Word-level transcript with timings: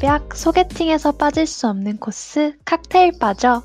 밥약 0.00 0.36
소개팅에서 0.36 1.12
빠질 1.12 1.46
수 1.46 1.66
없는 1.68 1.96
코스 1.98 2.56
칵테일 2.64 3.18
바죠. 3.18 3.62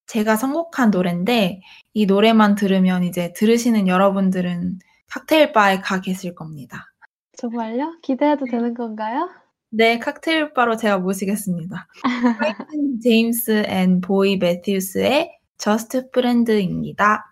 제가 0.06 0.36
선곡한 0.36 0.90
노래인데 0.90 1.60
이 1.94 2.06
노래만 2.06 2.54
들으면 2.54 3.04
이제 3.04 3.32
들으시는 3.34 3.88
여러분들은 3.88 4.78
칵테일 5.12 5.52
바에 5.52 5.80
가 5.80 6.00
계실 6.00 6.34
겁니다. 6.34 6.86
정말요? 7.36 7.98
기대해도 8.02 8.46
되는 8.46 8.72
건가요? 8.72 9.28
네, 9.68 9.98
칵테일 9.98 10.54
바로 10.54 10.76
제가 10.76 10.98
모시겠습니다. 10.98 11.86
제임스 13.02 13.64
앤 13.66 14.00
보이 14.00 14.38
매튜스의 14.38 15.30
Just 15.58 16.10
Friend입니다. 16.10 17.31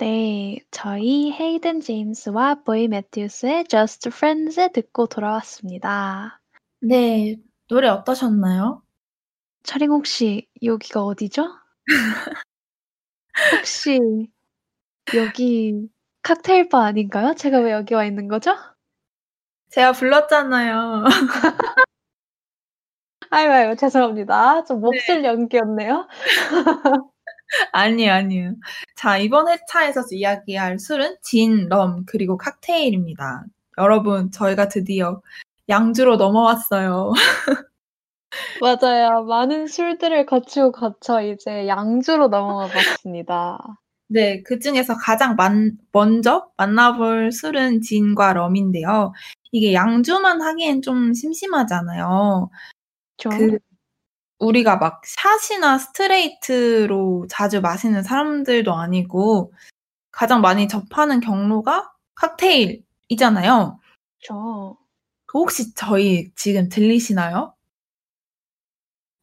네, 0.00 0.58
저희 0.70 1.30
헤이든 1.30 1.82
제임스와 1.82 2.62
보이 2.64 2.88
매튜스의 2.88 3.66
Just 3.66 4.08
Friends 4.08 4.72
듣고 4.72 5.06
돌아왔습니다. 5.08 6.40
네, 6.80 7.36
노래 7.68 7.88
어떠셨나요? 7.88 8.82
차링 9.62 9.90
혹시 9.90 10.48
여기가 10.62 11.04
어디죠? 11.04 11.44
혹시 13.52 14.00
여기 15.14 15.86
칵테일 16.22 16.70
바 16.70 16.86
아닌가요? 16.86 17.34
제가 17.34 17.58
왜 17.58 17.72
여기 17.72 17.92
와 17.92 18.06
있는 18.06 18.26
거죠? 18.26 18.56
제가 19.68 19.92
불렀잖아요. 19.92 21.04
아유, 23.28 23.50
아유, 23.52 23.76
죄송합니다. 23.76 24.64
좀 24.64 24.80
몹쓸 24.80 25.20
네. 25.20 25.28
연기였네요. 25.28 26.08
아니에요, 27.72 28.12
아니에요. 28.12 28.54
자, 28.96 29.18
이번 29.18 29.48
회차에서 29.48 30.02
이야기할 30.12 30.78
술은 30.78 31.16
진, 31.22 31.68
럼, 31.68 32.04
그리고 32.06 32.36
칵테일입니다. 32.36 33.44
여러분, 33.78 34.30
저희가 34.30 34.68
드디어 34.68 35.20
양주로 35.68 36.16
넘어왔어요. 36.16 37.12
맞아요. 38.62 39.24
많은 39.24 39.66
술들을 39.66 40.26
거치고 40.26 40.72
거쳐 40.72 41.22
이제 41.22 41.66
양주로 41.66 42.28
넘어가 42.28 42.68
봤습니다. 42.68 43.58
네, 44.08 44.42
그 44.42 44.58
중에서 44.58 44.96
가장 44.96 45.36
만, 45.36 45.78
먼저 45.92 46.50
만나볼 46.56 47.32
술은 47.32 47.80
진과 47.80 48.32
럼인데요. 48.34 49.12
이게 49.52 49.72
양주만 49.72 50.40
하기엔 50.42 50.82
좀 50.82 51.12
심심하잖아요. 51.14 52.50
그 53.30 53.58
우리가 54.40 54.76
막 54.76 55.02
샷이나 55.04 55.78
스트레이트로 55.78 57.26
자주 57.28 57.60
마시는 57.60 58.02
사람들도 58.02 58.74
아니고 58.74 59.52
가장 60.10 60.40
많이 60.40 60.66
접하는 60.66 61.20
경로가 61.20 61.92
칵테일이잖아요. 62.16 63.78
그 65.26 65.38
혹시 65.38 65.74
저희 65.74 66.32
지금 66.34 66.68
들리시나요? 66.68 67.54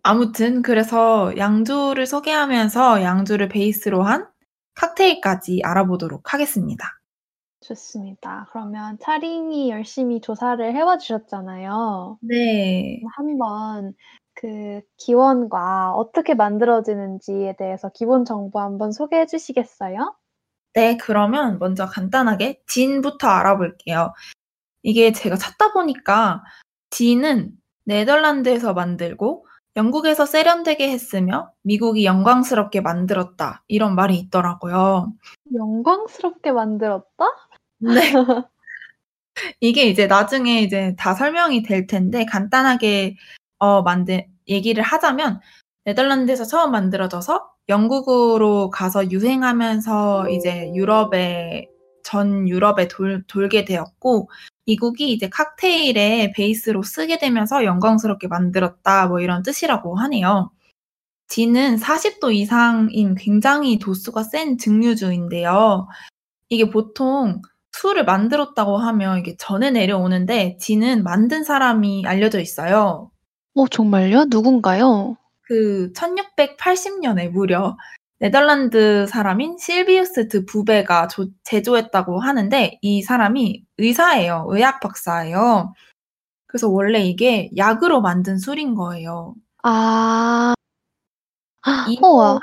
아무튼 0.03 0.61
그래서 0.61 1.35
양주를 1.35 2.05
소개하면서 2.05 3.01
양주를 3.01 3.49
베이스로 3.49 4.03
한 4.03 4.27
칵테일까지 4.75 5.61
알아보도록 5.63 6.33
하겠습니다. 6.33 6.85
좋습니다. 7.59 8.47
그러면 8.51 8.97
차링이 9.01 9.69
열심히 9.69 10.21
조사를 10.21 10.73
해와 10.73 10.97
주셨잖아요. 10.97 12.19
네. 12.21 13.01
한번 13.17 13.93
그 14.39 14.81
기원과 14.97 15.93
어떻게 15.93 16.35
만들어지는지에 16.35 17.55
대해서 17.57 17.89
기본 17.89 18.23
정보 18.23 18.59
한번 18.59 18.91
소개해 18.91 19.25
주시겠어요? 19.25 20.15
네, 20.73 20.95
그러면 20.97 21.57
먼저 21.57 21.87
간단하게 21.87 22.61
진부터 22.67 23.27
알아볼게요. 23.27 24.13
이게 24.83 25.11
제가 25.11 25.37
찾다 25.37 25.73
보니까 25.73 26.43
진은 26.91 27.51
네덜란드에서 27.85 28.75
만들고 28.75 29.47
영국에서 29.75 30.27
세련되게 30.27 30.87
했으며 30.87 31.51
미국이 31.63 32.05
영광스럽게 32.05 32.81
만들었다. 32.81 33.63
이런 33.67 33.95
말이 33.95 34.17
있더라고요. 34.19 35.13
영광스럽게 35.51 36.51
만들었다? 36.51 37.25
네. 37.79 37.89
이게 39.59 39.85
이제 39.85 40.05
나중에 40.05 40.61
이제 40.61 40.95
다 40.97 41.15
설명이 41.15 41.63
될 41.63 41.87
텐데 41.87 42.25
간단하게 42.25 43.15
어, 43.59 43.81
만든, 43.81 44.23
얘기를 44.47 44.83
하자면, 44.83 45.39
네덜란드에서 45.85 46.45
처음 46.45 46.71
만들어져서 46.71 47.49
영국으로 47.69 48.69
가서 48.69 49.09
유행하면서 49.11 50.29
이제 50.29 50.71
유럽에, 50.73 51.67
전 52.03 52.47
유럽에 52.47 52.87
돌, 52.87 53.23
돌게 53.27 53.65
되었고, 53.65 54.29
미국이 54.65 55.11
이제 55.13 55.29
칵테일의 55.29 56.33
베이스로 56.33 56.83
쓰게 56.83 57.17
되면서 57.19 57.63
영광스럽게 57.65 58.27
만들었다, 58.27 59.07
뭐 59.07 59.19
이런 59.21 59.43
뜻이라고 59.43 59.95
하네요. 59.97 60.51
진은 61.29 61.77
40도 61.77 62.33
이상인 62.33 63.15
굉장히 63.15 63.79
도수가 63.79 64.23
센 64.23 64.57
증류주인데요. 64.57 65.87
이게 66.49 66.69
보통 66.69 67.41
술을 67.73 68.05
만들었다고 68.05 68.77
하면 68.77 69.19
이게 69.19 69.35
전에 69.37 69.71
내려오는데 69.71 70.57
진은 70.59 71.03
만든 71.03 71.43
사람이 71.43 72.05
알려져 72.07 72.39
있어요. 72.39 73.11
어 73.57 73.67
정말요? 73.67 74.25
누군가요? 74.29 75.17
그 75.41 75.91
1680년에 75.93 77.31
무려 77.31 77.75
네덜란드 78.19 79.07
사람인 79.07 79.57
실비우스 79.57 80.27
드 80.27 80.45
부베가 80.45 81.07
조, 81.07 81.25
제조했다고 81.43 82.19
하는데 82.19 82.77
이 82.83 83.01
사람이 83.01 83.63
의사예요. 83.79 84.45
의학 84.49 84.79
박사예요. 84.79 85.73
그래서 86.45 86.69
원래 86.69 86.99
이게 86.99 87.49
약으로 87.57 88.01
만든 88.01 88.37
술인 88.37 88.75
거예요. 88.75 89.33
아. 89.63 90.53
이거 91.89 92.39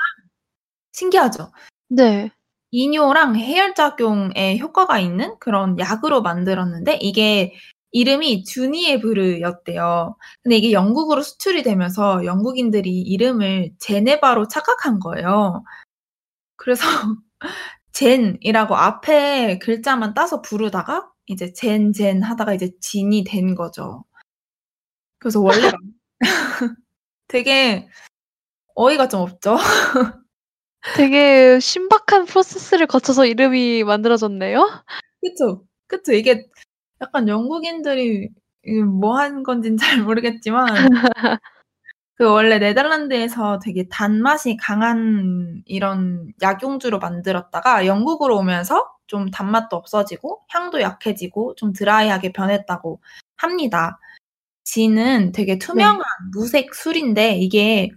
신기하죠? 0.91 1.49
네. 1.87 2.29
이뇨랑 2.71 3.37
해열작용에 3.37 4.57
효과가 4.57 4.99
있는 4.99 5.37
그런 5.39 5.79
약으로 5.79 6.21
만들었는데 6.21 6.97
이게 6.99 7.53
이름이 7.95 8.43
주니에브르였대요. 8.43 10.17
근데 10.43 10.57
이게 10.57 10.73
영국으로 10.73 11.21
수출이 11.21 11.63
되면서 11.63 12.25
영국인들이 12.25 12.89
이름을 13.01 13.71
제네바로 13.79 14.49
착각한 14.49 14.99
거예요. 14.99 15.63
그래서 16.57 16.83
젠이라고 17.93 18.75
앞에 18.75 19.59
글자만 19.59 20.13
따서 20.13 20.41
부르다가 20.41 21.09
이제 21.27 21.53
젠, 21.53 21.93
젠 21.93 22.21
하다가 22.21 22.53
이제 22.53 22.71
진이 22.81 23.23
된 23.23 23.55
거죠. 23.55 24.03
그래서 25.19 25.39
원래 25.39 25.71
되게 27.29 27.87
어이가 28.75 29.07
좀 29.09 29.21
없죠. 29.21 29.57
되게 30.97 31.59
신박한 31.59 32.25
프로세스를 32.25 32.87
거쳐서 32.87 33.25
이름이 33.25 33.85
만들어졌네요. 33.85 34.83
그쵸. 35.21 35.63
그쵸. 35.87 36.13
이게 36.13 36.45
약간 37.01 37.27
영국인들이 37.27 38.29
뭐 38.99 39.17
하는 39.17 39.43
건지는 39.43 39.77
잘 39.77 40.01
모르겠지만 40.01 40.65
그 42.15 42.25
원래 42.25 42.59
네덜란드에서 42.59 43.59
되게 43.59 43.87
단맛이 43.89 44.57
강한 44.57 45.61
이런 45.65 46.33
약용주로 46.41 46.99
만들었다가 46.99 47.85
영국으로 47.85 48.37
오면서 48.37 48.89
좀 49.07 49.29
단맛도 49.29 49.75
없어지고 49.75 50.41
향도 50.49 50.81
약해지고 50.81 51.55
좀 51.55 51.73
드라이하게 51.73 52.31
변했다고 52.31 53.01
합니다. 53.37 53.99
진은 54.63 55.33
되게 55.33 55.59
투명한 55.59 55.99
네. 55.99 56.39
무색 56.39 56.73
술인데 56.73 57.37
이게 57.37 57.89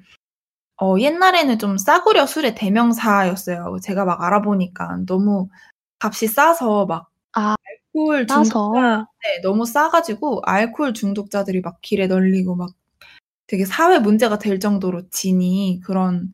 어, 0.81 0.97
옛날에는 0.99 1.59
좀 1.59 1.79
싸구려 1.79 2.27
술의 2.27 2.55
대명사였어요. 2.57 3.79
제가 3.83 4.05
막 4.05 4.23
알아보니까 4.23 4.99
너무 5.07 5.49
값이 6.01 6.29
싸서 6.29 6.87
막 6.87 7.09
아, 7.33 7.57
알코올 7.99 8.27
중독자 8.27 9.07
네, 9.23 9.41
너무 9.43 9.67
싸가지고 9.67 10.43
알코올 10.45 10.95
중독자들이 10.95 11.61
막 11.61 11.81
길에 11.81 12.07
널리고 12.07 12.55
막 12.55 12.71
되게 13.47 13.65
사회 13.65 13.99
문제가 13.99 14.39
될 14.39 14.61
정도로 14.61 15.09
진이 15.11 15.81
그런 15.85 16.33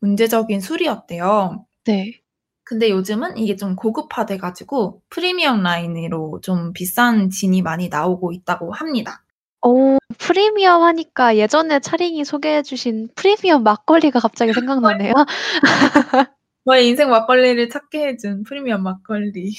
문제적인 0.00 0.60
술이었대요. 0.60 1.66
네. 1.84 2.20
근데 2.64 2.90
요즘은 2.90 3.36
이게 3.36 3.56
좀 3.56 3.76
고급화돼 3.76 4.38
가지고 4.38 5.02
프리미엄 5.10 5.62
라인으로 5.62 6.40
좀 6.42 6.72
비싼 6.72 7.28
진이 7.30 7.62
많이 7.62 7.88
나오고 7.88 8.32
있다고 8.32 8.72
합니다. 8.72 9.22
오 9.60 9.98
프리미엄 10.18 10.82
하니까 10.82 11.36
예전에 11.36 11.80
차링이 11.80 12.24
소개해 12.24 12.62
주신 12.62 13.08
프리미엄 13.14 13.62
막걸리가 13.62 14.20
갑자기 14.20 14.52
생각나네요. 14.54 15.12
저의 16.66 16.88
인생 16.88 17.10
막걸리를 17.10 17.68
찾게 17.68 18.06
해준 18.06 18.42
프리미엄 18.44 18.82
막걸리. 18.82 19.54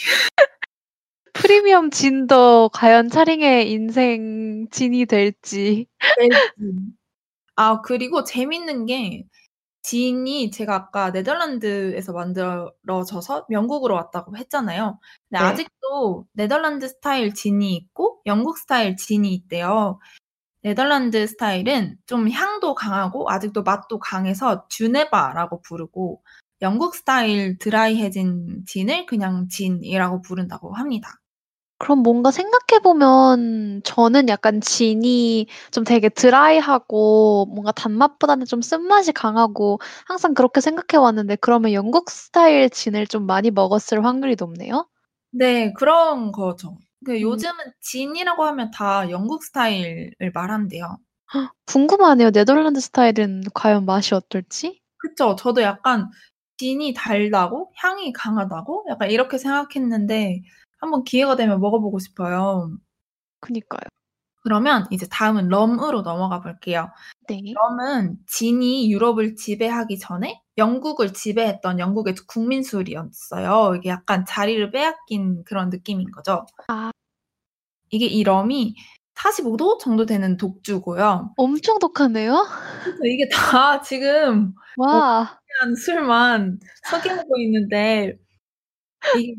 프리미엄 1.45 1.91
진도 1.91 2.69
과연 2.73 3.07
차링의 3.09 3.71
인생 3.71 4.67
진이 4.71 5.05
될지. 5.05 5.85
아 7.55 7.81
그리고 7.81 8.23
재밌는 8.23 8.87
게 8.87 9.25
진이 9.83 10.49
제가 10.49 10.73
아까 10.73 11.11
네덜란드에서 11.11 12.13
만들어져서 12.13 13.45
영국으로 13.51 13.93
왔다고 13.93 14.35
했잖아요. 14.37 14.99
근데 15.29 15.43
네. 15.43 15.49
아직도 15.51 16.25
네덜란드 16.33 16.87
스타일 16.87 17.35
진이 17.35 17.75
있고 17.75 18.21
영국 18.25 18.57
스타일 18.57 18.97
진이 18.97 19.31
있대요. 19.35 19.99
네덜란드 20.63 21.27
스타일은 21.27 21.99
좀 22.07 22.27
향도 22.27 22.73
강하고 22.73 23.29
아직도 23.29 23.61
맛도 23.61 23.99
강해서 23.99 24.67
주네바라고 24.69 25.61
부르고 25.61 26.23
영국 26.63 26.95
스타일 26.95 27.59
드라이해진 27.59 28.63
진을 28.65 29.05
그냥 29.05 29.47
진이라고 29.47 30.23
부른다고 30.23 30.73
합니다. 30.73 31.19
그럼 31.79 31.99
뭔가 31.99 32.31
생각해 32.31 32.79
보면 32.81 33.81
저는 33.83 34.29
약간 34.29 34.61
진이 34.61 35.47
좀 35.71 35.83
되게 35.83 36.07
드라이하고 36.09 37.47
뭔가 37.53 37.71
단맛보다는 37.73 38.45
좀 38.45 38.61
쓴맛이 38.61 39.11
강하고 39.11 39.79
항상 40.07 40.33
그렇게 40.33 40.61
생각해 40.61 41.01
왔는데 41.01 41.35
그러면 41.41 41.73
영국 41.73 42.09
스타일 42.09 42.69
진을 42.69 43.07
좀 43.07 43.25
많이 43.25 43.51
먹었을 43.51 44.05
확률이 44.05 44.35
높네요? 44.39 44.87
네. 45.31 45.73
그런 45.73 46.31
거죠. 46.31 46.77
그 47.05 47.13
음. 47.15 47.21
요즘은 47.21 47.53
진이라고 47.81 48.43
하면 48.45 48.71
다 48.71 49.09
영국 49.09 49.43
스타일을 49.43 50.31
말한대요. 50.33 50.97
궁금하네요. 51.65 52.31
네덜란드 52.31 52.79
스타일은 52.79 53.43
과연 53.53 53.85
맛이 53.85 54.13
어떨지? 54.15 54.81
그쵸. 54.97 55.35
저도 55.35 55.61
약간 55.61 56.09
진이 56.57 56.93
달다고 56.93 57.71
향이 57.77 58.13
강하다고 58.13 58.85
약간 58.89 59.11
이렇게 59.11 59.37
생각했는데 59.37 60.41
한번 60.85 61.03
기회가 61.03 61.35
되면 61.35 61.59
먹어보고 61.59 61.99
싶어요. 61.99 62.71
그니까요. 63.41 63.81
그러면 64.43 64.85
이제 64.91 65.07
다음은 65.09 65.49
럼으로 65.49 66.03
넘어가 66.03 66.39
볼게요. 66.39 66.91
네. 67.27 67.41
럼은 67.55 68.17
진이 68.27 68.91
유럽을 68.91 69.35
지배하기 69.35 69.97
전에 69.97 70.39
영국을 70.59 71.13
지배했던 71.13 71.79
영국의 71.79 72.13
국민 72.27 72.61
술이었어요. 72.61 73.75
이게 73.75 73.89
약간 73.89 74.23
자리를 74.23 74.69
빼앗긴 74.69 75.43
그런 75.45 75.69
느낌인 75.69 76.11
거죠. 76.11 76.45
아. 76.67 76.91
이게 77.89 78.05
이 78.05 78.23
럼이 78.23 78.75
45도 79.15 79.79
정도 79.79 80.05
되는 80.05 80.37
독주고요. 80.37 81.33
엄청 81.37 81.79
독하네요. 81.79 82.45
이게 83.03 83.27
다 83.29 83.81
지금 83.81 84.53
와. 84.77 85.39
술만 85.83 86.59
석여하고 87.23 87.37
있는데 87.39 88.17
이 89.17 89.35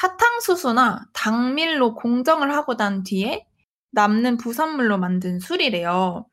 사탕수수나 0.00 1.08
당밀로 1.12 1.94
공정을 1.94 2.54
하고 2.54 2.76
난 2.76 3.02
뒤에 3.02 3.46
남는 3.92 4.38
부산물로 4.38 4.96
만든 4.98 5.38
술이래요. 5.40 6.26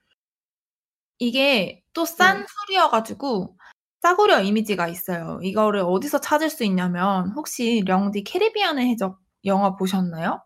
이게 1.20 1.84
또싼 1.94 2.40
네. 2.40 2.46
술이어 2.48 2.90
가지고 2.90 3.58
싸구려 4.02 4.42
이미지가 4.42 4.88
있어요. 4.88 5.40
이거를 5.42 5.82
어디서 5.82 6.22
찾을 6.22 6.50
수 6.50 6.64
있냐면 6.64 7.32
혹시 7.32 7.84
령디 7.86 8.24
캐리비안의 8.24 8.88
해적 8.90 9.20
영화 9.46 9.76
보셨나요? 9.76 10.42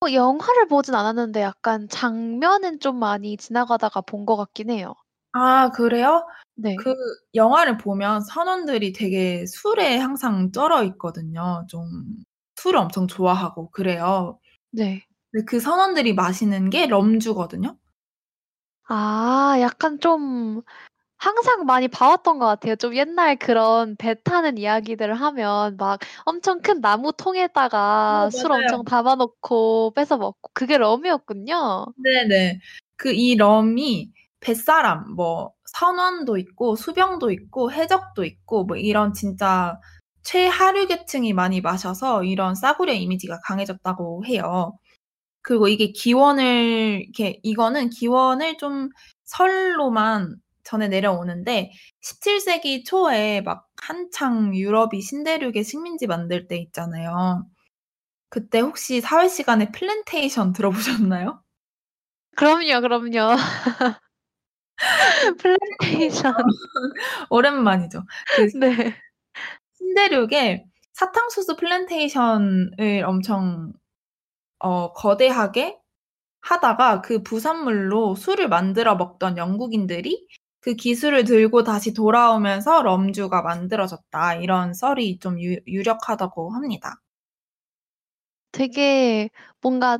어 0.00 0.12
영화를 0.12 0.66
보진 0.68 0.94
않았는데 0.94 1.40
약간 1.40 1.88
장면은 1.88 2.80
좀 2.80 2.98
많이 2.98 3.36
지나가다가 3.36 4.00
본 4.00 4.26
것 4.26 4.36
같긴 4.36 4.70
해요. 4.70 4.94
아 5.32 5.70
그래요? 5.70 6.26
네. 6.56 6.74
그 6.76 6.94
영화를 7.34 7.78
보면 7.78 8.22
선원들이 8.22 8.92
되게 8.92 9.46
술에 9.46 9.96
항상 9.98 10.50
쩔어 10.52 10.82
있거든요. 10.84 11.64
좀 11.68 11.84
술을 12.56 12.78
엄청 12.78 13.06
좋아하고 13.06 13.70
그래요. 13.70 14.38
네. 14.70 15.02
근데 15.30 15.44
그 15.44 15.60
선원들이 15.60 16.14
마시는 16.14 16.70
게 16.70 16.86
럼주거든요. 16.86 17.76
아 18.84 19.56
약간 19.60 20.00
좀 20.00 20.62
항상 21.18 21.66
많이 21.66 21.88
봐 21.88 22.08
왔던 22.10 22.38
것 22.38 22.46
같아요. 22.46 22.76
좀 22.76 22.96
옛날 22.96 23.36
그런 23.36 23.96
배 23.96 24.14
타는 24.22 24.58
이야기들을 24.58 25.14
하면 25.14 25.76
막 25.78 26.00
엄청 26.26 26.60
큰 26.62 26.80
나무 26.80 27.12
통에다가 27.12 28.26
어 28.26 28.30
술 28.30 28.50
맞아요. 28.50 28.62
엄청 28.62 28.84
담아 28.84 29.16
놓고 29.16 29.92
뺏어 29.96 30.16
먹고 30.18 30.50
그게 30.54 30.78
럼이었군요. 30.78 31.86
네네. 31.96 32.60
그 32.96 33.12
이 33.14 33.36
럼이 33.36 34.10
뱃사람 34.40 35.14
뭐 35.14 35.52
선원도 35.66 36.38
있고 36.38 36.76
수병도 36.76 37.30
있고 37.32 37.72
해적도 37.72 38.24
있고 38.24 38.64
뭐 38.64 38.76
이런 38.76 39.12
진짜 39.14 39.78
최하류 40.22 40.86
계층이 40.88 41.32
많이 41.32 41.60
마셔서 41.60 42.24
이런 42.24 42.54
싸구려 42.54 42.92
이미지가 42.94 43.40
강해졌다고 43.46 44.26
해요. 44.26 44.78
그리고 45.42 45.68
이게 45.68 45.92
기원을 45.92 47.02
이렇게 47.04 47.40
이거는 47.42 47.90
기원을 47.90 48.58
좀 48.58 48.90
설로만 49.24 50.36
전해 50.64 50.88
내려오는데 50.88 51.72
17세기 52.02 52.84
초에 52.84 53.40
막 53.42 53.66
한창 53.76 54.54
유럽이 54.54 55.00
신대륙의 55.02 55.64
식민지 55.64 56.06
만들 56.06 56.46
때 56.48 56.58
있잖아요. 56.58 57.46
그때 58.30 58.60
혹시 58.60 59.00
사회 59.00 59.28
시간에 59.28 59.70
플랜테이션 59.72 60.52
들어보셨나요? 60.52 61.42
그럼요, 62.36 62.80
그럼요. 62.80 63.36
플랜테이션. 65.38 66.34
오랜만이죠. 67.30 68.04
그 68.36 68.58
네. 68.58 68.96
신대륙에 69.78 70.64
사탕수수 70.94 71.56
플랜테이션을 71.56 73.04
엄청 73.06 73.72
어 74.60 74.92
거대하게 74.92 75.78
하다가 76.42 77.02
그 77.02 77.22
부산물로 77.22 78.16
술을 78.16 78.48
만들어 78.48 78.96
먹던 78.96 79.38
영국인들이 79.38 80.26
그 80.60 80.74
기술을 80.74 81.24
들고 81.24 81.64
다시 81.64 81.94
돌아오면서 81.94 82.82
럼주가 82.82 83.42
만들어졌다. 83.42 84.36
이런 84.36 84.74
썰이 84.74 85.18
좀 85.20 85.40
유 85.40 85.58
유력하다고 85.68 86.52
합니다. 86.54 86.96
되게 88.52 89.30
뭔가 89.60 89.98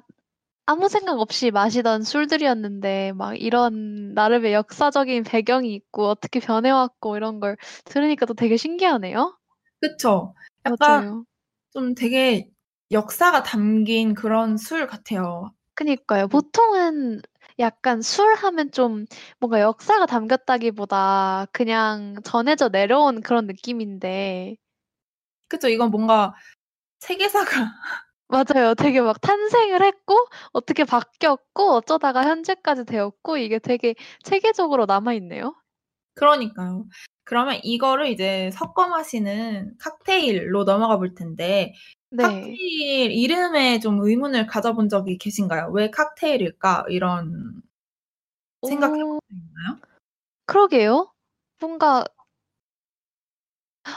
아무 0.70 0.90
생각 0.90 1.18
없이 1.18 1.50
마시던 1.50 2.02
술들이었는데 2.02 3.12
막 3.12 3.40
이런 3.40 4.12
나름의 4.12 4.52
역사적인 4.52 5.22
배경이 5.22 5.74
있고 5.74 6.08
어떻게 6.08 6.40
변해 6.40 6.68
왔고 6.68 7.16
이런 7.16 7.40
걸 7.40 7.56
들으니까 7.86 8.26
또 8.26 8.34
되게 8.34 8.58
신기하네요. 8.58 9.34
그쵸. 9.80 10.34
약간 10.66 10.76
맞아요. 10.78 11.24
좀 11.70 11.94
되게 11.94 12.50
역사가 12.90 13.44
담긴 13.44 14.12
그런 14.12 14.58
술 14.58 14.86
같아요. 14.86 15.54
그니까요. 15.72 16.24
음. 16.24 16.28
보통은 16.28 17.22
약간 17.58 18.02
술 18.02 18.34
하면 18.34 18.70
좀 18.70 19.06
뭔가 19.40 19.62
역사가 19.62 20.04
담겼다기보다 20.04 21.46
그냥 21.50 22.16
전해져 22.24 22.68
내려온 22.68 23.22
그런 23.22 23.46
느낌인데 23.46 24.56
그쵸. 25.48 25.68
이건 25.68 25.90
뭔가 25.90 26.34
세계사가 26.98 27.48
맞아요. 28.28 28.74
되게 28.74 29.00
막 29.00 29.18
탄생을 29.22 29.82
했고 29.82 30.14
어떻게 30.52 30.84
바뀌었고 30.84 31.72
어쩌다가 31.72 32.24
현재까지 32.24 32.84
되었고 32.84 33.38
이게 33.38 33.58
되게 33.58 33.94
체계적으로 34.22 34.84
남아 34.84 35.14
있네요. 35.14 35.54
그러니까요. 36.14 36.86
그러면 37.24 37.60
이거를 37.62 38.08
이제 38.08 38.50
섞어 38.52 38.88
마시는 38.88 39.76
칵테일로 39.78 40.64
넘어가 40.64 40.96
볼 40.98 41.14
텐데 41.14 41.74
네. 42.10 42.60
칵테일 42.60 43.12
이름에 43.12 43.78
좀 43.80 44.00
의문을 44.02 44.46
가져본 44.46 44.88
적이 44.88 45.18
계신가요? 45.18 45.70
'왜 45.72 45.90
칵테일일까?' 45.90 46.86
이런 46.88 47.62
생각해. 48.62 48.94
적 48.98 49.20
있나요? 49.30 49.78
그러게요. 50.46 51.12
뭔가 51.60 52.04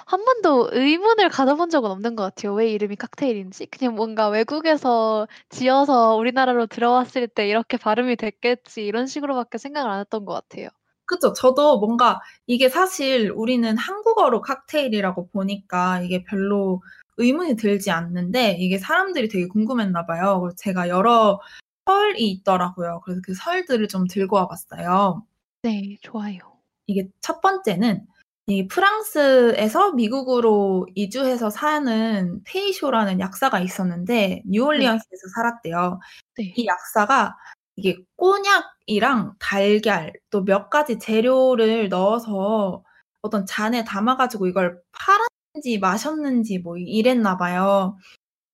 한 0.05 0.23
번도 0.25 0.69
의문을 0.71 1.29
가져본 1.29 1.69
적은 1.69 1.89
없는 1.91 2.15
것 2.15 2.23
같아요. 2.23 2.53
왜 2.53 2.69
이름이 2.71 2.95
칵테일인지. 2.97 3.65
그냥 3.67 3.95
뭔가 3.95 4.29
'외국에서 4.29 5.27
지어서 5.49 6.15
우리나라로 6.15 6.67
들어왔을 6.67 7.27
때 7.27 7.47
이렇게 7.47 7.77
발음이 7.77 8.15
됐겠지.' 8.17 8.85
이런 8.85 9.07
식으로밖에 9.07 9.57
생각을 9.57 9.89
안 9.89 9.99
했던 9.99 10.25
것 10.25 10.33
같아요. 10.33 10.69
그쵸. 11.05 11.33
저도 11.33 11.79
뭔가 11.79 12.21
이게 12.47 12.69
사실 12.69 13.31
우리는 13.35 13.77
한국어로 13.77 14.41
칵테일이라고 14.41 15.29
보니까 15.29 16.01
이게 16.01 16.23
별로 16.23 16.81
의문이 17.17 17.55
들지 17.57 17.91
않는데 17.91 18.53
이게 18.59 18.77
사람들이 18.77 19.27
되게 19.27 19.47
궁금했나 19.47 20.05
봐요. 20.05 20.39
그래서 20.41 20.55
제가 20.57 20.87
여러 20.89 21.39
설이 21.85 22.29
있더라고요. 22.31 23.01
그래서 23.03 23.21
그 23.25 23.33
설들을 23.33 23.87
좀 23.89 24.07
들고 24.07 24.37
와 24.37 24.47
봤어요. 24.47 25.25
네. 25.63 25.97
좋아요. 26.01 26.39
이게 26.87 27.09
첫 27.21 27.41
번째는 27.41 28.05
이 28.47 28.67
프랑스에서 28.67 29.93
미국으로 29.93 30.87
이주해서 30.95 31.49
사는 31.49 32.41
페이쇼라는 32.43 33.19
약사가 33.19 33.59
있었는데 33.59 34.13
네. 34.15 34.41
뉴올리언스에서 34.45 35.27
살았대요. 35.35 35.99
네. 36.37 36.53
이 36.57 36.65
약사가 36.65 37.35
이게 37.77 37.95
꼬냑이랑 38.17 39.33
달걀 39.39 40.11
또 40.31 40.43
몇 40.43 40.69
가지 40.69 40.99
재료를 40.99 41.89
넣어서 41.89 42.83
어떤 43.21 43.45
잔에 43.45 43.83
담아 43.85 44.17
가지고 44.17 44.47
이걸 44.47 44.81
팔았는지 44.91 45.79
마셨는지 45.79 46.59
뭐 46.59 46.77
이랬나 46.77 47.37
봐요. 47.37 47.97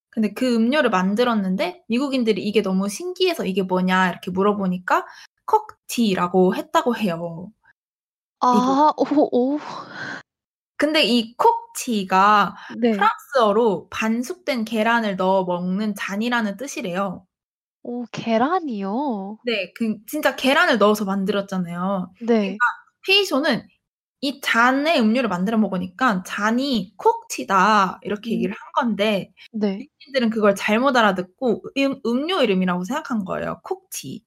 근데 0.10 0.34
그 0.34 0.56
음료를 0.56 0.90
만들었는데 0.90 1.84
미국인들이 1.90 2.44
이게 2.44 2.62
너무 2.62 2.90
신기해서 2.90 3.46
"이게 3.46 3.64
뭐냐?" 3.64 4.10
이렇게 4.12 4.32
물어보니까 4.32 5.06
콕티라고 5.46 6.56
했다고 6.56 6.96
해요. 6.98 7.52
아. 8.40 8.94
오 8.98 9.30
오. 9.32 9.60
근데 10.78 11.04
이 11.04 11.36
콕티가 11.38 12.56
네. 12.68 13.10
프랑스어로 13.36 13.90
반숙된 13.90 14.66
계란을 14.66 15.16
넣어 15.16 15.44
먹는 15.46 15.96
잔이라는 15.96 16.58
뜻이래요. 16.58 17.28
오 17.84 18.06
계란이요? 18.12 19.40
네. 19.44 19.72
그 19.76 19.98
진짜 20.08 20.36
계란을 20.36 20.78
넣어서 20.78 21.06
만들었잖아요. 21.06 21.80
그러니까 21.80 22.14
네. 22.20 22.62
페이쇼는 23.08 23.68
이 24.22 24.42
잔에 24.42 25.00
음료를 25.00 25.30
만들어 25.30 25.58
먹으니까 25.58 26.24
"잔이 26.26 26.94
콕티다." 26.98 28.00
이렇게 28.04 28.34
음. 28.34 28.36
얘기를 28.36 28.54
한 28.56 28.88
건데 28.88 29.34
네. 29.52 29.88
미국인들은 30.00 30.32
그걸 30.32 30.56
잘못 30.56 30.98
알아듣고 30.98 31.64
음 31.80 32.02
음료 32.06 32.42
이름이라고 32.44 32.86
생각한 32.86 33.26
거예요, 33.26 33.62
콕티. 33.64 34.24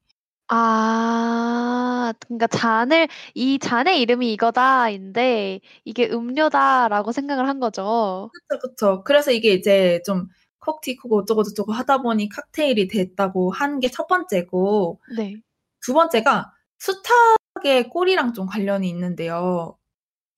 아. 0.52 2.12
그러니까 2.26 2.46
잔을 2.48 3.08
'이 3.34 3.58
잔의 3.58 4.00
이름이 4.00 4.32
이거다.'인데 4.32 5.60
'이게 5.84 6.08
음료다.'라고 6.10 7.12
생각을 7.12 7.46
한 7.48 7.60
거죠. 7.60 8.32
그쵸, 8.32 8.58
그쵸. 8.60 9.04
그래서 9.04 9.30
이게 9.32 9.52
이제 9.54 10.00
좀 10.04 10.28
콕티 10.60 10.96
크고 10.96 11.18
어쩌고 11.20 11.42
저쩌고 11.44 11.72
하다 11.72 12.02
보니 12.02 12.28
칵테일이 12.28 12.88
됐다고 12.88 13.50
한 13.52 13.80
게 13.80 13.88
첫 13.90 14.06
번째고 14.06 15.00
네. 15.16 15.42
두 15.82 15.94
번째가 15.94 16.52
수탉의 16.78 17.90
꼬리랑 17.90 18.34
좀 18.34 18.46
관련이 18.46 18.88
있는데요. 18.90 19.78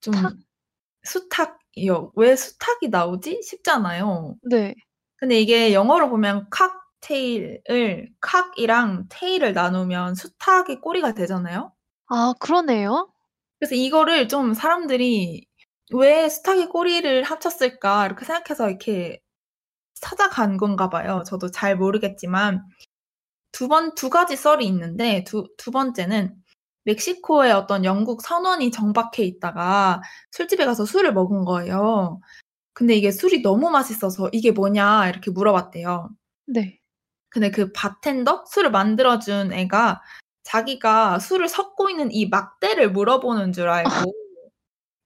좀 0.01 0.15
탁? 0.15 0.35
수탉이요. 1.05 2.13
'왜 2.17 2.37
수탉이 2.37 2.91
나오지?' 2.91 3.43
싶잖아요. 3.45 4.37
네. 4.43 4.75
근데 5.17 5.41
이게 5.41 5.75
영어로 5.75 6.11
보면 6.11 6.49
칵 6.51 6.82
테일을 7.03 8.11
칵이랑 8.21 9.07
테일을 9.11 9.53
나누면 9.55 10.15
수탉의 10.17 10.81
꼬리가 10.81 11.15
되잖아요. 11.15 11.73
아 12.09 12.33
그러네요. 12.39 13.13
그래서 13.59 13.75
이거를 13.75 14.29
좀 14.29 14.55
사람들이 14.55 15.47
'왜 15.93 16.29
수탉의 16.29 16.69
꼬리를 16.69 17.23
합쳤을까?' 17.25 18.07
이렇게 18.07 18.25
생각해서 18.25 18.69
이렇게 18.71 19.21
찾아간 19.95 20.57
건가 20.59 20.91
봐요. 20.91 21.23
저도 21.27 21.51
잘 21.51 21.77
모르겠지만 21.77 22.63
두 23.53 23.69
번 23.69 23.95
두 23.97 24.11
가지 24.11 24.37
썰이 24.37 24.67
있는데 24.67 25.25
두 25.25 25.47
두 25.59 25.71
번째는 25.73 26.35
멕시코에 26.85 27.53
어떤 27.53 27.85
영국 27.85 28.23
선원이 28.23 28.71
정박해 28.73 29.25
있다가 29.25 30.03
술집에 30.33 30.65
가서 30.67 30.85
술을 30.87 31.15
먹은 31.15 31.45
거예요. 31.45 32.21
근데 32.75 32.95
이게 32.97 33.13
술이 33.13 33.43
너무 33.43 33.71
맛있어서 33.71 34.31
"이게 34.33 34.53
뭐냐?" 34.53 35.09
이렇게 35.11 35.31
물어봤대요. 35.33 36.11
네. 36.49 36.81
근데 37.33 37.51
그 37.51 37.73
바텐더 37.73 38.45
술을 38.47 38.71
만들어 38.71 39.19
준 39.19 39.53
애가 39.53 40.03
자기가 40.45 41.19
술을 41.19 41.49
섞고 41.49 41.89
있는 41.91 42.11
이 42.13 42.27
막대를 42.29 42.91
물어보는 42.93 43.53
줄 43.53 43.69
알고 43.69 44.13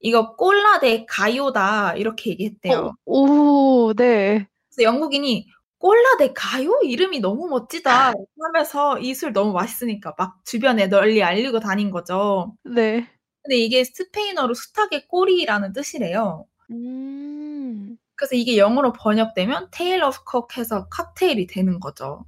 "이거 0.00 0.36
꼴라 0.36 0.80
데 0.80 1.06
가요다." 1.06 1.94
이렇게 1.96 2.30
어 2.30 2.32
얘기했대요. 2.32 2.92
오 3.06 3.92
네. 3.94 4.46
그래서 4.70 4.82
영국인이 4.88 5.48
"꼴라 5.78 6.16
데 6.18 6.32
가요? 6.34 6.78
이름이 6.84 7.20
너무 7.20 7.48
멋지다." 7.48 8.12
하면서 8.42 8.98
이 9.00 9.14
술 9.14 9.32
너무 9.32 9.52
맛있으니까 9.52 10.14
막 10.18 10.38
주변에 10.44 10.88
널리 10.88 11.22
알리고 11.22 11.60
다닌 11.60 11.90
거죠. 11.90 12.56
네. 12.64 13.08
근데 13.42 13.56
이게 13.58 13.84
스페인어로 13.84 14.54
수탉의 14.54 15.08
꼬리라는 15.08 15.72
뜻이래요. 15.72 16.46
음. 16.70 17.96
그래서 18.16 18.34
이게 18.36 18.56
영어로 18.58 18.92
번역되면 18.92 19.70
Tail 19.70 20.02
of 20.04 20.18
Cock 20.30 20.60
해서 20.60 20.88
칵테일이 20.88 21.46
되는 21.46 21.80
거죠. 21.80 22.24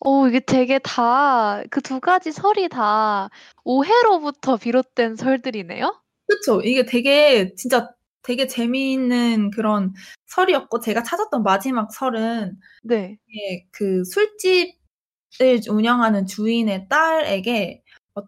어 0.00 0.26
이게 0.28 0.40
되게 0.40 0.78
다 0.80 1.62
그 1.70 1.80
두 1.82 2.00
가지 2.00 2.32
설이 2.32 2.68
다 2.68 3.30
오해로부터 3.64 4.56
비롯된 4.56 5.16
설들이네요? 5.16 6.00
그쵸. 6.26 6.60
이게 6.62 6.84
되게 6.86 7.54
진짜 7.54 7.90
되게 8.22 8.46
재미있는 8.46 9.50
그런 9.50 9.92
설이었고 10.26 10.80
제가 10.80 11.02
찾았던 11.02 11.42
마지막 11.42 11.92
설은 11.92 12.58
네. 12.84 13.18
이게 13.28 13.66
그 13.72 14.02
술집을 14.04 15.60
운영하는 15.70 16.26
주인의 16.26 16.88
딸에게 16.88 17.82
어 18.16 18.22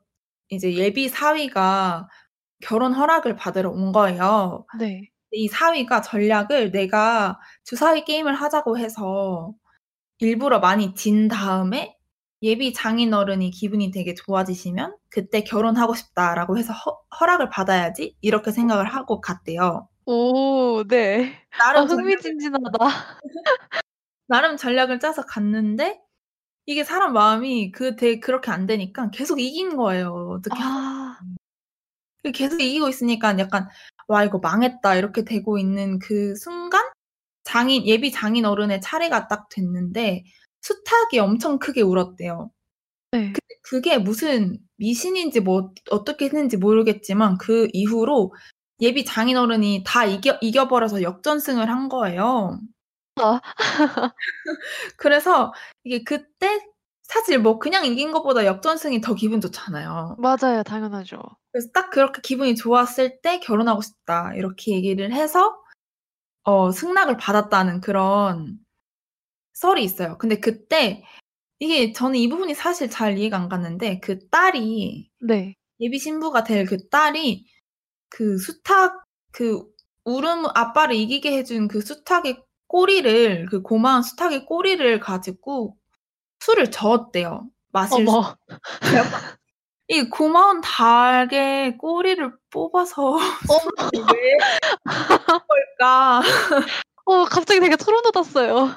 이제 0.50 0.74
예비 0.74 1.08
사위가 1.08 2.08
결혼 2.62 2.92
허락을 2.94 3.36
받으러 3.36 3.70
온 3.70 3.92
거예요. 3.92 4.66
네. 4.78 5.10
이 5.34 5.48
사위가 5.48 6.02
전략을 6.02 6.72
내가 6.72 7.38
주사위 7.64 8.04
게임을 8.04 8.34
하자고 8.34 8.78
해서 8.78 9.54
일부러 10.20 10.60
많이 10.60 10.94
진 10.94 11.28
다음에 11.28 11.96
예비 12.42 12.72
장인어른이 12.74 13.50
기분이 13.52 13.90
되게 13.92 14.14
좋아지시면 14.14 14.96
"그때 15.10 15.44
결혼하고 15.44 15.94
싶다."라고 15.94 16.58
해서 16.58 16.72
허 16.74 17.00
"허락을 17.20 17.50
받아야지." 17.50 18.16
이렇게 18.22 18.52
생각을 18.52 18.86
하고 18.86 19.20
갔대요. 19.22 19.88
오 20.06 20.84
네. 20.88 21.34
아 21.58 21.64
나름 21.64 21.86
전략을 21.86 21.88
흥미진진하다. 21.88 22.78
나름 24.28 24.56
전략을 24.58 25.00
짜서 25.00 25.24
갔는데 25.26 26.00
이게 26.66 26.84
사람 26.84 27.12
마음이 27.14 27.72
그 27.72 27.96
되게 27.96 28.20
그렇게 28.20 28.50
안 28.52 28.66
되니까 28.66 29.10
계속 29.10 29.40
이긴 29.40 29.76
거예요, 29.76 30.12
어떻게. 30.38 30.56
아. 30.62 31.18
그 32.24 32.32
계속 32.32 32.60
이기고 32.60 32.88
있으니까 32.88 33.38
약간' 33.38 33.68
와 34.08 34.24
이거 34.24 34.38
망했다.' 34.38 34.96
이렇게 34.96 35.24
되고 35.24 35.58
있는 35.58 35.98
그 35.98 36.34
순간 36.36 36.82
장인 37.44 37.86
예비 37.86 38.10
장인 38.12 38.44
어른의 38.46 38.80
차례가 38.80 39.28
딱 39.28 39.48
됐는데 39.50 40.24
수탉이 40.62 41.20
엄청 41.20 41.58
크게 41.58 41.82
울었대요. 41.82 42.50
네. 43.12 43.32
그게 43.62 43.98
무슨 43.98 44.58
미신인지 44.76 45.40
뭐 45.40 45.72
어떻게 45.90 46.26
했는지 46.26 46.56
모르겠지만 46.56 47.38
그 47.38 47.68
이후로 47.72 48.34
예비 48.80 49.04
장인어른이 49.04 49.84
다 49.86 50.04
이겨 50.04 50.38
이겨 50.40 50.68
버려서 50.68 51.02
역전승을 51.02 51.70
한 51.70 51.88
거예요. 51.88 52.58
아. 53.16 53.40
그래서 54.96 55.52
이게 55.84 56.02
그때 56.04 56.60
사실 57.04 57.38
뭐 57.38 57.58
그냥 57.58 57.84
이긴 57.86 58.12
것보다 58.12 58.44
역전승이 58.46 59.00
더 59.00 59.14
기분 59.14 59.40
좋잖아요. 59.40 60.16
맞아요. 60.18 60.62
당연하죠. 60.64 61.20
그래서 61.52 61.68
딱 61.72 61.90
그렇게 61.90 62.20
기분이 62.22 62.56
좋았을 62.56 63.20
때 63.22 63.40
"결혼하고 63.40 63.82
싶다." 63.82 64.34
이렇게 64.34 64.72
얘기를 64.72 65.12
해서 65.12 65.56
어 66.44 66.70
승낙을 66.72 67.16
받았다는 67.18 67.80
그런 67.80 68.58
썰이 69.54 69.82
있어요. 69.84 70.18
근데 70.18 70.40
그때 70.40 71.04
이게 71.60 71.92
저는 71.92 72.16
이 72.18 72.28
부분이 72.28 72.54
사실 72.54 72.90
잘 72.90 73.18
이해가 73.18 73.36
안 73.38 73.48
갔는데 73.48 74.00
그 74.00 74.28
딸이 74.30 75.10
네. 75.20 75.54
예비 75.80 75.98
신부가 75.98 76.44
될 76.44 76.66
그 76.66 76.88
딸이 76.90 77.46
그 78.10 78.38
수탉 78.38 79.04
그 79.32 79.64
울음 80.04 80.46
아빠를 80.54 80.94
이기게 80.96 81.36
해준 81.38 81.68
그 81.68 81.80
수탉의 81.82 82.42
꼬리를 82.68 83.46
그 83.50 83.62
고마운 83.62 84.02
수탉의 84.02 84.46
꼬리를 84.46 85.00
가지고 85.00 85.76
술을 86.44 86.70
저었대요. 86.70 87.46
마실 87.72 88.06
수. 88.06 88.12
어머. 88.12 88.36
이 89.88 90.08
고마운 90.08 90.60
닭의 90.60 91.78
꼬리를 91.78 92.32
뽑아서 92.50 93.16
왜 94.14 94.38
걸까? 95.78 96.20
어 97.06 97.24
갑자기 97.24 97.60
되게 97.60 97.76
소름 97.78 98.02
돋았어요. 98.12 98.70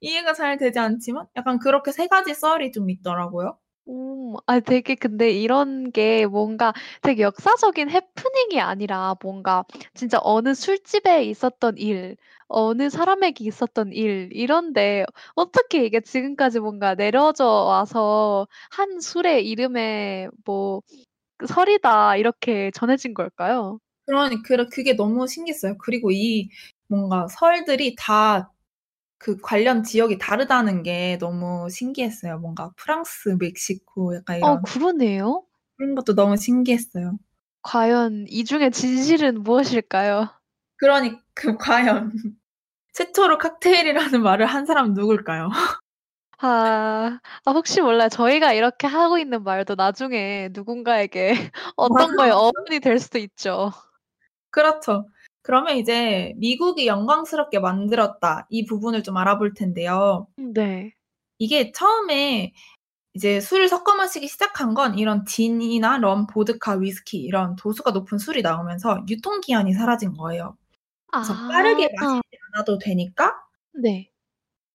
이해가 0.00 0.32
잘 0.32 0.58
되지 0.58 0.78
않지만 0.78 1.26
약간 1.36 1.58
그렇게 1.58 1.92
세 1.92 2.08
가지 2.08 2.34
썰이 2.34 2.72
좀 2.72 2.90
있더라고요. 2.90 3.58
음. 3.88 4.34
아 4.46 4.60
되게 4.60 4.94
근데 4.94 5.30
이런 5.30 5.92
게 5.92 6.26
뭔가 6.26 6.72
되게 7.02 7.22
역사적인 7.22 7.90
해프닝이 7.90 8.60
아니라 8.60 9.14
뭔가 9.22 9.64
진짜 9.94 10.18
어느 10.22 10.54
술집에 10.54 11.24
있었던 11.24 11.78
일, 11.78 12.16
어느 12.48 12.90
사람에게 12.90 13.44
있었던 13.46 13.92
일 13.92 14.30
이런데 14.32 15.04
어떻게 15.34 15.84
이게 15.84 16.00
지금까지 16.00 16.60
뭔가 16.60 16.94
내려져 16.94 17.46
와서 17.46 18.46
한 18.70 19.00
술의 19.00 19.48
이름에 19.48 20.28
뭐그 20.44 20.86
설이다 21.48 22.16
이렇게 22.16 22.70
전해진 22.72 23.14
걸까요? 23.14 23.80
그러니 24.06 24.42
그러 24.42 24.66
그게 24.68 24.94
너무 24.96 25.26
신기했어요. 25.26 25.76
그리고 25.78 26.10
이 26.12 26.50
뭔가 26.88 27.28
설들이 27.28 27.94
다 27.96 28.50
그 29.18 29.36
관련 29.40 29.82
지역이 29.84 30.18
다르다는 30.18 30.82
게 30.82 31.18
너무 31.18 31.68
신기했어요. 31.70 32.38
뭔가 32.38 32.72
프랑스, 32.76 33.30
멕시코 33.40 34.14
약간 34.16 34.38
어 34.40 34.56
이런 34.56 34.62
그러네요. 34.62 35.46
그런 35.76 35.94
것도 35.94 36.14
너무 36.14 36.36
신기했어요. 36.36 37.18
과연 37.62 38.26
이 38.28 38.44
중에 38.44 38.70
진실은 38.70 39.42
무엇일까요? 39.44 40.28
그러니 40.76 41.18
그 41.34 41.56
과연 41.56 42.12
최초로 42.98 43.38
칵테일이라는 43.38 44.22
말을 44.22 44.46
한 44.46 44.66
사람은 44.66 44.94
누굴까요? 44.94 45.50
아. 46.38 47.20
아 47.44 47.50
혹시 47.52 47.80
몰라요. 47.80 48.08
저희가 48.08 48.52
이렇게 48.52 48.88
하고 48.88 49.18
있는 49.18 49.44
말도 49.44 49.76
나중에 49.76 50.48
누군가에게 50.52 51.30
어떤 51.76 52.16
거에. 52.16 52.30
어른이 52.30 52.80
될 52.80 52.98
수도 52.98 53.18
있죠. 53.18 53.70
그렇죠. 54.50 55.06
그러면 55.42 55.76
이제 55.76 56.32
미국이 56.38 56.88
영광스럽게 56.88 57.60
만들었다 57.60 58.48
이 58.50 58.64
부분을 58.64 59.04
좀 59.04 59.16
알아볼 59.16 59.54
텐데요. 59.54 60.26
음 60.40 60.52
네. 60.52 60.92
이게 61.38 61.70
처음에 61.70 62.52
이제 63.14 63.40
술을 63.40 63.68
섞어 63.68 63.94
마시기 63.94 64.26
시작한 64.26 64.74
건 64.74 64.98
이런 64.98 65.24
진이나 65.24 65.98
럼, 65.98 66.26
보드카, 66.26 66.74
위스키 66.74 67.18
이런 67.18 67.54
도수가 67.54 67.92
높은 67.92 68.18
술이 68.18 68.42
나오면서 68.42 69.04
유통기한이 69.08 69.72
사라진 69.74 70.14
거예요. 70.14 70.56
그래서 71.12 71.34
빠르게 71.48 71.88
아. 72.00 72.04
마시지 72.04 72.38
않아도 72.58 72.78
되니까 72.78 73.34
네. 73.74 74.10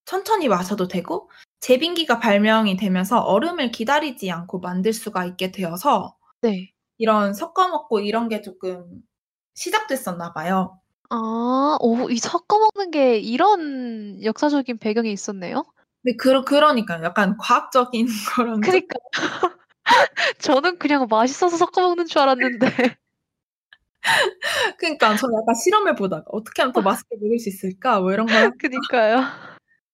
천천히 0.06 0.48
마셔도 0.48 0.88
되고 0.88 1.30
제빙기가 1.60 2.18
발명이 2.20 2.76
되면서 2.76 3.20
얼음을 3.20 3.70
기다리지 3.70 4.30
않고 4.30 4.60
만들 4.60 4.92
수가 4.92 5.24
있게 5.26 5.50
되어서 5.52 6.16
네. 6.42 6.70
이런 6.98 7.34
섞어 7.34 7.68
먹고 7.68 8.00
이런 8.00 8.28
게 8.28 8.42
쪼끔 8.42 8.86
시작됐었나 9.54 10.32
봐요. 10.34 10.80
아. 11.10 11.76
어이 11.80 12.16
섞어 12.18 12.58
먹는 12.58 12.90
게 12.90 13.18
이런 13.18 14.22
역사적인 14.22 14.78
배경이 14.78 15.12
있었네요? 15.12 15.64
네 16.02 16.14
그러 16.16 16.44
그러니까요. 16.44 17.02
약간 17.04 17.36
과학적인 17.38 18.06
좀 18.36 18.60
그니까요. 18.60 18.98
저는 20.40 20.78
그냥 20.78 21.06
맛있어서 21.10 21.56
섞어 21.58 21.82
먹는 21.82 22.06
줄 22.06 22.20
알았는데. 22.20 22.66
그니까 24.78 25.16
저는 25.16 25.34
약간 25.40 25.54
실험해 25.54 25.94
보다가 25.96 26.24
'어떻게 26.28 26.62
하면 26.62 26.72
더 26.72 26.80
맛있게 26.82 27.16
먹을 27.20 27.38
수 27.38 27.48
있을까?' 27.50 28.00
뭐 28.00 28.12
이런 28.12 28.26
걸 28.26 28.36
하다가 28.36 28.54
그니까요. 28.60 29.18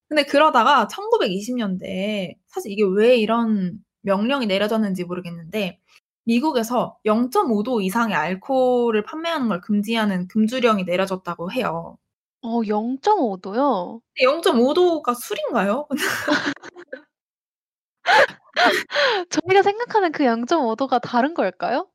근데 0.09 0.25
그러다가 0.25 0.87
1920 0.89 1.57
년대에 1.57 2.35
사실 2.47 2.71
이게 2.71 2.83
왜 2.85 3.17
이런 3.17 3.79
명령이 4.03 4.47
내려졌는지 4.47 5.05
모르겠는데 5.05 5.79
미국에서 6.25 6.97
0.5도 7.05 7.81
이상의 7.81 8.15
알코올을 8.15 9.03
판매하는 9.03 9.49
걸 9.49 9.61
금지하는 9.61 10.27
금주령이 10.29 10.83
내려졌다고 10.85 11.51
해요. 11.53 11.97
어 12.43 12.61
0.5 12.67 13.37
도요? 13.41 14.01
0.5 14.21 14.73
도가 14.75 15.13
술인가요? 15.15 15.87
저희가 19.29 19.61
생각하는 19.63 20.11
그 20.11 20.23
0.5 20.25 20.75
도가 20.75 20.99
다른 20.99 21.33
걸까요? 21.33 21.87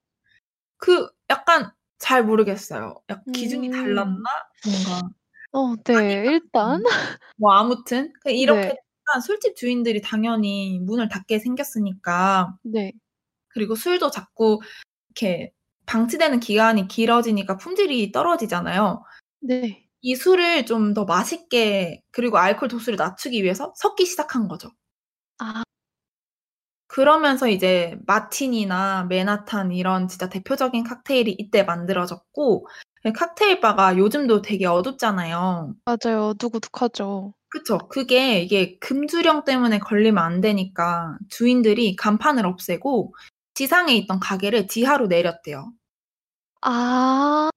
그 0.79 1.09
약간 1.31 1.71
잘 1.99 2.25
모르겠어요. 2.25 2.95
약 3.11 3.23
기준이 3.33 3.71
달랐나? 3.71 4.15
음. 4.67 4.71
뭔가 4.71 5.09
어 5.53 5.75
네. 5.85 6.25
일단 6.27 6.83
뭐 7.37 7.53
아무튼 7.53 8.13
그 8.21 8.31
이렇게 8.31 8.69
네. 8.69 8.77
술집 9.25 9.57
주인들이 9.57 10.01
당연히 10.03 10.79
문을 10.81 11.09
닫게 11.09 11.39
생겼으니까 11.39 12.57
네. 12.63 12.93
그리고 13.49 13.75
술도 13.75 14.11
자꾸 14.11 14.61
이렇게 15.11 15.53
방치되는 15.87 16.41
기간이 16.41 16.89
길어지니까 16.89 17.57
품질이 17.57 18.13
떨어지잖아요. 18.13 19.05
네. 19.41 19.87
이 20.03 20.15
술을 20.15 20.67
좀 20.67 20.95
더 20.95 21.05
맛있게 21.05 22.03
그리고 22.13 22.39
알코올 22.39 22.69
도수를 22.69 22.97
낮추기 22.97 23.43
위해서 23.43 23.73
섞기 23.77 24.07
시작한 24.07 24.49
거죠. 24.49 24.71
아. 25.39 25.63
그러면서 26.97 27.47
이제 27.47 27.95
마티니나 28.07 29.05
맨하탄 29.11 29.71
이런 29.73 30.09
진짜 30.09 30.31
대표적인 30.31 30.83
칵테일이 30.83 31.37
이때 31.39 31.63
만들어졌고 31.63 32.67
그 33.03 33.13
칵테일 33.13 33.61
바가 33.61 33.99
요즘도 33.99 34.41
되게 34.41 34.65
어둡잖아요. 34.65 35.75
맞아요. 35.85 36.29
어두고둑하죠. 36.29 37.35
그쵸. 37.51 37.77
그게 37.91 38.41
이게 38.41 38.79
금주령 38.79 39.45
때문에 39.45 39.79
걸리면 39.79 40.25
안 40.25 40.41
되니까 40.41 41.19
주인들이 41.29 41.97
간판을 41.97 42.47
없애고 42.47 43.15
지상에 43.53 43.95
있던 43.97 44.19
가게를 44.19 44.67
지하로 44.67 45.09
내렸대요. 45.09 45.71
아. 46.63 47.51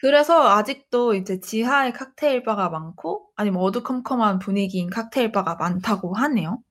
그래서 0.00 0.48
아직도 0.48 1.12
이제 1.12 1.38
지하에 1.40 1.92
칵테일 1.92 2.44
바가 2.44 2.70
많고 2.70 3.28
아니면 3.36 3.60
어두컴컴한 3.60 4.38
분위기인 4.38 4.88
칵테일 4.88 5.32
바가 5.32 5.56
많다고 5.56 6.14
하네요. 6.14 6.62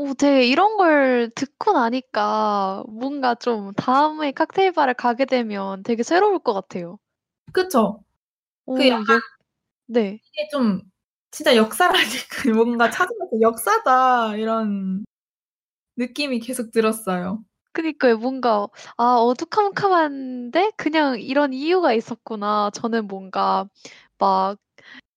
오 0.00 0.14
네. 0.14 0.46
이런 0.46 0.76
걸 0.76 1.28
듣고 1.34 1.72
나니까 1.72 2.84
뭔가 2.88 3.34
좀 3.34 3.72
다음에 3.74 4.30
칵테일 4.30 4.70
바를 4.70 4.94
가게 4.94 5.24
되면 5.24 5.82
되게 5.82 6.04
새로울 6.04 6.38
것 6.38 6.52
같아요. 6.54 7.00
그쵸. 7.52 8.04
그오 8.66 8.78
약간 8.86 9.16
역 9.16 9.22
네. 9.88 10.20
이게 10.32 10.48
좀 10.52 10.82
진짜 11.32 11.56
역사라니까 11.56 11.98
뭔가 12.56 12.90
찾으면서 12.90 13.40
'역사다.' 13.40 14.36
이런 14.36 15.04
느낌이 15.96 16.40
계속 16.40 16.72
들었어요. 16.72 17.44
그니까요. 17.72 18.18
뭔가 18.18 18.68
'아 18.98 19.16
어두컴컴한데 19.16 20.72
그냥 20.76 21.20
이런 21.20 21.52
이유가 21.52 21.92
있었구나.' 21.94 22.70
저는 22.74 23.08
뭔가 23.08 23.68
막 24.18 24.58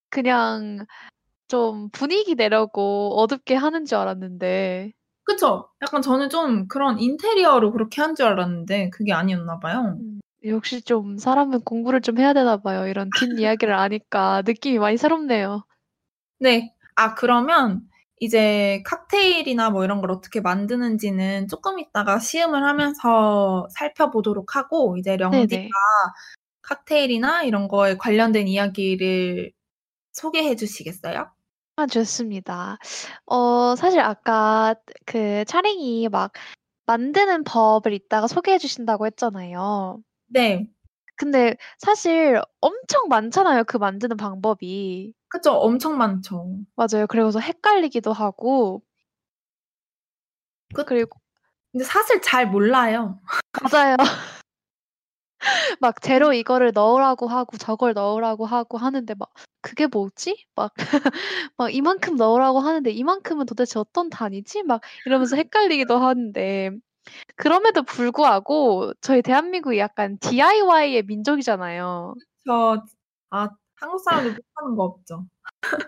그냥 0.10 0.86
좀 1.52 1.90
분위기 1.92 2.36
내려고 2.36 3.16
어둡게 3.20 3.56
하는 3.56 3.86
줄 3.86 3.98
알았는데 4.00 4.94
그쵸. 5.24 5.70
약간 5.82 6.02
저는 6.02 6.30
좀 6.30 6.68
그런 6.68 7.00
인테리어로 7.00 7.72
그렇게 7.72 8.02
한 8.02 8.16
줄 8.16 8.26
알았는데 8.28 8.90
그게 8.92 9.14
아니었나 9.14 9.60
봐요. 9.60 9.98
음 10.00 10.20
역시 10.46 10.82
좀 10.82 11.18
사람은 11.18 11.62
공부를 11.62 12.02
좀 12.02 12.18
해야 12.20 12.34
되나 12.34 12.58
봐요. 12.58 12.88
이런 12.88 13.12
뒷이야기를 13.14 13.74
아니까 13.74 14.42
느낌이 14.46 14.80
많이 14.80 14.98
새롭네요. 14.98 15.64
네. 16.40 16.74
아 16.96 17.16
그러면 17.16 17.82
이제 18.20 18.82
칵테일이나 18.86 19.70
뭐 19.72 19.84
이런 19.84 20.02
걸 20.02 20.12
어떻게 20.12 20.42
만드는지는 20.42 21.48
쪼끔 21.48 21.80
있다가 21.80 22.20
시음을 22.20 22.64
하면서 22.64 23.68
살펴보도록 23.78 24.56
하고 24.56 24.98
이제 24.98 25.18
령디가 25.18 25.58
네네. 25.58 25.70
칵테일이나 26.64 27.44
이런 27.44 27.68
거에 27.68 27.98
관련된 27.98 28.48
이야기를 28.48 29.52
소개해 30.14 30.56
주시겠어요? 30.58 31.32
아 31.82 31.88
좋습니다. 31.88 32.78
어 33.26 33.76
사실 33.76 34.00
아까 34.02 34.76
그 35.06 35.44
차링이 35.46 36.10
막 36.10 36.32
만드는 36.86 37.44
법을 37.44 37.94
이따가 37.94 38.28
소개해 38.28 38.60
주신다고 38.60 39.08
했잖아요. 39.08 40.00
네. 40.28 40.68
근데 41.16 41.56
사실 41.80 42.40
엄청 42.60 43.08
많잖아요, 43.10 43.64
그 43.64 43.78
만드는 43.78 44.16
방법이. 44.18 45.14
그쵸. 45.28 45.54
엄청 45.54 45.98
많죠. 45.98 46.60
맞아요. 46.76 47.08
그리고서 47.08 47.40
헷갈리기도 47.40 48.14
하고 48.14 48.84
그 50.74 50.86
그리고 50.86 51.20
근데 51.72 51.84
사실 51.86 52.22
잘 52.22 52.48
몰라요. 52.48 53.20
맞아요. 53.62 53.96
막 55.82 56.02
재료 56.02 56.34
이거를 56.34 56.72
넣으라고 56.74 57.28
하고 57.28 57.58
저걸 57.58 57.94
넣으라고 57.94 58.46
하고 58.46 58.78
하는데 58.78 59.14
막 59.16 59.30
'그게 59.62 59.88
뭐지?' 59.88 60.46
막 60.56 60.74
막 61.58 61.74
이만큼 61.74 62.16
넣으라고 62.18 62.60
하는데 62.60 62.90
'이만큼은 62.92 63.46
도대체 63.48 63.80
어떤 63.80 64.10
단위지?' 64.10 64.64
막 64.64 64.82
이러면서 65.06 65.36
헷갈리기도 65.38 65.98
하는데 65.98 66.72
그럼에도 67.38 67.84
불구하고 67.84 68.94
저희 69.02 69.22
대한민국이 69.24 69.80
약간 69.80 70.18
DIY의 70.20 71.04
민족이잖아요. 71.04 72.16
그쵸. 72.46 72.84
아 73.32 73.50
한국 73.80 74.00
사람들 74.00 74.32
못하는 74.32 74.76
거 74.78 74.84
없죠. 74.86 75.26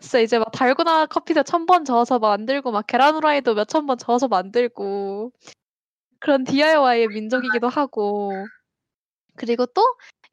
진짜 0.02 0.20
이제 0.20 0.38
막 0.40 0.52
달고나 0.52 1.06
커피도 1.08 1.44
1000번 1.44 1.86
저어서 1.86 2.20
만들고 2.20 2.72
막 2.72 2.86
계란 2.88 3.16
후라이도 3.16 3.54
몇 3.56 3.68
천 3.68 3.86
번 3.88 3.98
저어서 3.98 4.28
만들고 4.28 5.32
그런 6.20 6.44
DIY의 6.46 7.10
민족이기도 7.10 7.70
하고 7.70 8.52
그리고 9.36 9.66
또 9.68 9.82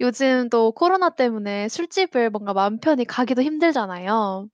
요즘 0.00 0.48
또 0.50 0.72
코로나 0.72 1.10
때문에 1.10 1.68
술집을 1.68 2.30
뭔가 2.30 2.52
마음 2.54 2.78
편히 2.78 3.04
가기도 3.04 3.42
힘들잖아요. 3.42 4.48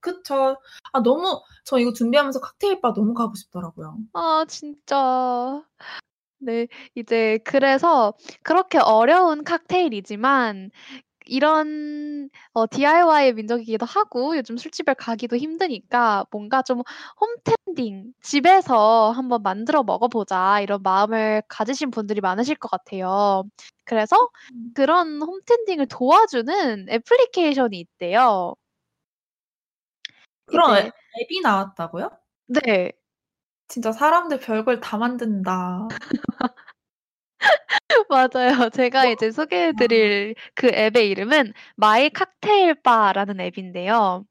그쵸. 0.00 0.56
아 0.92 1.02
너무 1.02 1.40
저 1.64 1.78
이거 1.78 1.92
준비하면서 1.92 2.40
칵테일 2.40 2.80
바 2.80 2.92
너무 2.94 3.14
가고 3.14 3.34
싶더라고요. 3.34 3.96
아 4.14 4.44
진짜. 4.48 5.62
네. 6.38 6.68
이제 6.94 7.38
그래서 7.44 8.14
그렇게 8.42 8.78
어려운 8.78 9.44
칵테일이지만 9.44 10.70
이런 11.30 12.28
어 12.54 12.66
DIY의 12.66 13.34
민족이기도 13.34 13.86
하고 13.86 14.36
요즘 14.36 14.56
술집을 14.56 14.94
가기도 14.96 15.36
힘드니까 15.36 16.26
뭔가 16.30 16.62
좀 16.62 16.82
'홈텐딩 17.20 18.12
집에서 18.22 19.12
한번 19.12 19.42
만들어 19.42 19.82
먹어 19.84 20.08
보자.' 20.08 20.60
이런 20.60 20.82
마음을 20.82 21.42
가지신 21.48 21.90
분들이 21.90 22.20
많으실 22.20 22.56
것 22.56 22.70
같아요. 22.70 23.44
그래서 23.84 24.16
음. 24.54 24.72
그런 24.74 25.22
홈텐딩을 25.22 25.86
도와주는 25.88 26.88
애플리케이션이 26.90 27.78
있대요. 27.80 28.54
그런 30.46 30.76
앱 30.76 30.86
이제 30.86 30.90
앱이 31.22 31.40
나왔다고요? 31.42 32.10
네. 32.46 32.92
진짜 33.68 33.92
사람들 33.92 34.40
별걸 34.40 34.80
다 34.80 34.98
만든다. 34.98 35.88
맞아요. 38.08 38.70
제가 38.70 39.06
이제 39.06 39.30
소개해 39.30 39.72
드릴 39.74 40.34
그 40.54 40.68
앱의 40.68 41.08
이름은 41.10 41.52
My 41.76 42.10
Cocktail 42.10 42.82
Bar라는 42.82 43.40
앱인데요. 43.40 44.24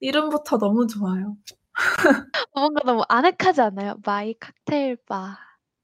이름부터 0.00 0.58
너무 0.58 0.86
좋아요. 0.86 1.36
뭔가 2.54 2.82
너무 2.84 3.02
아늑하지 3.08 3.60
않아요? 3.60 3.96
My 4.04 4.34
Cocktail 4.38 4.96
Bar. 5.06 5.38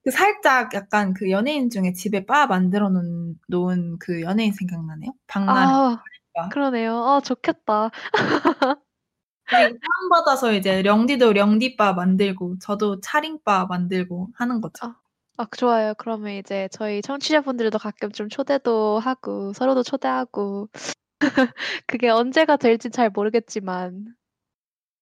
그 0.04 0.10
살짝 0.10 0.74
약간 0.74 1.14
그 1.14 1.30
연예인 1.30 1.70
중에 1.70 1.92
집에 1.92 2.26
바 2.26 2.46
만들어 2.46 2.88
놓은 2.90 3.38
놓은 3.48 3.98
그 4.00 4.20
연예인 4.22 4.52
생각나네요. 4.52 5.12
박나래 5.28 5.66
아 5.66 6.02
바. 6.34 6.48
그러네요. 6.48 6.96
아 6.96 7.20
좋겠다. 7.20 7.90
다운받아서 9.46 10.54
이제 10.54 10.82
령디도 10.82 11.34
령디바 11.34 11.92
만들고 11.92 12.58
저도 12.58 13.00
차링바 13.00 13.66
만들고 13.66 14.30
하는 14.34 14.60
거죠. 14.60 14.86
아. 14.86 15.01
아 15.38 15.46
좋아요. 15.56 15.94
그러면 15.98 16.32
이제 16.34 16.68
저희 16.72 17.00
청취자분들도 17.02 17.78
가끔 17.78 18.12
좀 18.12 18.28
초대도 18.28 18.98
하고 18.98 19.52
서로도 19.52 19.82
초대하고 19.82 20.68
그게 21.86 22.08
언제가 22.10 22.56
될지 22.56 22.90
잘 22.90 23.10
모르겠지만 23.10 24.14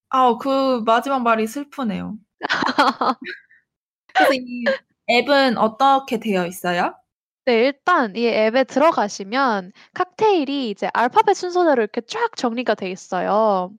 아우 0.09 0.39
그 0.39 0.83
마지막 0.85 1.23
말이 1.23 1.47
슬프네요. 1.47 2.17
그래서 4.15 4.35
이 4.35 4.77
앱은 5.11 5.59
어떻게 5.59 6.19
되어 6.21 6.47
있어요? 6.47 6.95
네 7.45 7.55
일단 7.67 8.15
이 8.17 8.27
앱에 8.27 8.65
들어가시면 8.65 9.73
칵테일이 9.95 10.71
이제 10.71 10.89
알파벳 10.95 11.35
순서대로 11.37 11.83
이렇게 11.83 12.01
쫙 12.03 12.37
정리가 12.37 12.75
돼 12.75 12.91
있어요. 12.91 13.73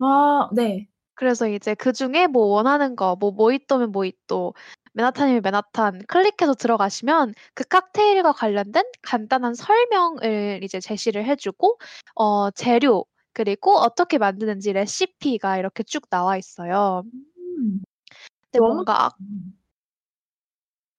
아 0.00 0.50
네. 0.54 0.88
그래서 1.14 1.48
이제 1.48 1.74
그 1.74 1.92
중에 1.92 2.26
뭐 2.26 2.46
원하는 2.46 2.96
거 2.96 3.16
뭐 3.16 3.30
모히또면 3.30 3.92
모히또, 3.92 4.54
맨하탄이면 4.94 5.42
맨하탄 5.42 6.02
클릭해서 6.06 6.54
들어가시면 6.54 7.34
그 7.54 7.64
칵테일과 7.64 8.32
관련된 8.32 8.84
간단한 9.02 9.54
설명을 9.54 10.60
이제 10.62 10.80
제시를 10.80 11.24
해 11.26 11.36
주고 11.36 11.78
어 12.14 12.50
재료 12.50 13.04
그리고 13.32 13.76
어떻게 13.78 14.18
만드는지 14.18 14.72
레시피가 14.72 15.56
이렇게 15.58 15.82
쭉 15.84 16.08
나와 16.10 16.36
있어요. 16.36 17.02
음. 17.38 17.82
근데 18.52 18.60
뭔가. 18.60 19.10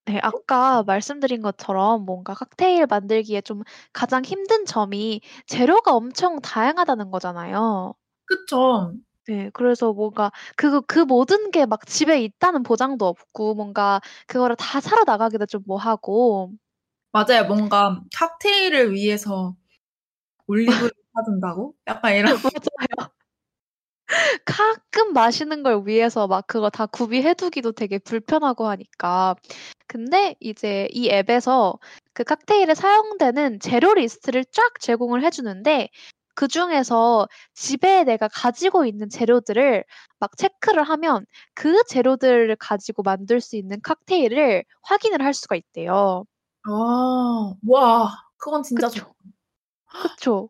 네 0.06 0.20
아까 0.22 0.84
말씀드린 0.84 1.42
것처럼 1.42 2.04
뭔가 2.06 2.34
칵테일 2.34 2.88
만들기에 2.88 3.40
좀 3.42 3.62
가장 3.94 4.24
힘든 4.26 4.66
점이 4.66 5.22
재료가 5.48 5.94
엄청 5.94 6.42
다양하다는 6.42 7.10
거잖아요. 7.10 7.94
그쵸. 8.26 8.94
네. 9.28 9.50
그래서 9.54 9.94
뭔가 9.94 10.32
그그 10.58 11.00
모든 11.00 11.50
게 11.52 11.66
막 11.66 11.86
집에 11.86 12.22
있다는 12.22 12.64
보장도 12.64 13.06
없고 13.06 13.56
뭔가 13.56 14.02
그거를 14.28 14.56
다 14.58 14.82
사러 14.82 15.04
나가기도 15.06 15.46
좀 15.46 15.62
뭐하고 15.66 16.52
맞아요. 17.12 17.46
뭔가 17.48 18.02
칵테일을 18.18 18.94
위해서 18.94 19.56
올리브를 20.48 20.92
사둔다고? 21.16 21.76
약간 21.88 22.16
이런 22.16 22.34
맞아요. 22.44 23.12
가끔 24.46 25.14
마시는 25.14 25.64
걸 25.64 25.84
위해서 25.86 26.28
막 26.28 26.46
그거 26.48 26.70
다 26.70 26.86
구비해 26.86 27.34
두기도 27.34 27.72
되게 27.72 27.98
불편하고 28.00 28.68
하니까. 28.68 29.36
근데 29.88 30.36
이제 30.40 30.88
이 30.92 31.10
앱에서 31.10 31.78
그 32.14 32.24
칵테일에 32.24 32.74
사용되는 32.76 33.60
재료 33.60 33.94
리스트를 33.94 34.46
쫙 34.52 34.80
제공을 34.80 35.24
해 35.24 35.30
주는데 35.30 35.90
그 36.36 36.48
중에서 36.48 37.28
집에 37.54 38.04
내가 38.04 38.28
가지고 38.28 38.86
있는 38.86 39.10
재료들을 39.10 39.84
막 40.20 40.32
체크를 40.38 40.84
하면 40.84 41.26
그 41.54 41.84
재료들을 41.86 42.56
가지고 42.58 43.04
만들 43.04 43.40
수 43.42 43.56
있는 43.56 43.80
칵테일을 43.84 44.64
확인을 44.84 45.22
할 45.24 45.34
수가 45.34 45.56
있대요. 45.56 46.26
아. 46.66 47.54
와. 47.68 48.10
그건 48.38 48.64
진짜. 48.64 48.88
그쵸. 48.90 49.14
그쵸. 50.02 50.50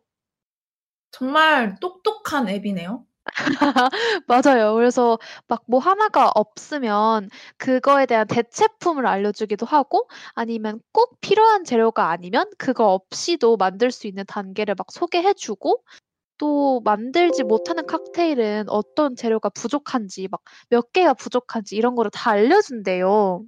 정말 1.12 1.78
똑똑한 1.80 2.48
앱이네요. 2.48 3.06
맞아요. 4.26 4.74
그래서 4.74 5.18
막 5.48 5.62
뭐 5.66 5.80
하나가 5.80 6.30
없으면 6.34 7.30
그거에 7.56 8.06
대한 8.06 8.26
대체품을 8.26 9.06
알려주기도 9.06 9.64
하고 9.66 10.08
아니면 10.34 10.80
꼭 10.92 11.18
필요한 11.20 11.64
재료가 11.64 12.10
아니면 12.10 12.50
그거 12.58 12.92
없이도 12.92 13.56
만들 13.56 13.90
수 13.90 14.06
있는 14.06 14.24
단계를 14.26 14.74
막 14.76 14.90
소개해 14.92 15.32
주고 15.34 15.82
또 16.38 16.80
만들지 16.84 17.44
못하는 17.44 17.84
칵테일은 17.86 18.68
어떤 18.70 19.16
재료가 19.16 19.50
부족한지 19.50 20.28
막 20.30 20.42
몇 20.70 20.92
개가 20.92 21.14
부족한지 21.14 21.76
이런 21.76 21.94
거를 21.96 22.10
다 22.12 22.30
알려준대요. 22.32 23.44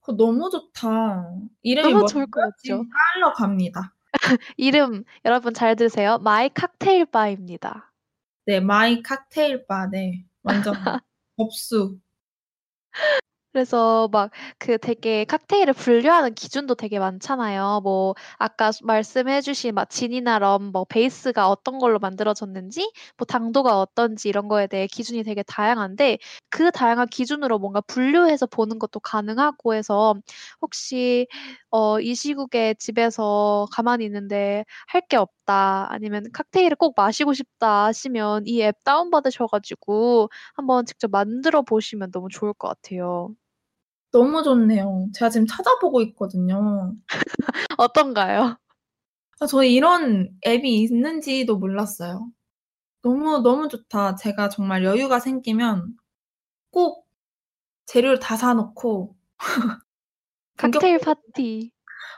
그거 0.00 0.16
너무 0.16 0.50
좋다. 0.50 1.32
이름이 1.62 1.92
너무? 1.92 2.06
좋을 2.08 2.26
것 2.26 2.40
지금 2.58 2.78
같죠? 2.78 2.90
깔러 3.14 3.32
갑니다. 3.32 3.94
이름 4.56 5.04
여러분 5.24 5.54
잘 5.54 5.76
들으세요. 5.76 6.18
My 6.18 6.48
Cocktail 6.50 7.06
Bar입니다. 7.06 7.91
네. 8.44 8.60
My 8.60 9.02
Cocktail 9.02 9.66
Bar 9.66 9.86
네. 9.88 10.24
완전 10.42 10.74
접수. 11.38 11.98
그래서 13.52 14.08
막 14.12 14.30
그 14.58 14.78
되게 14.78 15.24
칵테일을 15.24 15.74
분류하는 15.74 16.34
기준도 16.34 16.74
되게 16.76 16.98
많잖아요. 16.98 17.80
뭐 17.82 18.14
아까 18.38 18.72
수 18.72 18.84
말씀해 18.86 19.40
주신 19.42 19.74
막 19.74 19.90
진이나 19.90 20.38
럼 20.38 20.70
뭐 20.72 20.84
베이스가 20.84 21.48
어떤 21.50 21.78
걸로 21.78 21.98
만들어졌는지 21.98 22.90
뭐 23.18 23.26
당도가 23.26 23.78
어떤지 23.80 24.28
이런 24.28 24.48
거에 24.48 24.66
대해 24.68 24.86
기준이 24.86 25.22
되게 25.24 25.42
다양한데 25.42 26.18
그 26.50 26.70
다양한 26.70 27.08
기준으로 27.08 27.58
뭔가 27.58 27.80
분류해서 27.82 28.46
보는 28.46 28.78
것도 28.78 29.00
가능하고 29.00 29.74
해서 29.74 30.14
혹시 30.62 31.26
어 31.70 31.98
이 32.00 32.14
시국에 32.14 32.74
집에서 32.78 33.66
가만히 33.72 34.04
있는데 34.06 34.64
할 34.86 35.02
게 35.08 35.16
없다 35.16 35.88
아니면 35.90 36.24
'칵테일을 36.32 36.76
꼭 36.76 36.94
마시고 36.96 37.32
싶다.' 37.34 37.86
하시면 37.86 38.44
이 38.46 38.60
앱 38.62 38.76
다운 38.84 39.10
받으셔 39.10 39.46
가지고 39.46 40.28
한번 40.54 40.86
직접 40.86 41.10
만들어 41.10 41.62
보시면 41.62 42.10
너무 42.12 42.28
좋을 42.30 42.52
것 42.54 42.68
같아요. 42.68 43.34
너무 44.12 44.42
좋네요. 44.42 45.08
제가 45.14 45.30
지금 45.30 45.46
찾아보고 45.46 46.02
있거든요. 46.02 46.94
어떤가요? 47.78 48.56
아 49.40 49.46
저 49.48 49.64
이런 49.64 50.30
앱이 50.46 50.82
있는지도 50.84 51.58
몰랐어요. 51.58 52.30
너무, 53.02 53.40
너무 53.42 53.68
좋다. 53.68 54.16
제가 54.16 54.48
정말 54.50 54.84
여유가 54.84 55.20
생기면 55.20 55.96
꼭 56.72 57.06
재료를 57.86 58.20
다 58.20 58.36
사 58.36 58.54
놓고 58.54 59.16
칵테일 60.56 60.98
파티. 61.00 61.72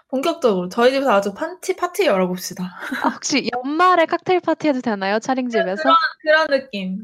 본격적으로 0.09 0.69
저희 0.69 0.93
집에서 0.93 1.13
아주 1.13 1.35
파티 1.35 2.07
열어 2.07 2.29
봅시다. 2.29 2.75
아 3.05 3.09
혹시 3.11 3.51
연말에 3.55 4.07
칵테일 4.07 4.41
파티 4.41 4.69
해도 4.69 4.81
되나요? 4.81 5.19
차림 5.19 5.47
그 5.47 5.53
집에서? 5.53 5.83
그런 5.83 5.97
그런 6.23 6.47
느낌. 6.61 7.03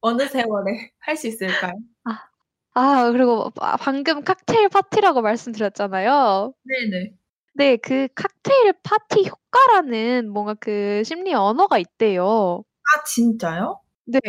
어느 0.00 0.26
세월에 0.28 0.90
할 1.00 1.16
수 1.16 1.26
있을까요? 1.28 1.74
아. 2.04 2.31
아 2.74 3.10
그리고 3.12 3.50
아 3.60 3.76
방금 3.76 4.22
칵테일 4.24 4.68
파티라고 4.70 5.20
말씀드렸잖아요. 5.20 6.54
네네. 6.64 7.12
네. 7.54 7.76
그 7.76 8.08
칵테일 8.14 8.74
파티 8.82 9.28
효과라는 9.28 10.30
뭔가 10.30 10.54
그 10.54 11.02
심리 11.04 11.34
언어가 11.34 11.78
있대요. 11.78 12.64
아 12.96 13.04
진짜요? 13.04 13.80
네. 14.06 14.20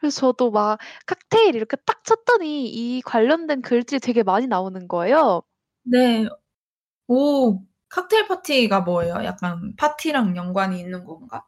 그래서 0.00 0.20
저도 0.20 0.50
막 0.50 0.78
칵테일 1.06 1.54
이렇게 1.56 1.76
딱 1.86 2.04
쳤더니 2.04 2.68
이 2.68 3.02
관련된 3.02 3.62
글들이 3.62 4.00
되게 4.00 4.22
많이 4.24 4.46
나오는 4.48 4.88
거예요. 4.88 5.42
네. 5.84 6.26
오. 7.08 7.62
칵테일 7.90 8.28
파티가 8.28 8.82
뭐예요? 8.82 9.24
약간 9.24 9.74
파티랑 9.76 10.36
연관이 10.36 10.80
있는 10.80 11.04
건가? 11.04 11.46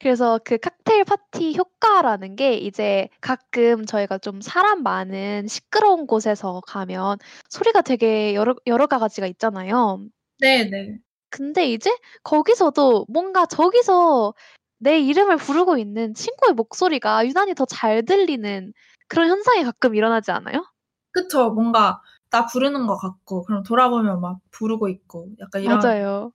그래서 0.00 0.38
그 0.44 0.58
칵테일 0.58 1.04
파티 1.04 1.54
효과라는 1.56 2.36
게 2.36 2.54
이제 2.54 3.08
가끔 3.20 3.84
저희가 3.86 4.18
좀 4.18 4.40
사람 4.40 4.82
많은 4.82 5.46
시끄러운 5.48 6.06
곳에서 6.06 6.60
가면 6.66 7.18
소리가 7.48 7.82
되게 7.82 8.34
여러 8.34 8.54
여러 8.66 8.86
가지가 8.86 9.26
있잖아요. 9.28 10.06
네네. 10.40 10.98
근데 11.30 11.70
이제 11.72 11.90
거기서도 12.22 13.06
뭔가 13.08 13.46
저기서 13.46 14.34
내 14.78 14.98
이름을 15.00 15.36
부르고 15.38 15.78
있는 15.78 16.14
친구의 16.14 16.54
목소리가 16.54 17.26
유난히 17.26 17.54
더 17.54 17.64
잘 17.66 18.04
들리는 18.04 18.72
그런 19.08 19.28
현상이 19.28 19.64
가끔 19.64 19.94
일어나지 19.94 20.30
않아요? 20.30 20.64
그쵸. 21.12 21.50
뭔가 21.50 22.00
나 22.30 22.46
부르는 22.46 22.86
것 22.86 22.96
같고 22.96 23.44
그럼 23.44 23.62
돌아보면 23.62 24.20
막 24.20 24.40
부르고 24.50 24.88
있고 24.88 25.30
약간 25.40 25.62
이런 25.62 25.78
맞아요. 25.80 26.32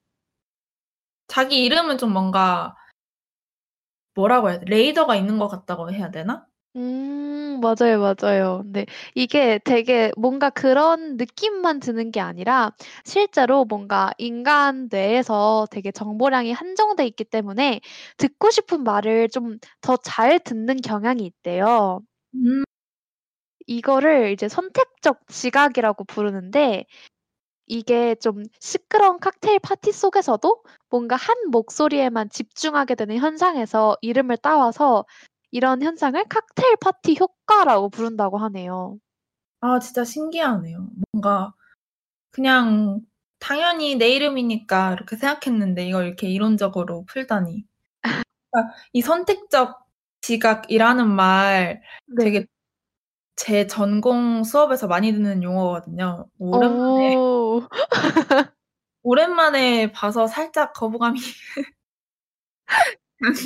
자기 1.27 1.63
이름은 1.63 1.97
좀 1.97 2.11
뭔가 2.13 2.75
뭐라고 4.15 4.49
해야 4.49 4.59
돼? 4.59 4.65
레이더가 4.67 5.15
있는 5.15 5.37
것 5.39 5.47
같다고 5.47 5.91
해야 5.91 6.11
되나? 6.11 6.47
음 6.77 7.59
맞아요, 7.61 7.99
맞아요. 7.99 8.63
네. 8.65 8.85
이게 9.13 9.59
되게 9.65 10.11
뭔가 10.17 10.49
그런 10.49 11.17
느낌만 11.17 11.81
드는 11.81 12.11
게 12.11 12.21
아니라 12.21 12.71
실제로 13.03 13.65
뭔가 13.65 14.11
인간 14.17 14.87
뇌에서 14.89 15.67
되게 15.69 15.91
정보량이 15.91 16.53
한정돼 16.53 17.05
있기 17.07 17.25
때문에 17.25 17.81
듣고 18.17 18.49
싶은 18.51 18.83
말을 18.83 19.27
좀 19.29 19.59
더 19.81 19.97
잘 19.97 20.39
듣는 20.39 20.77
경향이 20.81 21.25
있대요. 21.25 21.99
음. 22.35 22.63
이거를 23.67 24.31
이제 24.31 24.47
선택적 24.49 25.27
지각이라고 25.27 26.03
부르는데 26.05 26.85
이게 27.71 28.15
좀 28.15 28.43
시끄러운 28.59 29.17
칵테일 29.21 29.59
파티 29.59 29.93
속에서도 29.93 30.61
뭔가 30.89 31.15
한 31.15 31.37
목소리에만 31.51 32.29
집중하게 32.29 32.95
되는 32.95 33.15
현상에서 33.17 33.95
이름을 34.01 34.35
따와서 34.37 35.05
이런 35.51 35.81
현상을 35.81 36.21
칵테일 36.25 36.75
파티 36.81 37.15
효과라고 37.17 37.87
부른다고 37.89 38.37
하네요. 38.39 38.97
아 39.61 39.79
진짜 39.79 40.03
신기하네요. 40.03 40.89
뭔가 41.13 41.53
그냥 42.31 43.01
당연히 43.39 43.95
내 43.95 44.09
이름이니까 44.09 44.93
이렇게 44.93 45.17
생각했는데 45.17 45.87
이걸 45.87 46.07
이렇게 46.07 46.29
이론적으로 46.29 47.05
풀다니. 47.07 47.65
그러니까 48.51 48.75
이 48.93 49.01
선택적 49.01 49.85
지각이라는 50.21 51.09
말 51.09 51.81
되게 52.19 52.41
네. 52.41 52.45
제 53.41 53.65
전공 53.67 54.43
수업에서 54.43 54.87
많이 54.87 55.11
듣는 55.13 55.41
용어거든요. 55.43 56.27
오랜만에 56.37 57.15
어. 57.17 57.67
오랜만에 59.03 59.91
봐서 59.91 60.27
살짝 60.27 60.73
거부감이 60.73 61.19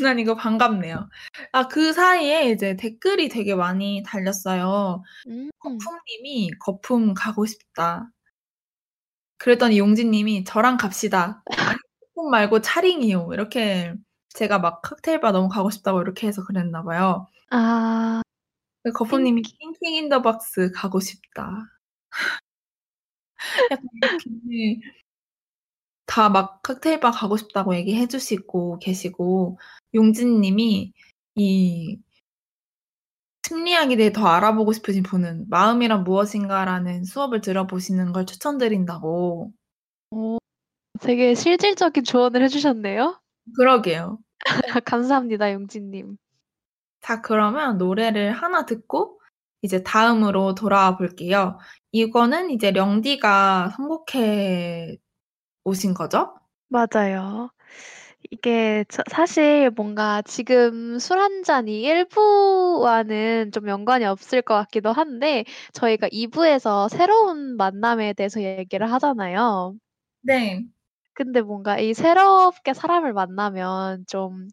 장난 0.03 0.12
아니고 0.12 0.36
반갑네요. 0.36 1.10
아 1.53 1.67
그 1.67 1.93
사이에 1.93 2.51
이제 2.51 2.75
댓글이 2.77 3.29
되게 3.29 3.55
많이 3.55 4.03
달렸어요. 4.05 5.03
음. 5.27 5.49
거품 5.60 5.99
님이 6.10 6.51
"거품 6.60 7.13
가고 7.13 7.45
싶다." 7.45 8.10
그랬더니 9.38 9.77
용진 9.79 10.12
님이 10.12 10.43
"저랑 10.43 10.77
갑시다." 10.77 11.43
거품 12.15 12.31
말고 12.31 12.62
차링이요. 12.62 13.29
이렇게 13.34 13.93
제가 14.29 14.60
막 14.60 14.81
칵테일 14.81 15.19
바 15.21 15.31
너무 15.31 15.49
가고 15.49 15.69
싶다고 15.69 16.01
이렇게 16.01 16.27
해서 16.27 16.43
그랬나 16.45 16.84
봐요. 16.84 17.27
아. 17.51 18.21
그 18.86 18.93
거품 18.93 19.24
님이 19.26 19.41
띵킹. 19.43 19.74
"띵킹 19.82 19.95
인 19.95 20.10
더 20.10 20.21
박스 20.24 20.71
가고 20.71 21.02
싶다." 21.02 21.69
약간 23.71 23.86
이렇게 23.95 24.82
다막 26.08 26.62
칵테일 26.63 27.00
바 27.00 27.12
가고 27.12 27.38
싶다고 27.38 27.76
얘기해 27.76 28.08
주시고 28.08 28.80
계시고 28.80 29.60
용진 29.95 30.41
님이 30.41 30.93
이 31.36 31.98
심리학에 33.48 33.95
대해 33.95 34.12
더 34.12 34.28
알아보고 34.28 34.74
싶으신 34.74 35.04
분은 35.04 35.50
마음이란 35.50 36.04
무엇인가라는 36.04 37.04
수업을 37.06 37.41
들어보시는 37.41 38.12
걸 38.12 38.26
추천드린다고. 38.26 39.52
어. 40.12 40.38
되게 41.02 41.36
실질적인 41.36 42.04
조언을 42.06 42.43
해 42.43 42.48
주셨네요. 42.50 43.19
그러게요. 43.58 44.19
감사합니다, 44.86 45.54
용진 45.54 45.91
님. 45.91 46.17
자 47.05 47.21
그러면 47.21 47.77
노래를 47.77 48.31
하나 48.31 48.65
듣고 48.65 49.19
이제 49.61 49.83
다음으로 49.83 50.55
돌아와 50.55 50.97
볼게요. 50.97 51.59
이거는 51.91 52.49
이제 52.51 52.71
령디가 52.71 53.71
선곡해 53.77 54.97
오신 55.65 55.93
거죠? 55.95 56.35
맞아요. 56.69 57.49
이게 58.31 58.85
저 58.89 59.03
사실 59.11 59.69
뭔가 59.71 60.21
지금 60.23 60.99
술 60.99 61.19
한 61.19 61.43
잔이 61.43 61.83
1 61.83 62.05
부와는 62.05 63.51
좀 63.51 63.67
연관이 63.69 64.05
없을 64.05 64.41
것 64.41 64.55
같기도 64.55 64.91
한데 64.91 65.45
저희가 65.73 66.09
2 66.11 66.27
부에서 66.27 66.89
새로운 66.89 67.57
만남에 67.57 68.13
대해서 68.13 68.41
얘기를 68.41 68.91
하잖아요. 68.93 69.75
네. 70.21 70.65
근데 71.13 71.41
뭔가 71.41 71.79
이 71.79 71.93
새롭게 71.93 72.73
사람을 72.73 73.13
만나면 73.13 74.05
좀 74.07 74.47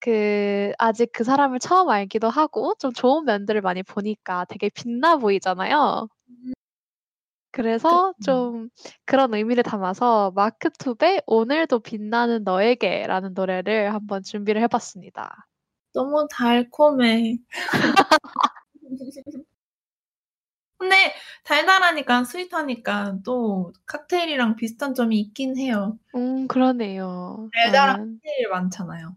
그 0.00 0.72
아직 0.78 1.10
그 1.12 1.24
사람을 1.24 1.58
처음 1.58 1.88
알기도 1.90 2.28
하고 2.28 2.74
좀 2.78 2.92
좋은 2.92 3.24
면들을 3.24 3.60
많이 3.60 3.82
보니까 3.82 4.44
되게 4.46 4.68
빛나 4.68 5.16
보이잖아요. 5.16 6.08
음. 6.28 6.52
그래서 7.50 8.14
좀 8.22 8.68
그런 9.04 9.34
의미를 9.34 9.62
담아서 9.62 10.32
마크 10.34 10.70
투의 10.70 11.22
오늘도 11.26 11.80
빛나는 11.80 12.44
너에게라는 12.44 13.34
노래를 13.34 13.92
한번 13.92 14.22
준비를 14.22 14.62
해 14.62 14.66
봤습니다. 14.68 15.46
너무 15.92 16.28
달콤해. 16.30 17.38
근데 20.78 21.12
달달하니까 21.42 22.22
스윗하니까 22.22 23.18
또 23.24 23.72
칵테일이랑 23.86 24.54
비슷한 24.54 24.94
점이 24.94 25.18
있긴 25.18 25.58
해요. 25.58 25.98
음 26.14 26.46
그러네요. 26.46 27.50
달달한 27.52 27.96
아. 27.96 27.96
칵테일 27.98 28.48
많잖아요. 28.50 29.16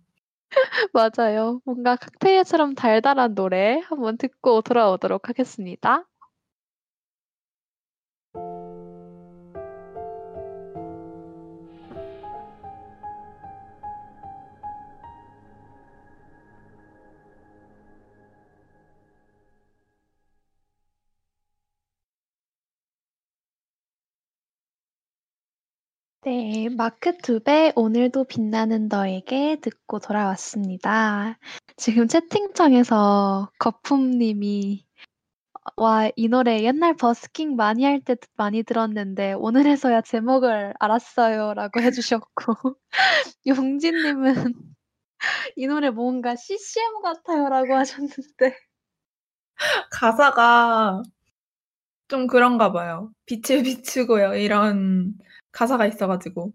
맞아요. 0.94 1.62
뭔가 1.66 1.96
칵테일처럼 1.96 2.76
달달한 2.76 3.36
노래 3.36 3.80
한번 3.86 4.18
듣고 4.18 4.62
돌아오도록 4.62 5.30
하겠습니다. 5.30 6.06
네. 26.32 26.70
마크 26.70 27.18
투의 27.18 27.74
오늘도 27.76 28.24
빛나는 28.24 28.88
너에게 28.88 29.58
듣고 29.62 30.00
돌아왔습니다. 30.00 31.38
지금 31.76 32.08
채팅창에서 32.08 33.52
거품 33.60 34.12
님이 34.12 34.86
어 35.78 35.84
"와 35.84 36.10
이 36.18 36.30
노래 36.30 36.64
옛날 36.64 36.96
버스킹 36.98 37.56
많이 37.58 37.86
할 37.86 38.02
때 38.04 38.16
많이 38.38 38.64
들었는데 38.64 39.34
오늘에서야 39.34 40.02
제목을 40.04 40.74
알았어요."라고 40.80 41.72
해 41.84 41.92
주셨고 41.92 42.78
용진 43.48 43.96
님은 44.04 44.54
"이 45.58 45.68
노래 45.68 45.92
뭔가 45.92 46.36
CCM 46.38 47.02
같아요."라고 47.04 47.76
하셨는데 47.76 48.56
가사가 49.92 51.04
좀 52.08 52.28
그런가 52.28 52.72
봐요. 52.72 53.12
"빛을 53.26 53.64
비추고요." 53.64 54.36
이런 54.36 55.14
가사가 55.52 55.86
있어 55.88 56.08
가지고. 56.08 56.54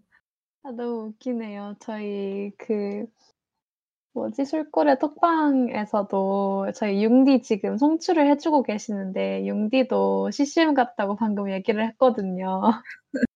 아 0.63 0.71
너무 0.71 1.07
웃기네요. 1.09 1.75
저희 1.79 2.51
그 2.57 3.05
뭐지? 4.13 4.45
술고래 4.45 4.97
톡방에서도 4.97 6.71
저희 6.75 7.03
융디 7.03 7.43
지금 7.43 7.77
송출을 7.77 8.27
해 8.27 8.37
주고 8.37 8.63
계시는데 8.63 9.45
융디도 9.45 10.31
CCM 10.31 10.73
같다고 10.73 11.15
방금 11.15 11.51
얘기를 11.51 11.87
했거든요. 11.89 12.61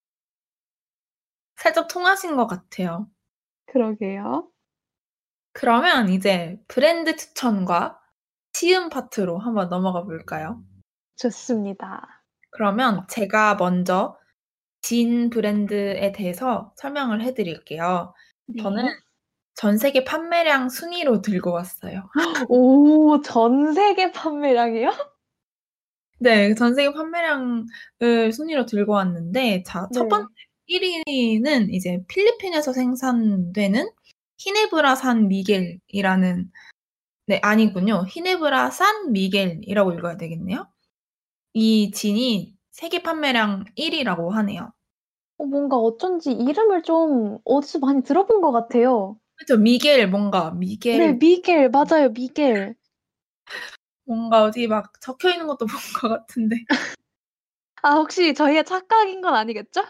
살짝 1.56 1.88
통하신 1.88 2.36
것 2.36 2.48
같아요. 2.48 3.08
그러게요. 3.68 4.50
그러면 5.54 6.10
이제 6.10 6.60
브랜드 6.68 7.16
추천과 7.16 8.00
시음 8.54 8.90
파트로 8.90 9.38
한번 9.38 9.70
넘어가 9.70 10.04
볼까요? 10.04 10.64
좋습니다. 11.18 12.24
그러면 12.50 13.06
제가 13.08 13.56
먼저 13.56 14.18
진 14.82 15.30
브랜드에 15.30 16.12
대해서 16.14 16.74
설명을 16.78 17.22
해 17.24 17.34
드릴게요. 17.34 18.14
저는 18.62 18.86
네. 18.86 18.92
전 19.56 19.78
세계 19.78 20.04
판매량 20.06 20.70
순위로 20.70 21.22
들고 21.22 21.52
왔어요. 21.54 22.10
오 22.50 23.22
전 23.24 23.74
세계 23.74 24.12
판매량이요? 24.12 24.92
네. 26.20 26.54
전 26.56 26.76
세계 26.76 26.94
판매량을 26.94 28.32
순위로 28.34 28.66
들고 28.66 28.94
왔는데 28.94 29.64
자첫 29.66 30.08
번째 30.10 30.28
네. 30.36 30.46
1 30.68 31.04
위는 31.08 31.70
이제 31.72 32.00
필리핀에서 32.08 32.74
생산되는 32.74 33.90
히네브라 34.38 34.96
산 34.96 35.28
미겔이라는 35.28 36.52
네 37.28 37.40
아니군요. 37.44 38.06
히네브라 38.10 38.72
산 38.72 39.12
미겔이라고 39.14 39.94
읽어야 39.94 40.18
되겠네요. 40.18 40.68
이 41.54 41.92
진이 41.92 42.56
세계 42.82 43.02
판매량 43.02 43.64
1 43.78 43.94
위라고 43.94 44.32
하네요. 44.32 44.74
어 45.38 45.46
뭔가 45.46 45.76
어쩐지 45.76 46.32
이름을 46.32 46.84
좀 46.84 47.40
어디서 47.44 47.80
많이 47.80 48.02
들어본 48.02 48.40
것 48.42 48.52
같아요. 48.54 49.20
그쵸. 49.36 49.58
미겔 49.58 50.08
뭔가 50.10 50.52
네 50.94 51.12
미겔 51.12 51.14
미겔 51.14 51.70
맞아요. 51.70 52.10
미겔. 52.14 52.76
뭔가 54.06 54.44
어디 54.44 54.68
막 54.68 54.94
적혀 55.02 55.30
있는 55.32 55.48
것도 55.48 55.66
본 55.68 55.80
것 56.02 56.10
같은데. 56.10 56.58
아 57.84 57.94
혹시 57.96 58.34
저희의 58.34 58.66
착각인 58.66 59.22
건 59.22 59.36
아니겠죠? 59.36 59.82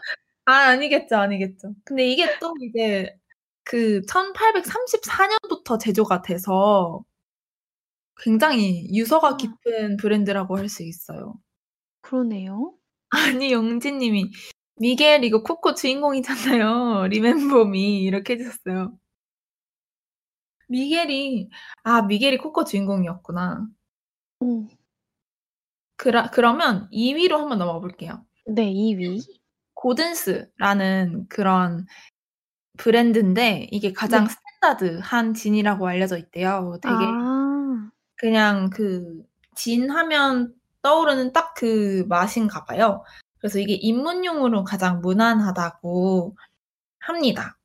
아 0.46 0.54
아니겠죠, 0.72 1.16
아니겠죠. 1.18 1.76
근데 1.84 2.08
이게 2.10 2.38
또 2.40 2.54
이제 2.62 3.16
그 3.64 4.02
1834 4.08 5.28
년부터 5.28 5.78
제조가 5.78 6.22
돼서 6.24 7.04
굉장히 8.18 8.88
유서가 8.96 9.36
아. 9.36 9.38
깊은 9.38 9.98
브랜드라고 9.98 10.58
할 10.58 10.70
수 10.70 10.84
있어요. 10.84 11.36
그러네요. 12.02 12.78
아니 13.12 13.52
영진 13.54 14.00
님이 14.00 14.32
"미겔 14.78 15.24
이거 15.26 15.44
코코 15.44 15.76
주인공이잖아요. 15.76 17.08
리멤버 17.10 17.66
미." 17.66 18.02
이렇게 18.04 18.34
해 18.34 18.38
주셨어요. 18.40 18.98
미겔이 20.70 21.50
아 21.84 22.02
미겔이 22.04 22.38
코코 22.38 22.64
주인공이었구나. 22.66 23.68
음. 24.44 24.70
그라 25.98 26.30
그러면 26.32 26.88
2 26.92 27.16
위로 27.16 27.38
한번 27.40 27.60
넘어가 27.60 27.80
볼게요. 27.80 28.26
네 28.48 28.72
2 28.72 28.98
위. 28.98 29.22
고든스라는 29.76 31.28
그런 31.30 31.86
브랜드인데 32.78 33.68
이게 33.72 33.94
가장 33.94 34.26
네. 34.28 34.32
스탠다드한 34.34 35.34
진이라고 35.34 35.88
알려져 35.88 36.18
있대요. 36.18 36.80
되게 36.82 36.96
아. 36.96 37.90
그냥 38.18 38.70
그 38.70 39.24
진 39.56 39.90
하면 39.92 40.54
떠오르는 40.82 41.32
딱 41.34 41.54
그 41.56 42.06
맛인가 42.10 42.66
봐요. 42.66 43.04
그래서 43.40 43.60
이게 43.60 43.74
입문용으로 43.74 44.64
가장 44.64 45.02
무난하다고 45.02 46.36
합니다. 47.00 47.58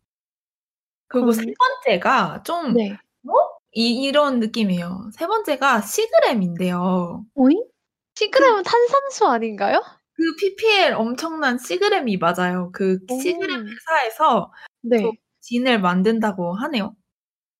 그리고 1.08 1.32
세 1.32 1.42
그럼 1.42 1.54
번째가 1.84 2.42
좀 2.44 2.74
네. 2.74 2.92
어? 3.28 3.32
이 3.72 4.02
이런 4.04 4.40
느낌이에요. 4.40 5.10
세 5.12 5.26
번째가 5.26 5.82
시그램인데요. 5.82 7.24
오잉? 7.34 7.62
그 7.62 7.70
시그램은 8.16 8.62
탄산수 8.64 9.26
아닌가요? 9.26 9.82
그 10.14 10.22
PPL 10.40 10.94
엄청난 10.94 11.58
시그램이 11.58 12.16
맞아요. 12.18 12.70
그 12.72 12.98
시그램 13.20 13.62
오. 13.62 13.66
회사에서 13.68 14.52
저 14.96 14.96
네. 14.96 15.02
진을 15.40 15.80
만든다고 15.80 16.54
하네요. 16.54 16.96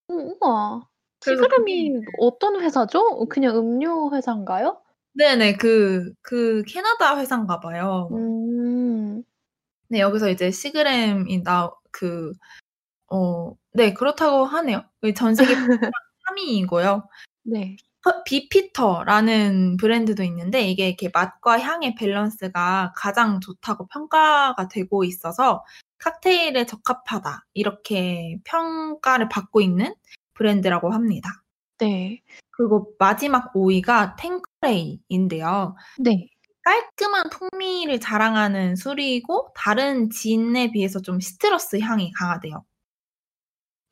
어 0.09 0.14
우와. 0.14 0.88
시그램이 1.21 2.01
어떤 2.21 2.61
회사죠? 2.62 3.01
어 3.01 3.25
그냥 3.27 3.57
음료 3.57 4.14
회사인가요? 4.14 4.81
네네. 5.16 5.57
그 5.57 6.12
그 6.22 6.62
캐나다 6.64 7.18
회사인가 7.18 7.59
봐요. 7.61 8.09
음. 8.12 9.22
네 9.88 10.00
여기서 10.00 10.31
이제 10.31 10.50
시그램이 10.50 11.42
나 11.44 11.70
그 11.92 12.33
어 13.11 13.57
네 13.74 13.94
그렇다고 13.94 14.44
하네요. 14.46 14.85
그전 15.02 15.35
세계 15.37 15.55
판매량 15.57 15.92
3 16.26 16.37
위이고요. 16.38 17.09
네. 17.44 17.76
터 18.02 18.22
비피터라는 18.24 19.76
브랜드도 19.79 20.22
있는데 20.24 20.62
이게 20.68 20.88
이렇게 20.88 21.11
맛과 21.14 21.61
향의 21.61 21.94
밸런스가 21.96 22.92
가장 22.96 23.40
좋다고 23.40 23.88
평가가 23.88 24.68
되고 24.68 25.05
있어서 25.05 25.64
"칵테일에 25.98 26.66
적합하다." 26.66 27.46
이렇게 27.55 28.38
평가를 28.44 29.29
받고 29.31 29.61
있는 29.62 29.94
브랜드라고 30.35 30.92
합니다. 30.92 31.31
네. 31.79 32.23
그리고 32.51 32.95
마지막 32.99 33.55
5 33.55 33.69
위가 33.69 34.17
탱커레이인데요. 34.17 35.77
네. 35.99 36.29
깔끔한 36.65 37.31
풍미를 37.31 38.01
자랑하는 38.01 38.77
술이고 38.77 39.53
다른 39.55 40.11
진에 40.11 40.71
비해서 40.73 41.01
좀 41.01 41.21
시트러스 41.21 41.79
향이 41.81 42.12
강하대요. 42.12 42.65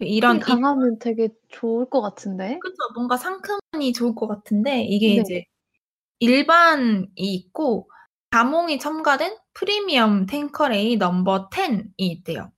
이런 0.00 0.36
이 0.36 0.40
강하면 0.40 0.98
되게 0.98 1.28
좋을 1.48 1.88
것 1.88 2.00
같은데. 2.00 2.60
그쵸. 2.60 2.74
뭔가 2.94 3.16
상큼하니 3.16 3.92
좋을 3.94 4.14
것 4.14 4.26
같은데 4.26 4.82
이게 4.82 5.14
네. 5.14 5.20
이제 5.20 5.44
일반이 6.20 7.08
있고 7.16 7.90
자몽이 8.32 8.78
첨가된 8.80 9.36
프리미엄 9.54 10.26
탱커레이 10.26 10.96
넘버 10.98 11.50
10이 11.50 11.92
있대요. 11.98 12.52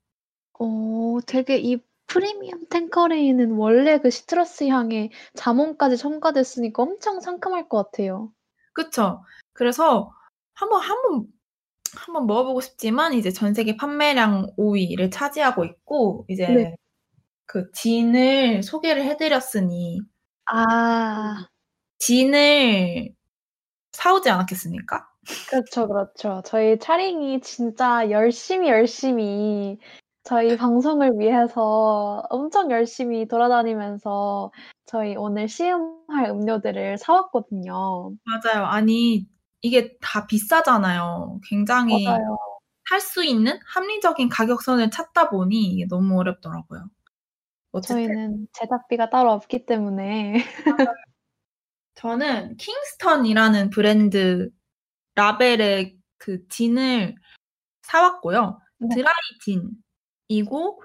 어 0.55 1.19
되게 1.27 1.59
이 1.59 1.77
프리미엄 2.07 2.67
탱커레이는 2.69 3.53
원래 3.53 3.99
그 3.99 4.11
시트러스 4.11 4.65
향에 4.65 5.11
자몽까지 5.35 5.97
첨가됐으니까 5.97 6.83
엄청 6.83 7.21
상큼할 7.21 7.69
것 7.69 7.91
같아요. 7.91 8.33
그쵸. 8.73 9.23
그래서 9.53 10.13
한번 10.55 10.81
한번 10.83 11.27
한번 11.97 12.27
먹어 12.27 12.45
보고 12.45 12.61
싶지만 12.61 13.15
이제 13.15 13.31
전 13.31 13.55
세계 13.55 13.77
판매량 13.77 14.49
5 14.57 14.75
위를 14.75 15.11
차지하고 15.11 15.65
있고 15.65 16.27
이제 16.29 16.47
네. 16.49 16.77
그 17.47 17.71
진을 17.73 18.63
소개를 18.63 19.05
해 19.05 19.17
드렸으니 19.17 20.01
아. 20.47 21.49
진을 21.99 23.15
사 23.93 24.15
오지 24.15 24.29
않았겠습니까? 24.31 25.09
그렇죠, 25.49 25.89
그렇죠. 25.89 26.43
저희 26.45 26.79
차링이 26.79 27.41
진짜 27.41 28.11
열심히, 28.11 28.69
열심히 28.69 29.79
저희 30.27 30.57
방송을 30.57 31.13
위해서 31.19 32.27
엄청 32.31 32.73
열심히 32.73 33.29
돌아다니면서 33.29 34.51
저희 34.85 35.15
오늘 35.15 35.49
시음할 35.49 36.31
음료들을 36.31 36.99
사 36.99 37.13
왔거든요. 37.13 38.13
맞아요. 38.25 38.65
아니 38.67 39.29
이게 39.63 39.97
다 40.01 40.27
비싸잖아요. 40.27 41.41
굉장히. 41.49 42.05
살수 42.89 43.25
있는 43.25 43.59
합리적인 43.67 44.29
가격선을 44.29 44.91
찾다 44.91 45.31
보니 45.31 45.73
이게 45.73 45.87
너무 45.89 46.19
어렵더라고요. 46.19 46.89
어쨌든 47.73 48.07
저희는 48.07 48.49
제작비가 48.53 49.11
따로 49.11 49.33
없기 49.33 49.67
때문에. 49.67 50.35
저는 51.95 52.57
킹스턴이라는 52.57 53.71
브랜드 53.71 54.51
라벨의 55.15 55.97
그 56.19 56.47
진을 56.49 57.15
사 57.83 58.03
왔고요. 58.03 58.61
네. 58.79 58.95
드라이 58.95 59.15
진 59.41 59.71
이고 60.29 60.83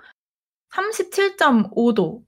37.5 0.69 2.23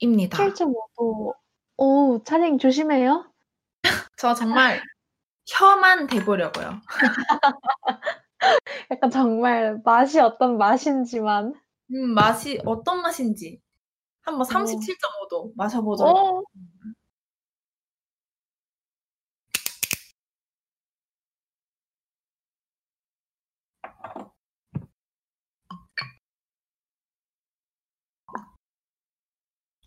도입니다. 0.00 0.38
7.5 0.38 0.74
도. 0.96 1.34
오 1.76 2.22
차링 2.22 2.58
조심해요. 2.58 3.30
저 4.16 4.34
정말 4.34 4.80
혀만 5.46 6.06
대 6.06 6.24
보려고요. 6.24 6.80
약간 8.90 9.10
정말 9.10 9.80
맛이 9.84 10.20
어떤 10.20 10.58
맛인지만. 10.58 11.54
음 11.94 12.14
맛이 12.14 12.60
어떤 12.64 13.02
맛인지 13.02 13.60
한번 14.22 14.42
어. 14.42 14.44
37.5도 14.44 15.52
마셔 15.56 15.82
보도 15.82 16.44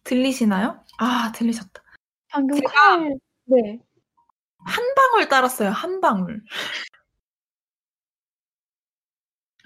들리시나요? 0.05 0.83
아 0.99 1.31
들리셨다. 1.35 1.83
방금 2.29 2.55
제가 2.57 2.71
칼 2.71 3.19
네. 3.45 3.79
한 4.65 4.83
방울 4.95 5.27
따랐어요, 5.29 5.69
한 5.69 6.01
방울. 6.01 6.43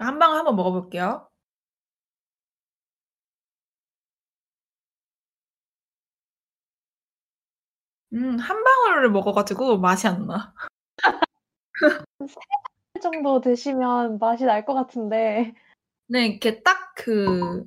한 0.00 0.18
방울 0.18 0.36
한번 0.38 0.56
먹어 0.56 0.72
볼게요. 0.72 1.28
음 8.12 8.38
한 8.38 8.62
방울을 8.64 9.10
먹어 9.10 9.32
가지고 9.32 9.78
맛이 9.78 10.06
안 10.08 10.26
나. 10.26 10.54
한3 12.18 12.34
방울 12.94 13.00
정도 13.02 13.40
드시면 13.40 14.18
맛이 14.18 14.44
날 14.44 14.64
것 14.64 14.74
같은데. 14.74 15.54
네 16.08 16.26
이렇게 16.26 16.62
딱 16.62 16.78
그 16.96 17.64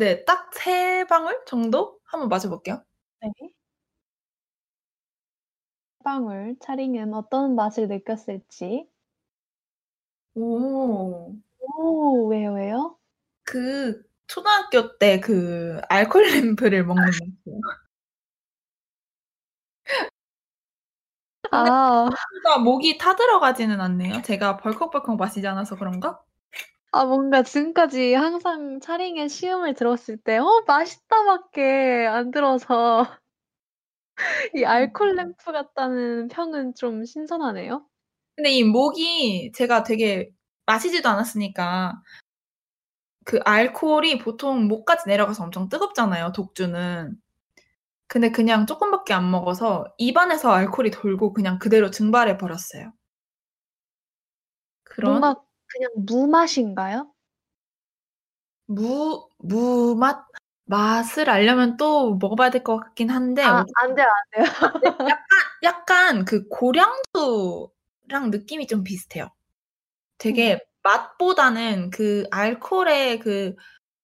네 0.00 0.24
딱 0.24 0.50
3 0.54 1.04
방울 1.06 1.42
정도 1.46 2.00
한번 2.04 2.28
마셔 2.28 2.48
볼게요. 2.48 2.82
네. 3.22 3.28
방울 6.04 6.56
차링은 6.60 7.14
어떤 7.14 7.54
맛을 7.54 7.88
느꼈을지. 7.88 8.86
오. 10.34 11.34
오, 11.58 12.26
왜요, 12.28 12.52
왜요? 12.54 12.98
그 13.44 14.02
초등학교 14.26 14.98
때 14.98 15.20
그 15.20 15.80
알콜 15.88 16.22
램프를 16.56 16.84
먹는 16.84 17.04
맛이에요. 17.04 17.60
근데 21.50 21.70
아. 21.70 22.08
생각보다 22.10 22.58
목이 22.62 22.98
타들어가지는 22.98 23.80
않네요. 23.80 24.22
제가 24.22 24.56
벌컥벌컥 24.58 25.16
마시지 25.16 25.46
않아서 25.46 25.76
그런가? 25.76 26.20
아 26.92 27.04
뭔가 27.04 27.42
지금까지 27.44 28.14
항상 28.14 28.80
차링의 28.80 29.28
시음을 29.28 29.74
들었을 29.74 30.16
때 30.16 30.38
'어 30.38 30.64
맛있다.'밖에 30.66 32.06
안 32.08 32.32
들어서 32.32 33.06
이 34.54 34.64
알콜 34.64 35.16
램프 35.16 35.52
같다는 35.52 36.28
평은 36.28 36.74
좀 36.74 37.04
신선하네요. 37.04 37.86
근데 38.36 38.50
이 38.52 38.64
목이 38.64 39.52
제가 39.54 39.82
되게 39.82 40.30
마시지도 40.66 41.08
않았으니까 41.08 42.00
그 43.24 43.38
알코올이 43.44 44.18
보통 44.18 44.66
목까지 44.66 45.04
내려가서 45.08 45.44
엄청 45.44 45.68
뜨겁잖아요, 45.68 46.32
독주는. 46.32 47.16
근데 48.08 48.30
그냥 48.32 48.66
쪼끔밖에 48.66 49.14
안 49.14 49.30
먹어서 49.30 49.86
입안에서 49.98 50.52
알코올이 50.52 50.90
돌고 50.92 51.34
그냥 51.34 51.58
그대로 51.58 51.90
증발해 51.90 52.38
버렸어요. 52.38 52.92
그런 54.84 55.22
뭔가 55.22 55.42
그냥 55.70 55.90
무맛인가요? 55.96 57.12
무 58.66 59.28
무맛? 59.38 60.26
맛을 60.64 61.28
알려면 61.30 61.76
또 61.76 62.14
먹어봐야 62.16 62.50
될 62.50 62.62
것 62.62 62.78
같긴 62.78 63.10
한데 63.10 63.42
아 63.42 63.64
안 63.82 63.94
돼요, 63.96 64.06
안 64.06 64.44
돼요. 64.44 64.44
네 64.82 64.88
약간 65.08 65.26
약간 65.62 66.24
그 66.24 66.46
고량주랑 66.48 68.30
느낌이 68.30 68.66
좀 68.68 68.84
비슷해요. 68.84 69.24
음. 69.24 69.28
되게 70.18 70.60
맛보다는 70.82 71.90
그 71.90 72.24
알코올의 72.30 73.18
그 73.20 73.56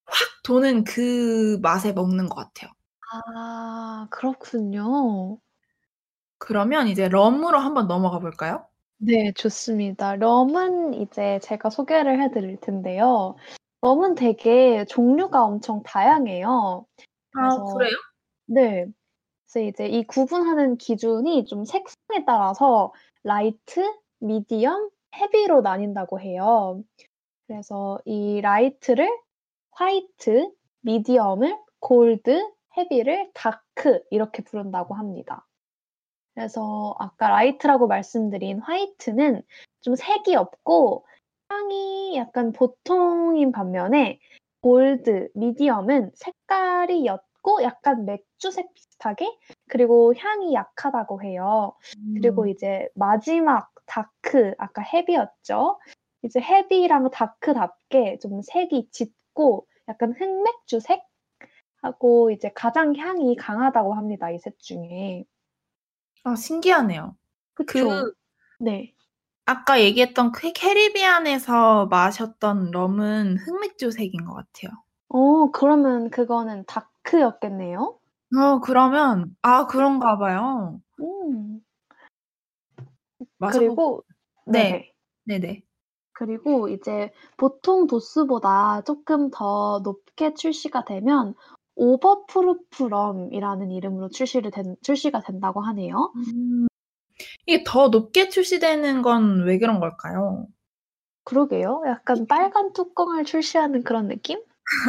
확 0.08 0.14
도는 0.44 0.84
그 0.84 1.58
맛에 1.62 1.92
먹는 1.92 2.28
것 2.28 2.36
같아요. 2.36 2.70
아 3.12 4.06
그렇군요. 4.10 5.38
그러면 6.38 6.88
이제 6.88 7.08
럼으로 7.08 7.58
한번 7.58 7.86
넘어가 7.88 8.18
볼까요? 8.18 8.66
네 8.98 9.32
좋습니다. 9.32 10.16
럼은 10.16 10.94
이제 10.94 11.38
제가 11.42 11.68
소개를 11.70 12.20
해 12.22 12.30
드릴 12.30 12.56
텐데요. 12.60 13.36
럼은 13.82 14.14
되게 14.14 14.84
종류가 14.86 15.44
엄청 15.44 15.82
다양해요. 15.82 16.86
아 17.34 17.38
그래서 17.40 17.64
그래요? 17.74 17.92
네. 18.46 18.86
그래서 19.52 19.68
이제 19.68 19.86
이 19.88 20.04
구분하는 20.06 20.78
기준이 20.78 21.46
좀 21.46 21.64
색상에 21.64 22.24
따라서 22.26 22.92
light, 23.24 23.82
medium, 24.20 24.90
heavy로 25.16 25.62
나뉜다고 25.62 26.20
해요. 26.20 26.82
그래서 27.46 27.98
이 28.06 28.40
light를 28.42 29.08
white, 29.72 30.50
medium을 30.82 31.58
gold, 31.80 32.50
heavy를 32.78 33.30
dark 33.34 34.02
이렇게 34.10 34.42
부른다고 34.44 34.94
합니다. 34.94 35.46
그래서 36.36 36.94
아까 36.98 37.30
light라고 37.30 37.88
말씀드린 37.88 38.60
white는 38.60 39.42
좀 39.80 39.96
색이 39.96 40.36
없고 40.36 41.06
향이 41.48 42.16
약간 42.16 42.52
보통인 42.52 43.52
반면에 43.52 44.20
gold, 44.60 45.30
medium은 45.34 46.12
색깔이 46.14 47.06
옅고 47.06 47.62
약간 47.62 48.04
맥주색 48.04 48.74
비슷하게 48.74 49.26
그리고 49.68 50.14
향이 50.14 50.52
약하다고 50.54 51.22
해요. 51.22 51.74
그리고 52.14 52.42
음. 52.42 52.48
이제 52.48 52.88
마지막 52.94 53.72
dark 53.86 54.54
아까 54.58 54.82
heavy였죠. 54.82 55.78
이제 56.22 56.40
heavy랑 56.40 57.10
dark답게 57.12 58.18
좀 58.20 58.42
색이 58.42 58.90
짙고 58.90 59.66
약간 59.88 60.12
흑맥주색 60.18 61.02
하고 61.82 62.30
이제 62.30 62.50
가장 62.54 62.94
향이 62.96 63.36
강하다고 63.36 63.94
합니다, 63.94 64.30
이 64.30 64.38
셋 64.38 64.58
중에. 64.58 65.24
아 66.26 66.34
신기하네요. 66.34 67.16
그쵸. 67.54 67.72
그 67.72 68.12
네. 68.58 68.92
아까 69.44 69.80
얘기했던 69.80 70.32
그 70.32 70.52
캐리비안에서 70.52 71.86
마셨던 71.86 72.72
럼은 72.72 73.36
흑맥주색인 73.38 74.24
것 74.24 74.34
같아요. 74.34 74.72
어 75.08 75.50
그러면 75.52 76.10
그거는 76.10 76.64
다크였겠네요? 76.66 77.98
어 78.34 78.58
그러면 78.60 79.36
아 79.42 79.66
그런가 79.66 80.18
봐요. 80.18 80.80
음. 81.00 81.60
그리고 83.48 84.04
네. 84.44 84.84
네네. 85.24 85.38
네네. 85.40 85.62
그리고 86.14 86.68
이제 86.68 87.12
보통 87.36 87.86
도수보다 87.86 88.82
쪼끔 88.82 89.30
더 89.30 89.80
높게 89.84 90.34
출시가 90.34 90.84
되면 90.84 91.34
overproof 91.76 92.84
rum이라는 92.84 93.70
이름으로 93.70 94.08
출시를 94.10 94.50
된 94.50 94.76
출시가 94.82 95.22
된다고 95.22 95.60
하네요. 95.62 96.12
음. 96.16 96.66
이게 97.46 97.64
더 97.66 97.88
높게 97.88 98.28
출시되는 98.28 99.02
건 99.02 99.44
왜 99.44 99.58
그런 99.58 99.80
걸까요? 99.80 100.46
그러게요. 101.24 101.82
약간 101.86 102.26
빨간 102.26 102.72
뚜껑을 102.72 103.24
출시하는 103.24 103.82
그런 103.84 104.08
느낌? 104.08 104.40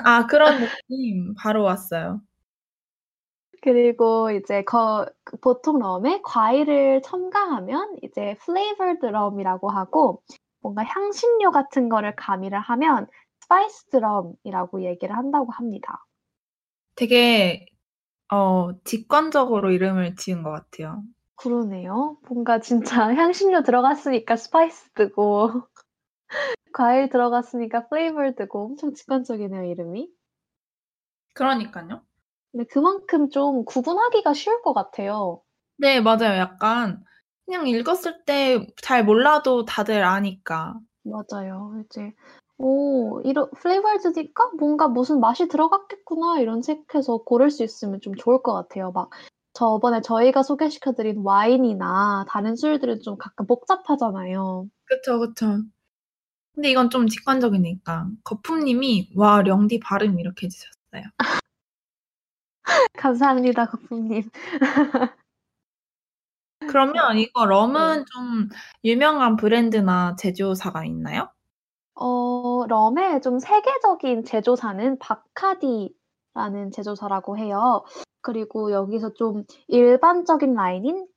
아 0.05 0.27
그런 0.27 0.59
느낌. 0.61 1.33
바로 1.35 1.63
왔어요. 1.63 2.21
그리고 3.61 4.31
이제 4.31 4.63
거그 4.63 5.37
보통 5.41 5.79
럼에 5.79 6.21
과일을 6.23 7.01
첨가하면 7.03 7.97
이제 8.03 8.35
flavored 8.41 9.05
rum이라고 9.07 9.69
하고 9.69 10.21
뭔가 10.61 10.83
향신료 10.83 11.51
같은 11.51 11.89
거를 11.89 12.15
가미를 12.15 12.59
하면 12.59 13.07
spiced 13.43 13.97
rum이라고 13.97 14.83
얘기를 14.85 15.15
한다고 15.17 15.51
합니다. 15.51 16.05
되게 16.97 17.65
어 18.31 18.71
직관적으로 18.83 19.71
이름을 19.71 20.15
지은 20.15 20.43
것 20.43 20.51
같아요. 20.51 21.03
그러네요. 21.35 22.17
뭔가 22.27 22.59
진짜 22.59 23.07
향신료 23.15 23.63
들어갔으니까 23.63 24.35
스파이스드고 24.35 25.51
과일 26.73 27.09
들어갔으니까 27.09 27.87
flavored고 27.91 28.63
엄청 28.65 28.93
직관적이네요, 28.93 29.63
이름이. 29.65 30.09
그러니깐요. 31.33 32.03
근데 32.51 32.65
그만큼 32.65 33.29
좀 33.29 33.63
구분하기가 33.63 34.33
쉬울 34.33 34.61
것 34.61 34.73
같아요. 34.73 35.41
네 35.77 36.01
맞아요. 36.01 36.37
약간 36.37 37.03
그냥 37.45 37.67
읽었을 37.67 38.25
때 38.25 38.65
잘 38.81 39.05
몰라도 39.05 39.65
다들 39.65 40.03
아니까. 40.03 40.75
맞아요. 41.03 41.81
이제' 41.85 42.13
오 42.59 43.21
이런 43.21 43.49
flavored니까 43.57 44.51
뭔가 44.59 44.87
무슨 44.87 45.19
맛이 45.19 45.47
들어갔겠구나.' 45.47 46.39
이런 46.39 46.61
생각해서 46.63 47.17
고를 47.19 47.51
수 47.51 47.63
있으면 47.63 48.01
좀 48.01 48.15
좋을 48.15 48.41
것 48.41 48.53
같아요. 48.53 48.91
막 48.91 49.09
저번에 49.53 50.01
저희가 50.01 50.43
소개시켜 50.43 50.93
드린 50.93 51.21
와인이나 51.23 52.25
다른 52.29 52.55
술들은 52.55 53.01
좀 53.01 53.17
가끔 53.17 53.45
복잡하잖아요. 53.47 54.67
그쵸, 54.85 55.19
그쵸. 55.19 55.63
근데 56.55 56.71
이건 56.71 56.89
좀 56.91 57.07
직관적이니까. 57.07 58.09
거품님이 58.23 59.11
"와 59.15 59.41
령디 59.43 59.79
발음." 59.81 60.19
이렇게 60.19 60.47
해 60.47 60.49
주셨어요. 60.49 61.03
감사합니다, 62.93 63.65
거품님. 63.67 64.29
그러면 66.65 67.17
이거 67.17 67.45
네. 67.45 67.49
럼은 67.49 68.05
좀 68.13 68.49
유명한 68.83 69.35
브랜드나 69.35 70.15
제조사가 70.17 70.85
있나요? 70.85 71.29
어 71.99 72.65
럼의 72.67 73.21
좀 73.21 73.39
세계적인 73.39 74.23
제조사는 74.23 74.99
바카디라는 74.99 76.71
제조사라고 76.71 77.37
해요. 77.37 77.83
그리고 78.21 78.71
여기서 78.71 79.13
좀 79.13 79.43
일반적인 79.67 80.53
라인인 80.53 81.07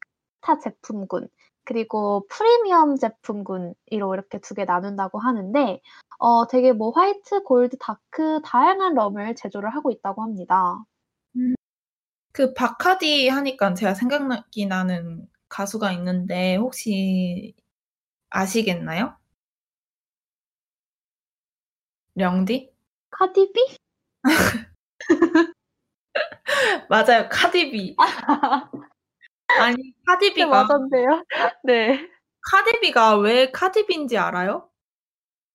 타 0.41 0.59
제품군 0.59 1.29
그리고 1.65 2.27
프리미엄 2.31 2.97
제품군 2.97 3.75
이로 3.87 4.15
이렇게 4.15 4.39
2개 4.41 4.65
나눈다고 4.65 5.19
하는데 5.19 5.81
어 6.19 6.47
되게 6.47 6.73
뭐 6.73 6.91
white, 6.93 7.43
gold, 7.45 7.77
dark 7.79 8.41
다양한 8.45 8.95
럼을 8.95 9.35
제조를 9.37 9.71
하고 9.71 9.91
있다고 9.91 10.23
합니다. 10.23 10.83
음. 11.37 11.55
그 12.33 12.55
바카디 12.55 13.29
하니까 13.29 13.75
제가 13.75 13.95
생각나기 13.95 14.67
나는 14.67 15.29
가수가 15.49 15.93
있는데 15.93 16.57
혹시 16.57 17.55
아시겠나요? 18.31 19.20
령디? 22.21 22.71
카디비? 23.11 23.77
맞아요. 26.89 27.29
카디비. 27.31 27.97
아니 29.59 29.77
네 29.77 29.93
카디비가 30.07 30.47
맞았네요. 30.49 31.25
네. 31.65 32.09
카디비가 32.43 33.17
왜 33.19 33.51
카디비인지 33.51 34.17
알아요? 34.19 34.69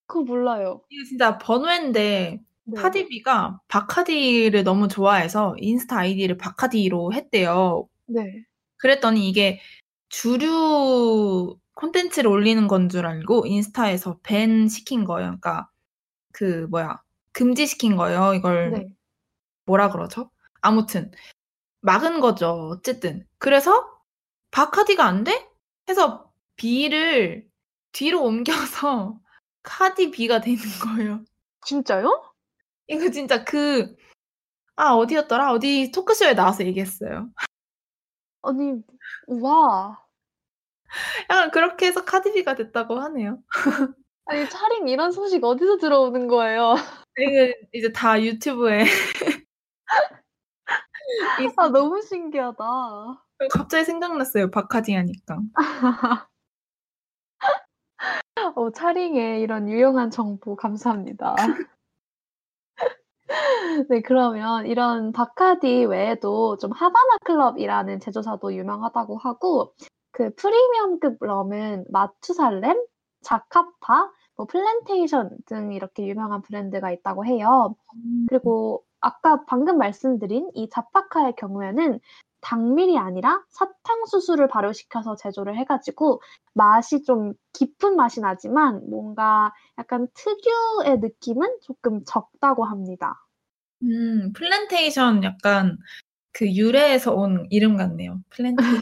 그거 0.07 0.23
몰라요. 0.23 0.81
이게 0.89 1.03
진짜 1.05 1.37
번외인데 1.37 2.39
네. 2.65 2.81
카디비가 2.81 3.59
바카디를 3.67 4.63
너무 4.63 4.87
좋아해서 4.87 5.55
인스타 5.59 5.99
아이디를 5.99 6.37
바카디로 6.37 7.13
했대요. 7.13 7.87
네. 8.07 8.43
그랬더니 8.77 9.27
이게 9.29 9.59
주류 10.09 11.57
콘텐츠를 11.75 12.29
올리는 12.31 12.67
건 12.67 12.89
줄 12.89 13.05
알고 13.05 13.45
인스타에서 13.47 14.19
밴 14.23 14.67
시킨 14.69 15.03
거예요. 15.05 15.37
그러니까 15.41 15.69
그 16.35 16.67
뭐야 16.69 17.01
금지시킨 17.31 17.95
거예요. 17.95 18.33
이걸 18.33 18.71
네. 18.71 18.87
뭐라 19.65 19.89
그러죠? 19.89 20.29
아무튼 20.61 21.11
막은 21.81 22.19
거죠. 22.19 22.69
어쨌든 22.71 23.25
그래서 23.37 23.89
바카디가 24.51 25.05
안 25.05 25.23
돼? 25.23 25.49
해서 25.87 26.31
B를 26.57 27.49
뒤로 27.93 28.23
옮겨서 28.23 29.19
카디 29.63 30.11
B가 30.11 30.41
되는 30.41 30.59
거예요. 30.83 31.23
진짜요? 31.65 32.33
이거 32.87 33.09
진짜 33.09 33.43
그, 33.43 33.95
아, 34.75 34.93
어디였더라? 34.93 35.53
어디 35.53 35.91
토크쇼에 35.91 36.35
나와서 36.35 36.65
얘기했어요. 36.65 37.29
아니, 38.43 38.83
와. 39.27 39.99
약간 41.29 41.51
그렇게 41.51 41.87
해서 41.87 42.05
카디비가 42.05 42.55
됐다고 42.55 42.99
하네요. 42.99 43.39
아니, 44.25 44.49
차림 44.49 44.87
이런 44.87 45.11
소식 45.11 45.43
어디서 45.43 45.77
들어오는 45.77 46.27
거예요? 46.27 46.75
이거 47.17 47.53
이제 47.73 47.91
다 47.91 48.21
유튜브에. 48.21 48.79
아, 51.57 51.69
너무 51.69 52.01
신기하다. 52.01 52.63
갑자기 53.51 53.85
생각났어요. 53.85 54.49
바카디 54.49 54.93
하니까. 54.93 55.39
어, 58.55 58.71
차링의 58.71 59.41
이런 59.41 59.69
유용한 59.69 60.09
정보 60.09 60.55
감사합니다. 60.55 61.35
네, 63.89 64.01
그러면 64.01 64.65
이런 64.65 65.11
바카디 65.11 65.85
외에도 65.85 66.57
좀 66.57 66.71
하바나 66.71 67.17
클럽이라는 67.25 67.99
제조사도 67.99 68.55
유명하다고 68.55 69.17
하고, 69.17 69.73
그 70.11 70.33
프리미엄급 70.35 71.17
럼은 71.19 71.85
마투살렘, 71.89 72.77
자카파, 73.21 74.11
뭐 74.35 74.45
플랜테이션 74.45 75.37
등 75.45 75.71
이렇게 75.73 76.05
유명한 76.05 76.41
브랜드가 76.41 76.91
있다고 76.91 77.25
해요. 77.25 77.75
그리고 78.27 78.83
아까 78.99 79.45
방금 79.45 79.77
말씀드린 79.77 80.49
이 80.55 80.69
자파카의 80.69 81.35
경우에는 81.37 81.99
당밀이 82.41 82.97
아니라 82.97 83.43
사탕수수를 83.49 84.47
발효시켜서 84.47 85.15
제조를 85.15 85.57
해가지고 85.57 86.21
맛이 86.53 87.03
좀 87.03 87.33
깊은 87.53 87.95
맛이 87.95 88.21
나지만 88.21 88.89
뭔가 88.89 89.53
약간 89.77 90.07
특유의 90.13 90.99
느낌은 90.99 91.57
조금 91.61 92.03
적다고 92.05 92.65
합니다. 92.65 93.25
음, 93.83 94.31
플랜테이션 94.33 95.23
약간 95.23 95.77
그 96.31 96.53
유래에서 96.53 97.13
온 97.13 97.47
이름 97.49 97.77
같네요. 97.77 98.19
플랜테이션. 98.29 98.81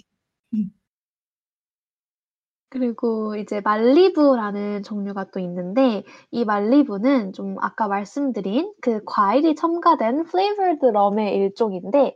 그리고 2.74 3.36
이제 3.36 3.62
말리부라는 3.62 4.82
종류가 4.82 5.26
또 5.26 5.40
있는데 5.40 6.04
이 6.32 6.44
말리부는 6.44 7.34
좀 7.34 7.56
아까 7.62 7.88
말씀드린 7.88 8.74
그 8.82 9.04
과일이 9.06 9.54
첨가된 9.54 10.24
flavored 10.24 10.88
rum의 10.88 11.36
일종인데 11.36 12.16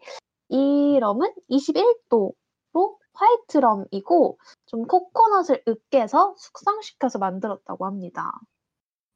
이 0.50 0.98
럼은 1.00 1.32
21도로 1.52 2.34
화이트 3.14 3.60
럼이고 3.60 4.40
좀 4.66 4.88
코코넛을 4.88 5.62
으깨서 5.68 6.34
숙성시켜서 6.40 7.20
만들었다고 7.20 7.86
합니다. 7.86 8.32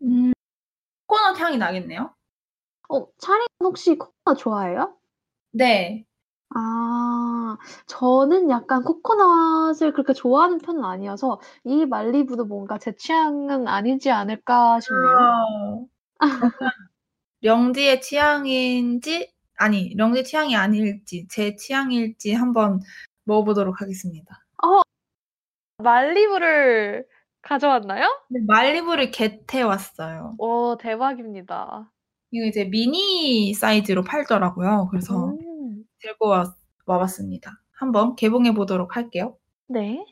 음, 0.04 0.34
코코넛 1.08 1.40
향이 1.40 1.58
나겠네요. 1.58 2.14
어, 2.90 3.08
차린 3.18 3.48
혹시 3.64 3.98
코코넛 3.98 4.38
좋아해요? 4.38 4.96
네. 5.54 6.06
아, 6.54 7.58
저는 7.88 8.50
약간 8.50 8.84
코코넛을 8.84 9.94
그렇게 9.94 10.14
좋아하는 10.14 10.58
편은 10.60 10.84
아니어서 10.84 11.40
이 11.64 11.86
말리부도 11.86 12.46
뭔가 12.46 12.78
제 12.78 12.94
취향은 12.96 13.68
아니지 13.68 14.12
않을까 14.12 14.80
싶네요. 14.82 15.88
아, 16.20 16.28
영지의 17.44 18.02
취향인지 18.02 19.32
아니 19.58 19.96
영지 19.98 20.24
취향이 20.24 20.56
아닐지 20.56 21.28
제 21.30 21.56
취향일지 21.56 22.34
한번 22.34 22.82
먹어보도록 23.24 23.82
하겠습니다. 23.82 24.44
어, 24.64 24.82
말리부를 25.78 27.06
가져왔나요? 27.42 28.06
네, 28.30 28.40
말리부를 28.48 29.12
겟해 29.12 29.62
왔어요. 29.64 30.36
오, 30.38 30.78
대박입니다. 30.78 31.90
이거 32.32 32.46
이제 32.46 32.66
미니 32.66 33.54
사이즈로 33.54 34.04
팔더라고요. 34.04 34.88
그래서 34.90 35.28
음, 35.28 35.38
들고 36.02 36.28
와, 36.28 36.56
와봤습니다. 36.86 37.62
한번 37.72 38.16
개봉해 38.16 38.54
보도록 38.54 38.96
할게요. 38.96 39.38
네. 39.68 40.06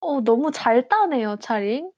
어, 0.00 0.20
너무 0.20 0.50
잘 0.52 0.86
따네요, 0.88 1.36
차링. 1.40 1.90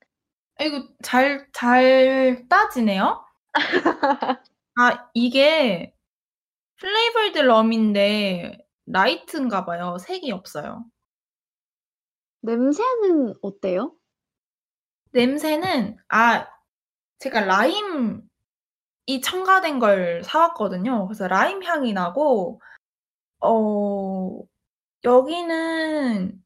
아, 0.59 0.64
이거 0.64 0.88
잘, 1.02 1.48
잘 1.52 2.46
따지네요? 2.48 3.24
아, 4.76 5.11
이게 5.14 5.92
flavored 6.76 7.38
rum인데 7.38 8.59
light인가 8.86 9.64
봐요. 9.64 9.98
색이 9.98 10.30
없어요. 10.30 10.84
냄새는 12.42 13.34
어때요? 13.42 13.94
냄새는, 15.11 15.96
아, 16.09 16.46
제가 17.18 17.40
라임 17.40 18.25
이 19.07 19.20
첨가된 19.20 19.78
걸 19.78 20.22
사왔거든요. 20.24 21.07
그래서 21.07 21.28
라임 21.28 21.62
향이 21.62 21.92
나고, 21.92 22.61
어, 23.40 24.42
여기는 25.04 26.44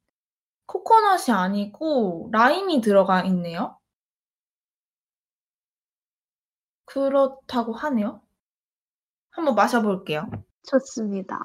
코코넛이 0.66 1.34
아니고 1.34 2.30
라임이 2.32 2.80
들어가 2.82 3.22
있네요. 3.24 3.78
그렇다고 6.86 7.72
하네요. 7.72 8.22
한번 9.30 9.54
마셔볼게요. 9.54 10.28
좋습니다. 10.68 11.38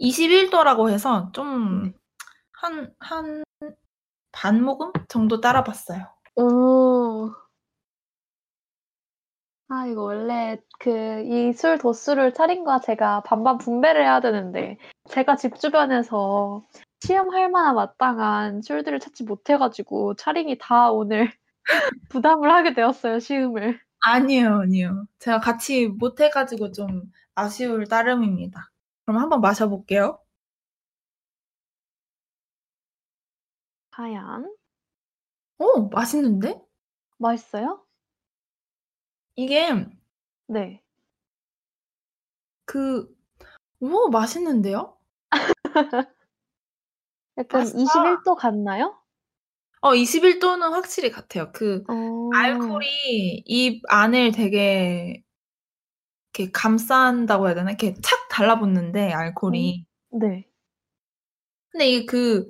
(21도라고) 0.00 0.90
해서 0.90 1.30
좀 1.32 1.84
네. 1.84 1.92
한한 2.52 3.45
반 4.36 4.62
모금 4.62 4.92
정도 5.08 5.40
따라 5.40 5.64
봤어요. 5.64 6.06
오. 6.36 7.32
아, 9.68 9.86
이거 9.86 10.02
원래 10.02 10.58
그 10.78 10.90
이 11.24 11.52
술 11.52 11.78
도수를 11.78 12.32
차림과 12.34 12.80
제가 12.80 13.22
반반 13.22 13.58
분배를 13.58 14.02
해야 14.02 14.20
되는데 14.20 14.78
제가 15.10 15.36
집 15.36 15.56
주변에서 15.56 16.64
시음할 17.00 17.50
만한 17.50 17.74
마땅한 17.74 18.62
술들을 18.62 19.00
찾지 19.00 19.24
못해 19.24 19.58
가지고 19.58 20.14
차림이 20.14 20.58
다 20.60 20.90
오늘 20.92 21.32
부담을 22.10 22.52
하게 22.52 22.74
되었어요, 22.74 23.18
시음을. 23.20 23.80
아니에요, 24.00 24.60
아니에요. 24.62 25.06
제가 25.18 25.40
같이 25.40 25.88
못해 25.88 26.30
가지고 26.30 26.70
좀 26.72 27.02
아쉬울 27.34 27.86
따름입니다. 27.88 28.70
그럼 29.04 29.20
한번 29.22 29.40
마셔볼게요. 29.40 30.18
과연 33.96 34.54
오, 35.58 35.88
맛있는데? 35.88 36.60
맛있어요? 37.16 37.82
이게 39.36 39.70
네. 40.48 40.82
그 42.66 43.08
오, 43.80 44.10
맛있는데요? 44.10 44.98
약간 47.38 47.60
맛있다. 47.62 47.78
21도 47.78 48.34
같나요? 48.34 49.02
어, 49.80 49.94
21도는 49.94 50.72
확실히 50.72 51.10
같아요. 51.10 51.50
그 51.52 51.82
어. 51.88 52.30
알코올이 52.34 53.44
입 53.46 53.82
안을 53.88 54.32
되게 54.32 55.22
이렇게 56.34 56.52
감싼다고 56.52 57.46
해야 57.46 57.54
되나? 57.54 57.70
이렇게 57.70 57.94
착 58.02 58.28
달라붙는데 58.28 59.12
알코올이. 59.14 59.86
네. 60.20 60.46
근데 61.70 61.88
이게 61.88 62.06
그, 62.06 62.48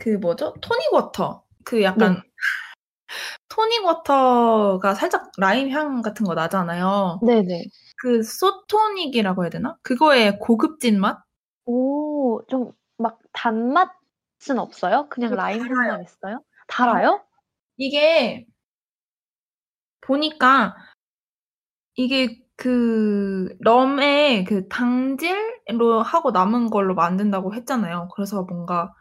그 0.00 0.10
뭐죠? 0.10 0.54
토닉 0.60 0.92
워터. 0.92 1.44
그 1.64 1.82
약간 1.82 2.14
네. 2.14 2.20
토닉 3.48 3.84
워터가 3.84 4.94
살짝 4.94 5.30
라임 5.38 5.70
향 5.70 6.02
같은 6.02 6.24
거 6.26 6.34
나잖아요. 6.34 7.20
네네. 7.22 7.64
그 7.96 8.22
소토닉이라고 8.22 9.44
해야 9.44 9.50
되나? 9.50 9.76
그거의 9.82 10.38
고급진 10.38 11.00
맛? 11.00 11.18
오, 11.66 12.42
좀 12.48 12.72
막 13.00 13.18
단맛은 13.32 14.58
없어요? 14.58 15.08
그냥 15.08 15.32
어, 15.32 15.36
라임. 15.36 15.62
향만 15.62 16.02
있어요? 16.02 16.42
달아요? 16.68 17.24
이게 17.78 18.46
보니까 20.02 20.76
이게 21.94 22.38
그 22.56 23.56
럼의 23.60 24.44
그 24.44 24.68
당질로 24.68 26.02
하고 26.02 26.30
남은 26.30 26.68
걸로 26.68 26.94
만든다고 26.94 27.54
했잖아요. 27.54 28.08
그래서 28.14 28.42
뭔가 28.42 28.92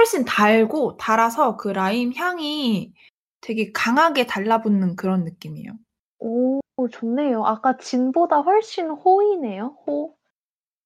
훨씬 0.00 0.24
달고 0.24 0.96
달아서 0.96 1.58
그 1.58 1.68
라임 1.68 2.14
향이 2.14 2.94
되게 3.42 3.70
강하게 3.72 4.26
달라붙는 4.26 4.96
그런 4.96 5.24
느낌이에요. 5.24 5.72
오, 6.20 6.60
오 6.78 6.88
좋네요. 6.88 7.44
아까 7.44 7.76
진보다 7.76 8.38
훨씬 8.40 8.88
호이네요. 8.88 9.76
호. 9.86 10.16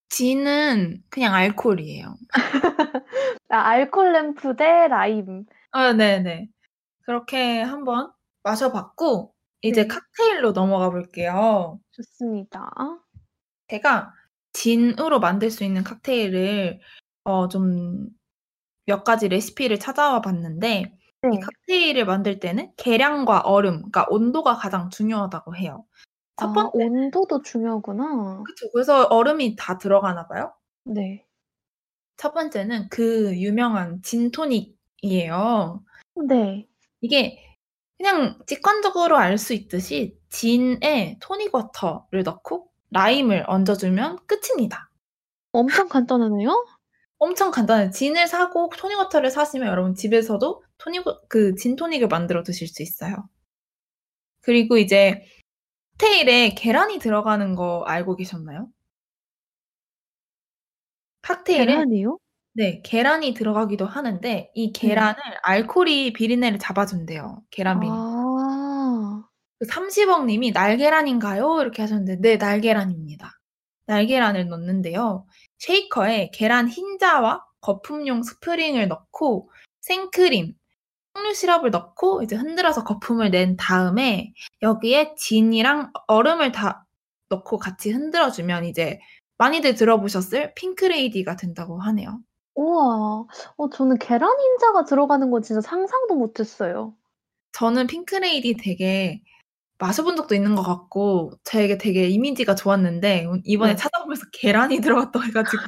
진은 0.08 1.00
그냥 1.10 1.32
알코올이에요. 1.34 2.16
아 3.50 3.56
알콜 3.58 4.12
램프 4.12 4.56
대 4.56 4.88
라임. 4.88 5.46
아 5.70 5.92
네네. 5.92 6.48
그렇게 7.04 7.62
한번 7.62 8.10
마셔봤고 8.42 9.32
이제 9.62 9.82
네. 9.82 9.88
칵테일로 9.88 10.52
넘어가 10.52 10.90
볼게요. 10.90 11.78
좋습니다. 11.92 12.68
제가 13.68 14.12
진으로 14.52 15.20
만들 15.20 15.50
수 15.52 15.62
있는 15.62 15.84
칵테일을 15.84 16.80
어 17.24 17.46
좀 17.48 18.08
몇 18.87 19.05
가지 19.05 19.28
레시피를 19.28 19.78
찾아와 19.78 20.20
봤는데 20.20 20.80
이 21.24 21.28
네. 21.28 21.41
칵테일을 21.41 22.05
만들 22.05 22.39
때는 22.39 22.72
계량과 22.76 23.41
얼음, 23.41 23.76
그러니까 23.76 24.07
온도가 24.11 24.57
가장 24.57 24.91
중요하다고 24.91 25.57
해요. 25.57 25.85
첫아 26.37 26.53
번째 26.53 26.70
온도도 26.74 27.43
중요하구나. 27.43 28.43
그쵸. 28.45 28.70
그래서 28.72 29.05
얼음이 29.05 29.57
다 29.57 29.78
들어가나 29.78 30.26
봐요. 30.26 30.53
네. 30.85 31.24
첫 32.16 32.35
번째는 32.35 32.89
그 32.91 33.37
유명한 33.39 34.03
진토닉이에요. 34.03 35.82
네. 36.28 36.66
이게 37.01 37.39
그냥 37.99 38.39
직관적으로 38.47 39.16
알 39.16 39.39
수 39.39 39.55
있듯이 39.55 40.18
진에 40.28 41.18
토닉 41.20 41.55
워터를 41.55 42.22
넣고 42.24 42.68
라임을 42.91 43.45
얹어 43.49 43.74
주면 43.76 44.18
끝입니다. 44.26 44.91
엄청 45.53 45.89
간단하네요. 45.89 46.51
엄청 47.24 47.50
간단해요. 47.50 47.90
진을 47.90 48.26
사고 48.26 48.68
토닉 48.76 48.98
워터를 48.98 49.30
사시면 49.30 49.68
여러분 49.68 49.94
집에서도 49.94 50.62
토닉 50.76 51.04
그 51.28 51.54
진토닉을 51.54 52.08
만들어 52.08 52.42
드실 52.42 52.68
수 52.68 52.82
있어요. 52.82 53.16
그리고 54.42 54.76
이제 54.76 55.24
칵테일에 55.98 56.50
계란이 56.50 56.98
들어가는 56.98 57.54
거 57.54 57.82
알고 57.86 58.16
계셨나요? 58.16 58.68
칵테일에 61.22 61.64
계란이요? 61.66 62.18
네. 62.52 62.82
계란이 62.82 63.32
들어가기도 63.32 63.86
하는데 63.86 64.50
이 64.54 64.72
네. 64.72 64.78
계란을 64.78 65.16
알코올이 65.42 66.12
비린내를 66.12 66.58
잡아준대요, 66.58 67.42
계란 67.50 67.80
비린. 67.80 67.92
아. 67.96 69.24
그 69.58 69.66
30억 69.66 70.26
님이 70.26 70.50
"날계란인가요?" 70.50 71.62
이렇게 71.62 71.80
하셨는데 71.80 72.16
네 72.20 72.36
날계란입니다. 72.36 73.30
날계란을 73.86 74.48
넣는데요. 74.48 75.26
쉐이커에 75.64 76.30
계란 76.32 76.68
흰자와 76.68 77.44
거품용 77.60 78.22
스프링을 78.22 78.88
넣고 78.88 79.50
생크림, 79.80 80.54
석류 81.14 81.34
시럽을 81.34 81.70
넣고 81.70 82.22
이제 82.22 82.36
흔들어서 82.36 82.84
거품을 82.84 83.30
낸 83.30 83.56
다음에 83.56 84.32
여기에 84.60 85.14
진이랑 85.16 85.92
얼음을 86.06 86.52
다 86.52 86.86
넣고 87.30 87.58
같이 87.58 87.90
흔들어 87.90 88.30
주면 88.30 88.64
이제 88.64 89.00
많이들 89.38 89.74
들어보셨을 89.74 90.54
핑크레이디가 90.54 91.36
된다고 91.36 91.80
하네요. 91.80 92.20
우와. 92.54 93.24
어 93.56 93.70
저는 93.70 93.98
계란 93.98 94.30
흰자가 94.38 94.84
들어가는 94.84 95.30
건 95.30 95.42
진짜 95.42 95.60
상상도 95.60 96.14
못 96.14 96.38
했어요. 96.40 96.94
저는 97.52 97.86
핑크레이디 97.86 98.56
되게 98.58 99.22
마셔본 99.78 100.16
적도 100.16 100.34
있는 100.34 100.54
것 100.54 100.62
같고 100.62 101.32
저에게 101.44 101.78
되게 101.78 102.08
이미지가 102.08 102.54
좋았는데 102.54 103.26
이번에 103.44 103.72
네. 103.72 103.76
찾아보면서 103.76 104.26
계란이 104.32 104.76
들어갔다고 105.10 105.24
해 105.26 105.30
가지고 105.32 105.62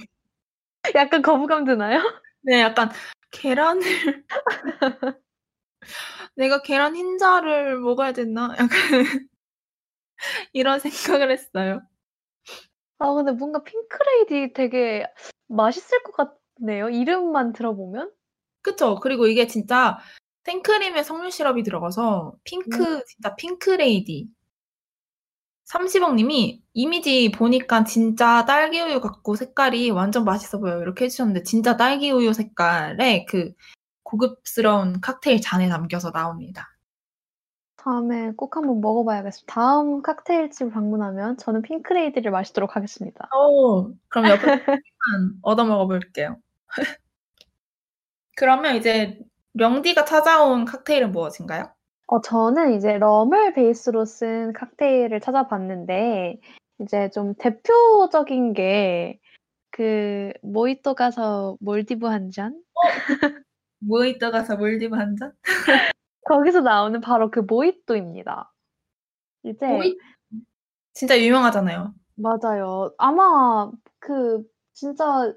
약간 0.96 1.22
거부감 1.22 1.64
드나요? 1.66 2.00
네 2.42 2.61
약간 2.62 2.90
'계란을 3.32 3.82
내가 6.36 6.61
계란 6.62 6.94
흰자를 6.96 7.78
먹어야 7.80 8.12
됐나?' 8.12 8.54
약간 8.59 8.68
이런 10.52 10.78
생각을 10.80 11.30
했어요. 11.30 11.82
아 12.98 13.12
근데 13.12 13.32
뭔가 13.32 13.62
핑크레이디 13.62 14.52
되게 14.54 15.07
맛있을 15.48 16.02
것 16.02 16.12
같네요, 16.59 16.88
이름만 16.88 17.52
들어보면. 17.52 18.11
그쵸. 18.62 18.96
그리고 19.00 19.26
이게 19.26 19.46
진짜 19.46 19.98
생크림에 20.47 21.03
석류 21.03 21.30
시럽이 21.32 21.64
들어가서 21.64 22.34
핑크 22.44 22.80
음. 22.80 23.03
진짜 23.05 23.34
핑크 23.34 23.70
레이디. 23.70 24.28
30억 25.64 26.14
님이 26.14 26.62
"이미지 26.72 27.32
보니까 27.32 27.82
진짜 27.82 28.44
딸기 28.44 28.80
우유 28.80 29.01
같고 29.01 29.34
색깔이 29.34 29.90
완전 29.90 30.24
맛있어 30.24 30.61
보여요." 30.61 30.80
이렇게 30.80 31.07
해 31.07 31.09
주셨는데 31.09 31.42
진짜 31.42 31.76
딸기 31.76 32.12
우유 32.12 32.32
색깔의 32.32 33.26
그 33.26 33.53
고급스러운 34.05 35.01
칵테일 35.01 35.40
잔에 35.40 35.68
담겨서 35.68 36.12
나옵니다. 36.12 36.68
다음에 37.76 38.30
꼭 38.36 38.57
한번 38.57 38.80
먹어 38.80 39.05
봐야겠어요. 39.05 39.44
다음 39.49 40.01
칵테일집 40.03 40.72
방문하면 40.72 41.38
저는 41.38 41.62
핑크레이디를 41.62 42.30
마시도록 42.30 42.76
하겠습니다. 42.76 43.28
어. 43.34 43.88
그럼 44.09 44.28
옆에서 44.28 44.47
만 44.47 44.78
얻어 45.42 45.64
먹어 45.64 45.88
볼게요. 45.88 46.36
그러면 48.36 48.76
이제 48.76 49.18
명디가 49.57 50.04
찾아온 50.04 50.64
칵테일은 50.64 51.12
무엇인가요? 51.12 51.72
어 52.09 52.20
저는 52.20 52.74
이제 52.74 52.98
럼을 52.98 53.54
베이스로 53.54 54.04
쓴 54.04 54.52
칵테일을 54.52 55.20
찾아봤는데 55.20 56.40
이제 56.80 57.11
좀 57.11 57.34
대표적인 57.34 58.52
게 58.52 59.20
그 59.76 60.32
모히또 60.40 60.94
가서 60.94 61.59
몰디브 61.61 62.07
한 62.07 62.30
잔? 62.30 62.54
어. 62.54 62.80
모히또 63.80 64.30
가서 64.30 64.57
몰디브 64.57 64.96
한 64.96 65.16
잔? 65.16 65.32
거기서 66.24 66.62
나오는 66.62 66.98
바로 67.02 67.30
그 67.30 67.40
모히또입니다. 67.40 68.50
이제 69.44 69.66
모히 69.66 69.98
진짜 70.94 71.20
유명하잖아요. 71.20 71.94
맞아요. 72.14 72.94
아마 72.96 73.70
그 73.98 74.42
진짜 74.72 75.30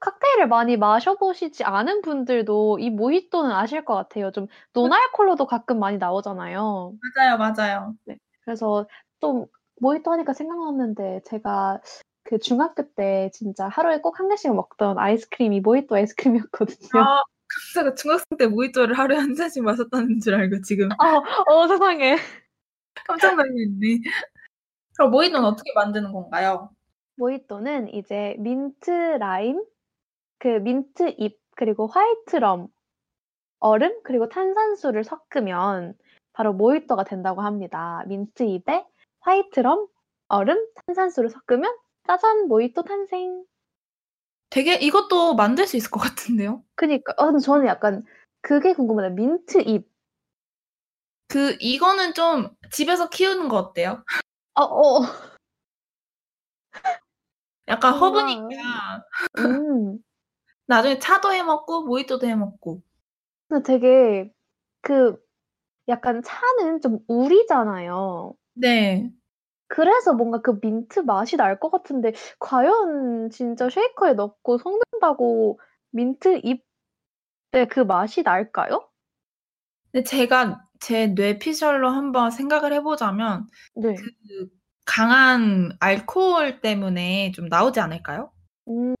칵테일을 0.00 0.48
많이 0.48 0.76
마셔 0.76 1.14
보시지 1.16 1.64
않은 1.64 2.02
분들도 2.02 2.78
이 2.78 2.90
모히또는 2.90 3.50
아실 3.52 3.84
것 3.84 3.94
같아요. 3.94 4.30
좀 4.32 4.46
노날콜로도 4.72 5.46
가끔 5.46 5.78
많이 5.78 5.98
나오잖아요. 5.98 6.94
맞아요, 7.16 7.38
맞아요. 7.38 7.94
네. 8.04 8.16
그래서 8.44 8.86
좀 9.20 9.46
모히또 9.80 10.10
하니까 10.12 10.32
생각났는데 10.32 11.22
제가 11.26 11.80
그 12.24 12.38
중학교 12.38 12.82
때 12.94 13.30
진짜 13.32 13.68
하루에 13.68 14.00
꼭 14.00 14.18
한 14.20 14.28
개씩 14.28 14.54
먹던 14.54 14.98
아이스크림이 14.98 15.60
모히또 15.60 15.94
아이스크림이었거든요. 15.96 17.02
아 17.02 17.22
깜짝이야. 17.74 17.94
중학생 17.94 18.38
때 18.38 18.46
모히또를 18.46 18.98
하루에 18.98 19.18
한 19.18 19.34
잔씩 19.34 19.62
마셨다는 19.62 20.20
줄 20.20 20.34
알고 20.34 20.62
지금 20.62 20.88
아 20.98 21.22
어 21.48 21.68
세상에. 21.68 22.16
깜짝 23.06 23.36
놀랐네. 23.36 24.00
그럼 24.96 25.10
모히또는 25.10 25.46
어떻게 25.48 25.72
만드는 25.74 26.12
건가요? 26.12 26.70
모히또는 27.16 27.92
이제 27.94 28.34
민트 28.38 28.90
라임, 28.90 29.62
그 30.38 30.48
민트 30.48 31.14
잎 31.18 31.38
그리고 31.56 31.86
white 31.86 32.36
rum, 32.36 32.68
얼음 33.58 34.00
그리고 34.04 34.28
탄산수를 34.28 35.04
섞으면 35.04 35.94
바로 36.32 36.52
모히또가 36.52 37.04
된다고 37.04 37.40
합니다. 37.40 38.04
민트 38.06 38.42
잎에 38.42 38.84
white 39.20 39.60
rum, 39.60 39.86
얼음, 40.28 40.58
탄산수를 40.86 41.30
섞으면 41.30 41.74
짜잔 42.06 42.48
모히또 42.48 42.82
탄생. 42.82 43.44
되게 44.50 44.74
이것도 44.74 45.34
만들 45.34 45.66
수 45.66 45.76
있을 45.76 45.90
것 45.90 46.00
같은데요? 46.00 46.62
그니까 46.76 47.14
아 47.16 47.26
근데 47.26 47.40
저는 47.40 47.66
약간 47.66 48.04
그게 48.42 48.74
궁금해요. 48.74 49.10
민트 49.10 49.62
잎. 49.62 49.88
그 51.28 51.56
이거는 51.58 52.14
좀 52.14 52.50
집에서 52.70 53.08
키우는 53.08 53.48
거 53.48 53.56
어때요? 53.56 54.04
아 54.54 54.62
어. 54.62 55.00
약간 57.68 57.98
뭔가 57.98 58.20
허브니까 58.20 59.04
음. 59.38 59.98
나중에 60.66 60.98
차도 61.00 61.32
해 61.32 61.42
먹고 61.42 61.82
모히또도 61.84 62.26
해 62.28 62.34
먹고. 62.36 62.82
근데 63.48 63.62
되게 63.62 64.32
그 64.82 65.16
약간 65.88 66.22
차는 66.24 66.80
좀 66.82 67.00
우리잖아요. 67.08 68.34
네. 68.54 69.12
그래서 69.68 70.12
뭔가 70.14 70.40
그 70.40 70.58
민트 70.62 71.00
맛이 71.00 71.36
날 71.36 71.58
것 71.58 71.70
같은데 71.70 72.12
과연 72.40 73.30
진짜 73.30 73.68
쉐이커에 73.70 74.14
넣고 74.14 74.58
섞는다고 74.58 75.60
민트 75.90 76.40
잎의 76.44 77.68
그 77.70 77.80
맛이 77.80 78.22
날까요? 78.22 78.88
근데 79.92 80.04
제가 80.04 80.60
제 80.80 81.08
뇌피셜로 81.08 81.88
한번 81.88 82.30
생각을 82.30 82.72
해 82.72 82.82
보자면 82.82 83.48
네. 83.74 84.06
그 84.28 84.48
강한 84.84 85.72
알코올 85.80 86.60
때문에 86.60 87.32
좀 87.32 87.46
나오지 87.48 87.80
않을까요? 87.80 88.32
음. 88.68 88.94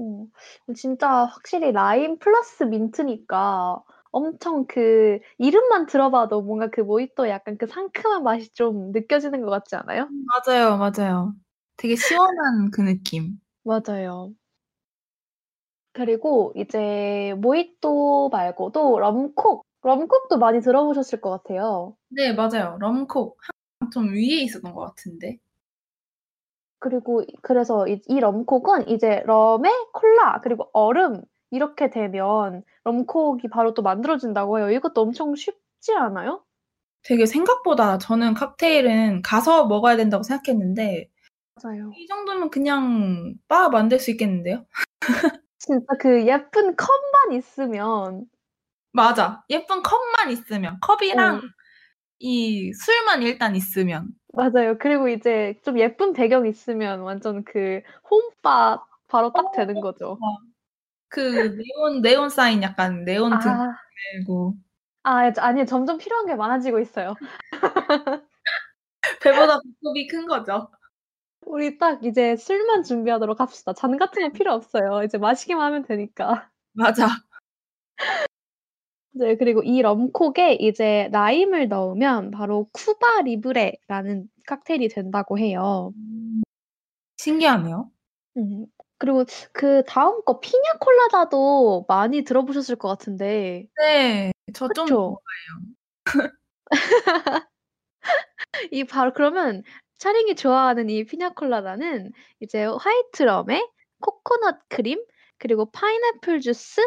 어. 0.00 0.26
진짜 0.74 1.08
확실히 1.26 1.72
라임 1.72 2.18
플러스 2.18 2.64
민트니까 2.64 3.82
엄청 4.12 4.66
그 4.66 5.18
이름만 5.38 5.86
들어봐도 5.86 6.42
뭔가 6.42 6.68
그 6.70 6.80
모히또의 6.80 7.30
약간 7.30 7.56
그 7.58 7.66
상큼한 7.66 8.22
맛이 8.24 8.52
좀 8.54 8.92
느껴지는 8.92 9.42
것 9.42 9.50
같지 9.50 9.76
않아요? 9.76 10.08
음 10.10 10.24
맞아요, 10.26 10.76
맞아요. 10.78 11.34
되게 11.76 11.96
시원한 11.96 12.70
그 12.70 12.80
느낌. 12.82 13.40
맞아요. 13.64 14.34
그리고 15.92 16.52
이제 16.56 17.34
모히또 17.38 18.28
말고도 18.30 18.98
럼콕 19.00 19.64
럼콕도 19.82 20.38
많이 20.38 20.60
들어보셨을 20.60 21.20
것 21.20 21.30
같아요. 21.30 21.96
네, 22.08 22.32
맞아요. 22.32 22.76
럼콕 22.80 23.38
항상 23.80 23.90
좀 23.92 24.12
위에 24.14 24.42
있었던 24.42 24.72
것 24.74 24.80
같은데. 24.80 25.38
그리고 26.80 27.22
그래서 27.42 27.86
이, 27.86 28.00
이 28.08 28.18
럼콕은 28.18 28.88
이제 28.88 29.22
럼에 29.26 29.70
콜라 29.92 30.40
그리고 30.40 30.68
얼음 30.72 31.22
이렇게 31.50 31.90
되면 31.90 32.64
럼콕이 32.84 33.42
바로 33.50 33.74
또 33.74 33.82
만들어진다고 33.82 34.58
해요. 34.58 34.70
이것도 34.70 35.02
엄청 35.02 35.34
쉽지 35.36 35.94
않아요? 35.94 36.42
되게 37.02 37.26
생각보다 37.26 37.98
저는 37.98 38.34
칵테일은 38.34 39.22
가서 39.22 39.66
먹어야 39.66 39.96
된다고 39.96 40.22
생각했는데 40.22 41.10
맞아요. 41.62 41.92
이 41.96 42.06
정도면 42.06 42.50
그냥 42.50 43.34
바 43.46 43.68
만들 43.68 43.98
수 43.98 44.10
있겠는데요? 44.10 44.66
진짜 45.58 45.86
그 45.98 46.26
예쁜 46.26 46.74
컵만 46.76 47.32
있으면 47.32 48.24
맞아. 48.92 49.44
예쁜 49.50 49.82
컵만 49.82 50.30
있으면 50.30 50.78
컵이랑 50.80 51.36
어. 51.36 51.40
이 52.18 52.72
술만 52.72 53.22
일단 53.22 53.54
있으면 53.54 54.08
맞아요. 54.32 54.78
그리고 54.78 55.08
이제 55.08 55.58
좀 55.64 55.78
예쁜 55.78 56.12
배경 56.12 56.46
있으면 56.46 57.00
완전 57.00 57.44
그 57.44 57.82
홈바 58.10 58.84
바로 59.08 59.32
딱 59.32 59.52
되는 59.52 59.80
거죠. 59.80 60.18
그 61.08 61.20
네온 61.56 62.02
네온 62.02 62.30
사인 62.30 62.62
약간 62.62 63.04
네온 63.04 63.30
등 63.40 63.50
아, 63.50 63.76
들고 64.14 64.54
아 65.02 65.32
아니 65.38 65.66
점점 65.66 65.98
필요한 65.98 66.26
게 66.26 66.34
많아지고 66.36 66.78
있어요. 66.78 67.16
배보다 69.20 69.60
배꼽이 69.60 70.06
큰 70.06 70.26
거죠. 70.26 70.70
우리 71.46 71.78
딱 71.78 72.04
이제 72.04 72.36
술만 72.36 72.84
준비하도록 72.84 73.40
합시다. 73.40 73.72
잔 73.72 73.96
같은 73.96 74.22
거 74.22 74.32
필요 74.32 74.52
없어요. 74.52 75.02
이제 75.04 75.18
마시기만 75.18 75.64
하면 75.66 75.82
되니까. 75.84 76.48
맞아. 76.72 77.08
네, 79.12 79.36
그리고 79.36 79.62
이 79.62 79.82
럼콕에 79.82 80.54
이제 80.60 81.08
라임을 81.12 81.68
넣으면 81.68 82.30
바로 82.30 82.68
쿠바 82.72 83.22
리브레라는 83.22 84.28
칵테일이 84.46 84.88
된다고 84.88 85.38
해요. 85.38 85.92
신기하네요. 87.16 87.90
음, 88.36 88.66
그리고 88.98 89.24
그 89.52 89.82
다음 89.86 90.22
거 90.24 90.38
피냐 90.40 90.62
콜라다도 90.80 91.86
많이 91.88 92.22
들어보셨을 92.22 92.76
것 92.76 92.88
같은데. 92.88 93.66
네, 93.78 94.32
저좀 94.54 94.84
그쵸? 94.84 95.18
이 98.72 98.84
바로 98.84 99.12
그러면 99.12 99.62
차링이 99.98 100.34
좋아하는 100.36 100.88
이 100.90 101.04
피냐 101.04 101.30
콜라다는 101.30 102.12
이제 102.40 102.64
화이트 102.64 103.24
럼에 103.24 103.60
코코넛 104.00 104.56
크림 104.68 105.02
그리고 105.38 105.70
파인애플 105.72 106.40
주스, 106.40 106.80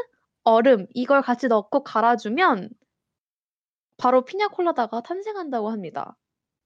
얼음 0.45 0.87
이걸 0.93 1.21
같이 1.21 1.47
넣고 1.49 1.83
갈아주면 1.83 2.69
바로 3.97 4.23
피냐 4.23 4.49
콜라다가 4.49 5.01
탄생한다고 5.01 5.71
합니다. 5.71 6.15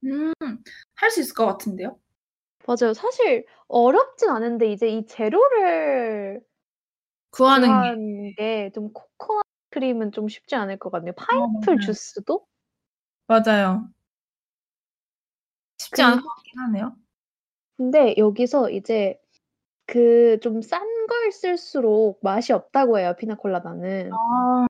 음, 0.05 0.33
할 0.95 1.11
수 1.11 1.21
있을 1.21 1.33
것 1.35 1.45
같은데요? 1.45 1.99
맞아요. 2.65 2.93
사실 2.93 3.45
어렵진 3.67 4.29
않은데 4.29 4.71
이제 4.71 4.87
이 4.89 5.05
재료를 5.05 6.41
구하는 7.31 8.33
게 8.37 8.71
좀 8.73 8.91
코코넛 8.93 9.43
크림은 9.71 10.11
좀 10.11 10.27
쉽지 10.29 10.55
않을 10.55 10.77
것 10.79 10.89
같네요. 10.91 11.13
파인애플 11.15 11.77
맞아요. 11.77 11.79
주스도? 11.79 12.47
맞아요. 13.27 13.89
쉽지 15.79 16.01
그- 16.01 16.07
않을 16.07 16.21
것 16.21 16.27
같긴 16.35 16.59
하네요. 16.59 16.95
근데 17.77 18.15
여기서 18.17 18.69
이제 18.71 19.19
그 19.87 20.37
좀 20.41 20.59
싼 20.61 20.81
걸 21.07 21.31
쓸수록 21.31 22.19
맛이 22.21 22.51
없다고 22.53 22.99
해요, 22.99 23.15
피나콜라다는. 23.17 24.11
아, 24.13 24.67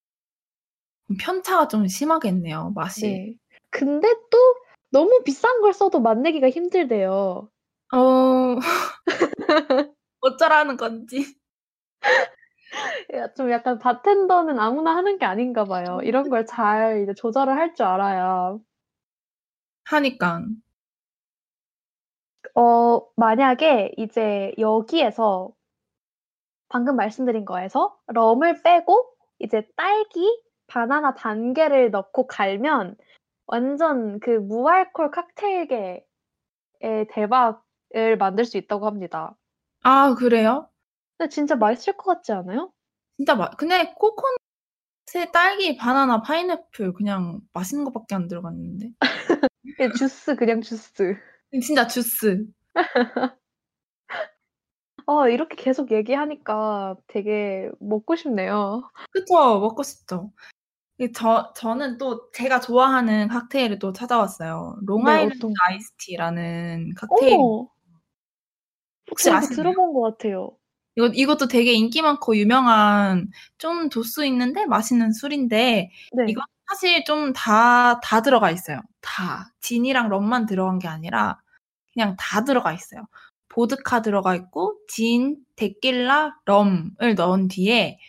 편차가 1.19 1.67
좀 1.67 1.87
심하겠네요, 1.87 2.71
맛이. 2.75 3.01
네. 3.01 3.35
근데 3.71 4.07
또 4.29 4.37
너무 4.91 5.23
비싼 5.25 5.61
걸 5.61 5.73
써도 5.73 5.99
맛내기가 5.99 6.49
힘들대요. 6.49 7.49
어, 7.93 8.55
어쩌라는 10.21 10.77
건지. 10.77 11.35
야, 13.13 13.33
좀 13.33 13.49
약간 13.51 13.79
바텐더는 13.79 14.59
아무나 14.59 14.95
하는 14.95 15.17
게 15.17 15.25
아닌가 15.25 15.63
봐요. 15.65 15.99
이런 16.03 16.29
걸 16.29 16.45
잘 16.45 17.01
이제 17.03 17.13
조절을 17.13 17.53
할 17.55 17.73
줄 17.73 17.85
알아야. 17.85 18.57
하니까. 19.85 20.43
어, 22.55 23.01
만약에 23.15 23.93
이제 23.97 24.53
여기에서 24.57 25.51
방금 26.69 26.95
말씀드린 26.95 27.45
거에서 27.45 27.97
럼을 28.07 28.61
빼고 28.61 29.09
이제 29.39 29.67
딸기, 29.75 30.43
바나나 30.67 31.13
반 31.13 31.53
개를 31.53 31.91
넣고 31.91 32.27
갈면 32.27 32.97
완전 33.45 34.19
그 34.19 34.31
무알콜 34.31 35.11
칵테일계의 35.11 36.03
대박을 37.09 38.17
만들 38.17 38.43
수 38.45 38.57
있다고 38.57 38.85
합니다. 38.85 39.35
아, 39.83 40.13
그래요? 40.15 40.69
근데 41.17 41.29
진짜 41.29 41.55
맛있을 41.55 41.95
것 41.95 42.05
같지 42.15 42.33
않아요? 42.33 42.71
진짜 43.15 43.35
맛, 43.35 43.55
근데 43.57 43.93
코코넛에 43.95 45.31
딸기, 45.31 45.77
바나나, 45.77 46.21
파인애플 46.21 46.93
그냥 46.93 47.39
맛있는 47.53 47.85
것밖에 47.85 48.15
안 48.15 48.27
들어갔는데. 48.27 48.91
그냥 49.77 49.93
주스, 49.97 50.35
그냥 50.35 50.61
주스. 50.61 51.15
진짜 51.51 51.87
주스. 51.87 52.45
어, 55.05 55.27
이렇게 55.29 55.55
계속 55.55 55.91
얘기하니까 55.91 56.95
되게 57.07 57.69
먹고 57.79 58.15
싶네요. 58.15 58.89
그쵸, 59.11 59.59
먹고 59.59 59.83
싶죠. 59.83 60.31
이 60.99 61.11
저, 61.13 61.53
저는 61.55 61.97
또 61.97 62.29
제가 62.33 62.59
좋아하는 62.61 63.29
칵테일을 63.29 63.79
또 63.79 63.93
찾아왔어요. 63.93 64.77
네, 64.81 64.85
롱아일랜드 64.87 65.45
어떤 65.45 65.53
아이스티라는 65.69 66.95
칵테일. 66.95 67.35
어머! 67.35 67.69
혹시 69.09 69.29
아시나요? 69.29 69.55
들어본 69.73 69.93
것 69.93 70.01
같아요. 70.01 70.57
이거, 70.97 71.07
이것도 71.07 71.47
되게 71.47 71.73
인기 71.73 72.01
많고 72.01 72.35
유명한 72.35 73.29
좀 73.59 73.89
도수 73.89 74.25
있는데 74.25 74.65
맛있는 74.65 75.13
술인데 75.13 75.91
네. 76.11 76.25
이건 76.27 76.43
사실 76.67 77.05
좀 77.05 77.33
다, 77.33 77.99
다 78.01 78.21
들어가 78.21 78.49
있어요. 78.51 78.81
다. 78.99 79.53
진이랑 79.61 80.09
럼만 80.09 80.47
들어간 80.47 80.79
게 80.79 80.87
아니라 80.87 81.39
그냥 81.93 82.15
다 82.19 82.43
들어가 82.43 82.73
있어요. 82.73 83.07
보드카 83.49 84.01
들어가 84.01 84.35
있고 84.35 84.77
진, 84.87 85.37
데킬라, 85.55 86.35
럼을 86.45 87.15
넣은 87.15 87.47
뒤에 87.47 87.99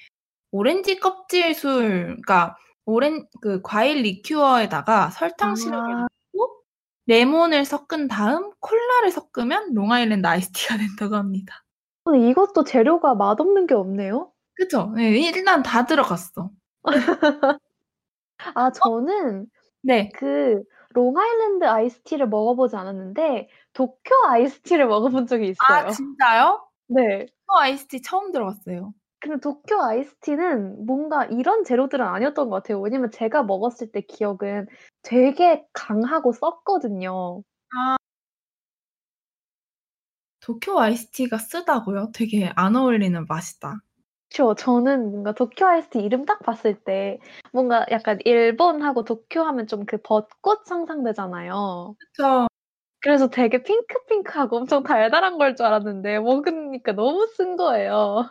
오렌지 0.50 0.98
껍질 0.98 1.54
술, 1.54 2.16
그러니까 2.22 2.56
오렌 2.86 3.26
그 3.42 3.60
과일 3.62 4.02
리큐어에다가 4.02 5.10
설탕 5.10 5.54
시럽을 5.54 5.94
아. 5.94 6.06
레몬을 7.06 7.64
섞은 7.64 8.08
다음 8.08 8.50
콜라를 8.60 9.10
섞으면 9.10 9.74
롱아일랜드 9.74 10.26
아이스티가 10.26 10.76
된다고 10.96 11.16
합니다. 11.16 11.64
근데 12.08 12.26
이것도 12.30 12.64
재료가 12.64 13.14
맛없는 13.14 13.66
게 13.66 13.74
없네요. 13.74 14.32
그쵸? 14.54 14.90
네, 14.96 15.10
일단 15.18 15.62
다 15.62 15.84
들어갔어. 15.84 16.50
아, 18.54 18.70
저는 18.72 19.46
네. 19.82 20.08
그 20.14 20.62
롱아일랜드 20.94 21.66
아이스티를 21.66 22.28
먹어보지 22.28 22.76
않았는데 22.76 23.48
도쿄 23.74 24.14
아이스티를 24.26 24.86
먹어본 24.88 25.26
적이 25.26 25.48
있어요. 25.48 25.86
아, 25.86 25.86
진짜요? 25.88 26.66
네. 26.86 27.26
저 27.46 27.58
아이스티 27.58 28.00
처음 28.00 28.32
들어봤어요. 28.32 28.94
근데 29.20 29.38
도쿄 29.40 29.82
아이스티는 29.82 30.86
뭔가 30.86 31.26
이런 31.26 31.64
재료들은 31.64 32.06
아니었던 32.06 32.48
것 32.48 32.56
같아요. 32.56 32.80
왜냐면 32.80 33.10
제가 33.10 33.42
먹었을 33.42 33.92
때 33.92 34.00
기억은 34.00 34.66
되게 35.02 35.66
강하고 35.74 36.32
썼거든요. 36.32 37.42
도쿄 40.48 40.80
아이스티가 40.80 41.38
쓰다고요? 41.38 42.10
되게 42.12 42.50
안 42.56 42.74
어울리는 42.74 43.24
맛이다. 43.28 43.76
그쵸. 44.30 44.54
저는 44.54 45.10
뭔가 45.10 45.32
도쿄 45.32 45.66
아이스티 45.66 45.98
이름 46.00 46.24
딱 46.26 46.40
봤을 46.40 46.74
때 46.84 47.18
뭔가 47.52 47.86
약간 47.90 48.18
일본하고 48.24 49.04
도쿄 49.04 49.42
하면 49.44 49.66
좀 49.66 49.84
그 49.86 49.98
벚꽃 50.02 50.66
상상되잖아요. 50.66 51.96
그쵸? 51.98 52.46
그래서 53.00 53.28
되게 53.30 53.62
핑크핑크하고 53.62 54.56
엄청 54.58 54.82
달달한 54.82 55.38
걸 55.38 55.54
줄 55.56 55.66
알았는데 55.66 56.20
먹으니까 56.20 56.92
너무 56.92 57.26
쓴 57.36 57.56
거예요. 57.56 58.30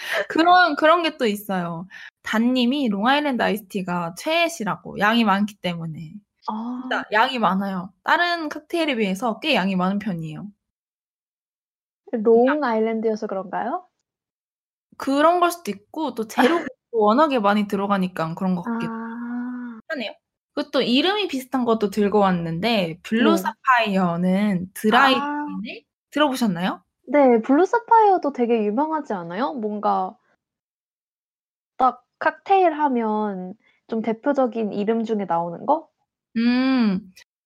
그런, 0.28 0.76
그런 0.76 1.02
게 1.02 1.16
또 1.16 1.26
있어요. 1.26 1.86
단님이 2.22 2.88
롱아일랜드 2.88 3.42
아이스티가 3.42 4.14
최애시라고. 4.18 4.98
양이 4.98 5.24
많기 5.24 5.56
때문에. 5.56 6.14
아, 6.48 6.80
진짜 6.82 7.04
양이 7.12 7.38
많아요. 7.38 7.92
다른 8.02 8.48
칵테일에 8.48 8.96
비해서 8.96 9.38
꽤 9.40 9.54
양이 9.54 9.76
많은 9.76 9.98
편이에요. 9.98 10.48
롱 12.12 12.64
아일랜드여서 12.64 13.26
그런가요? 13.26 13.86
그런 14.96 15.40
걸 15.40 15.50
수도 15.50 15.70
있고, 15.70 16.14
또 16.14 16.26
재료가 16.28 16.64
또 16.92 16.98
워낙에 17.00 17.38
많이 17.40 17.66
들어가니까 17.66 18.34
그런 18.34 18.54
것 18.54 18.62
같기도 18.62 18.92
아, 18.92 19.80
하네요. 19.88 20.12
그것도 20.54 20.82
이름이 20.82 21.28
비슷한 21.28 21.64
것도 21.64 21.90
들고 21.90 22.18
왔는데, 22.20 23.00
블루 23.02 23.36
네. 23.36 23.42
사파이어는 23.42 24.70
드라이 24.74 25.14
아. 25.16 25.46
들어보셨나요? 26.10 26.82
네, 27.06 27.40
블루 27.42 27.64
사파이어도 27.66 28.32
되게 28.32 28.64
유명하지 28.64 29.12
않아요? 29.14 29.52
뭔가 29.54 30.16
딱 31.76 32.04
칵테일 32.18 32.72
하면 32.72 33.54
좀 33.88 34.02
대표적인 34.02 34.72
이름 34.72 35.04
중에 35.04 35.24
나오는 35.26 35.64
거? 35.66 35.88
음. 36.36 37.00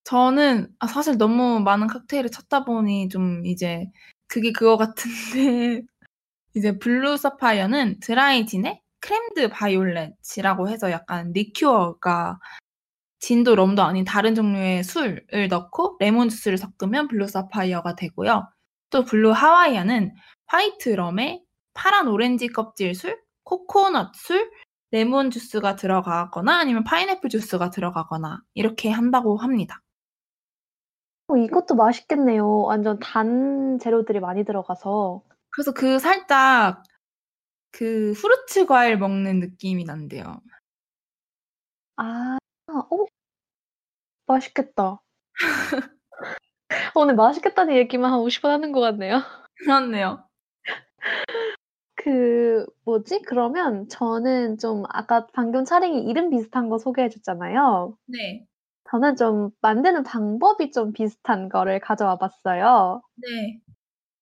저는 0.05 0.69
아 0.79 0.87
사실 0.87 1.19
너무 1.19 1.61
많은 1.61 1.87
칵테일을 1.87 2.31
찾다 2.31 2.65
보니 2.65 3.09
좀 3.11 3.45
이제 3.45 3.87
그게 4.27 4.53
그거 4.53 4.77
같은데 4.79 5.83
이제 6.57 6.79
블루 6.79 7.17
사파이어는 7.19 8.01
드라이 8.01 8.47
진에 8.47 8.83
crème 9.01 9.37
de 9.37 9.51
violette이라고 9.51 10.69
해서 10.71 10.91
약간 10.91 11.33
리큐어가 11.35 12.41
진도 13.21 13.57
럼도 13.57 13.83
아닌 13.83 14.05
다른 14.05 14.35
종류의 14.35 14.85
술을 14.85 15.49
넣고 15.51 15.97
레몬 16.01 16.29
주스를 16.31 16.59
섞으면 16.59 17.09
블루 17.09 17.29
사파이어가 17.29 17.97
되고요. 17.97 18.49
또 18.91 19.05
블루 19.05 19.33
하와이안은 19.33 20.15
화이트 20.47 20.91
럼에 20.91 21.43
파란 21.75 22.09
오렌지 22.09 22.49
껍질 22.49 22.95
술, 22.95 23.21
코코넛 23.45 24.15
술, 24.17 24.51
레몬 24.91 25.31
주스가 25.31 25.77
들어가거나 25.77 26.59
아니면 26.59 26.85
파인애플 26.85 27.29
주스가 27.29 27.71
들어가거나 27.71 28.43
이렇게 28.55 28.91
한다고 28.91 29.37
합니다. 29.37 29.83
어, 31.29 31.37
이것도 31.37 31.75
맛있겠네요. 31.75 32.63
완전 32.63 32.99
단 32.99 33.79
재료들이 33.79 34.21
많이 34.21 34.45
들어가서. 34.45 35.23
그래서 35.51 35.73
그 35.73 35.99
살짝 35.99 36.83
그 37.71 38.13
후르츠 38.13 38.65
과일 38.67 38.97
먹는 38.97 39.41
느낌이 39.41 39.85
난대요. 39.85 40.41
아, 41.97 42.39
어? 42.69 43.07
맛있겠다. 44.27 45.03
오늘 46.95 47.15
맛있겠다는 47.15 47.77
얘기만 47.77 48.11
한 48.13 48.21
50번 48.21 48.49
하는 48.49 48.73
것 48.73 48.81
같네요. 48.81 49.23
그렇네요. 49.57 50.25
그 52.01 52.65
뭐지? 52.85 53.23
그러면 53.23 53.89
저는 53.89 54.59
좀 54.59 54.85
아까 54.89 55.27
방금 55.33 55.65
차링이 55.65 56.03
이름 56.05 56.31
비슷한 56.31 56.69
거 56.69 56.79
소개해 56.79 57.09
줬잖아요. 57.09 57.97
네. 58.07 58.47
저는 58.91 59.17
좀 59.17 59.51
만드는 59.61 60.05
방법이 60.05 60.71
좀 60.71 60.93
비슷한 60.93 61.49
거를 61.49 61.81
가져와 61.81 62.17
봤어요. 62.17 63.03
네. 63.17 63.61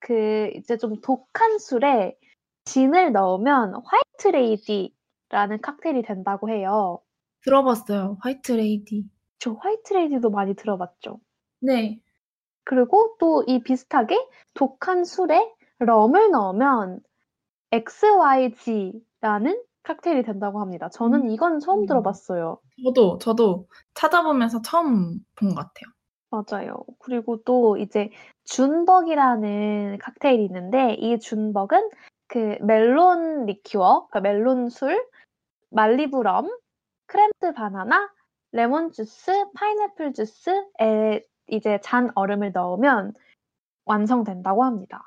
그 0.00 0.50
이제 0.56 0.78
좀 0.78 1.00
독한 1.02 1.58
술에 1.58 2.16
진을 2.64 3.12
넣으면 3.12 3.74
화이트 3.84 4.28
레이디라는 4.28 5.60
칵테일이 5.62 6.02
된다고 6.02 6.48
해요. 6.48 7.00
들어봤어요. 7.44 8.16
화이트 8.22 8.52
레이디. 8.52 9.04
저 9.38 9.52
화이트 9.52 9.92
레이디도 9.92 10.30
많이 10.30 10.54
들어봤죠. 10.54 11.20
네. 11.60 12.00
그리고 12.64 13.16
또 13.20 13.44
이 13.46 13.62
비슷하게 13.62 14.16
독한 14.54 15.04
술에 15.04 15.46
럼을 15.78 16.30
넣으면 16.30 17.00
XYZ라는 17.72 19.62
칵테일이 19.82 20.22
된다고 20.22 20.60
합니다. 20.60 20.88
저는 20.88 21.30
이건 21.30 21.60
처음 21.60 21.80
음. 21.80 21.86
들어봤어요. 21.86 22.58
저도 22.84 23.18
저도 23.18 23.68
찾아보면서 23.94 24.60
처음 24.62 25.20
본 25.36 25.54
것 25.54 25.56
같아요. 25.56 25.92
맞아요. 26.30 26.76
그리고 26.98 27.42
또 27.44 27.76
이제 27.76 28.10
준벅이라는 28.44 29.98
칵테일이 30.00 30.44
있는데 30.46 30.94
이 30.94 31.18
준벅은 31.20 31.90
그 32.26 32.58
멜론 32.60 33.46
리큐어, 33.46 34.08
그러니까 34.08 34.20
멜론 34.20 34.68
술, 34.68 35.06
말리부 35.70 36.22
럼, 36.24 36.50
crème 37.06 37.39
de 37.39 37.52
banana, 37.54 38.10
레몬 38.50 38.90
주스, 38.90 39.32
파인애플 39.54 40.12
주스에 40.14 41.22
이제 41.48 41.78
잔 41.82 42.10
얼음을 42.16 42.50
넣으면 42.52 43.12
완성된다고 43.84 44.64
합니다. 44.64 45.04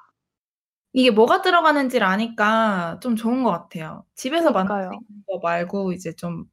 이게 0.94 1.12
뭐가 1.12 1.42
들어가는지를 1.42 2.06
아니까 2.06 3.00
좀 3.02 3.16
좋은 3.16 3.44
것 3.44 3.52
같아요. 3.52 4.06
집에서. 4.16 4.52
만드는 4.52 4.92
거 5.28 5.40
말고 5.42 5.94
이제 5.94 6.14
좀 6.16 6.46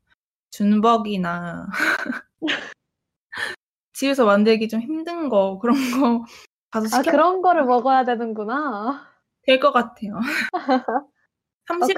준벅이나 0.50 1.66
집에서 3.92 4.24
만들기 4.26 4.68
좀 4.68 4.80
힘든 4.80 5.28
거 5.28 5.58
그런 5.58 5.74
거 6.00 6.24
가서 6.70 6.86
아 6.96 7.02
시켜 7.02 7.10
그런 7.12 7.40
거를 7.42 7.64
먹어야 7.64 8.04
되는구나. 8.04 9.06
될 9.46 9.60
것 9.60 9.72
같아요. 9.72 10.18
아, 11.68 11.78
근데- 11.78 11.94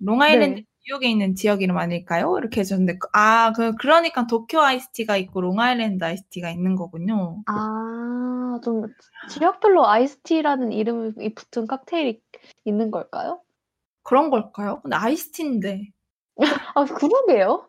롱아일랜드 0.00 0.60
네. 0.60 0.64
뉴욕에 0.88 1.08
있는 1.08 1.34
지역 1.34 1.62
이름 1.62 1.78
아닐까요? 1.78 2.38
이렇게 2.38 2.60
해줬는데 2.60 2.98
아, 3.12 3.52
그 3.52 3.74
그러니까 3.74 4.26
도쿄 4.26 4.60
아이스티가 4.60 5.16
있고 5.16 5.40
롱아일랜드 5.40 6.04
아이스티가 6.04 6.50
있는 6.50 6.76
거군요. 6.76 7.42
아, 7.46 8.60
좀 8.62 8.86
지역별로 9.28 9.86
아이스티라는 9.86 10.72
이름이 10.72 11.34
붙은 11.34 11.66
칵테일이 11.66 12.20
있는 12.64 12.90
걸까요? 12.92 13.42
그런 14.04 14.30
걸까요? 14.30 14.80
근데 14.82 14.96
아이스티인데. 14.96 15.90
아, 16.74 16.84
그러게요. 16.84 17.68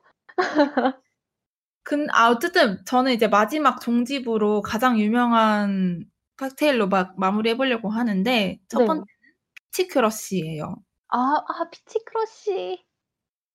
근, 1.82 2.08
아, 2.12 2.30
어쨌든 2.30 2.84
저는 2.86 3.14
이제 3.14 3.28
마지막 3.28 3.80
종지부로 3.82 4.62
가장 4.62 5.00
유명한 5.00 6.06
칵테일로 6.36 6.90
막 6.90 7.18
마무리 7.18 7.50
해보려고 7.50 7.90
하는데 7.90 8.60
첫 8.68 8.80
네. 8.80 8.86
번째는 8.86 9.06
peach 9.56 9.88
crush예요. 9.88 10.76
아, 11.10 11.18
아, 11.18 11.70
peach 11.72 12.00
crush. 12.06 12.87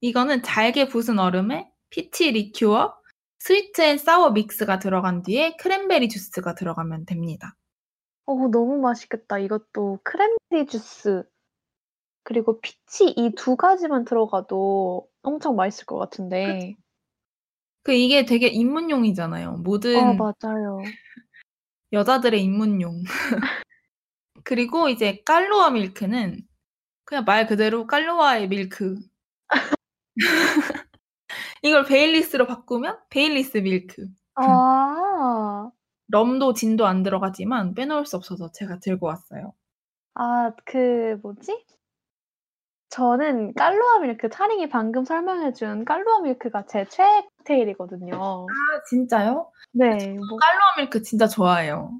이거는 0.06 0.42
잘게 0.42 0.88
부순 0.88 1.20
얼음에 1.20 1.70
peach 1.90 2.32
리큐어, 2.32 2.92
sweet 3.38 3.80
and 3.82 3.98
sour 3.98 4.30
mix가 4.32 4.80
들어간 4.80 5.22
뒤에 5.22 5.54
크랜베리 5.56 6.08
주스가 6.08 6.54
들어가면 6.56 7.06
됩니다. 7.06 7.56
어, 8.26 8.34
너무 8.48 8.78
맛있겠다. 8.80 9.38
이것도 9.38 10.00
크랜베리 10.02 10.66
주스, 10.68 11.22
그리고 12.24 12.60
peach 12.60 13.10
이 13.16 13.30
두 13.36 13.56
가지만 13.56 14.04
들어가도 14.04 15.06
엄청 15.22 15.54
맛있을 15.54 15.86
것 15.86 15.98
같은데. 15.98 16.74
그 17.84 17.92
이게 17.92 18.24
되게 18.24 18.48
입문용이잖아요. 18.48 19.58
모든 19.58 19.96
어, 19.96 20.14
맞아요. 20.14 20.78
여자들의 21.92 22.42
입문용. 22.42 23.02
그리고 24.44 24.88
이제 24.88 25.22
깔루아 25.24 25.70
밀크는 25.70 26.42
그냥 27.04 27.24
말 27.24 27.46
그대로 27.46 27.86
깔루아에 27.86 28.48
밀크. 28.48 28.96
이걸 31.62 31.84
베일리스로 31.84 32.46
바꾸면 32.46 32.98
베일리스 33.10 33.58
밀크. 33.58 34.06
아, 34.34 35.70
럼도 36.08 36.54
진도 36.54 36.86
안 36.86 37.02
들어가지만 37.02 37.74
빼놓을 37.74 38.06
수 38.06 38.16
없어서 38.16 38.50
제가 38.52 38.78
들고 38.80 39.06
왔어요. 39.06 39.54
아, 40.14 40.52
그 40.64 41.18
뭐지? 41.22 41.64
저는 42.90 43.54
깔루아 43.54 44.00
밀크, 44.00 44.28
차링이 44.28 44.68
방금 44.68 45.06
설명해준 45.06 45.86
깔루아 45.86 46.20
밀크가 46.20 46.66
제 46.66 46.84
최애 46.90 47.26
칵테일이거든요. 47.38 48.14
아 48.14 48.82
진짜요? 48.88 49.50
네, 49.72 49.88
뭐, 49.88 50.38
깔루아 50.38 50.76
밀크 50.76 51.02
진짜 51.02 51.26
좋아해요. 51.26 51.92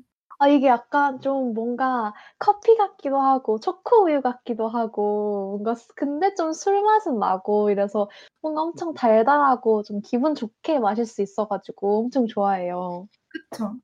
아, 0.42 0.48
이게 0.48 0.66
약간 0.66 1.20
좀 1.20 1.54
뭔가 1.54 2.12
커피 2.38 2.76
같기도 2.76 3.18
하고, 3.20 3.60
초코 3.60 4.04
우유 4.06 4.20
같기도 4.20 4.68
하고, 4.68 5.50
뭔가, 5.52 5.74
스- 5.76 5.94
근데 5.94 6.34
좀 6.34 6.52
술 6.52 6.82
맛은 6.82 7.18
나고, 7.20 7.70
이래서 7.70 8.10
뭔가 8.40 8.62
엄청 8.62 8.92
달달하고, 8.94 9.82
좀 9.84 10.00
기분 10.02 10.34
좋게 10.34 10.80
마실 10.80 11.06
수 11.06 11.22
있어 11.22 11.46
가지고 11.48 12.00
엄청 12.00 12.26
좋아해요. 12.26 13.08
그쵸? 13.28 13.76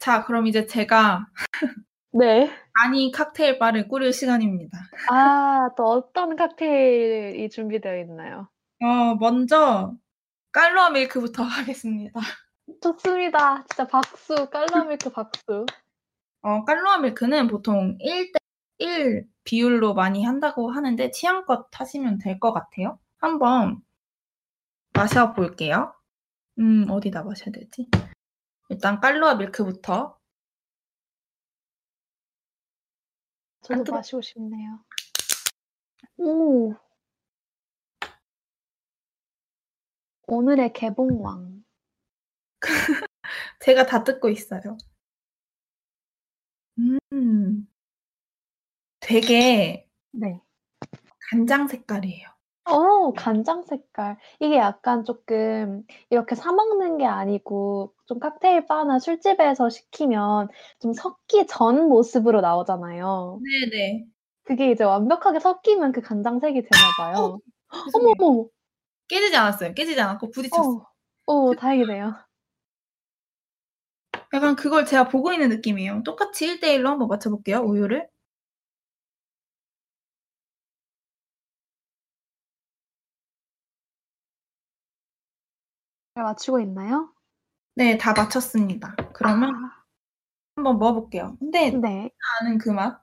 자 0.00 0.24
그럼 0.24 0.46
이제 0.48 0.66
제가 0.66 1.26
네. 2.12 2.50
아니 2.84 3.10
칵테일 3.10 3.58
바를 3.58 3.88
꾸릴 3.88 4.12
시간입니다. 4.12 4.78
아, 5.04 5.70
또 5.76 5.84
어떤 5.84 6.34
칵테일이 6.36 7.48
준비되어 7.50 7.98
있나요? 8.00 8.48
어 8.80 9.14
먼저 9.16 9.96
깔루아 10.52 10.90
밀크부터 10.90 11.42
하겠습니다. 11.44 12.20
좋습니다. 12.82 13.64
진짜 13.68 13.86
박수, 13.86 14.34
깔루아 14.50 14.84
밀크 14.84 15.08
박수. 15.10 15.64
어, 16.42 16.64
깔루아 16.64 16.98
밀크는 16.98 17.46
보통 17.48 17.96
1대 17.98 18.36
1 18.78 19.28
비율로 19.44 19.94
많이 19.94 20.24
한다고 20.24 20.70
하는데 20.70 21.10
취향껏 21.10 21.68
하시면 21.72 22.18
될 22.18 22.38
것 22.40 22.52
같아요. 22.52 22.98
한번 23.18 23.82
마셔볼게요. 24.94 25.94
음, 26.58 26.86
어디다 26.90 27.22
마셔야 27.22 27.50
되지? 27.52 27.88
일단 28.68 29.00
깔루아 29.00 29.36
밀크부터. 29.36 30.18
저도 33.62 33.92
아, 33.94 33.96
마시고 33.98 34.20
싶네요. 34.22 34.84
오. 36.16 36.74
오늘의 40.26 40.72
개봉왕. 40.72 41.64
제가 43.60 43.86
다 43.86 44.02
뜯고 44.02 44.28
있어요. 44.30 44.76
음, 46.78 47.66
되게 49.00 49.86
네. 50.12 50.40
간장 51.30 51.68
색깔이에요. 51.68 52.28
어, 52.64 53.12
간장 53.12 53.64
색깔. 53.64 54.16
이게 54.40 54.56
약간 54.56 55.04
조금 55.04 55.84
이렇게 56.10 56.34
사 56.34 56.52
먹는 56.52 56.98
게 56.98 57.06
아니고 57.06 57.92
좀 58.06 58.20
칵테일 58.20 58.66
바나 58.66 58.98
술집에서 58.98 59.68
시키면 59.68 60.48
좀 60.80 60.92
섞기 60.92 61.46
전 61.48 61.88
모습으로 61.88 62.40
나오잖아요. 62.40 63.40
네네. 63.42 64.06
그게 64.44 64.70
이제 64.70 64.84
완벽하게 64.84 65.40
섞이면 65.40 65.92
그 65.92 66.00
간장색이 66.00 66.62
되나 66.62 66.92
봐요. 66.98 67.40
죄송해요. 67.86 68.14
어머, 68.18 68.48
깨지지 69.08 69.36
않았어요. 69.36 69.74
깨지지 69.74 70.00
않았고 70.00 70.30
부딪혔어. 70.30 70.86
어, 71.26 71.50
어, 71.50 71.54
다행이네요. 71.54 72.14
약간 74.32 74.56
그걸 74.56 74.84
제가 74.86 75.08
보고 75.08 75.32
있는 75.32 75.48
느낌이에요. 75.50 76.02
똑같이 76.04 76.46
1대1로 76.46 76.88
한번 76.90 77.08
맞춰볼게요. 77.08 77.58
우유를. 77.60 78.08
잘 86.14 86.24
맞추고 86.24 86.60
있나요? 86.60 87.12
네, 87.76 87.98
다 87.98 88.12
맞췄습니다. 88.14 88.96
그러면 89.14 89.50
아, 89.54 89.84
한번 90.56 90.78
먹어볼게요. 90.78 91.36
근데 91.40 91.70
네. 91.72 92.10
아는 92.42 92.58
그 92.58 92.70
맛. 92.70 93.02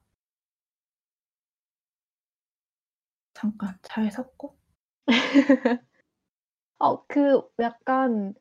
잠깐 3.34 3.78
잘 3.84 4.12
섞고. 4.12 4.56
어, 6.80 7.06
그 7.08 7.42
약간 7.60 8.34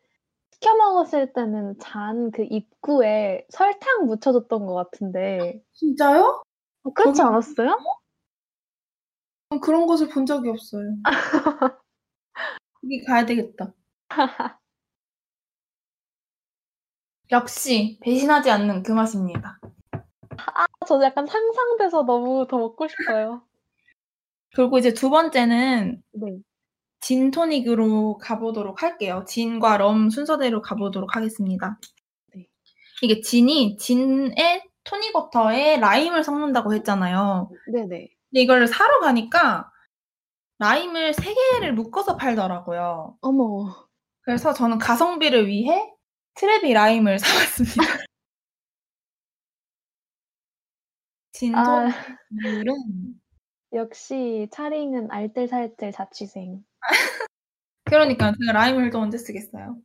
시켜 0.61 0.75
먹었을 0.75 1.33
때는 1.33 1.79
잔 1.79 2.31
그 2.33 2.43
입구에 2.43 3.47
설탕 3.51 4.07
묻혀줬던 4.07 4.67
것 4.67 4.75
같은데 4.75 5.63
진짜요? 5.73 6.43
어, 6.83 6.93
그렇지 6.93 7.17
저기- 7.17 7.29
않았어요? 7.29 7.79
어, 9.51 9.61
그런 9.61 9.87
것을 9.87 10.09
본 10.09 10.27
적이 10.27 10.51
없어요. 10.51 10.85
여기 12.83 13.05
가야 13.07 13.25
되겠다. 13.25 13.73
역시 17.31 17.99
배신하지 18.03 18.51
않는 18.51 18.83
그 18.83 18.93
맛입니다. 18.93 19.61
저 20.87 21.01
약간 21.03 21.27
상상돼서 21.27 22.03
너무 22.05 22.47
더 22.49 22.59
먹고 22.59 22.89
싶어요. 22.89 23.43
그리고 24.55 24.79
이제 24.79 24.93
두 24.95 25.11
번째는 25.11 26.03
네. 26.13 26.39
진 27.01 27.31
토닉으로 27.31 28.19
가보도록 28.19 28.83
할게요. 28.83 29.25
진과 29.27 29.79
럼 29.79 30.11
순서대로 30.11 30.63
가보도록 30.63 31.17
하겠습니다. 31.17 31.79
네. 32.35 32.47
이게 33.03 33.21
진이 33.21 33.77
진에 33.77 34.65
토닉워터에 34.85 35.77
라임을 35.77 36.25
섞는다고 36.25 36.75
했잖아요. 36.75 37.51
네네. 37.73 37.87
근데 37.89 38.43
이걸 38.43 38.67
사러 38.67 39.01
가니까 39.01 39.71
라임을 40.59 41.15
세 41.15 41.35
개를 41.35 41.73
묶어서 41.75 42.17
팔더라고요. 42.17 43.17
어머. 43.21 43.89
그래서 44.23 44.53
저는 44.53 44.79
가성비를 44.79 45.47
위해 45.47 45.93
트레비 46.35 46.73
라임을 46.73 47.19
사왔습니다. 47.21 47.83
진 51.33 51.55
아, 51.55 51.89
토닉은 52.43 53.21
역시 53.75 54.49
차링은 54.51 55.11
알뜰살뜰 55.11 55.93
자취생. 55.93 56.65
그러니까 57.85 58.33
제가 58.33 58.53
라임을 58.53 58.91
또 58.91 59.01
언제 59.01 59.19
쓰겠어요. 59.19 59.77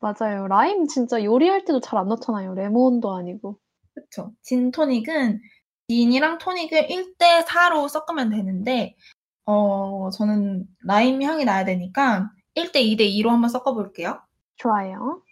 맞아요. 0.00 0.48
라임 0.48 0.86
진짜 0.88 1.22
요리할 1.22 1.64
때도 1.64 1.80
잘 1.80 1.98
안 1.98 2.08
넣잖아요. 2.08 2.54
레몬도 2.54 3.14
아니고. 3.14 3.58
그쵸. 3.94 4.32
진 4.42 4.70
토닉은 4.70 5.40
진이랑 5.88 6.38
토닉을 6.38 6.88
1대 6.88 7.44
4로 7.44 7.88
섞으면 7.88 8.30
되는데 8.30 8.96
어 9.44 10.10
저는 10.10 10.66
라임 10.84 11.22
향이 11.22 11.44
나야 11.44 11.64
되니까 11.64 12.30
1대 12.54 12.76
2대 12.82 13.08
2로 13.10 13.30
한번 13.30 13.50
섞어 13.50 13.74
볼게요. 13.74 14.22
좋아요. 14.56 15.22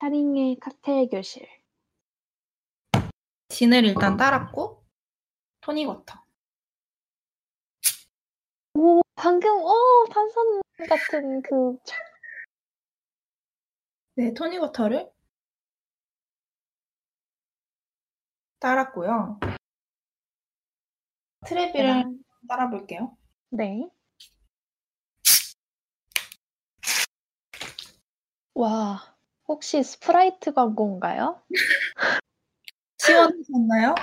차링의 0.00 0.56
칵테일 0.60 1.08
교실. 1.10 1.46
진을 3.48 3.84
일단 3.84 4.16
따랐고 4.16 4.82
토닉 5.60 5.88
워터. 5.88 6.18
오, 8.82 9.02
방금, 9.14 9.50
오, 9.62 10.06
탄산 10.10 10.62
같은 10.88 11.42
그, 11.42 11.76
차- 11.84 11.96
네, 14.14 14.32
토닉워터를 14.32 15.10
따랐고요. 18.58 19.38
트레비를 21.46 22.04
따라 22.48 22.70
볼게요. 22.70 23.18
네. 23.50 23.86
와, 28.54 29.14
혹시 29.46 29.82
스프라이트 29.82 30.54
광고인가요? 30.54 31.42
시원하셨나요? 32.96 33.94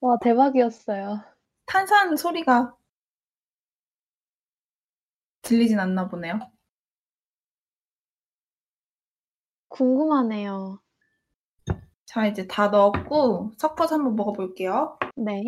와, 0.00 0.16
대박이었어요. 0.22 1.24
탄산 1.66 2.16
소리가 2.16 2.72
들리진 5.46 5.78
않나 5.78 6.08
보네요. 6.08 6.40
궁금하네요. 9.68 10.80
자, 12.06 12.26
이제 12.26 12.46
다 12.46 12.68
넣었고 12.68 13.52
섞어서 13.58 13.96
한번 13.96 14.16
먹어볼게요. 14.16 14.98
네. 15.16 15.42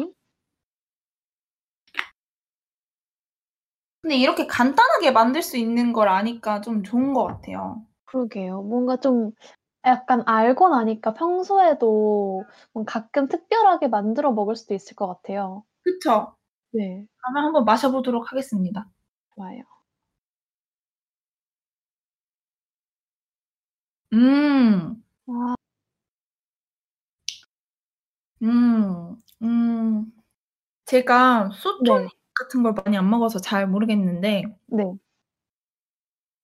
근데 4.03 4.17
이렇게 4.17 4.47
간단하게 4.47 5.11
만들 5.11 5.43
수 5.43 5.57
있는 5.57 5.93
걸 5.93 6.09
아니까 6.09 6.61
좀 6.61 6.83
좋은 6.83 7.13
것 7.15 7.25
같아요. 7.25 7.85
그러게요. 8.05 8.63
뭔가 8.63 8.97
좀 8.97 9.33
약간 9.85 10.23
알고 10.27 10.69
나니까 10.69 11.15
평소에도 11.15 12.45
가끔 12.87 13.29
특별하게 13.29 13.89
만들어 13.89 14.33
먹을 14.33 14.57
수도 14.57 14.75
있을 14.75 14.95
것 14.95 15.07
같아요. 15.07 15.65
그쵸? 15.83 16.35
네, 16.73 17.07
그러면 17.17 17.45
한번 17.45 17.65
마셔보도록 17.65 18.31
하겠습니다. 18.31 18.87
좋아요. 19.35 19.63
음, 24.13 25.03
와, 25.27 25.55
음, 28.43 29.17
음. 29.43 30.13
제가 30.87 31.51
소토닉 31.53 32.03
네, 32.05 32.09
같은 32.35 32.63
걸 32.63 32.73
많이 32.73 32.97
안 32.97 33.11
먹어서 33.11 33.41
잘 33.41 33.67
모르겠는데 33.67 34.45
네. 34.67 34.85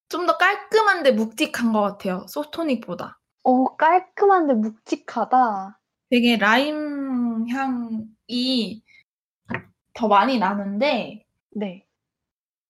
좀 0.08 0.26
더 0.26 0.36
깔끔한데 0.36 1.12
묵직한 1.12 1.72
것 1.72 1.80
같아요. 1.80 2.26
소토닉보다. 2.28 3.20
오, 3.42 3.76
깔끔한데 3.76 4.54
묵직하다. 4.54 5.80
되게 6.10 6.36
라임 6.36 7.48
향이 7.48 8.82
더 9.94 10.08
많이 10.08 10.38
나는데 10.38 11.24
네. 11.50 11.86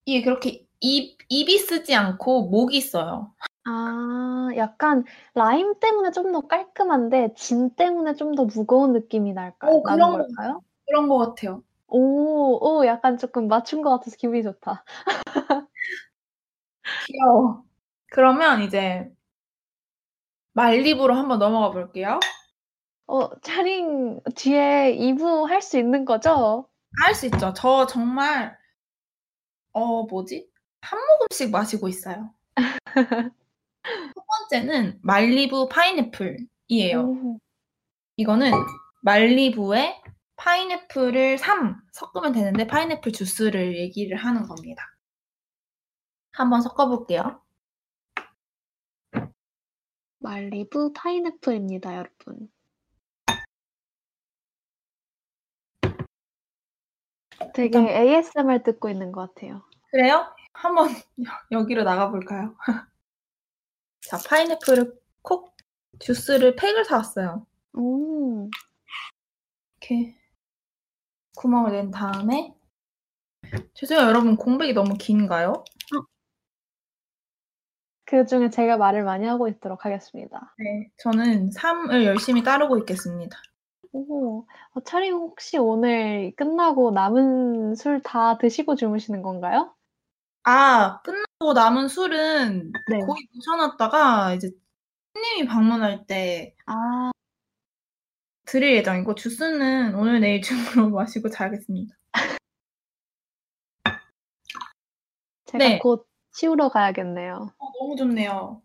이게 0.04 0.22
그렇게 0.22 0.66
입, 0.80 1.18
입이 1.28 1.58
쓰지 1.58 1.94
않고 1.94 2.48
목이 2.50 2.80
써요. 2.80 3.34
아, 3.66 4.48
약간 4.56 5.04
라임 5.34 5.78
때문에 5.80 6.10
좀 6.10 6.32
더 6.32 6.40
깔끔한데 6.42 7.34
진 7.34 7.74
때문에 7.74 8.14
좀 8.14 8.34
더 8.34 8.44
무거운 8.44 8.92
느낌이 8.92 9.32
날까, 9.32 9.68
오, 9.70 9.82
나는 9.82 10.04
그런 10.04 10.10
거- 10.12 10.18
걸까요? 10.18 10.62
그런 10.86 11.08
것 11.08 11.18
같아요. 11.18 11.62
오, 11.86 12.58
오, 12.80 12.86
약간 12.86 13.16
조금 13.18 13.48
맞춘 13.48 13.82
것 13.82 13.90
같아서 13.90 14.16
기분이 14.16 14.42
좋다. 14.42 14.84
귀여워. 17.06 17.64
그러면 18.10 18.62
이제 18.62 19.10
말리부로 20.52 21.14
한번 21.14 21.38
넘어가 21.38 21.70
볼게요. 21.70 22.20
어, 23.06 23.28
차링 23.40 24.20
뒤에 24.34 24.96
2부 24.96 25.44
할 25.48 25.60
수 25.62 25.78
있는 25.78 26.04
거죠? 26.04 26.68
할 27.04 27.14
수 27.14 27.26
있죠. 27.26 27.52
저 27.54 27.86
정말 27.86 28.56
어 29.72 30.04
뭐지? 30.04 30.48
한 30.82 30.98
모금씩 31.20 31.50
마시고 31.50 31.88
있어요. 31.88 32.32
첫 34.34 34.48
번째는 34.48 34.98
말리부 35.02 35.68
파인애플이에요. 35.68 37.00
오, 37.00 37.38
이거는 38.16 38.50
말리부에 39.02 40.02
파인애플을 40.36 41.38
3 41.38 41.80
섞으면 41.92 42.32
되는데 42.32 42.66
파인애플 42.66 43.12
주스를 43.12 43.78
얘기를 43.78 44.16
하는 44.16 44.42
겁니다. 44.42 44.82
한번 46.32 46.62
섞어볼게요. 46.62 47.40
말리부 50.18 50.92
파인애플입니다, 50.94 51.94
여러분. 51.94 52.48
되게 57.54 57.78
ASMR 57.78 58.64
듣고 58.64 58.88
있는 58.88 59.12
것 59.12 59.32
같아요. 59.32 59.62
그래요? 59.92 60.26
한번 60.52 60.88
여기로 61.52 61.84
나가볼까요? 61.84 62.56
자, 64.08 64.18
파인애플을 64.28 64.98
콕 65.22 65.54
주스를 65.98 66.56
팩을 66.56 66.84
사왔어요. 66.84 67.46
오, 67.74 68.48
이렇게 69.80 70.16
구멍을 71.36 71.72
낸 71.72 71.90
다음에 71.90 72.54
죄송해요 73.74 74.06
여러분 74.06 74.36
공백이 74.36 74.72
너무 74.72 74.94
긴가요? 74.96 75.64
그 78.06 78.26
중에 78.26 78.50
제가 78.50 78.76
말을 78.76 79.02
많이 79.04 79.26
하고 79.26 79.48
있도록 79.48 79.84
하겠습니다. 79.84 80.54
네 80.58 80.90
저는 80.98 81.50
3을 81.50 82.04
열심히 82.04 82.42
따르고 82.42 82.78
있겠습니다 82.78 83.36
오. 83.92 84.46
어 84.74 84.80
촬영 84.84 85.20
혹시 85.20 85.56
오늘 85.58 86.32
끝나고 86.36 86.90
남은 86.92 87.74
술 87.76 88.00
다 88.02 88.38
드시고 88.38 88.76
주무시는 88.76 89.22
건가요? 89.22 89.74
아 90.44 91.00
끝나고 91.02 91.52
남은 91.54 91.88
술은 91.88 92.72
네. 92.88 92.98
거의 93.00 93.28
모셔 93.34 93.56
놨다가 93.56 94.34
이제 94.34 94.50
손님이 95.14 95.46
방문할 95.48 96.06
때 96.06 96.54
아. 96.66 97.10
드릴 98.46 98.74
예정이고 98.76 99.14
주스는 99.14 99.94
오늘 99.94 100.20
내일 100.20 100.42
중으로 100.42 100.90
마시고 100.94 101.30
자겠습니다. 101.30 101.94
제가 105.46 105.64
네. 105.64 105.78
곧 105.78 106.06
치우러 106.32 106.68
가야겠네요. 106.68 107.50
어 107.58 107.66
너무 107.80 107.96
좋네요. 107.96 108.62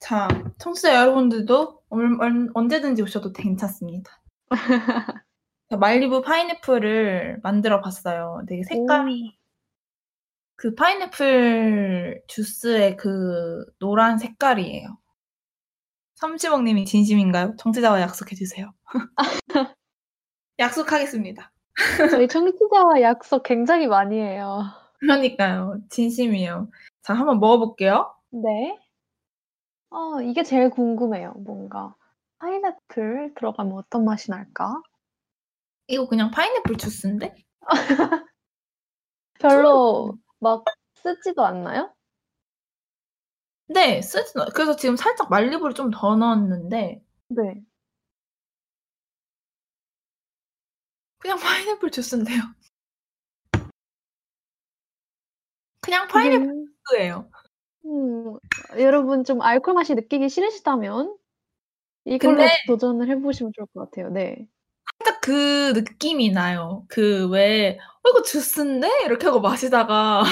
자 0.00 0.28
청취자 0.58 0.94
여러분들도 0.96 1.82
얼 1.90 2.20
얼 2.20 2.50
언제든지 2.54 3.02
오셔도 3.02 3.32
괜찮습니다. 3.32 4.20
자 5.70 5.76
말리부 5.76 6.22
파인애플을 6.22 7.40
만들어 7.42 7.80
봤어요. 7.80 8.42
되게 8.48 8.62
색감이 8.64 9.38
오. 9.38 9.43
그 10.64 10.74
파인애플 10.74 12.22
주스의 12.26 12.96
그 12.96 13.66
노란 13.78 14.16
색깔이에요. 14.16 14.96
삼십억 16.14 16.62
님이 16.62 16.86
진심인가요? 16.86 17.56
청취자와 17.58 18.00
약속해 18.00 18.34
주세요. 18.34 18.72
약속하겠습니다. 20.58 21.52
저희 22.10 22.28
청취자와 22.28 23.02
약속 23.02 23.42
굉장히 23.42 23.86
많이 23.88 24.18
해요. 24.18 24.62
그러니까요. 25.00 25.80
진심이에요. 25.90 26.70
자 27.02 27.12
한번 27.12 27.40
먹어 27.40 27.58
볼게요. 27.58 28.14
네. 28.30 28.78
어 29.90 30.22
이게 30.22 30.42
제일 30.44 30.70
궁금해요. 30.70 31.34
뭔가 31.44 31.94
파인애플 32.38 33.34
들어가면 33.34 33.74
어떤 33.74 34.06
맛이 34.06 34.30
날까? 34.30 34.80
이거 35.88 36.08
그냥 36.08 36.30
파인애플 36.30 36.78
주스인데? 36.78 37.34
별로 39.40 40.16
막 40.44 40.64
쓰지도 40.96 41.44
않나요? 41.46 41.90
네. 43.68 44.00
쓰진 44.02 44.40
않 44.40 44.48
그래서 44.54 44.76
지금 44.76 44.96
살짝 44.96 45.30
말리부를 45.30 45.74
좀 45.74 45.90
더 45.90 46.16
넣었는데 46.16 47.02
네. 47.28 47.62
그냥 51.18 51.38
파인애플 51.38 51.90
주스인데요. 51.90 52.40
그냥 55.80 56.08
파인애플 56.08 56.44
이게 56.44 56.66
주스예요. 56.88 57.30
음. 57.86 58.38
여러분 58.78 59.24
좀 59.24 59.42
알코올 59.42 59.74
맛이 59.74 59.94
느끼기 59.94 60.28
싫으시다면 60.28 61.16
이걸로 62.06 62.36
근데 62.38 62.50
도전을 62.68 63.10
해 63.10 63.16
보시면 63.20 63.52
좋을 63.54 63.66
것 63.74 63.90
같아요. 63.90 64.10
네. 64.10 64.48
살짝 65.02 65.20
그 65.20 65.72
느낌이 65.74 66.30
나요. 66.30 66.84
그 66.88 67.28
왜 67.30 67.78
'어 68.02 68.08
이거 68.10 68.22
주스인데?' 68.22 68.88
이렇게 69.06 69.26
하고 69.26 69.40
마시다가 69.40 70.22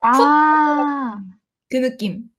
아. 0.00 1.22
그 1.68 1.76
느낌. 1.80 2.30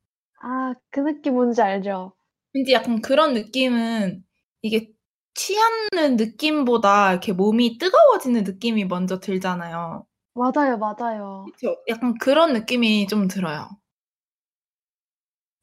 아 0.44 0.76
그 0.92 1.00
느낌 1.02 1.34
뭔지 1.34 1.62
알죠. 1.64 2.14
왠지 2.54 2.72
약간 2.74 3.02
그런 3.02 3.34
느낌은 3.34 4.24
이게 4.62 4.92
취하는 5.36 6.16
느낌보다 6.18 7.12
이렇게 7.12 7.34
몸이 7.34 7.78
뜨거워지는 7.80 8.44
느낌이 8.44 8.86
먼저 8.86 9.20
들잖아요. 9.20 10.06
맞아요, 10.36 10.78
맞아요. 10.78 11.54
그쵸. 11.54 11.82
약간 11.88 12.16
그런 12.20 12.52
느낌이 12.54 13.08
좀 13.08 13.28
들어요. 13.30 13.70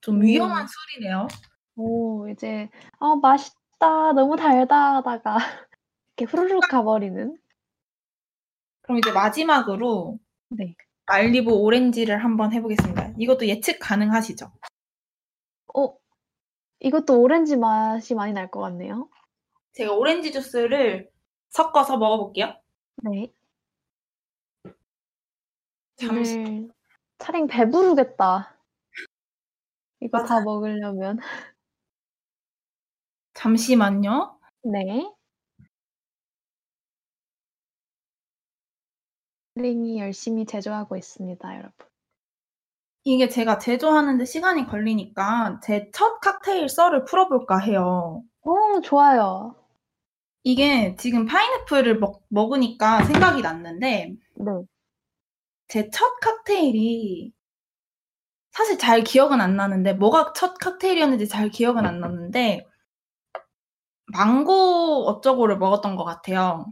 좀 0.03 0.21
위험한 0.23 0.67
오. 0.67 0.67
술이네요. 0.67 1.29
오 1.77 2.29
이제 2.29 2.69
'어 3.01 3.17
맛있다. 3.17 3.60
너무 3.91 4.37
달다.' 4.37 4.97
하다가 4.97 5.37
이렇게 6.17 6.31
후루룩 6.31 6.63
가버리는. 6.69 7.37
그럼 8.83 8.99
이제 8.99 9.13
마지막으로 9.13 10.19
네. 10.51 10.75
말리부 11.07 11.53
오렌지를 11.53 12.23
한번 12.23 12.53
해 12.53 12.61
보겠습니다. 12.61 13.13
이것도 13.19 13.47
예측 13.49 13.79
가능하시죠? 13.81 14.53
어 15.75 15.97
이것도 16.81 17.21
오렌지 17.21 17.57
맛이 17.57 18.15
많이 18.15 18.33
날 18.33 18.51
것 18.51 18.61
같네요. 18.61 19.09
제가 19.73 19.93
오렌지 19.95 20.33
주스를 20.33 21.11
섞어서 21.51 21.97
먹어 21.97 22.19
볼게요. 22.25 22.55
네. 23.03 23.33
잠시 25.97 26.39
오늘 26.39 26.69
차림 27.19 27.47
배부르겠다. 27.47 28.57
이거 30.01 30.25
다. 30.25 30.41
먹으려면. 30.41 31.19
잠시만요. 33.41 34.39
네. 34.65 35.11
링이 39.55 39.99
열심히 39.99 40.45
제조하고 40.45 40.97
있습니다, 40.97 41.57
여러분. 41.57 41.73
이게 43.05 43.29
제가 43.31 43.57
제조하는 43.59 44.19
데 44.19 44.27
시간이 44.27 44.67
걸리니까 44.67 45.61
제 45.63 45.91
첫 45.93 46.21
칵테일 46.21 46.69
썰을 46.69 47.05
풀어 47.07 47.29
볼까 47.29 47.59
해요. 47.59 48.23
어 48.43 48.81
좋아요. 48.83 49.57
이게 50.43 50.95
지금 50.97 51.25
파인애플을 51.27 51.99
먹 51.99 52.23
먹으니까 52.29 53.05
생각이 53.05 53.41
났는데 53.43 54.17
네. 54.35 54.53
제 55.69 55.89
첫 55.91 56.19
칵테일이 56.21 57.33
사실 58.53 58.79
잘 58.79 59.03
기억은 59.03 59.41
안 59.41 59.57
나는데 59.57 59.95
뭐가 59.95 60.33
첫 60.35 60.55
칵테일이었는지 60.59 61.29
잘 61.29 61.49
기억은 61.51 61.87
안 61.87 62.01
나는데 62.01 62.67
망고 64.13 65.07
어쩌고를 65.09 65.59
먹었던 65.59 65.97
것 65.97 66.05
같아요. 66.05 66.67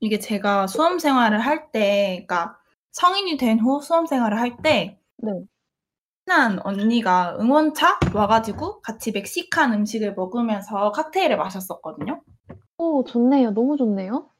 이게 0.00 0.18
제가 0.18 0.66
수험 0.66 0.98
생활을 0.98 1.40
할 1.40 1.70
때 1.72 2.24
그러니까 2.26 2.58
성인이 2.92 3.36
된 3.38 3.58
후 3.60 3.80
수험 3.80 4.06
생활을 4.06 4.38
할 4.40 4.56
때 4.62 4.98
네. 5.18 5.32
친한 6.26 6.58
언니가 6.64 7.36
응원차 7.40 7.98
와 8.14 8.26
가지고 8.26 8.80
같이 8.82 9.12
멕시칸 9.12 9.72
음식을 9.74 10.14
먹으면서 10.14 10.92
칵테일을 10.92 11.36
마셨었거든요. 11.36 12.22
오 12.78 13.04
좋네요. 13.04 13.50
너무 13.52 13.76
좋네요. 13.76 14.30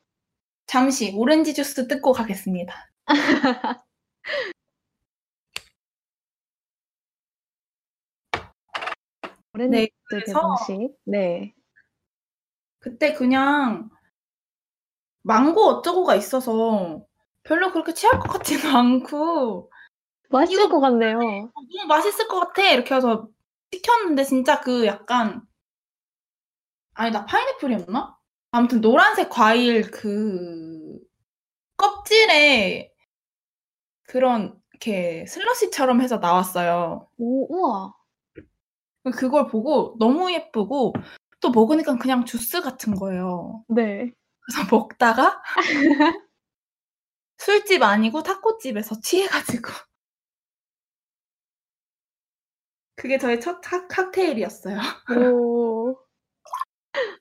잠시 0.66 1.12
오렌지 1.16 1.55
주스 1.55 1.86
뜯고 1.88 2.12
가겠습니다. 2.12 2.74
오렌지 9.55 9.78
네. 9.78 9.89
그래서 10.05 10.56
개봉식. 10.66 10.97
네. 11.05 11.55
그때 12.81 13.14
그냥 13.14 13.89
망고 15.22 15.60
어쩌고가 15.62 16.14
있어서 16.16 17.05
별로 17.44 17.72
그렇게 17.72 17.94
취할 17.94 18.18
것 18.18 18.28
같지는 18.28 18.62
않고 18.76 19.70
맛있을 20.31 20.68
것 20.68 20.81
같네요. 20.81 21.18
어 21.18 21.51
"너무 21.55 21.86
맛있을 21.89 22.28
것 22.28 22.40
같아." 22.40 22.68
이렇게 22.70 22.94
해서 22.94 23.28
시켰는데 23.72 24.24
진짜 24.24 24.60
그 24.60 24.86
약간 24.86 25.43
아니다. 26.94 27.24
파인애플이었나? 27.26 28.16
아무튼 28.52 28.81
노란색 28.81 29.31
과일 29.31 29.90
그 29.90 30.98
껍질에 31.76 32.93
그런 34.05 34.55
이렇게 34.72 35.24
슬러시처럼 35.26 36.01
해서 36.02 36.18
나왔어요. 36.18 37.09
오 37.18 37.47
우와. 37.55 37.94
그 39.05 39.10
그걸 39.10 39.47
보고 39.48 39.97
너무 39.98 40.32
예쁘고 40.32 40.94
또 41.40 41.51
먹으니깐 41.51 41.98
그냥 41.98 42.24
주스 42.24 42.60
같은 42.62 42.94
거예요. 42.94 43.64
네. 43.68 44.12
그래서 44.40 44.62
먹다가 44.74 45.43
술집 47.39 47.81
아니고 47.85 48.24
타코집에서 48.24 49.01
취해 49.01 49.28
가지고 49.28 49.68
그게 52.97 53.18
저의 53.18 53.40
첫 53.40 53.60
칵 53.60 53.89
칵테일이었어요. 53.89 54.78
오. 55.32 55.97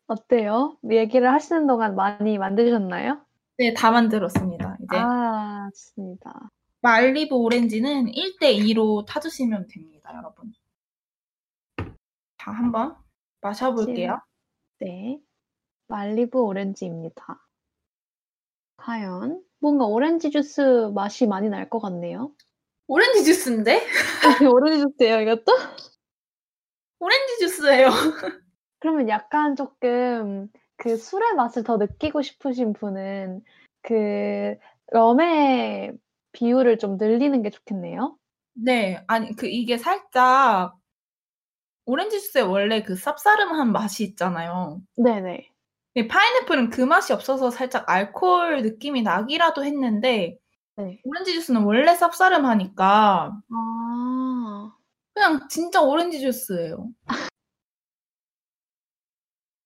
어때요? 0.07 0.77
얘기를 0.91 1.31
하시는 1.31 1.65
동안 1.68 1.95
많이 1.95 2.38
만드셨나요? 2.38 3.26
네. 3.57 3.73
다 3.73 3.91
만들었습니다. 3.91 4.77
이제 4.84 4.97
아 4.97 5.69
좋습니다. 5.73 6.49
말리부 6.81 7.35
오렌지는 7.38 8.07
1대 8.07 8.53
2로 8.57 9.05
타 9.05 9.19
주시면 9.19 9.68
됩니다, 9.68 10.11
여러분. 10.15 10.53
자 12.44 12.52
한번 12.52 12.95
마셔 13.41 13.74
볼게요. 13.74 14.20
네. 14.80 15.20
말리부 15.88 16.44
오렌지입니다. 16.44 17.40
과연 18.78 19.41
뭔가 19.60 19.86
오렌지 19.86 20.30
주스 20.30 20.61
맛이 20.94 21.26
많이 21.26 21.48
날 21.48 21.70
것 21.70 21.80
같네요. 21.80 22.34
오렌지 22.88 23.24
주스인데? 23.24 23.82
오렌지 24.53 24.82
주스예요, 24.84 25.22
이것도? 25.22 25.53
오렌지 26.99 27.40
주스예요. 27.40 27.90
그러면 28.80 29.07
약간 29.07 29.56
쪼끔 29.56 30.49
그 30.78 30.98
술의 30.98 31.36
맛을 31.36 31.64
더 31.64 31.78
느끼고 31.78 32.22
싶으신 32.22 32.74
분은 32.74 33.41
그 33.82 34.56
럼의 34.91 35.94
비율을 36.34 36.78
좀 36.78 36.98
늘리는 36.98 37.41
게 37.41 37.49
좋겠네요. 37.49 38.18
네. 38.53 39.02
아니 39.07 39.34
그 39.36 39.48
이게 39.48 39.78
살짝 39.78 40.76
오렌지 41.85 42.19
주스에 42.19 42.41
원래 42.41 42.81
그 42.84 42.93
쌉싸름한 42.95 43.72
맛이 43.72 44.03
있잖아요. 44.03 44.81
네네. 44.97 45.49
파인애플은 46.10 46.69
그 46.69 46.81
맛이 46.81 47.14
없어서 47.14 47.51
살짝 47.51 47.89
알코올 47.89 48.64
느낌이 48.64 49.03
나기라도 49.03 49.64
했는데 49.64 50.38
네. 50.76 50.99
오렌지 51.03 51.34
주스는 51.34 51.64
원래 51.64 51.93
쌉싸름하니까 51.93 52.80
아. 52.80 54.73
그냥 55.14 55.47
진짜 55.49 55.81
오렌지 55.81 56.19
주스예요. 56.19 56.89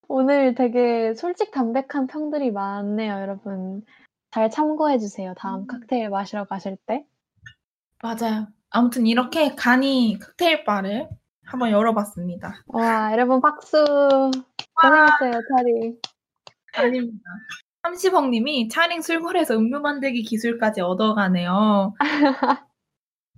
오늘 0.10 0.56
되게 0.56 1.14
솔직 1.15 1.52
담백한 1.52 2.07
평들이 2.07 2.52
많네요, 2.52 3.14
여러분. 3.14 3.85
잘 4.31 4.49
참고해 4.49 4.99
주세요. 4.99 5.34
다음 5.38 5.61
음. 5.61 5.68
칵테일 5.68 6.10
마시러 6.10 6.45
가실 6.45 6.77
때. 6.85 7.06
맞아요. 8.02 8.48
아무튼 8.69 9.06
이렇게 9.06 9.56
간이 9.56 10.18
칵테일 10.19 10.64
바를 10.65 11.10
한번 11.48 11.72
열어봤습니다. 11.72 12.64
와, 12.68 13.11
여러분 13.14 13.41
박수. 13.41 13.84
고생했어요, 14.82 15.41
차리. 15.56 15.98
아닙니다. 16.74 17.24
30억 17.84 18.30
님이 18.30 18.68
차링 18.68 19.02
술골에서 19.02 19.56
음료 19.56 19.80
만들기 19.80 20.24
기술까지 20.24 20.82
얻어가네요. 20.82 21.94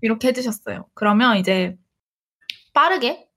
이렇게 0.01 0.29
해주셨어요. 0.29 0.87
그러면 0.95 1.37
이제 1.37 1.77
빠르게 2.73 3.27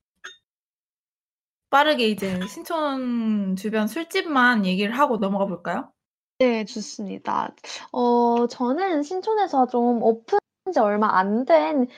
빠르게 1.71 2.09
이제 2.09 2.39
신촌 2.49 3.57
주변 3.57 3.87
술집만 3.87 4.67
얘기를 4.67 4.97
하고 4.99 5.19
넘어가 5.19 5.47
볼까요? 5.47 5.91
네, 6.39 6.65
좋습니다. 6.65 7.55
어, 7.93 8.47
저는 8.47 9.03
신촌에서 9.03 9.67
좀 9.69 10.03
오픈한 10.03 10.41
지 10.73 10.79
얼마 10.81 11.19
안 11.19 11.45
된 11.45 11.89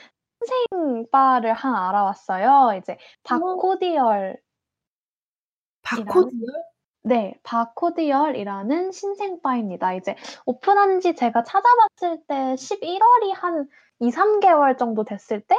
신생 0.44 1.06
바를 1.10 1.52
하나 1.54 1.88
알아왔어요. 1.88 2.78
이제 2.78 2.98
바코디얼. 3.22 4.36
바코디얼? 5.82 6.64
네, 7.02 7.38
바코디얼이라는 7.42 8.92
신생 8.92 9.40
바입니다. 9.40 9.94
이제 9.94 10.16
오픈한 10.46 11.00
지 11.00 11.14
제가 11.14 11.44
찾아봤을 11.44 12.24
때 12.26 12.34
11월이 12.54 13.34
한 13.34 13.68
2, 14.00 14.10
3개월 14.10 14.78
정도 14.78 15.04
됐을 15.04 15.40
때? 15.40 15.56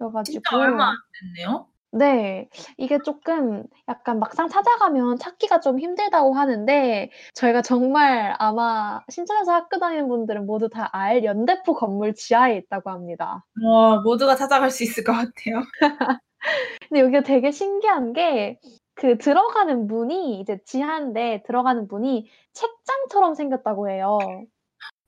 여가지고. 0.00 0.40
진짜 0.40 0.56
얼마 0.56 0.90
안 0.90 0.96
됐네요. 1.20 1.69
네. 1.92 2.48
이게 2.76 2.98
조금 3.04 3.64
약간 3.88 4.20
막상 4.20 4.48
찾아가면 4.48 5.18
찾기가 5.18 5.60
좀 5.60 5.80
힘들다고 5.80 6.34
하는데 6.34 7.10
저희가 7.34 7.62
정말 7.62 8.34
아마 8.38 9.00
신촌에서 9.08 9.52
학교 9.52 9.78
다니는 9.78 10.08
분들은 10.08 10.46
모두 10.46 10.68
다 10.68 10.88
알 10.92 11.24
연대포 11.24 11.74
건물 11.74 12.14
지하에 12.14 12.56
있다고 12.58 12.90
합니다. 12.90 13.44
와, 13.64 14.00
모두가 14.00 14.36
찾아갈 14.36 14.70
수 14.70 14.84
있을 14.84 15.04
것 15.04 15.12
같아요. 15.12 15.62
근데 16.90 17.00
여기가 17.00 17.22
되게 17.22 17.50
신기한 17.50 18.12
게 18.12 18.58
그 19.00 19.16
들어가는 19.16 19.86
문이 19.86 20.40
이제 20.40 20.58
지하인데 20.66 21.42
들어가는 21.46 21.88
문이 21.88 22.28
책장처럼 22.52 23.34
생겼다고 23.34 23.88
해요. 23.88 24.18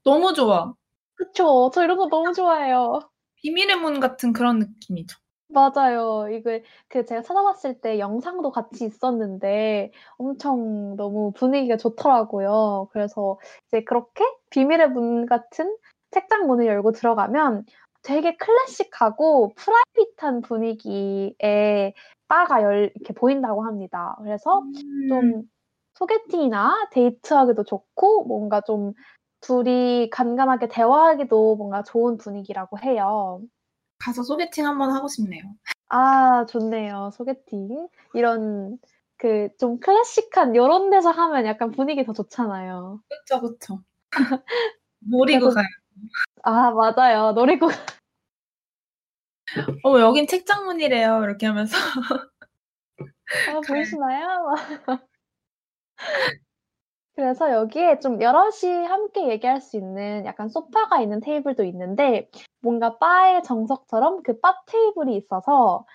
너무 0.02 0.32
좋아. 0.32 0.72
그쵸. 1.14 1.70
저 1.74 1.84
이런 1.84 1.98
거 1.98 2.08
너무 2.08 2.32
좋아해요. 2.32 3.00
비밀의 3.42 3.76
문 3.76 4.00
같은 4.00 4.32
그런 4.32 4.60
느낌이죠. 4.60 5.18
맞아요. 5.52 6.28
이거 6.30 6.60
그 6.88 7.04
제가 7.04 7.22
찾아봤을 7.22 7.80
때 7.80 7.98
영상도 7.98 8.50
같이 8.50 8.84
있었는데 8.86 9.92
엄청 10.16 10.96
너무 10.96 11.32
분위기가 11.32 11.76
좋더라고요. 11.76 12.88
그래서 12.92 13.38
이제 13.68 13.84
그렇게 13.84 14.24
비밀의 14.50 14.90
문 14.90 15.26
같은 15.26 15.76
책장 16.10 16.46
문을 16.46 16.66
열고 16.66 16.92
들어가면 16.92 17.64
되게 18.02 18.36
클래식하고 18.36 19.52
프라이빗한 19.54 20.40
분위기의 20.42 21.94
바가 22.28 22.62
열 22.62 22.90
이렇게 22.94 23.12
보인다고 23.12 23.64
합니다. 23.64 24.16
그래서 24.22 24.60
음. 24.60 25.08
좀 25.08 25.42
소개팅이나 25.94 26.88
데이트하기도 26.92 27.64
좋고 27.64 28.24
뭔가 28.24 28.60
좀 28.62 28.92
둘이 29.40 30.08
간간하게 30.10 30.68
대화하기도 30.68 31.56
뭔가 31.56 31.82
좋은 31.82 32.16
분위기라고 32.16 32.78
해요. 32.78 33.40
가서 34.04 34.22
소개팅 34.22 34.66
한번 34.66 34.90
하고 34.90 35.08
싶네요. 35.08 35.42
아, 35.88 36.44
좋네요. 36.46 37.10
소개팅. 37.14 37.88
이런 38.14 38.78
그 39.18 39.48
좀 39.58 39.78
클래식한 39.78 40.56
요런 40.56 40.90
데서 40.90 41.10
하면 41.12 41.46
약간 41.46 41.70
분위기 41.70 42.04
더 42.04 42.12
좋잖아요. 42.12 43.00
그쵸. 43.30 43.82
놀이고 45.00 45.40
그래서- 45.50 45.54
가요. 45.54 45.66
아, 46.42 46.70
맞아요. 46.72 47.32
놀이국. 47.32 47.70
어, 49.84 50.00
여긴 50.00 50.26
책장문이래요. 50.26 51.22
이렇게 51.24 51.46
하면서. 51.46 51.76
아, 51.76 53.60
보이시나요? 54.00 54.54
그래서 57.22 57.52
여기에 57.52 58.00
좀 58.00 58.20
여럿이 58.20 58.84
함께 58.88 59.28
얘기할 59.28 59.60
수 59.60 59.76
있는 59.76 60.26
약간 60.26 60.48
소파가 60.48 61.00
있는 61.00 61.20
테이블도 61.20 61.62
있는데 61.62 62.28
뭔가 62.60 62.98
바의 62.98 63.44
정석처럼 63.44 64.24
그 64.24 64.40
바 64.40 64.60
테이블이 64.66 65.16
있어서 65.18 65.86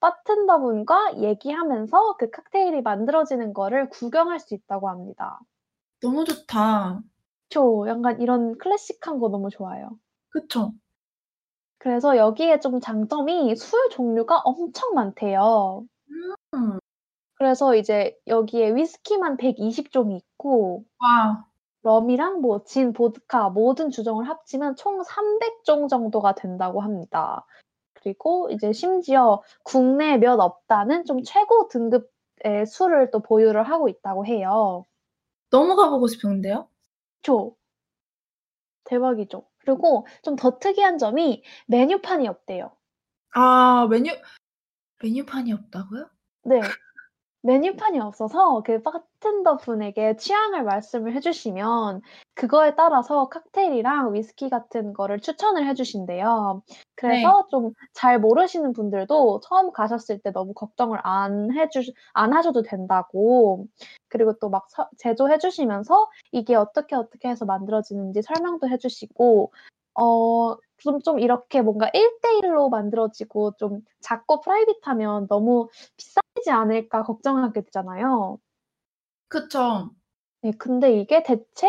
바텐더분과 0.00 1.18
얘기하면서 1.18 2.16
그 2.16 2.30
칵테일이 2.30 2.80
만들어지는 2.80 3.52
거를 3.52 3.90
구경할 3.90 4.40
수 4.40 4.54
있다고 4.54 4.88
합니다. 4.88 5.38
너무 6.00 6.24
좋다. 6.24 7.02
저 7.50 7.84
약간 7.86 8.18
이런 8.22 8.56
클래식한 8.56 9.20
거 9.20 9.28
너무 9.28 9.50
좋아요. 9.50 9.90
그쵸? 10.30 10.72
그래서 11.76 12.16
여기에 12.16 12.60
좀 12.60 12.80
장점이 12.80 13.54
술 13.54 13.90
종류가 13.90 14.40
엄청 14.46 14.94
많대요. 14.94 15.84
음. 16.54 16.79
그래서 17.40 17.74
이제 17.74 18.14
여기에 18.26 18.74
위스키만 18.74 19.38
120종이 19.38 20.14
있고 20.14 20.84
와, 20.98 21.46
럼이랑 21.82 22.42
뭐 22.42 22.62
진, 22.64 22.92
보드카 22.92 23.48
모든 23.48 23.88
주종을 23.90 24.28
합치면 24.28 24.76
총 24.76 25.00
300종 25.00 25.88
정도가 25.88 26.34
된다고 26.34 26.82
합니다. 26.82 27.46
그리고 27.94 28.50
이제 28.50 28.74
심지어 28.74 29.40
국내에 29.62 30.18
몇 30.18 30.38
없다는 30.38 31.06
좀 31.06 31.22
최고 31.22 31.68
등급의 31.68 32.66
술을 32.66 33.10
또 33.10 33.20
보유를 33.20 33.62
하고 33.62 33.88
있다고 33.88 34.26
해요. 34.26 34.84
너무 35.48 35.76
가보고 35.76 36.08
싶은데요? 36.08 36.68
그쵸? 37.22 37.56
대박이죠. 38.84 39.46
그리고 39.60 40.06
좀 40.22 40.36
더 40.36 40.58
특이한 40.58 40.98
점이 40.98 41.42
메뉴판이 41.68 42.28
없대요. 42.28 42.70
아, 43.32 43.86
메뉴, 43.88 44.12
메뉴판이 45.02 45.54
없다고요? 45.54 46.10
네. 46.44 46.60
메뉴판이 47.42 47.98
없어서 48.00 48.62
그 48.64 48.82
바텐더 48.82 49.56
분에게 49.58 50.16
취향을 50.16 50.62
말씀을 50.62 51.14
해 51.14 51.20
주시면 51.20 52.02
그거에 52.34 52.74
따라서 52.76 53.28
칵테일이랑 53.30 54.12
위스키 54.14 54.50
같은 54.50 54.92
거를 54.92 55.20
추천을 55.20 55.66
해 55.66 55.74
주신대요. 55.74 56.62
그래서 56.96 57.46
좀 57.50 57.72
잘 57.94 58.18
모르시는 58.20 58.72
분들도 58.74 59.40
처음 59.40 59.72
가셨을 59.72 60.20
때 60.20 60.32
너무 60.32 60.52
걱정을 60.54 60.98
안 61.02 61.50
해주, 61.56 61.80
안 62.12 62.32
하셔도 62.34 62.62
된다고. 62.62 63.66
그리고 64.08 64.34
또 64.38 64.50
막 64.50 64.66
제조해 64.98 65.38
주시면서 65.38 66.08
이게 66.32 66.54
어떻게 66.56 66.94
어떻게 66.96 67.28
해서 67.28 67.44
만들어지는지 67.46 68.20
설명도 68.22 68.68
해 68.68 68.76
주시고, 68.78 69.52
어, 69.94 70.56
좀, 70.80 71.00
좀 71.00 71.18
이렇게 71.20 71.62
뭔가 71.62 71.90
1대1로 71.94 72.68
만들어지고 72.70 73.52
좀 73.58 73.80
작고 74.00 74.40
프라이빗하면 74.40 75.28
너무 75.28 75.68
비싸지 75.96 76.50
않을까 76.50 77.02
걱정하게 77.04 77.62
되잖아요. 77.62 78.38
그쵸. 79.28 79.90
네, 80.42 80.52
근데 80.58 80.98
이게 81.00 81.22
대체, 81.22 81.68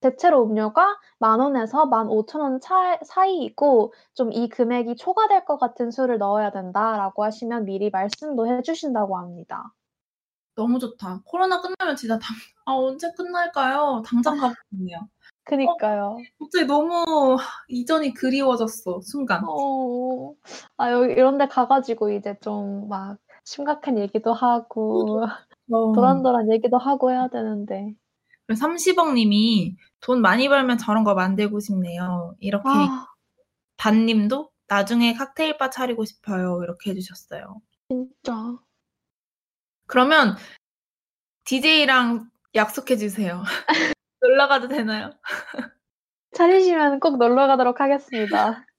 대체로 0.00 0.44
음료가 0.44 0.98
만 1.18 1.40
원에서 1.40 1.86
만 1.86 2.08
오천 2.08 2.40
원 2.40 2.60
차, 2.60 2.98
사이이고 3.04 3.92
좀 4.14 4.30
이 4.32 4.48
금액이 4.48 4.96
초과될 4.96 5.44
것 5.44 5.58
같은 5.58 5.90
술을 5.90 6.18
넣어야 6.18 6.50
된다라고 6.50 7.24
하시면 7.24 7.64
미리 7.64 7.90
말씀도 7.90 8.46
해주신다고 8.46 9.18
합니다. 9.18 9.72
너무 10.54 10.78
좋다. 10.78 11.22
코로나 11.24 11.60
끝나면 11.60 11.96
진짜 11.96 12.18
당, 12.18 12.36
아, 12.66 12.72
언제 12.72 13.10
끝날까요? 13.16 14.02
당장 14.06 14.36
가고 14.36 14.54
싶네요. 14.70 15.08
그니까요. 15.44 16.18
갑자기 16.38 16.66
너무 16.66 17.36
이전이 17.68 18.14
그리워졌어, 18.14 19.00
순간. 19.02 19.42
어, 19.48 20.34
아, 20.76 20.92
여기 20.92 21.12
이런 21.12 21.38
데 21.38 21.48
가가지고 21.48 22.10
이제 22.12 22.36
좀 22.40 22.88
막 22.88 23.18
심각한 23.44 23.98
얘기도 23.98 24.32
하고, 24.32 25.24
어. 25.72 25.92
도란도란 25.92 26.52
얘기도 26.52 26.78
하고 26.78 27.10
해야 27.10 27.28
되는데. 27.28 27.94
30억 28.48 29.14
님이 29.14 29.76
돈 30.00 30.20
많이 30.20 30.48
벌면 30.48 30.78
저런 30.78 31.04
거 31.04 31.14
만들고 31.14 31.60
싶네요. 31.60 32.34
이렇게 32.40 32.68
아, 32.68 33.06
단님도 33.76 34.50
나중에 34.68 35.14
칵테일바 35.14 35.70
차리고 35.70 36.04
싶어요. 36.04 36.60
이렇게 36.62 36.90
해주셨어요. 36.90 37.60
진짜. 37.88 38.56
그러면 39.86 40.36
DJ랑 41.44 42.28
약속해주세요. 42.54 43.42
놀러 44.20 44.48
가도 44.48 44.68
되나요? 44.68 45.12
차리시면 46.32 47.00
꼭 47.00 47.18
놀러 47.18 47.46
가도록 47.46 47.80
하겠습니다. 47.80 48.64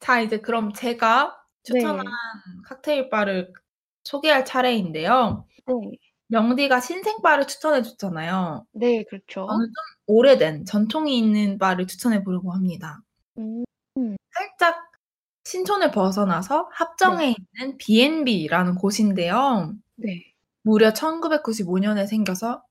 자, 0.00 0.20
이제 0.20 0.38
그럼 0.38 0.72
제가 0.72 1.40
추천한 1.62 2.04
네. 2.04 2.10
칵테일 2.66 3.10
바를 3.10 3.52
소개할 4.04 4.44
차례인데요. 4.44 5.46
네. 5.66 5.74
명디가 6.28 6.80
신생 6.80 7.22
바를 7.22 7.46
추천해 7.46 7.82
줬잖아요. 7.82 8.66
네, 8.72 9.04
그렇죠. 9.04 9.46
저는 9.46 9.66
좀 9.66 9.74
오래된 10.06 10.64
전통이 10.64 11.18
있는 11.18 11.58
바를 11.58 11.86
추천해 11.86 12.22
보려고 12.22 12.52
합니다. 12.52 13.02
음. 13.38 13.64
살짝 14.32 14.90
신촌을 15.44 15.90
벗어나서 15.90 16.68
합정에 16.72 17.26
네. 17.26 17.36
있는 17.58 17.76
B&B라는 17.78 18.76
곳인데요. 18.76 19.74
네. 19.96 20.32
무려 20.62 20.92
1995년에 20.92 22.06
생겨서 22.06 22.62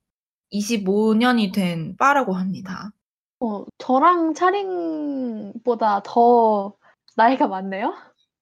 25년이 0.52 1.54
된 1.54 1.96
바라고 1.98 2.34
합니다. 2.34 2.92
어, 3.40 3.66
저랑 3.78 4.34
차링보다 4.34 6.02
더 6.04 6.74
나이가 7.16 7.48
많네요? 7.48 7.94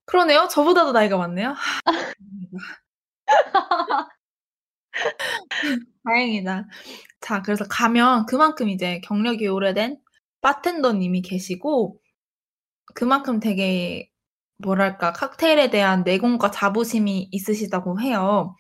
그러네요. 0.06 0.48
저보다도 0.50 0.94
나이가 0.94 1.18
많네요. 1.18 1.54
다행이다. 6.06 6.68
자, 7.22 7.42
그래서 7.42 7.66
가면 7.70 8.26
그만큼 8.26 8.70
이제 8.70 9.00
경력이 9.02 9.48
오래된 9.48 9.98
바텐더님이 10.42 11.22
계시고 11.22 12.00
그만큼 12.96 13.40
되게 13.40 14.10
뭐랄까 14.58 15.14
칵테일에 15.14 15.70
대한 15.70 16.04
내공과 16.04 16.52
자부심이 16.52 17.30
있으시다고 17.32 18.02
해요. 18.02 18.56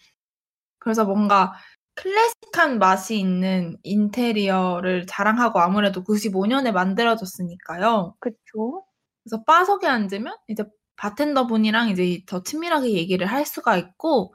그래서 0.79 1.05
뭔가 1.05 1.53
클래식한 1.97 2.79
맛이 2.79 3.19
있는 3.19 3.77
인테리어를 3.83 5.07
자랑하고 5.07 5.59
아무래도 5.59 6.03
95년에 6.03 6.71
만들어졌으니까요. 6.71 8.15
그쵸. 8.19 8.85
그래서 9.23 9.43
바석에 9.43 9.87
앉으면 9.87 10.37
이제 10.47 10.63
바텐더 10.95 11.47
분이랑 11.47 11.89
이제 11.89 12.21
더 12.27 12.43
친밀하게 12.43 12.93
얘기를 12.93 13.27
할 13.27 13.45
수가 13.45 13.77
있고 13.77 14.33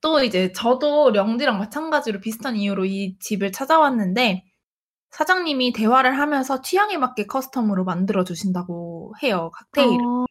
또 0.00 0.22
이제 0.22 0.52
저도 0.52 1.10
령디랑 1.10 1.58
마찬가지로 1.58 2.20
비슷한 2.20 2.56
이유로 2.56 2.86
이 2.86 3.16
집을 3.20 3.52
찾아왔는데 3.52 4.44
사장님이 5.10 5.72
대화를 5.74 6.18
하면서 6.18 6.62
취향에 6.62 6.96
맞게 6.96 7.26
커스텀으로 7.26 7.84
만들어 7.84 8.24
주신다고 8.24 9.14
해요. 9.22 9.50
칵테일. 9.74 10.00
아, 10.00 10.24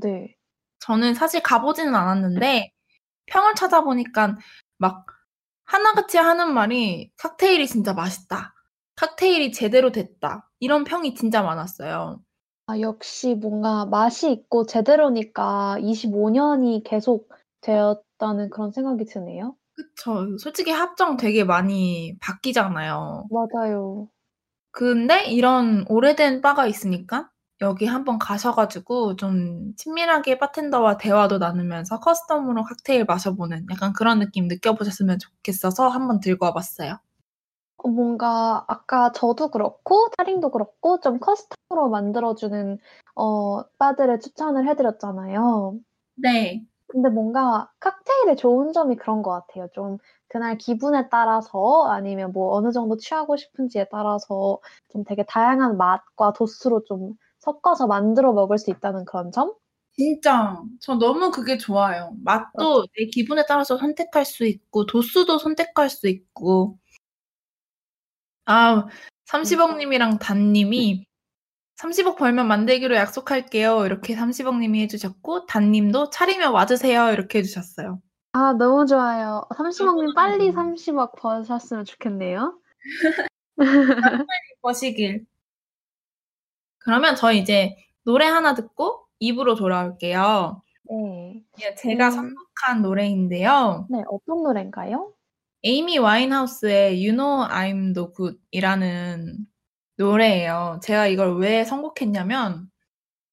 네. 0.00 0.34
저는 0.80 1.14
사실 1.14 1.42
가보지는 1.42 1.94
않았는데 1.94 2.70
평을 3.26 3.54
찾아보니까 3.54 4.36
막 4.78 5.06
하나같이 5.68 6.16
하는 6.16 6.54
말이 6.54 7.10
칵테일이 7.18 7.66
진짜 7.66 7.92
맛있다. 7.92 8.54
칵테일이 8.96 9.52
제대로 9.52 9.92
됐다. 9.92 10.50
이런 10.60 10.84
평이 10.84 11.14
진짜 11.14 11.42
많았어요. 11.42 12.20
아, 12.66 12.80
역시 12.80 13.34
뭔가 13.34 13.84
맛이 13.84 14.32
있고 14.32 14.64
제대로니까 14.66 15.76
25년이 15.80 16.82
계속 16.84 17.28
되었다는 17.60 18.48
그런 18.50 18.72
생각이 18.72 19.04
드네요. 19.04 19.56
그쵸. 19.74 20.36
솔직히 20.38 20.70
합정 20.70 21.16
되게 21.18 21.44
많이 21.44 22.16
바뀌잖아요. 22.20 23.28
맞아요. 23.30 24.08
근데 24.70 25.26
이런 25.26 25.84
오래된 25.88 26.40
바가 26.40 26.66
있으니까 26.66 27.30
여기 27.60 27.86
한번 27.86 28.18
가셔가지고 28.18 29.16
좀 29.16 29.74
친밀하게 29.76 30.38
바텐더와 30.38 30.96
대화도 30.96 31.38
나누면서 31.38 31.98
custom으로 32.00 32.64
칵테일 32.64 33.04
마셔보는 33.04 33.66
약간 33.72 33.92
그런 33.92 34.20
느낌 34.20 34.46
느껴보셨으면 34.46 35.18
좋겠어서 35.18 35.88
한번 35.88 36.20
들고 36.20 36.46
와봤어요. 36.46 36.98
어, 37.78 37.88
뭔가 37.88 38.64
아까 38.68 39.12
저도 39.12 39.50
그렇고 39.50 40.08
차링도 40.16 40.50
그렇고 40.50 41.00
좀 41.00 41.18
custom으로 41.18 41.88
만들어주는 41.90 42.78
어, 43.16 43.62
바들을 43.78 44.20
추천을 44.20 44.68
해드렸잖아요. 44.68 45.78
네. 46.16 46.64
근데 46.86 47.10
뭔가 47.10 47.70
칵테일의 47.80 48.36
좋은 48.36 48.72
점이 48.72 48.96
그런 48.96 49.22
것 49.22 49.30
같아요. 49.30 49.68
좀 49.72 49.98
그날 50.28 50.56
기분에 50.58 51.08
따라서 51.10 51.86
아니면 51.88 52.32
뭐 52.32 52.54
어느 52.54 52.72
정도 52.72 52.96
취하고 52.96 53.36
싶은지에 53.36 53.88
따라서 53.90 54.58
좀 54.90 55.04
되게 55.04 55.24
다양한 55.24 55.76
맛과 55.76 56.32
도수로 56.32 56.84
좀 56.84 57.14
섞어서 57.48 57.86
만들어 57.86 58.32
먹을 58.32 58.58
수 58.58 58.70
있다는 58.70 59.06
그런 59.06 59.32
점? 59.32 59.54
진짜 59.96 60.62
저 60.80 60.94
너무 60.94 61.30
그게 61.30 61.56
좋아요. 61.58 62.12
맛도 62.22 62.86
내 62.96 63.06
기분에 63.06 63.44
따라서 63.48 63.76
선택할 63.76 64.24
수 64.24 64.44
있고 64.44 64.86
도수도 64.86 65.38
선택할 65.38 65.90
수 65.90 66.08
있고 66.08 66.78
아 68.44 68.86
30억님이랑 69.26 70.20
단님이 70.20 71.04
30억 71.78 72.16
벌면 72.16 72.46
만들기로 72.46 72.94
약속할게요. 72.94 73.86
이렇게 73.86 74.14
30억님이 74.14 74.80
해주셨고 74.82 75.46
단님도 75.46 76.10
차리면 76.10 76.52
와주세요. 76.52 77.12
이렇게 77.12 77.38
해주셨어요. 77.38 78.00
아 78.32 78.52
너무 78.52 78.86
좋아요. 78.86 79.42
30억님 79.56 80.14
빨리 80.14 80.52
너무 80.52 80.74
30억 80.74 81.16
버셨으면 81.16 81.84
좋겠네요. 81.84 82.60
버시길. 84.62 85.24
그러면 86.88 87.16
저희 87.16 87.38
이제 87.38 87.76
노래 88.02 88.24
하나 88.24 88.54
듣고 88.54 89.04
입으로 89.18 89.56
돌아올게요. 89.56 90.62
네. 90.90 91.42
예, 91.60 91.74
제가 91.74 92.06
음. 92.06 92.10
선곡한 92.10 92.80
노래인데요. 92.80 93.86
네, 93.90 94.02
어떤 94.10 94.42
노래인가요? 94.42 95.12
에이미 95.64 95.98
와인하우스의 95.98 96.94
You 96.94 97.10
Know 97.10 97.46
I'm 97.46 97.90
No 97.90 98.14
Good이라는 98.14 99.36
노래예요. 99.98 100.80
제가 100.82 101.08
이걸 101.08 101.36
왜 101.36 101.62
선곡했냐면 101.62 102.70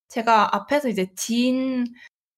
제가 0.09 0.53
앞에서 0.53 0.89
이제 0.89 1.13
진 1.15 1.85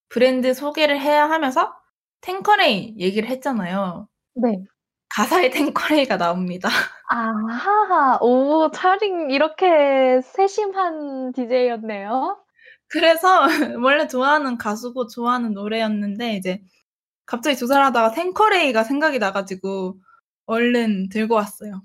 브랜드 0.09 0.53
소개를 0.53 1.01
해야 1.01 1.27
하면서 1.27 1.73
탱커레이 2.21 2.93
얘기를 2.99 3.27
했잖아요. 3.27 4.07
네. 4.35 4.63
가사에 5.09 5.49
탱커레이가 5.49 6.17
나옵니다. 6.17 6.69
아하하. 7.09 8.17
오, 8.21 8.69
차링 8.71 9.31
이렇게 9.31 10.21
세심한 10.21 11.31
DJ였네요. 11.33 12.37
그래서 12.87 13.43
원래 13.83 14.07
좋아하는 14.07 14.57
가수고 14.57 15.07
좋아하는 15.07 15.53
노래였는데 15.53 16.35
이제 16.35 16.61
갑자기 17.25 17.57
조사하다가 17.57 18.11
탱커레이가 18.11 18.83
생각이 18.83 19.19
나가지고 19.19 19.97
얼른 20.45 21.09
들고 21.09 21.35
왔어요. 21.35 21.81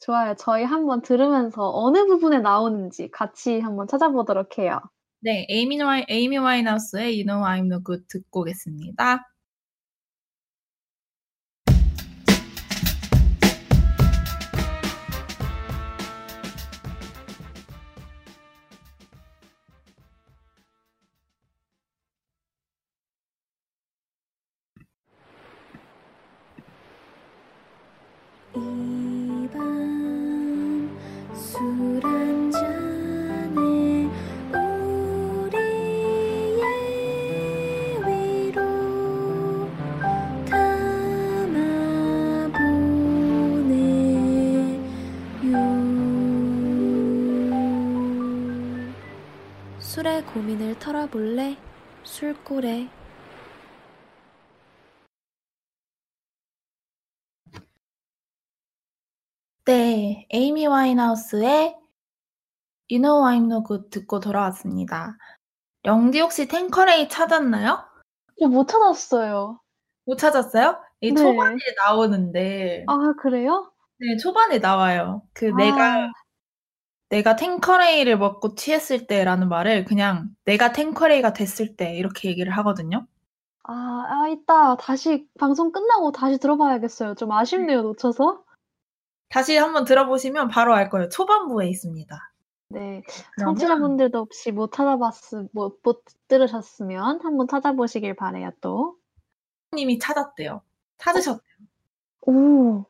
좋아요. 0.00 0.34
저희 0.38 0.62
한번 0.64 1.02
들으면서 1.02 1.70
어느 1.74 2.06
부분에 2.06 2.38
나오는지 2.38 3.10
같이 3.10 3.58
한번 3.60 3.88
찾아보도록 3.88 4.58
해요. 4.58 4.80
네, 5.20 5.46
에이미, 5.50 5.80
와인, 5.82 6.04
에이미 6.08 6.38
와인하우스의 6.38 7.20
You 7.20 7.24
Know 7.24 7.42
I'm 7.44 7.66
No 7.66 7.82
Good 7.82 8.06
듣고 8.08 8.42
오겠습니다. 8.42 9.26
고민을 50.36 50.78
털어볼래? 50.78 51.56
술고래 52.04 52.90
네, 59.64 60.28
에이미 60.30 60.66
와인하우스의 60.66 61.74
You 62.90 63.00
Know 63.00 63.24
I'm 63.24 63.46
No 63.50 63.64
Good 63.64 63.88
듣고 63.88 64.20
돌아왔습니다. 64.20 65.16
영디 65.86 66.20
혹시 66.20 66.46
탱커레이 66.46 67.08
찾았나요? 67.08 67.82
저못 68.38 68.68
찾았어요. 68.68 69.58
못 70.04 70.18
찾았어요? 70.18 70.78
이 71.00 71.12
네. 71.12 71.18
초반에 71.18 71.56
나오는데 71.78 72.84
아, 72.88 73.14
그래요? 73.18 73.72
네, 73.98 74.18
초반에 74.18 74.58
나와요. 74.58 75.22
그 75.32 75.46
아. 75.46 75.56
내가 75.56 76.12
내가 77.08 77.36
탱커레이를 77.36 78.18
먹고 78.18 78.54
취했을 78.54 79.06
때라는 79.06 79.48
말을 79.48 79.84
그냥 79.84 80.28
내가 80.44 80.72
탱커레이가 80.72 81.32
됐을 81.32 81.76
때 81.76 81.94
이렇게 81.94 82.28
얘기를 82.28 82.52
하거든요. 82.58 83.06
아, 83.62 83.72
아, 83.72 84.28
이따 84.28 84.76
다시 84.76 85.26
방송 85.38 85.72
끝나고 85.72 86.12
다시 86.12 86.38
들어봐야겠어요. 86.38 87.14
좀 87.14 87.32
아쉽네요, 87.32 87.82
놓쳐서. 87.82 88.44
다시 89.28 89.56
한번 89.56 89.84
들어보시면 89.84 90.48
바로 90.48 90.74
알 90.74 90.88
거예요. 90.88 91.08
초반부에 91.08 91.68
있습니다. 91.68 92.16
네. 92.68 93.02
청취자분들도 93.40 94.18
혹시 94.18 94.50
못 94.50 94.72
찾아봤으 94.72 95.48
못못 95.52 96.04
들으셨으면 96.28 97.20
한번 97.22 97.46
찾아보시길 97.48 98.14
바라요 98.16 98.50
또. 98.60 98.96
님이 99.72 99.98
찾았대요. 99.98 100.62
찾으셨대요. 100.98 101.56
오. 102.22 102.84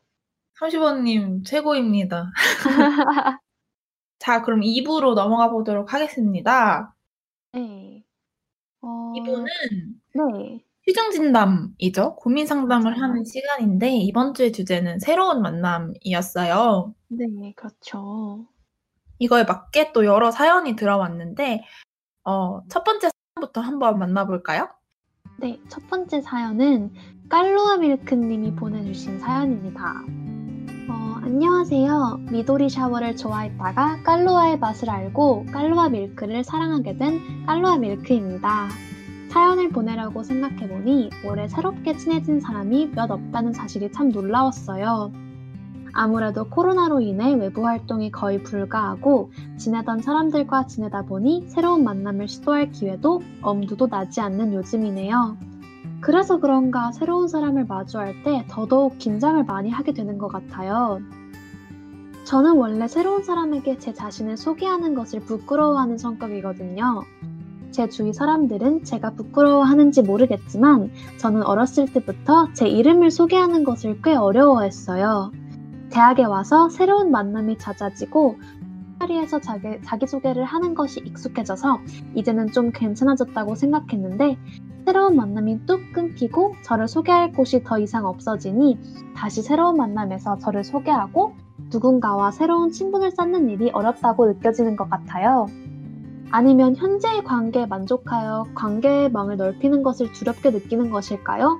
30원 0.59 1.03
님 1.03 1.43
최고입니다. 1.43 2.31
자, 4.27 4.41
그럼 4.41 4.59
2부로 4.59 5.13
넘어가 5.13 5.49
보도록 5.49 5.93
하겠습니다. 5.93 6.93
네. 7.53 8.03
어 8.81 9.13
2부는 9.15 9.45
네. 10.15 10.65
휴증 10.85 11.11
진담이죠. 11.11 12.17
고민 12.17 12.45
상담을 12.45 12.91
맞아요. 12.91 13.03
하는 13.03 13.23
시간인데 13.23 13.95
이번 13.95 14.33
주의 14.33 14.51
주제는 14.51 14.99
새로운 14.99 15.41
만남이었어요. 15.41 16.93
네. 17.07 17.53
그렇죠. 17.55 18.45
이거에 19.19 19.45
맞게 19.45 19.93
또 19.93 20.03
여러 20.03 20.29
사연이 20.29 20.75
들어왔는데 20.75 21.63
어, 22.25 22.61
첫 22.67 22.83
번째 22.83 23.09
사연부터 23.37 23.61
한번 23.61 23.97
만나볼까요? 23.97 24.67
네. 25.39 25.57
첫 25.69 25.87
번째 25.87 26.19
사연은 26.19 26.91
깔루아 27.29 27.77
밀크 27.77 28.13
님이 28.13 28.53
보내주신 28.53 29.19
사연입니다. 29.19 30.03
어, 30.89 31.19
안녕하세요. 31.21 32.21
미도리 32.31 32.69
샤워를 32.69 33.17
좋아했다가 33.17 34.03
깔루아의 34.03 34.59
맛을 34.59 34.89
알고 34.89 35.47
깔루아 35.51 35.89
밀크를 35.89 36.45
사랑하게 36.45 36.97
된 36.97 37.45
깔루아 37.45 37.77
밀크입니다. 37.77 38.69
사연을 39.29 39.69
보내려고 39.69 40.23
생각해보니 40.23 41.09
올해 41.25 41.49
새롭게 41.49 41.97
친해진 41.97 42.39
사람이 42.39 42.91
몇 42.95 43.11
없다는 43.11 43.51
사실이 43.51 43.91
참 43.91 44.09
놀라웠어요. 44.09 45.11
아무래도 45.91 46.47
코로나로 46.47 47.01
인해 47.01 47.33
외부 47.33 47.65
활동이 47.65 48.09
거의 48.09 48.41
불가하고 48.43 49.31
지내던 49.57 50.01
사람들과 50.01 50.67
지내다 50.67 51.01
보니 51.01 51.47
새로운 51.49 51.83
만남을 51.83 52.29
시도할 52.29 52.71
기회도 52.71 53.21
엄두도 53.41 53.87
나지 53.87 54.21
않는 54.21 54.53
요즘이네요. 54.53 55.46
그래서 56.01 56.39
그런가 56.39 56.91
새로운 56.91 57.27
사람을 57.27 57.65
마주할 57.65 58.23
때 58.23 58.45
더더욱 58.49 58.97
긴장을 58.97 59.43
많이 59.43 59.69
하게 59.69 59.93
되는 59.93 60.17
것 60.17 60.27
같아요. 60.27 60.99
저는 62.25 62.57
원래 62.57 62.87
새로운 62.87 63.23
사람에게 63.23 63.77
제 63.77 63.93
자신을 63.93 64.37
소개하는 64.37 64.95
것을 64.95 65.21
부끄러워하는 65.21 65.97
성격이거든요. 65.97 67.03
제 67.71 67.87
주위 67.89 68.11
사람들은 68.11 68.83
제가 68.83 69.11
부끄러워하는지 69.11 70.01
모르겠지만 70.01 70.91
저는 71.17 71.43
어렸을 71.43 71.85
때부터 71.85 72.49
제 72.53 72.67
이름을 72.67 73.11
소개하는 73.11 73.63
것을 73.63 74.01
꽤 74.01 74.15
어려워했어요. 74.15 75.31
대학에 75.89 76.23
와서 76.25 76.69
새로운 76.69 77.11
만남이 77.11 77.57
잦아지고 77.57 78.35
자리에서 78.99 79.39
자기, 79.39 79.79
자기소개를 79.83 80.43
하는 80.43 80.73
것이 80.73 80.99
익숙해져서 81.01 81.79
이제는 82.15 82.51
좀 82.51 82.71
괜찮아졌다고 82.71 83.55
생각했는데 83.55 84.37
새로운 84.87 85.17
만남이 85.17 85.65
뚝 85.65 85.91
끊기고 85.91 86.55
저를 86.61 86.87
소개할 86.87 87.33
곳이 87.33 87.61
더 87.61 87.77
이상 87.77 88.05
없어지니 88.05 88.79
다시 89.17 89.41
새로운 89.41 89.75
만남에서 89.75 90.37
저를 90.37 90.63
소개하고 90.63 91.33
누군가와 91.73 92.31
새로운 92.31 92.71
친분을 92.71 93.11
쌓는 93.11 93.49
일이 93.49 93.69
어렵다고 93.69 94.27
느껴지는 94.27 94.77
것 94.77 94.89
같아요. 94.89 95.47
아니면 96.31 96.77
현재의 96.77 97.25
관계에 97.25 97.65
만족하여 97.65 98.45
관계의 98.55 99.11
망을 99.11 99.35
넓히는 99.35 99.83
것을 99.83 100.13
두렵게 100.13 100.51
느끼는 100.51 100.89
것일까요? 100.89 101.59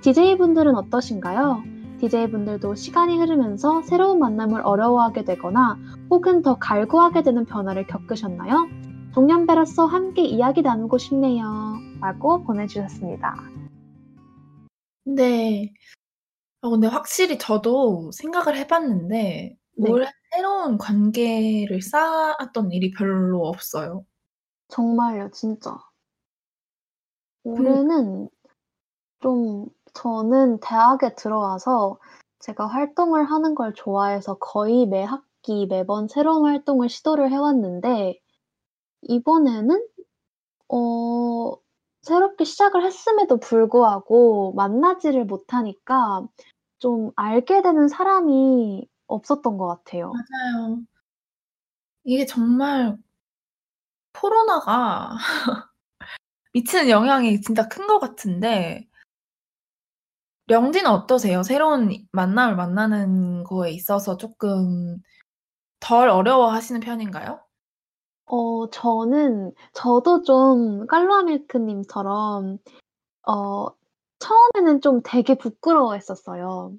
DJ분들은 0.00 0.74
어떠신가요? 0.74 1.62
DJ분들도 2.00 2.74
시간이 2.74 3.16
흐르면서 3.16 3.82
새로운 3.82 4.18
만남을 4.18 4.62
어려워하게 4.62 5.22
되거나 5.22 5.78
혹은 6.10 6.42
더 6.42 6.58
갈구하게 6.58 7.22
되는 7.22 7.44
변화를 7.44 7.86
겪으셨나요? 7.86 8.66
동년배로서 9.16 9.86
함께 9.86 10.20
이야기 10.20 10.60
나누고 10.60 10.98
싶네요. 10.98 11.42
라고 12.02 12.44
보내주셨습니다. 12.44 13.34
네. 15.04 15.72
어, 16.60 16.68
근데 16.68 16.86
확실히 16.86 17.38
저도 17.38 18.10
생각을 18.12 18.58
해봤는데 18.58 19.56
네. 19.78 19.88
새로운 20.30 20.76
관계를 20.76 21.80
쌓았던 21.80 22.72
일이 22.72 22.90
별로 22.90 23.46
없어요. 23.46 24.04
정말요, 24.68 25.30
진짜. 25.30 25.78
올해는 27.44 28.28
좀 29.20 29.66
저는 29.94 30.60
대학에 30.60 31.14
들어와서 31.14 31.98
제가 32.40 32.66
활동을 32.66 33.24
하는 33.24 33.54
걸 33.54 33.72
좋아해서 33.72 34.34
거의 34.34 34.84
매 34.84 35.04
학기 35.04 35.64
매번 35.64 36.06
새로운 36.06 36.44
활동을 36.44 36.90
시도를 36.90 37.30
해왔는데 37.30 38.20
이번에는 39.08 39.86
어, 40.70 41.54
새롭게 42.02 42.44
시작을 42.44 42.84
했음에도 42.84 43.38
불구하고 43.38 44.54
만나지를 44.54 45.24
못하니까 45.26 46.26
좀 46.78 47.12
알게 47.16 47.62
되는 47.62 47.88
사람이 47.88 48.88
없었던 49.08 49.58
것 49.58 49.66
같아요. 49.68 50.12
맞아요. 50.12 50.80
이게 52.04 52.24
정말 52.26 52.96
코로나가 54.12 55.16
미치는 56.54 56.88
영향이 56.90 57.40
진짜 57.40 57.68
큰 57.68 57.86
것 57.86 58.00
같은데 58.00 58.88
명진은 60.48 60.90
어떠세요? 60.90 61.42
새로운 61.42 61.90
만남을 62.12 62.56
만나는 62.56 63.44
거에 63.44 63.70
있어서 63.72 64.16
조금 64.16 64.98
덜 65.80 66.08
어려워하시는 66.10 66.80
편인가요? 66.82 67.40
어, 68.26 68.68
저는 68.70 69.52
저도 69.72 70.22
좀 70.22 70.86
깔루아 70.86 71.22
밀크 71.24 71.58
님처럼 71.58 72.58
어, 73.26 73.66
처음에는 74.18 74.80
좀 74.80 75.00
되게 75.04 75.36
부끄러워했었어요. 75.36 76.72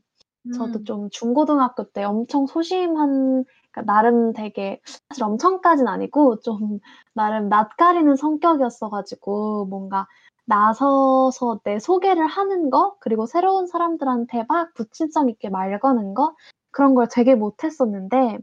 저도 0.54 0.80
음. 0.80 0.84
좀 0.86 1.10
중고등학교 1.10 1.92
때 1.92 2.04
엄청 2.04 2.48
소심한 2.48 3.44
그러니까 3.72 3.94
나름 3.94 4.34
되게 4.34 4.82
사실 5.10 5.24
엄청까진 5.24 5.88
아니고 5.88 6.40
좀 6.40 6.80
나름 7.14 7.50
낯가리는 7.50 8.16
성격이었어 8.16 8.90
가지고 8.90 9.66
뭔가 9.66 10.08
나서서 10.46 11.60
내 11.64 11.80
소개를 11.80 12.28
하는 12.28 12.70
거 12.70 12.96
그리고 13.00 13.26
새로운 13.26 13.68
사람들한테 13.68 14.46
막 14.48 14.74
부침성 14.74 15.30
있게 15.30 15.50
말 15.50 15.78
거는 15.80 16.14
거 16.14 16.36
그런 16.72 16.96
걸 16.96 17.08
되게 17.12 17.36
못했었는데 17.36 18.38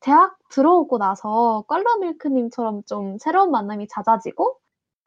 대학 0.00 0.38
들어오고 0.50 0.98
나서 0.98 1.64
깔러밀크님처럼 1.68 2.84
좀 2.84 3.18
새로운 3.18 3.50
만남이 3.50 3.88
잦아지고 3.88 4.58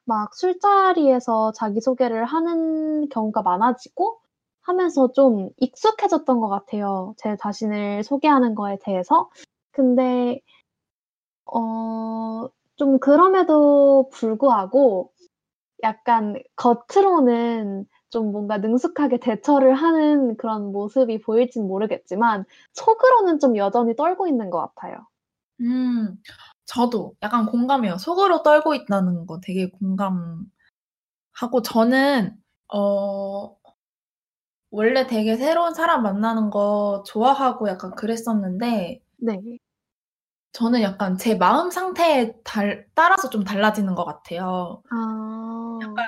막 0.06 0.36
술자리에서 0.36 1.54
자기소개를 1.54 2.26
하는 2.26 3.10
경우가 3.10 3.42
많아지고 3.44 4.20
하면서 4.62 5.12
좀 5.14 5.50
익숙해졌던 5.58 6.40
것 6.40 6.50
같아요. 6.50 7.14
제 7.18 7.36
자신을 7.38 8.04
소개하는 8.04 8.56
거에 8.56 8.78
대해서. 8.82 9.30
근데 9.72 10.42
어, 11.46 12.48
좀 12.76 13.00
그럼에도 13.00 14.10
불구하고 14.12 15.12
약간 15.84 16.42
겉으로는 16.56 17.88
좀 18.12 18.32
뭔가 18.32 18.58
능숙하게 18.58 19.18
대처를 19.20 19.74
하는 19.74 20.38
그런 20.38 20.72
모습이 20.72 21.22
보일진 21.22 21.68
모르겠지만 21.68 22.46
속으로는 22.74 23.40
좀 23.40 23.58
여전히 23.58 23.96
떨고 23.96 24.28
있는 24.28 24.50
것 24.50 24.60
같아요. 24.60 25.08
음, 25.62 26.18
저도 26.66 27.16
약간 27.24 27.46
공감해요. 27.46 27.98
속으로 27.98 28.44
떨고 28.44 28.76
있다는 28.76 29.26
거 29.26 29.40
되게 29.40 29.70
공감하고 29.70 30.52
저는 31.64 32.36
어, 32.74 33.56
원래 34.72 35.08
되게 35.08 35.36
새로운 35.38 35.74
사람 35.74 36.04
만나는 36.04 36.50
거 36.50 37.04
좋아하고 37.08 37.70
약간 37.70 37.92
그랬었는데 37.92 39.02
네. 39.18 39.40
저는 40.54 40.82
약간 40.82 41.18
제 41.18 41.36
마음 41.36 41.72
상태에 41.72 42.34
달, 42.44 42.86
따라서 42.94 43.30
좀 43.30 43.44
달라지는 43.44 43.96
것 43.96 44.04
같아요. 44.04 44.84
아. 44.90 45.80
약간 45.82 46.06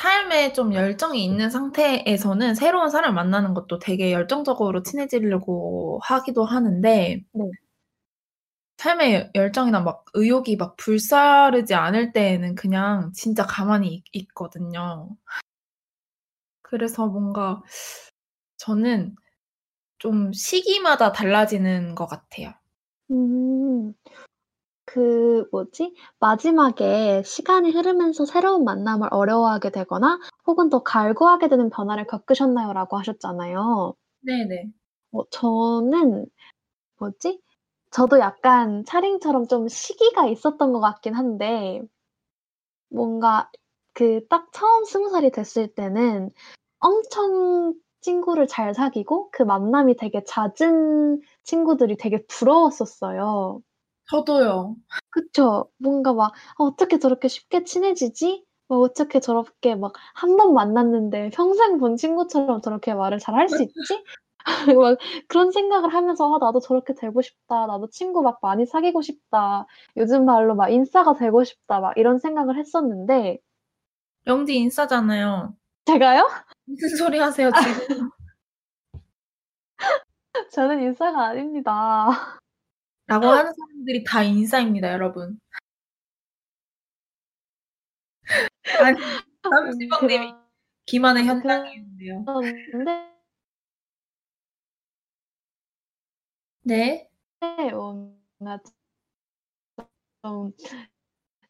삶에 0.00 0.54
좀 0.54 0.72
열정이 0.72 1.22
있는 1.22 1.50
상태에서는 1.50 2.54
새로운 2.54 2.88
사람을 2.88 3.14
만나는 3.14 3.52
것도 3.52 3.78
되게 3.78 4.12
열정적으로 4.12 4.82
친해지려고 4.82 6.00
하기도 6.02 6.46
하는데 6.46 7.22
네. 7.30 7.50
삶에 8.78 9.30
열정이나 9.34 9.80
막 9.80 10.06
의욕이 10.14 10.56
막 10.56 10.78
불사르지 10.78 11.74
않을 11.74 12.14
때에는 12.14 12.54
그냥 12.54 13.12
진짜 13.12 13.44
가만히 13.44 13.96
있, 13.96 14.04
있거든요. 14.12 15.10
그래서 16.62 17.06
뭔가 17.06 17.60
저는 18.56 19.14
좀 19.98 20.32
시기마다 20.32 21.12
달라지는 21.12 21.94
것 21.94 22.06
같아요. 22.06 22.54
음. 23.10 23.92
그 24.92 25.46
뭐지? 25.52 25.94
마지막에 26.18 27.22
시간이 27.24 27.70
흐르면서 27.70 28.24
새로운 28.26 28.64
만남을 28.64 29.08
어려워하게 29.12 29.70
되거나 29.70 30.18
혹은 30.46 30.68
더 30.68 30.82
갈구하게 30.82 31.48
되는 31.48 31.70
변화를 31.70 32.06
겪으셨나요?라고 32.06 32.98
하셨잖아요. 32.98 33.94
네네. 34.20 34.72
어 35.12 35.24
저는 35.30 36.26
뭐지? 36.98 37.42
저도 37.92 38.20
약간 38.20 38.84
차링처럼 38.86 39.48
좀 39.48 39.68
시기가 39.68 40.26
있었던 40.28 40.72
것 40.72 40.80
같긴 40.80 41.14
한데 41.14 41.82
뭔가 42.88 43.50
그 43.94 44.20
딱 44.28 44.52
처음 44.52 44.84
스무 44.84 45.10
살이 45.10 45.30
됐을 45.30 45.68
때는 45.74 46.30
엄청 46.80 47.74
친구를 48.00 48.46
잘 48.46 48.74
사귀고 48.74 49.30
그 49.32 49.42
만남이 49.42 49.96
되게 49.96 50.22
잦은 50.24 51.20
친구들이 51.44 51.96
되게 51.96 52.24
부러웠었어요. 52.26 53.60
저도요. 54.10 54.76
그쵸. 55.10 55.70
뭔가 55.78 56.12
막 56.12 56.32
어, 56.58 56.64
어떻게 56.64 56.98
저렇게 56.98 57.28
쉽게 57.28 57.64
친해지지? 57.64 58.44
뭐 58.68 58.78
어떻게 58.80 59.20
저렇게 59.20 59.74
막 59.74 59.92
한 60.14 60.36
번 60.36 60.54
만났는데 60.54 61.30
평생 61.30 61.78
본 61.78 61.96
친구처럼 61.96 62.60
저렇게 62.62 62.94
말을 62.94 63.18
잘 63.18 63.34
할 63.34 63.48
수 63.48 63.62
있지? 63.62 64.04
막 64.78 64.98
그런 65.28 65.52
생각을 65.52 65.92
하면서 65.94 66.34
아, 66.34 66.38
나도 66.38 66.60
저렇게 66.60 66.94
되고 66.94 67.22
싶다. 67.22 67.66
나도 67.66 67.88
친구 67.90 68.22
막 68.22 68.38
많이 68.42 68.66
사귀고 68.66 69.02
싶다. 69.02 69.66
요즘 69.96 70.24
말로 70.26 70.54
막 70.54 70.70
인싸가 70.70 71.14
되고 71.14 71.44
싶다. 71.44 71.80
막 71.80 71.94
이런 71.98 72.18
생각을 72.18 72.56
했었는데 72.58 73.38
영디 74.26 74.54
인싸잖아요. 74.56 75.54
제가요? 75.84 76.26
무슨 76.64 76.88
소리 76.96 77.18
하세요 77.18 77.50
지금? 77.52 78.10
저는 80.52 80.82
인싸가 80.82 81.26
아닙니다. 81.26 82.39
라고 83.10 83.26
하는 83.26 83.52
사람들이 83.52 84.04
다 84.04 84.22
인싸입니다, 84.22 84.92
여러분. 84.92 85.40
아니, 88.80 88.96
삼시방님이 89.42 90.34
기만의 90.86 91.24
현장이었는데요. 91.24 92.24
그런데 92.70 93.10
네. 96.62 97.08
뭔가 97.72 98.62
좀 100.22 100.52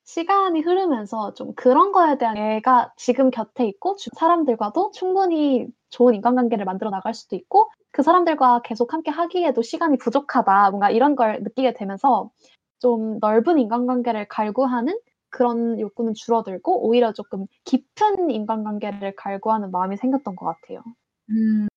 시간이 0.05 0.61
흐르면서 0.61 1.33
좀 1.35 1.55
그런 1.55 1.93
거에 1.93 2.19
대한 2.19 2.37
애가 2.37 2.93
지금 2.97 3.31
곁에 3.31 3.67
있고 3.67 3.97
주- 3.97 4.11
사람들과도 4.15 4.91
충분히 4.93 5.69
좋은 5.91 6.15
인간관계를 6.15 6.65
만들어 6.65 6.91
나갈 6.91 7.15
수도 7.15 7.37
있고 7.37 7.71
그 7.93 8.03
사람들과 8.03 8.63
계속 8.63 8.93
함께 8.93 9.11
하기에도 9.11 9.63
시간이 9.63 9.99
부족하다 9.99 10.71
뭔가 10.71 10.91
이런 10.91 11.17
걸 11.17 11.41
느끼게 11.43 11.75
되면서 11.75 12.31
좀 12.79 13.19
넓은 13.21 13.59
인간관계를 13.59 14.29
갈구하는 14.29 14.99
그런 15.29 15.79
욕구는 15.79 16.15
줄어들고 16.15 16.87
오히려 16.87 17.13
조금 17.13 17.47
깊은 17.65 18.31
인간관계를 18.31 19.15
갈구하는 19.17 19.71
마음이 19.71 19.97
생겼던 19.97 20.37
것 20.37 20.47
같아요. 20.47 20.83
음, 21.31 21.69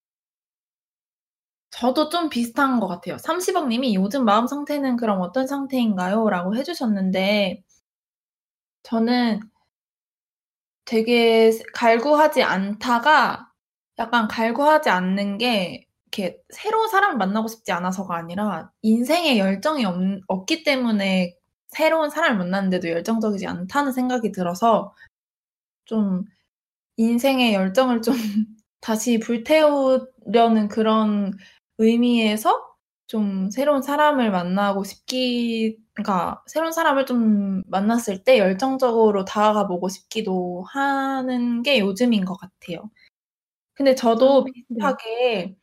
저도 1.70 2.10
좀 2.10 2.30
비슷한 2.30 2.80
것 2.80 2.88
같아요. 2.88 3.18
삼시방 3.18 3.68
님이 3.70 3.96
요즘 3.96 4.26
마음 4.26 4.48
상태는 4.48 4.96
그럼 4.96 5.22
어떤 5.22 5.48
상태인가요? 5.48 6.30
라고 6.30 6.56
해주셨는데, 6.56 7.64
저는 8.84 9.40
되게 10.86 11.52
갈구하지 11.74 12.44
않다가 12.44 13.53
약간 14.00 14.28
갈구하지 14.28 14.90
않는 14.90 15.38
게 15.38 15.86
이렇게 16.12 16.40
새로운 16.50 16.90
사람을 16.90 17.18
만나고 17.18 17.48
싶지 17.48 17.72
않아서가 17.72 18.16
아니라 18.18 18.72
인생에 18.82 19.38
열정이 19.38 19.86
없, 19.86 19.96
없기 20.28 20.64
때문에 20.64 21.36
새로운 21.68 22.10
사람을 22.10 22.38
만났는데도 22.38 22.90
열정적이지 22.90 23.48
않다는 23.48 23.92
생각이 23.92 24.32
들어서 24.32 24.94
좀 25.86 26.24
인생의 26.98 27.54
열정을 27.54 28.02
좀 28.02 28.16
다시 28.82 29.20
불태우려는 29.20 30.68
그런 30.70 31.34
의미에서 31.80 32.62
좀 33.08 33.50
새로운 33.52 33.82
사람을 33.82 34.32
만나고 34.32 34.84
싶기, 34.84 35.78
그러니까 35.94 36.44
새로운 36.48 36.72
사람을 36.74 37.06
좀 37.06 37.64
만났을 37.68 38.24
때 38.24 38.40
열정적으로 38.40 39.26
다가가 39.26 39.68
보고 39.68 39.90
싶기도 39.90 40.64
하는 40.70 41.64
게 41.64 41.80
요즘인 41.80 42.26
것 42.26 42.36
같아요. 42.38 42.90
근데 43.76 43.96
저도 43.96 44.46
음, 44.46 44.52
네. 44.70 44.94
비슷하게 44.96 45.56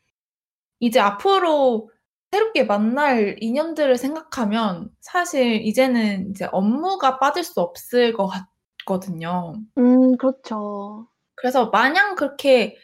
이제 0.81 1.01
앞으로 1.01 1.91
새롭게 2.33 2.65
만날 2.65 3.37
인연들을 3.41 3.97
생각하면 3.99 4.91
사실 5.01 5.63
이제는 5.67 6.31
이제 6.31 6.47
업무가 6.53 7.19
빠질 7.19 7.45
수 7.45 7.61
없을 7.61 8.13
것 8.15 8.29
같거든요. 8.87 9.55
음, 9.79 10.17
그렇죠. 10.17 11.09
그래서 11.37 11.67
마냥 11.71 12.15
그렇게 12.17 12.77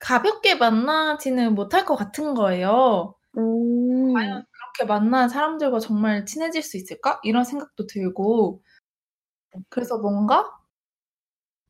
가볍게 0.00 0.56
만나지는 0.56 1.54
못할 1.54 1.84
것 1.86 1.96
같은 1.96 2.34
거예요. 2.34 3.14
음, 3.36 4.12
과연 4.14 4.44
그렇게 4.50 4.88
만난 4.88 5.28
사람들과 5.28 5.80
정말 5.80 6.26
친해질 6.26 6.62
수 6.62 6.76
있을까? 6.76 7.20
이런 7.24 7.44
생각도 7.44 7.86
들고, 7.86 8.62
그래서 9.70 9.98
뭔가 9.98 10.50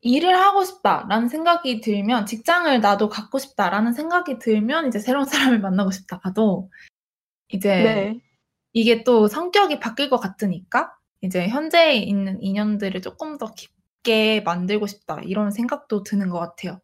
일을 0.01 0.35
하고 0.35 0.63
싶다라는 0.63 1.27
생각이 1.27 1.81
들면, 1.81 2.25
직장을 2.25 2.79
나도 2.81 3.09
갖고 3.09 3.37
싶다라는 3.39 3.93
생각이 3.93 4.39
들면, 4.39 4.87
이제 4.87 4.99
새로운 4.99 5.25
사람을 5.57 5.59
만나고 5.59 5.91
싶다가도, 5.91 6.69
이제 7.49 7.69
네. 7.69 8.21
이게 8.73 9.03
또 9.03 9.27
성격이 9.27 9.79
바뀔 9.79 10.09
것 10.09 10.17
같으니까, 10.17 10.93
이제 11.21 11.47
현재 11.47 11.93
있는 11.93 12.41
인연들을 12.41 13.01
조금 13.01 13.37
더 13.37 13.53
깊게 13.53 14.41
만들고 14.41 14.87
싶다, 14.87 15.19
이런 15.23 15.51
생각도 15.51 16.03
드는 16.03 16.29
것 16.29 16.39
같아요. 16.39 16.79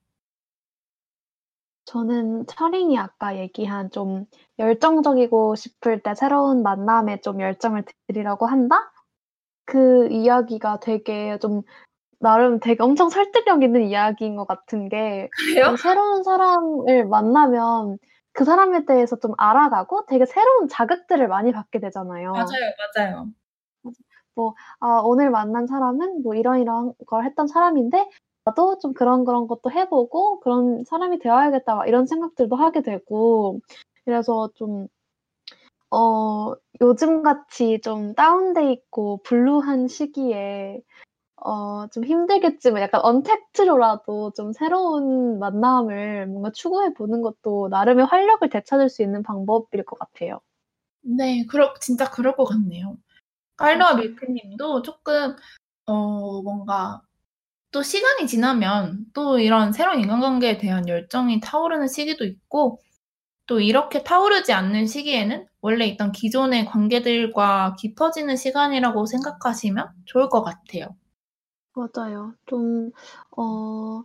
저는 1.85 2.47
차링이 2.47 2.97
아까 2.97 3.37
얘기한 3.37 3.91
좀 3.91 4.25
열정적이고 4.57 5.55
싶을 5.55 6.01
때 6.01 6.15
새로운 6.15 6.63
만남에 6.63 7.21
좀 7.21 7.39
열정을 7.39 7.83
들이라고 8.07 8.47
한다? 8.47 8.91
그 9.65 10.11
이야기가 10.11 10.79
되게 10.79 11.37
좀 11.39 11.61
나름 12.25 12.59
되게 12.59 12.81
엄청 12.81 13.09
설득력 13.09 13.61
있는 13.61 13.83
이야기인 13.83 14.35
것 14.35 14.47
같은 14.47 14.89
게 14.89 15.29
그래요? 15.37 15.65
좀 15.67 15.77
새로운 15.77 16.23
사람을 16.23 17.05
만나면 17.05 17.99
그 18.33 18.43
사람에 18.43 18.85
대해서 18.85 19.15
좀 19.19 19.33
알아가고 19.37 20.07
되게 20.07 20.25
새로운 20.25 20.67
자극들을 20.67 21.27
많이 21.27 21.51
받게 21.51 21.79
되잖아요. 21.79 22.33
맞아요, 22.33 22.47
맞아요. 22.95 23.27
아, 24.79 25.01
오늘 25.03 25.29
만난 25.29 25.67
사람은 25.67 26.23
뭐 26.23 26.33
이런 26.33 26.61
이런 26.61 26.93
걸 27.05 27.25
했던 27.25 27.45
사람인데 27.45 28.09
나도 28.45 28.79
좀 28.79 28.93
그런 28.93 29.23
그런 29.23 29.47
것도 29.47 29.71
해보고 29.71 30.39
그런 30.39 30.83
사람이 30.83 31.19
되어야겠다 31.19 31.75
막 31.75 31.87
이런 31.87 32.07
생각들도 32.07 32.55
하게 32.55 32.81
되고 32.81 33.59
그래서 34.03 34.49
좀 34.55 34.87
어, 35.91 36.53
요즘 36.81 37.21
같이 37.21 37.79
좀 37.81 38.15
다운돼 38.15 38.71
있고 38.71 39.21
블루한 39.23 39.87
시기에 39.87 40.81
어, 41.45 41.87
좀 41.89 42.03
힘들겠지만 42.05 42.81
약간 42.81 43.01
언택트로라도 43.03 44.31
좀 44.35 44.51
새로운 44.53 45.39
만남을 45.39 46.27
뭔가 46.27 46.51
추구해 46.51 46.93
보는 46.93 47.21
것도 47.21 47.67
나름의 47.69 48.05
활력을 48.07 48.49
되찾을 48.49 48.89
수 48.89 49.03
있는 49.03 49.23
방법일 49.23 49.85
것 49.85 49.99
같아요. 49.99 50.41
네, 51.01 51.45
그러, 51.45 51.73
진짜 51.79 52.09
그럴 52.09 52.35
것 52.35 52.45
같네요. 52.45 52.97
깔로와 53.57 53.95
밀크님도 53.95 54.83
조금, 54.83 55.35
어, 55.87 56.41
뭔가, 56.43 57.01
또 57.71 57.83
시간이 57.83 58.27
지나면 58.27 59.05
또 59.13 59.39
이런 59.39 59.73
새로운 59.73 59.99
인간관계에 60.01 60.57
대한 60.59 60.87
열정이 60.89 61.41
타오르는 61.41 61.87
시기도 61.89 62.25
있고, 62.25 62.79
또 63.47 63.59
이렇게 63.61 64.03
타오르지 64.03 64.53
않는 64.53 64.87
시기에는 64.87 65.47
원래 65.61 65.85
있던 65.87 66.11
기존의 66.13 66.65
관계들과 66.67 67.75
깊어지는 67.79 68.37
시간이라고 68.37 69.05
생각하시면 69.07 69.89
좋을 70.05 70.29
것 70.29 70.43
같아요. 70.43 70.95
맞아요. 71.75 72.33
좀, 72.45 72.91
어, 73.37 74.03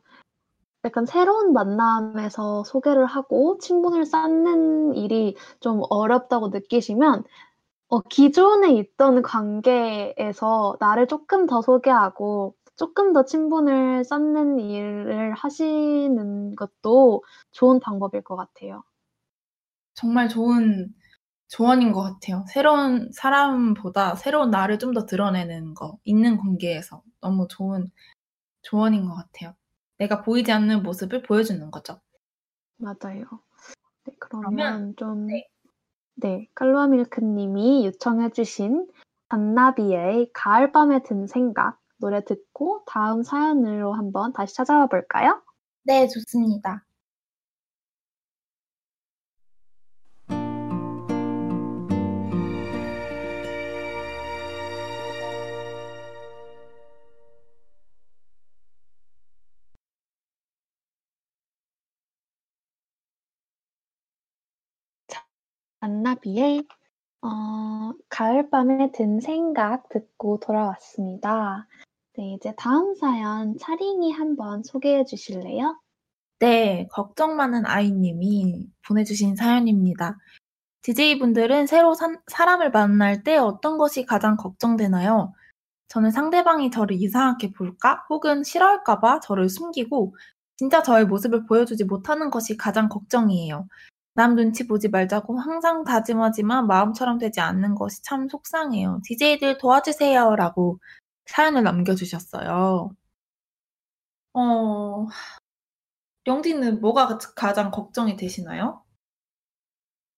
약간 0.85 1.07
새로운 1.07 1.53
만남에서 1.55 2.65
소개를 2.65 3.07
하고 3.07 3.59
친분을 3.59 4.07
쌓는 4.07 4.95
일이 4.97 5.37
좀 5.61 5.83
어렵다고 5.91 6.49
느끼시면, 6.49 7.25
어, 7.89 8.01
기존에 8.03 8.73
있던 8.75 9.23
관계에서 9.23 10.77
나를 10.81 11.09
조금 11.09 11.47
더 11.47 11.63
소개하고, 11.63 12.55
조금 12.77 13.13
더 13.15 13.25
친분을 13.25 14.05
쌓는 14.05 14.59
일을 14.61 15.35
하시는 15.35 16.57
것도 16.57 17.25
좋은 17.53 17.81
방법일 17.81 18.23
것 18.23 18.37
같아요. 18.37 18.85
정말 19.95 20.29
좋은 20.29 20.93
조언인 21.51 21.93
것 21.93 22.03
같아요. 22.03 22.45
새로운 22.49 23.11
사람보다 23.13 24.15
새로운 24.17 24.51
나를 24.51 24.79
좀 24.79 24.95
더 24.95 25.05
드러내는 25.07 25.75
거, 25.75 25.99
있는 26.05 26.39
관계에서 26.39 27.03
너무 27.21 27.49
좋은 27.49 27.91
조언인 28.63 29.07
것 29.07 29.15
같아요. 29.15 29.55
내가 29.99 30.23
보이지 30.23 30.53
않는 30.53 30.83
모습을 30.83 31.23
보여주는 31.23 31.71
거죠. 31.71 32.01
맞아요. 32.79 33.25
네, 34.05 34.15
그러면, 34.19 34.51
그러면 34.57 34.95
좀, 34.97 35.27
네. 35.27 35.49
네, 36.17 36.49
깔로아 36.55 36.87
밀크님이 36.89 37.87
요청해주신 37.87 38.89
잔나비의 39.31 40.31
가을밤에 40.33 41.03
든 41.03 41.27
생각 41.27 41.79
노래 41.99 42.25
듣고 42.25 42.85
다음 42.87 43.23
사연으로 43.23 43.93
한번 43.93 44.33
다시 44.33 44.55
찾아와 44.55 44.87
볼까요? 44.87 45.43
네, 45.85 46.07
좋습니다. 46.09 46.85
안나비의 65.81 66.67
어, 67.23 67.93
가을밤에 68.09 68.93
든 68.93 69.21
생각 69.21 69.89
듣고 69.89 70.39
돌아왔습니다. 70.41 71.67
네, 72.17 72.35
이제 72.35 72.55
다음 72.57 72.95
사연 72.95 73.57
차링이 73.59 74.13
한번 74.13 74.63
소개해 74.63 75.05
주실래요? 75.05 75.79
네, 76.39 76.87
걱정 76.91 77.37
많은 77.37 77.67
아이님이 77.67 78.69
보내주신 78.87 79.37
사연입니다. 79.37 80.19
DJ분들은 80.83 81.67
새로 81.67 81.95
산, 81.95 82.19
사람을 82.27 82.71
만날 82.71 83.23
때 83.23 83.37
어떤 83.37 83.77
것이 83.77 84.07
가장 84.07 84.37
걱정되나요? 84.37 85.33
저는 85.89 86.11
상대방이 86.11 86.71
저를 86.71 86.97
이상하게 86.97 87.53
볼까? 87.53 88.05
혹은 88.09 88.45
싫어할까봐 88.45 89.21
저를 89.21 89.49
숨기고 89.49 90.15
진짜 90.57 90.83
저의 90.83 91.07
모습을 91.07 91.47
보여주지 91.47 91.85
못하는 91.85 92.31
것이 92.31 92.57
가장 92.57 92.89
걱정이에요. 92.89 93.67
남 94.21 94.35
눈치 94.35 94.67
보지 94.67 94.91
말자고 94.91 95.39
항상 95.39 95.83
다짐하지만 95.83 96.67
마음처럼 96.67 97.17
되지 97.17 97.41
않는 97.41 97.75
것이 97.75 98.03
참 98.03 98.29
속상해요. 98.29 99.01
DJ들 99.03 99.57
도와주세요. 99.57 100.37
라고 100.37 100.79
사연을 101.25 101.63
남겨주셨어요. 101.63 102.91
어, 104.35 105.07
영디는 106.27 106.83
뭐가 106.83 107.17
가장 107.35 107.71
걱정이 107.71 108.17
되시나요? 108.17 108.83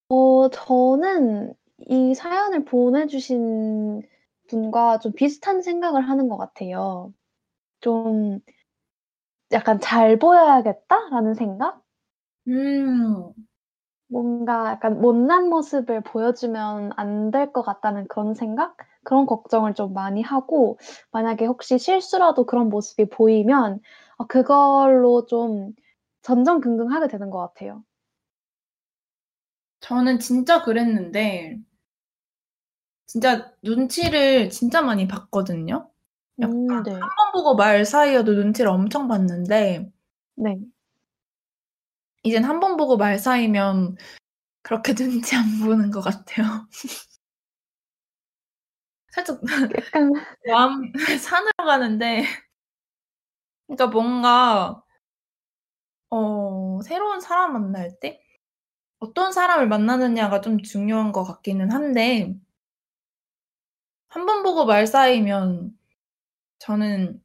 어, 0.09 0.49
저는 0.49 1.55
이 1.87 2.12
사연을 2.16 2.65
보내주신 2.65 4.03
분과 4.49 4.99
좀 4.99 5.12
비슷한 5.12 5.62
생각을 5.62 6.09
하는 6.09 6.29
것 6.29 6.39
같아요. 6.39 7.15
좀 7.81 8.41
약간 9.53 9.79
잘 9.79 10.19
보여야겠다라는 10.19 11.35
생각? 11.35 11.81
음, 12.49 13.33
뭔가 14.12 14.70
약간 14.72 15.01
못난 15.01 15.48
모습을 15.48 16.02
보여주면 16.02 16.93
안 16.97 17.30
될 17.32 17.52
것 17.52 17.62
같다는 17.62 18.06
그런 18.09 18.34
생각? 18.34 18.76
그런 19.05 19.26
걱정을 19.26 19.74
좀 19.74 19.93
많이 19.94 20.22
하고, 20.22 20.78
만약에 21.12 21.47
혹시 21.47 21.78
실수라도 21.78 22.44
그런 22.47 22.68
모습이 22.68 23.06
보이면, 23.10 23.80
어, 24.18 24.26
그걸로 24.26 25.26
좀 25.26 25.72
전전긍긍하게 26.22 27.09
되는 27.09 27.30
것 27.30 27.39
같아요. 27.40 27.82
저는 29.80 30.18
진짜 30.18 30.62
그랬는데, 30.62 31.59
진짜 33.06 33.52
눈치를 33.62 34.51
진짜 34.51 34.82
많이 34.82 35.06
봤거든요. 35.09 35.90
약간 36.40 36.56
음, 36.62 36.82
네. 36.82 37.10
한번 37.16 37.32
보고 37.34 37.56
말 37.56 37.84
사이여도 37.84 38.32
눈치를 38.34 38.70
엄청 38.70 39.09
봤는데, 39.09 39.93
네. 40.34 40.59
이젠 42.23 42.44
한 42.44 42.61
번 42.61 42.77
보고 42.77 42.97
말 42.97 43.19
사이면 43.19 43.97
그렇게 44.62 44.94
눈치 44.94 45.36
안 45.36 45.61
보는 45.61 45.90
것 45.93 46.01
같아요. 46.03 46.69
살짝 49.12 49.40
약간 49.77 50.12
마음 50.47 50.93
산으로 51.20 51.53
가는데, 51.66 52.24
그러니까 53.66 53.86
뭔가 53.89 54.82
어, 56.11 56.81
새로운 56.85 57.20
사람 57.20 57.53
만날 57.55 57.99
때 58.01 58.20
어떤 59.01 59.32
사람을 59.32 59.69
만나느냐가 59.69 60.40
좀 60.43 60.62
중요한 60.62 61.12
것 61.12 61.24
같기는 61.24 61.73
한데, 61.73 62.35
한 64.09 64.27
번 64.27 64.43
보고 64.44 64.65
말 64.65 64.86
사이면 64.86 65.77
저는 66.61 67.23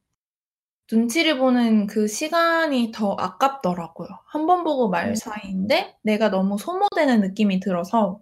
눈치를 0.91 1.37
보는 1.37 1.87
그 1.87 2.07
시간이 2.07 2.91
더 2.93 3.13
아깝더라고요. 3.13 4.09
한 4.25 4.45
번 4.45 4.63
보고 4.65 4.89
말 4.89 5.11
음. 5.11 5.15
사이인데 5.15 5.97
내가 6.03 6.29
너무 6.29 6.57
소모되는 6.57 7.21
느낌이 7.21 7.59
들어서 7.61 8.21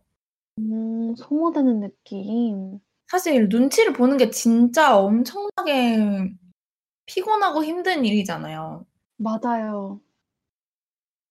음, 0.57 1.15
소모되는 1.15 1.79
느낌. 1.79 2.79
사실 3.07 3.47
눈치를 3.49 3.93
보는 3.93 4.17
게 4.17 4.29
진짜 4.29 4.95
엄청나게 4.97 6.33
피곤하고 7.07 7.63
힘든 7.65 8.05
일이잖아요. 8.05 8.85
맞아요. 9.17 9.99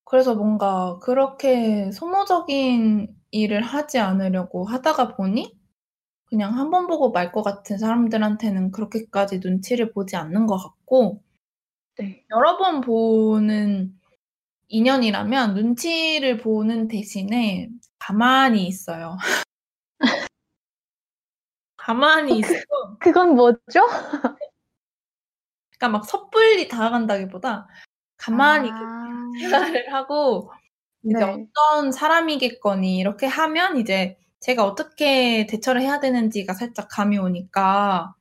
그래서 0.04 0.34
뭔가 0.34 0.98
그렇게 1.00 1.90
소모적인 1.92 3.14
일을 3.30 3.62
하지 3.62 3.98
않으려고 3.98 4.64
하다가 4.64 5.16
보니 5.16 5.58
그냥 6.26 6.58
한 6.58 6.70
번 6.72 6.88
보고 6.88 7.12
말 7.12 7.32
것 7.32 7.42
같은 7.44 7.78
사람들한테는 7.78 8.72
그렇게까지 8.72 9.40
눈치를 9.44 9.92
보지 9.94 10.16
않는 10.16 10.46
것 10.48 10.58
같고 10.58 11.23
네. 11.98 12.24
여러 12.30 12.56
번 12.58 12.80
보는 12.80 13.98
인연이라면 14.68 15.54
눈치를 15.54 16.38
보는 16.38 16.88
대신에 16.88 17.68
가만히 17.98 18.66
있어요. 18.66 19.16
가만히 21.76 22.38
있어. 22.38 22.64
그건 22.98 23.34
뭐죠? 23.34 23.86
그러니까 25.78 25.88
막 25.90 26.04
섣불리 26.04 26.66
다가간다기보다 26.68 27.68
가만히 28.16 28.70
아, 28.72 29.30
생각을 29.38 29.92
하고 29.92 30.50
이제 31.04 31.18
네. 31.18 31.24
어떤 31.24 31.92
사람이겠거니 31.92 32.96
이렇게 32.96 33.26
하면 33.26 33.76
이제 33.76 34.16
제가 34.40 34.64
어떻게 34.64 35.46
대처를 35.46 35.82
해야 35.82 36.00
되는지가 36.00 36.54
살짝 36.54 36.88
감이 36.90 37.18
오니까 37.18 38.14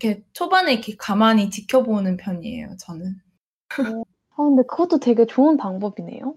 이렇게 0.00 0.24
초반에 0.32 0.72
이렇게 0.72 0.96
가만히 0.96 1.50
지켜보는 1.50 2.16
편이에요, 2.16 2.76
저는. 2.78 3.16
아, 3.78 4.36
근데 4.36 4.62
그것도 4.68 4.98
되게 4.98 5.26
좋은 5.26 5.56
방법이네요. 5.56 6.34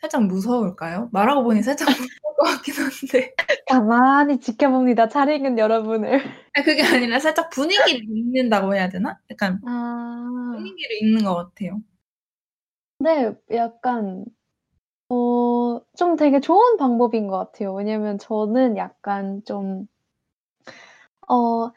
살짝 0.00 0.24
무서울까요? 0.26 1.10
말하고 1.12 1.42
보니 1.42 1.62
살짝 1.62 1.86
무서울 1.90 2.36
것 2.38 2.44
같긴 2.44 2.74
한데. 2.74 3.34
가만히 3.68 4.40
지켜봅니다. 4.40 5.08
잘 5.08 5.28
읽은 5.30 5.58
여러분을. 5.58 6.20
아니, 6.54 6.64
그게 6.64 6.82
아니라 6.82 7.18
살짝 7.18 7.50
분위기를 7.50 8.00
읽는다고 8.08 8.74
해야 8.74 8.88
되나? 8.88 9.18
약간 9.30 9.60
아, 9.66 10.52
분위기를 10.56 11.02
읽는 11.02 11.24
것 11.24 11.34
같아요. 11.34 11.80
네, 12.98 13.32
약간, 13.52 14.24
어, 15.10 15.80
좀 15.96 16.16
되게 16.16 16.40
좋은 16.40 16.76
방법인 16.78 17.28
것 17.28 17.38
같아요. 17.38 17.74
왜냐면 17.74 18.18
저는 18.18 18.76
약간 18.76 19.42
좀, 19.44 19.86
어, 21.28 21.70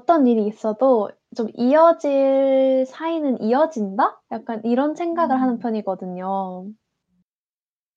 어떤 0.00 0.26
일이 0.26 0.46
있어도 0.46 1.10
좀 1.36 1.48
이어질 1.54 2.84
사이는 2.86 3.42
이어진다? 3.42 4.20
약간 4.32 4.60
이런 4.64 4.94
생각을 4.94 5.40
하는 5.40 5.58
편이거든요. 5.58 6.66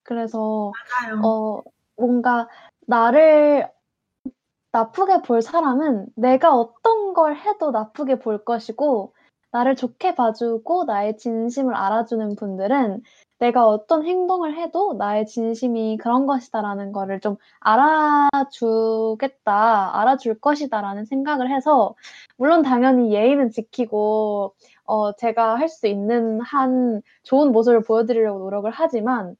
그래서, 0.02 0.70
맞아요. 1.08 1.22
어, 1.24 1.62
뭔가 1.96 2.48
나를 2.86 3.70
나쁘게 4.72 5.22
볼 5.22 5.40
사람은 5.40 6.08
내가 6.16 6.54
어떤 6.54 7.14
걸 7.14 7.36
해도 7.36 7.70
나쁘게 7.70 8.18
볼 8.18 8.44
것이고, 8.44 9.14
나를 9.52 9.76
좋게 9.76 10.14
봐주고 10.16 10.84
나의 10.84 11.16
진심을 11.16 11.74
알아주는 11.74 12.36
분들은 12.36 13.02
내가 13.44 13.66
어떤 13.68 14.06
행동을 14.06 14.56
해도 14.56 14.94
나의 14.94 15.26
진심이 15.26 15.98
그런 15.98 16.26
것이다라는 16.26 16.92
거를 16.92 17.20
좀 17.20 17.36
알아주겠다, 17.60 19.50
알아줄 20.00 20.40
것이다라는 20.40 21.04
생각을 21.04 21.50
해서, 21.50 21.94
물론 22.38 22.62
당연히 22.62 23.12
예의는 23.12 23.50
지키고, 23.50 24.54
어, 24.84 25.12
제가 25.16 25.56
할 25.56 25.68
수 25.68 25.86
있는 25.86 26.40
한 26.40 27.02
좋은 27.22 27.52
모습을 27.52 27.82
보여드리려고 27.82 28.38
노력을 28.38 28.70
하지만, 28.70 29.36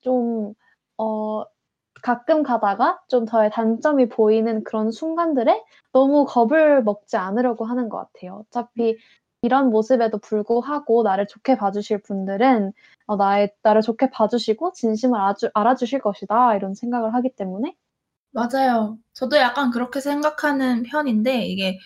좀, 0.00 0.54
어, 0.98 1.44
가끔 2.02 2.42
가다가 2.42 3.00
좀 3.08 3.26
저의 3.26 3.50
단점이 3.50 4.08
보이는 4.08 4.64
그런 4.64 4.90
순간들에 4.90 5.62
너무 5.92 6.24
겁을 6.26 6.82
먹지 6.82 7.16
않으려고 7.16 7.64
하는 7.66 7.88
것 7.88 7.98
같아요. 7.98 8.44
어차피 8.48 8.98
이런 9.42 9.70
모습에도 9.70 10.18
불구하고 10.18 11.02
나를 11.02 11.26
좋게 11.26 11.56
봐주실 11.56 11.98
분들은 12.02 12.72
어, 13.06 13.16
나의, 13.16 13.52
나를 13.62 13.82
좋게 13.82 14.10
봐주시고 14.10 14.72
진심을 14.72 15.18
알아주, 15.18 15.50
알아주실 15.54 16.00
것이다. 16.00 16.56
이런 16.56 16.74
생각을 16.74 17.14
하기 17.14 17.34
때문에. 17.36 17.74
맞아요. 18.32 18.98
저도 19.12 19.36
약간 19.36 19.70
그렇게 19.70 20.00
생각하는 20.00 20.82
편인데, 20.82 21.46
이게 21.46 21.78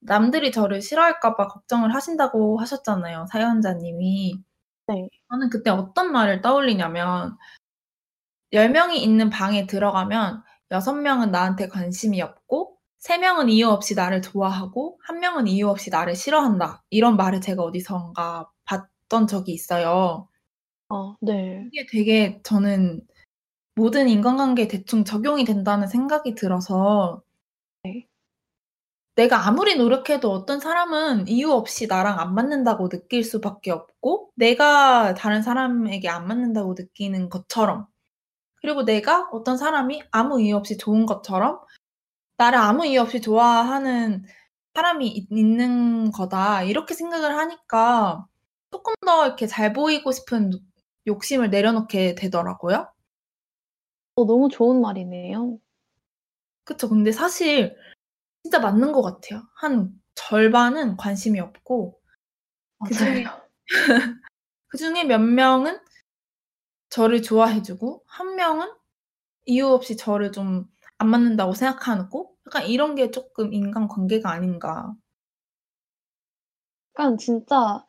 남들이 0.00 0.52
저를 0.52 0.82
싫어할까봐 0.82 1.48
걱정을 1.48 1.94
하신다고 1.94 2.58
하셨잖아요, 2.60 3.26
사연자님이. 3.30 4.34
네. 4.88 5.08
저는 5.30 5.50
그때 5.50 5.70
어떤 5.70 6.12
말을 6.12 6.42
떠올리냐면, 6.42 7.36
10명이 8.52 8.96
있는 8.96 9.30
방에 9.30 9.66
들어가면 9.66 10.42
6명은 10.70 11.30
나한테 11.30 11.68
관심이 11.68 12.20
없고 12.20 12.76
3명은 13.00 13.48
이유 13.48 13.68
없이 13.68 13.94
나를 13.94 14.22
좋아하고 14.22 15.00
1명은 15.08 15.48
이유 15.48 15.68
없이 15.68 15.90
나를 15.90 16.14
싫어한다. 16.14 16.82
이런 16.90 17.16
말을 17.16 17.40
제가 17.40 17.62
어디선가 17.62 18.50
봤던 18.64 19.26
적이 19.26 19.52
있어요. 19.52 20.28
어, 20.90 21.16
네. 21.20 21.68
이게 21.72 21.86
되게 21.90 22.40
저는 22.42 23.00
모든 23.76 24.08
인간관계에 24.08 24.68
대충 24.68 25.04
적용이 25.04 25.44
된다는 25.44 25.86
생각이 25.88 26.34
들어서 26.34 27.22
네. 27.84 28.06
내가 29.16 29.46
아무리 29.46 29.76
노력해도 29.76 30.30
어떤 30.32 30.60
사람은 30.60 31.28
이유 31.28 31.52
없이 31.52 31.86
나랑 31.86 32.18
안 32.18 32.34
맞는다고 32.34 32.88
느낄 32.88 33.22
수밖에 33.24 33.70
없고 33.70 34.30
내가 34.34 35.14
다른 35.14 35.42
사람에게 35.42 36.08
안 36.08 36.26
맞는다고 36.26 36.74
느끼는 36.78 37.28
것처럼 37.28 37.86
그리고 38.56 38.84
내가 38.84 39.28
어떤 39.32 39.56
사람이 39.58 40.02
아무 40.10 40.40
이유 40.42 40.56
없이 40.56 40.78
좋은 40.78 41.06
것처럼 41.06 41.60
나를 42.38 42.58
아무 42.58 42.86
이유 42.86 43.02
없이 43.02 43.20
좋아하는 43.20 44.24
사람이 44.74 45.08
있, 45.08 45.28
있는 45.32 46.10
거다. 46.12 46.62
이렇게 46.64 46.94
생각을 46.94 47.36
하니까 47.36 48.26
조금 48.70 48.94
더 49.06 49.26
이렇게 49.26 49.46
잘 49.46 49.72
보이고 49.72 50.12
싶은 50.12 50.52
욕심을 51.06 51.50
내려놓게 51.50 52.14
되더라고요. 52.14 52.88
어, 54.14 54.24
너무 54.24 54.48
좋은 54.48 54.80
말이네요. 54.80 55.58
그쵸. 56.64 56.88
근데 56.88 57.12
사실 57.12 57.76
진짜 58.42 58.58
맞는 58.60 58.92
것 58.92 59.02
같아요. 59.02 59.42
한 59.56 59.92
절반은 60.14 60.96
관심이 60.96 61.40
없고 61.40 62.00
그중에. 62.86 63.24
그중에 64.68 65.04
몇 65.04 65.18
명은 65.18 65.80
저를 66.88 67.22
좋아해주고 67.22 68.04
한 68.06 68.36
명은 68.36 68.72
이유 69.46 69.68
없이 69.68 69.96
저를 69.96 70.32
좀 70.32 70.68
안 71.00 71.08
맞는다고 71.08 71.54
생각하고 71.54 72.36
약간 72.46 72.66
이런 72.66 72.94
게 72.94 73.10
조금 73.10 73.54
인간관계가 73.54 74.30
아닌가. 74.30 74.94
약간 76.94 77.16
진짜 77.16 77.84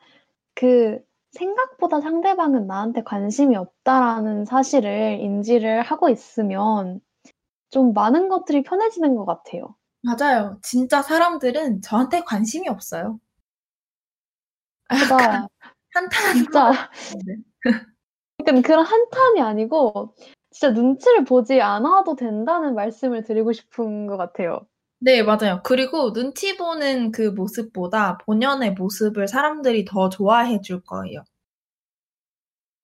그 0.55 0.99
생각보다 1.31 2.01
상대방은 2.01 2.67
나한테 2.67 3.03
관심이 3.03 3.55
없다라는 3.55 4.45
사실을 4.45 5.19
인지를 5.21 5.81
하고 5.81 6.09
있으면 6.09 6.99
좀 7.69 7.93
많은 7.93 8.27
것들이 8.29 8.63
편해지는 8.63 9.15
것 9.15 9.25
같아요. 9.25 9.75
맞아요. 10.03 10.59
진짜 10.61 11.01
사람들은 11.01 11.81
저한테 11.81 12.21
관심이 12.21 12.67
없어요. 12.67 13.19
그다 14.89 15.47
한탄 15.93 16.33
진짜 16.35 16.71
약간 18.39 18.61
그런 18.61 18.85
한탄이 18.85 19.41
아니고 19.41 20.15
진짜 20.49 20.71
눈치를 20.73 21.23
보지 21.23 21.61
않아도 21.61 22.15
된다는 22.15 22.75
말씀을 22.75 23.23
드리고 23.23 23.53
싶은 23.53 24.07
것 24.07 24.17
같아요. 24.17 24.67
네, 25.03 25.23
맞아요. 25.23 25.61
그리고 25.63 26.13
눈치 26.13 26.55
보는 26.55 27.11
그 27.11 27.31
모습보다 27.31 28.19
본연의 28.19 28.73
모습을 28.73 29.27
사람들이 29.27 29.83
더 29.83 30.09
좋아해 30.09 30.61
줄 30.61 30.81
거예요. 30.83 31.23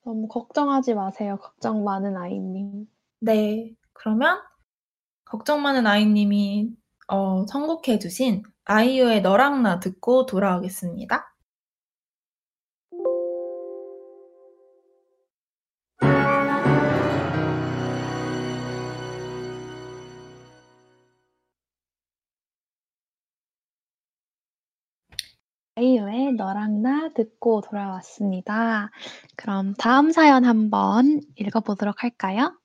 너무 0.03 0.27
걱정하지 0.27 0.95
마세요. 0.95 1.37
걱정 1.39 1.83
많은 1.83 2.17
아이님. 2.17 2.87
네. 3.19 3.71
그러면 3.93 4.39
걱정 5.25 5.61
많은 5.61 5.85
아이님이 5.85 6.71
어, 7.07 7.45
선곡해 7.45 7.99
주신 7.99 8.41
아이유의 8.65 9.21
너랑 9.21 9.61
나 9.61 9.79
듣고 9.79 10.25
돌아오겠습니다. 10.25 11.35
아이유의 25.77 26.33
너랑 26.33 26.81
나 26.81 27.09
듣고 27.13 27.61
돌아왔습니다. 27.61 28.89
그럼 29.35 29.75
다음 29.77 30.11
사연 30.11 30.43
한번 30.43 31.21
읽어보도록 31.35 32.03
할까요? 32.03 32.59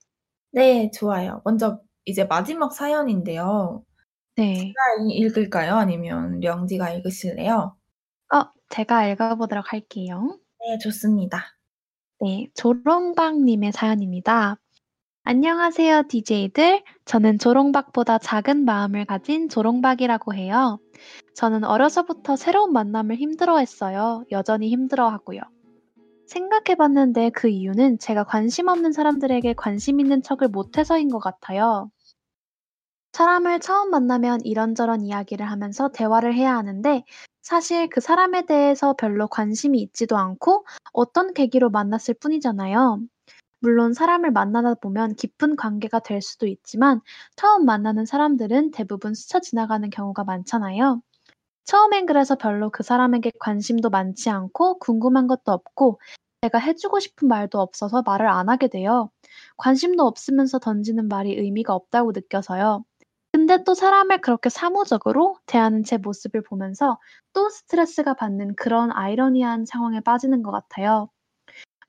네, 0.50 0.90
좋아요. 0.90 1.42
먼저 1.44 1.78
이제 2.06 2.24
마지막 2.24 2.72
사연인데요. 2.72 3.84
네. 4.36 4.54
제가 4.54 4.72
읽을까요? 5.10 5.74
아니면 5.74 6.40
령지가 6.40 6.90
읽으실래요? 6.90 7.76
어, 8.32 8.44
제가 8.70 9.08
읽어보도록 9.08 9.74
할게요. 9.74 10.38
네, 10.60 10.78
좋습니다. 10.78 11.54
네, 12.22 12.48
조롱박님의 12.54 13.72
사연입니다. 13.72 14.56
안녕하세요, 15.24 16.08
DJ들. 16.08 16.82
저는 17.04 17.38
조롱박보다 17.38 18.18
작은 18.18 18.64
마음을 18.64 19.04
가진 19.04 19.48
조롱박이라고 19.48 20.34
해요. 20.34 20.80
저는 21.34 21.62
어려서부터 21.62 22.34
새로운 22.34 22.72
만남을 22.72 23.14
힘들어 23.14 23.58
했어요. 23.58 24.24
여전히 24.32 24.68
힘들어 24.70 25.08
하고요. 25.08 25.40
생각해 26.26 26.74
봤는데 26.76 27.30
그 27.30 27.48
이유는 27.48 28.00
제가 28.00 28.24
관심 28.24 28.66
없는 28.66 28.90
사람들에게 28.90 29.54
관심 29.54 30.00
있는 30.00 30.22
척을 30.22 30.48
못해서인 30.48 31.08
것 31.08 31.20
같아요. 31.20 31.88
사람을 33.12 33.60
처음 33.60 33.90
만나면 33.90 34.40
이런저런 34.42 35.02
이야기를 35.02 35.48
하면서 35.48 35.88
대화를 35.90 36.34
해야 36.34 36.56
하는데 36.56 37.04
사실 37.42 37.88
그 37.90 38.00
사람에 38.00 38.46
대해서 38.46 38.94
별로 38.94 39.28
관심이 39.28 39.80
있지도 39.82 40.16
않고 40.16 40.66
어떤 40.92 41.32
계기로 41.32 41.70
만났을 41.70 42.14
뿐이잖아요. 42.14 42.98
물론 43.62 43.94
사람을 43.94 44.30
만나다 44.32 44.74
보면 44.74 45.14
깊은 45.16 45.56
관계가 45.56 46.00
될 46.00 46.20
수도 46.20 46.46
있지만 46.46 47.00
처음 47.36 47.64
만나는 47.64 48.04
사람들은 48.06 48.72
대부분 48.72 49.14
스쳐 49.14 49.40
지나가는 49.40 49.88
경우가 49.88 50.24
많잖아요. 50.24 51.00
처음엔 51.64 52.06
그래서 52.06 52.36
별로 52.36 52.70
그 52.70 52.82
사람에게 52.84 53.32
관심도 53.40 53.90
많지 53.90 54.30
않고 54.30 54.78
궁금한 54.80 55.28
것도 55.28 55.52
없고 55.52 56.00
내가 56.42 56.58
해주고 56.58 57.00
싶은 57.00 57.28
말도 57.28 57.60
없어서 57.60 58.02
말을 58.06 58.28
안 58.28 58.48
하게 58.50 58.68
돼요. 58.68 59.10
관심도 59.58 60.04
없으면서 60.06 60.58
던지는 60.60 61.08
말이 61.08 61.34
의미가 61.38 61.74
없다고 61.74 62.12
느껴서요. 62.12 62.84
근데 63.32 63.64
또 63.64 63.74
사람을 63.74 64.20
그렇게 64.22 64.50
사무적으로 64.50 65.36
대하는 65.46 65.84
제 65.84 65.98
모습을 65.98 66.42
보면서 66.44 66.98
또 67.34 67.50
스트레스가 67.50 68.14
받는 68.14 68.56
그런 68.56 68.92
아이러니한 68.92 69.66
상황에 69.66 70.00
빠지는 70.00 70.42
것 70.42 70.50
같아요. 70.52 71.10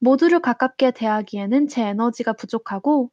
모두를 0.03 0.41
가깝게 0.41 0.91
대하기에는 0.91 1.69
제 1.69 1.81
에너지가 1.81 2.33
부족하고 2.33 3.09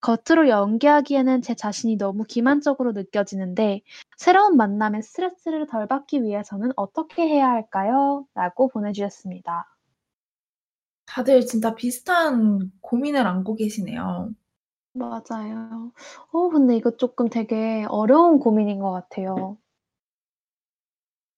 겉으로 0.00 0.48
연기하기에는 0.48 1.42
제 1.42 1.56
자신이 1.56 1.96
너무 1.96 2.22
기만적으로 2.22 2.92
느껴지는데 2.92 3.82
새로운 4.16 4.56
만남에 4.56 5.02
스트레스를 5.02 5.66
덜 5.66 5.88
받기 5.88 6.22
위해서는 6.22 6.70
어떻게 6.76 7.22
해야 7.22 7.48
할까요? 7.48 8.26
라고 8.34 8.68
보내주셨습니다. 8.68 9.76
다들 11.06 11.44
진짜 11.44 11.74
비슷한 11.74 12.70
고민을 12.80 13.26
안고 13.26 13.56
계시네요. 13.56 14.30
맞아요. 14.92 15.92
어, 16.30 16.48
근데 16.48 16.76
이거 16.76 16.96
조금 16.96 17.28
되게 17.28 17.84
어려운 17.88 18.38
고민인 18.38 18.78
것 18.78 18.92
같아요. 18.92 19.58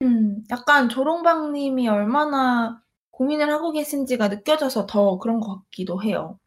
음, 0.02 0.44
약간 0.50 0.90
조롱박님이 0.90 1.88
얼마나 1.88 2.82
고민을 3.22 3.52
하고 3.52 3.70
계신지가 3.70 4.28
느껴져서 4.28 4.86
더 4.86 5.18
그런 5.18 5.38
것 5.38 5.60
같기도 5.60 6.02
해요. 6.02 6.40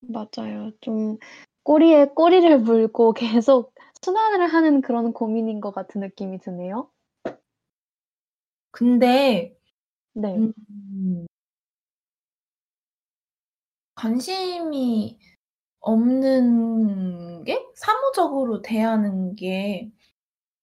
맞아요. 0.00 0.72
좀 0.82 1.16
꼬리에 1.62 2.08
꼬리를 2.14 2.58
물고 2.60 3.14
계속 3.42 3.72
순환을 4.02 4.46
하는 4.46 4.82
그런 4.82 5.14
고민인 5.14 5.60
것 5.62 5.72
같은 5.72 6.02
느낌이 6.02 6.38
드네요. 6.40 6.90
근데 8.70 9.56
네. 10.12 10.36
음, 10.36 11.26
관심이 13.94 15.18
없는 15.80 17.44
게 17.44 17.66
사무적으로 17.74 18.60
대하는 18.60 19.34
게 19.34 19.90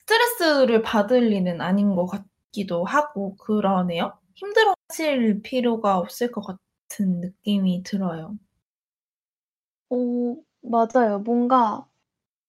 스트레스를 0.01 0.83
받을 0.83 1.33
일은 1.33 1.61
아닌 1.61 1.95
것 1.95 2.05
같기도 2.07 2.85
하고 2.85 3.35
그러네요. 3.37 4.13
힘들어 4.35 4.74
하실 4.90 5.41
필요가 5.44 5.99
없을 5.99 6.32
것 6.32 6.41
같은 6.41 7.20
느낌이 7.22 7.84
들어요. 7.84 8.36
어, 9.90 9.95
맞아요. 10.62 11.20
뭔가 11.20 11.88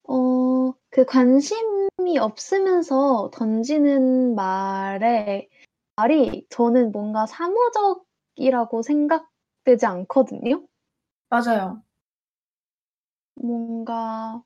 어, 0.04 0.72
그 0.90 1.04
관심이 1.06 2.18
없으면서 2.20 3.30
던지는 3.34 4.34
말에 4.34 5.48
말이 5.96 6.46
저는 6.50 6.92
뭔가 6.92 7.26
사무적이라고 7.26 8.82
생각되지 8.82 9.86
않거든요. 9.86 10.66
맞아요. 11.30 11.82
뭔가 13.34 14.42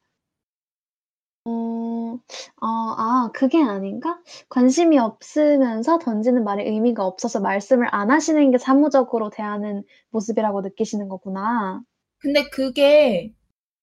어, 1.51 2.19
어, 2.61 2.67
아, 2.67 3.31
그게 3.35 3.63
아닌가? 3.63 4.21
관심이 4.49 4.99
없으면서 4.99 5.99
던지는 5.99 6.45
말에 6.45 6.65
의미가 6.69 7.05
없어서 7.05 7.41
말씀을 7.41 7.89
안 7.93 8.11
하시는 8.11 8.51
게 8.51 8.59
사무적으로 8.59 9.31
대하는 9.31 9.83
모습이라고 10.11 10.61
느끼시는 10.63 11.09
거구나. 11.09 11.83
근데 12.19 12.49
그게 12.51 13.35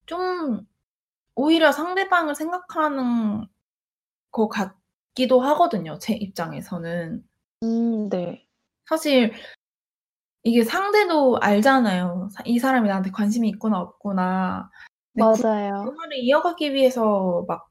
좀 0.06 0.66
오히려 1.36 1.72
상대방을 1.72 2.36
생각하는 2.36 3.46
것 4.32 4.48
같기도 4.50 5.42
하거든요. 5.42 5.98
제 6.00 6.14
입장에서는. 6.14 7.24
음, 7.64 8.10
네. 8.10 8.46
사실 8.86 9.34
이게 10.44 10.64
상대도 10.64 11.40
알잖아요. 11.42 12.30
이 12.46 12.60
사람이 12.60 12.88
나한테 12.88 13.12
관심이 13.12 13.50
있구나 13.50 13.80
없구나. 13.80 14.70
맞아요. 15.20 15.84
대화를 15.86 16.18
이어가기 16.20 16.74
위해서 16.74 17.46
막 17.48 17.70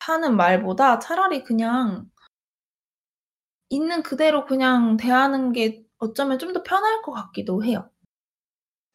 하는 0.00 0.36
말보다 0.36 0.98
차라리 0.98 1.44
그냥 1.44 2.06
있는 3.70 4.02
그대로 4.02 4.44
그냥 4.46 4.96
대하는 4.96 5.52
게 5.52 5.84
어쩌면 5.98 6.38
좀 6.38 6.52
더 6.52 6.62
편할 6.62 7.02
것 7.02 7.12
같기도 7.12 7.64
해요. 7.64 7.88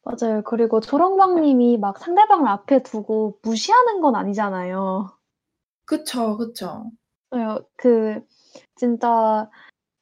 맞아요. 0.02 0.42
그리고 0.44 0.80
조롱박 0.80 1.40
님이 1.40 1.78
막 1.78 1.98
상대방을 1.98 2.46
앞에 2.48 2.82
두고 2.82 3.38
무시하는 3.42 4.00
건 4.00 4.14
아니잖아요. 4.16 5.16
그쵸, 5.86 6.36
그쵸. 6.36 6.90
예그 7.34 8.22
진짜 8.76 9.50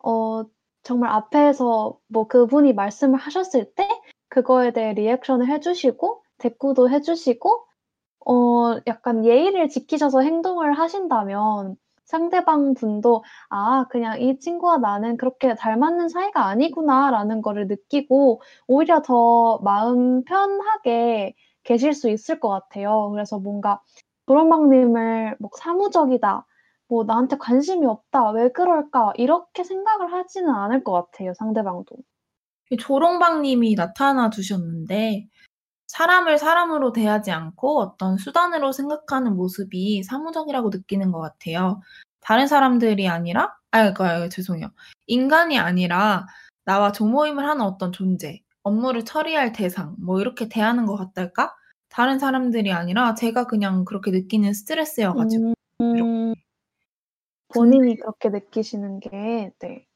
어 0.04 0.44
정말 0.82 1.10
앞에서 1.12 1.98
뭐 2.08 2.28
그분이 2.28 2.74
말씀을 2.74 3.18
하셨을 3.18 3.74
때 3.74 3.88
그거에 4.28 4.72
대해 4.72 4.94
리액션을 4.94 5.48
해 5.48 5.60
주시고 5.60 6.24
대꾸도 6.38 6.90
해 6.90 7.00
주시고 7.02 7.66
어 8.26 8.78
약간 8.86 9.24
예의를 9.24 9.68
지키셔서 9.68 10.20
행동을 10.20 10.72
하신다면 10.74 11.76
상대방 12.04 12.74
분도 12.74 13.22
'아 13.50 13.86
그냥 13.90 14.20
이 14.20 14.38
친구와 14.38 14.78
나는 14.78 15.16
그렇게 15.16 15.54
잘 15.56 15.76
맞는 15.76 16.08
사이가 16.08 16.44
아니구나.'라는 16.46 17.42
거를 17.42 17.66
느끼고 17.68 18.42
오히려 18.68 19.02
더 19.02 19.58
마음 19.58 20.24
편하게 20.24 21.34
계실 21.64 21.92
수 21.94 22.10
있을 22.10 22.40
것 22.40 22.48
같아요. 22.48 23.10
그래서 23.12 23.38
뭔가 23.38 23.80
조롱박 24.26 24.68
님을 24.70 25.36
뭐 25.40 25.50
'사무적이다. 25.56 26.46
뭐 26.88 27.04
나한테 27.04 27.36
관심이 27.38 27.86
없다. 27.86 28.30
왜 28.32 28.50
그럴까?' 28.52 29.12
이렇게 29.16 29.64
생각을 29.64 30.12
하지는 30.12 30.50
않을 30.50 30.84
것 30.84 30.92
같아요, 30.92 31.32
상대방도. 31.34 31.96
이 32.70 32.76
조롱박 32.76 33.40
님이 33.42 33.74
나타나 33.74 34.30
주셨는데 34.30 35.28
사람을 35.92 36.38
사람으로 36.38 36.92
대하지 36.92 37.30
않고 37.32 37.78
어떤 37.80 38.16
수단으로 38.16 38.72
생각하는 38.72 39.36
모습이 39.36 40.02
사무적이라고 40.04 40.70
느끼는 40.70 41.12
것 41.12 41.20
같아요. 41.20 41.82
다른 42.20 42.46
사람들이 42.46 43.08
아니라 43.08 43.54
아 43.72 43.92
그러니까 43.92 44.30
죄송해요. 44.30 44.68
인간이 45.06 45.58
아니라 45.58 46.26
나와 46.64 46.92
조모임을 46.92 47.46
하는 47.46 47.62
어떤 47.62 47.92
존재, 47.92 48.40
업무를 48.62 49.04
처리할 49.04 49.52
대상 49.52 49.94
뭐 49.98 50.18
이렇게 50.20 50.48
대하는 50.48 50.86
것 50.86 50.96
같달까? 50.96 51.54
다른 51.90 52.18
사람들이 52.18 52.72
아니라 52.72 53.14
제가 53.14 53.46
그냥 53.46 53.84
그렇게 53.84 54.10
느끼는 54.12 54.54
스트레스여 54.54 55.12
가지고 55.12 55.52
음. 55.82 56.32
본인이 57.54 57.96
그렇게 57.96 58.30
느끼시는 58.30 59.00
게 59.00 59.52
네. 59.58 59.86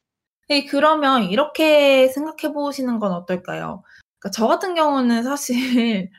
네 0.48 0.66
그러면 0.66 1.22
이렇게 1.22 2.08
생각해 2.08 2.52
보시는 2.52 2.98
건 2.98 3.12
어떨까요? 3.12 3.82
그러니까 4.18 4.30
저 4.32 4.46
같은 4.46 4.74
경우는 4.74 5.22
사실 5.22 6.10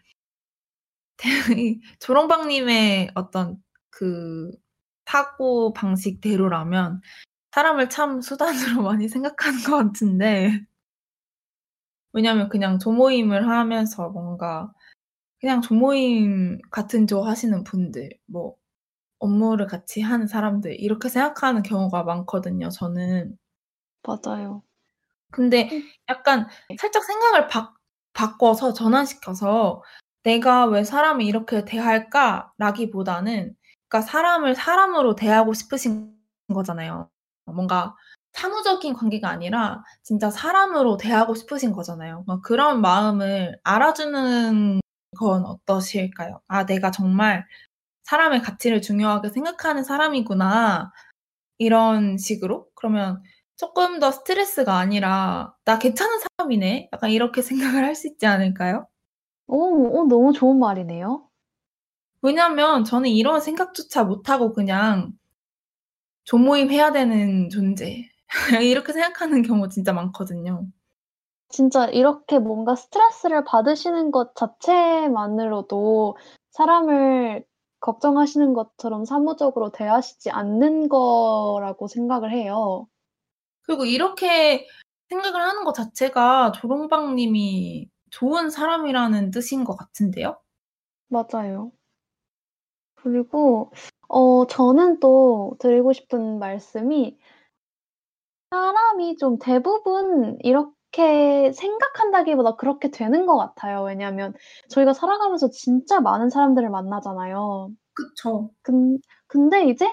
이 1.57 1.79
조롱박 1.99 2.47
님의 2.47 3.11
어떤 3.15 3.61
그 3.89 4.51
사고 5.05 5.73
방식대로라면 5.73 7.01
사람을 7.51 7.89
참 7.89 8.21
수단으로 8.21 8.83
많이 8.83 9.09
생각하는 9.09 9.59
것 9.63 9.77
같은데 9.77 10.65
왜냐하면 12.13 12.49
그냥 12.49 12.79
조모임을 12.79 13.47
하면서 13.47 14.09
뭔가 14.09 14.71
그냥 15.39 15.61
조모임 15.61 16.59
같은 16.71 17.07
조 17.07 17.23
하시는 17.23 17.63
분들 17.63 18.09
뭐 18.25 18.55
업무를 19.19 19.67
같이 19.67 20.01
하는 20.01 20.27
사람들 20.27 20.79
이렇게 20.79 21.09
생각하는 21.09 21.63
경우가 21.63 22.03
많거든요, 22.03 22.69
저는. 22.69 23.37
맞아요. 24.03 24.63
근데 25.31 25.69
음. 25.71 25.83
약간 26.09 26.47
네. 26.69 26.77
살짝 26.79 27.03
생각을 27.03 27.47
바 27.47 27.73
바꿔서 28.17 28.73
전환시켜서 28.73 29.83
'내가 30.25 30.65
왜 30.67 30.83
사람을 30.85 31.23
이렇게 31.25 31.65
대할까?'라기보다는 31.65 33.55
그러니까 33.89 34.01
사람을 34.11 34.55
사람으로 34.55 35.15
대하고 35.15 35.53
싶으신 35.55 36.13
거잖아요. 36.53 37.09
뭔가 37.47 37.95
사무적인 38.33 38.93
관계가 38.95 39.29
아니라 39.29 39.83
진짜 40.03 40.29
사람으로 40.31 40.97
대하고 40.97 41.35
싶으신 41.35 41.73
거잖아요. 41.73 42.25
막 42.27 42.41
그런 42.43 42.81
마음을 42.81 43.59
알아주는 43.65 44.81
건 45.19 45.45
어떠실까요? 45.45 46.41
'아 46.49 46.65
내가 46.67 46.91
정말 46.91 47.45
사람의 48.05 48.41
가치를 48.43 48.81
중요하게 48.83 49.29
생각하는 49.31 49.83
사람이구나.' 49.85 50.91
이런 51.59 52.17
식으로? 52.19 52.67
그러면 52.75 53.23
쪼끔 53.57 53.99
더 53.99 54.11
스트레스가 54.11 54.75
아니라 54.77 55.53
'나 55.65 55.79
괜찮은 55.79 56.19
사람이네.' 56.37 56.89
약간 56.93 57.09
이렇게 57.11 57.41
생각을 57.81 57.83
할 57.85 57.95
수 57.95 58.07
있지 58.07 58.25
않을까요? 58.25 58.87
어어 59.47 60.05
너무 60.07 60.31
좋은 60.33 60.57
말이네요. 60.59 61.27
왜냐하면 62.21 62.83
저는 62.83 63.09
이런 63.09 63.41
생각조차 63.41 64.03
못하고 64.03 64.53
그냥 64.53 65.13
'조모임 66.25 66.69
해야 66.71 66.91
되는 66.91 67.49
존재.' 67.49 68.07
이렇게 68.63 68.93
생각하는 68.93 69.41
경우 69.41 69.67
진짜 69.67 69.93
많거든요. 69.93 70.67
진짜 71.49 71.85
이렇게 71.87 72.39
뭔가 72.39 72.75
스트레스를 72.75 73.43
받으시는 73.45 74.11
것 74.11 74.35
자체만으로도 74.35 76.17
사람을 76.51 77.45
걱정하시는 77.79 78.53
것처럼 78.53 79.05
사무적으로 79.05 79.71
대하시지 79.71 80.29
않는 80.31 80.89
거라고 80.89 81.87
생각을 81.87 82.31
해요. 82.31 82.87
그리고 83.67 83.85
이렇게 83.85 84.65
생각을 85.09 85.39
하는 85.41 85.63
것 85.63 85.73
자체가 85.73 86.53
조롱박 86.53 87.13
님이 87.15 87.89
좋은 88.09 88.49
사람이라는 88.49 89.31
뜻인 89.31 89.65
것 89.65 89.75
같은데요? 89.75 90.39
맞아요. 91.09 91.71
그리고 92.95 93.71
어 94.07 94.47
저는 94.47 94.99
또 94.99 95.55
드리고 95.59 95.93
싶은 95.93 96.39
말씀이 96.39 97.17
사람이 98.51 99.17
좀 99.17 99.37
대부분 99.39 100.37
이렇게 100.41 101.51
생각한다기보다 101.53 102.55
그렇게 102.55 102.89
되는 102.89 103.25
것 103.25 103.37
같아요. 103.37 103.83
왜냐하면 103.83 104.33
저희가 104.69 104.93
살아가면서 104.93 105.49
진짜 105.49 105.99
많은 105.99 106.29
사람들을 106.29 106.69
만나잖아요. 106.69 107.69
그쵸. 107.93 108.51
근 108.61 108.97
근데 109.27 109.67
이제 109.69 109.85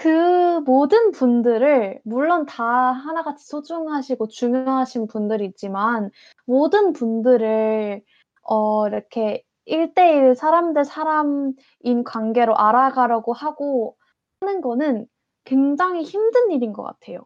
그 0.00 0.60
모든 0.60 1.10
분들을 1.10 2.00
물론 2.04 2.46
다 2.46 2.64
하나같이 2.64 3.44
소중하시고 3.48 4.28
중요하신 4.28 5.08
분들이 5.08 5.44
있지만 5.46 6.12
모든 6.46 6.92
분들을 6.92 8.00
어 8.44 8.86
이렇게 8.86 9.42
1대1 9.66 10.36
사람 10.36 10.72
대 10.72 10.84
사람인 10.84 12.04
관계로 12.04 12.56
알아가려고 12.56 13.32
하고 13.32 13.96
하는 14.40 14.60
거는 14.60 15.08
굉장히 15.44 16.04
힘든 16.04 16.52
일인 16.52 16.72
것 16.72 16.84
같아요. 16.84 17.24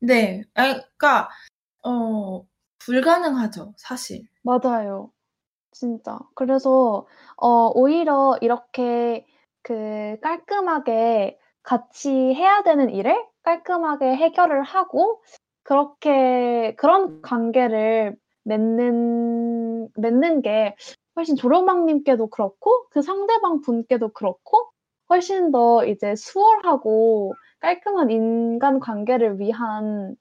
네. 0.00 0.44
아이 0.54 0.74
그러니까 0.74 1.28
어 1.84 2.46
불가능하죠, 2.78 3.74
사실. 3.76 4.22
맞아요. 4.44 5.10
진짜. 5.72 6.18
그래서 6.36 7.06
어 7.36 7.72
오히려 7.74 8.38
이렇게 8.40 9.26
그 9.62 10.16
깔끔하게 10.22 11.38
같이 11.68 12.10
해야 12.10 12.62
되는 12.62 12.88
일을 12.88 13.22
깔끔하게 13.42 14.16
해결을 14.16 14.62
하고 14.62 15.20
그렇게 15.64 16.74
그런 16.78 17.20
관계를 17.20 18.16
맺는 18.44 19.90
맺는 19.94 20.40
게 20.40 20.74
훨씬 21.14 21.36
조롱박 21.36 21.84
님께도 21.84 22.28
그렇고 22.28 22.86
그 22.88 23.02
상대방 23.02 23.60
분께도 23.60 24.14
그렇고 24.14 24.70
훨씬 25.10 25.50
더 25.52 25.84
이제 25.84 26.14
수월하고 26.16 27.34
깔끔한 27.60 28.10
인간 28.10 28.80
관계를 28.80 29.38
위한 29.38 30.16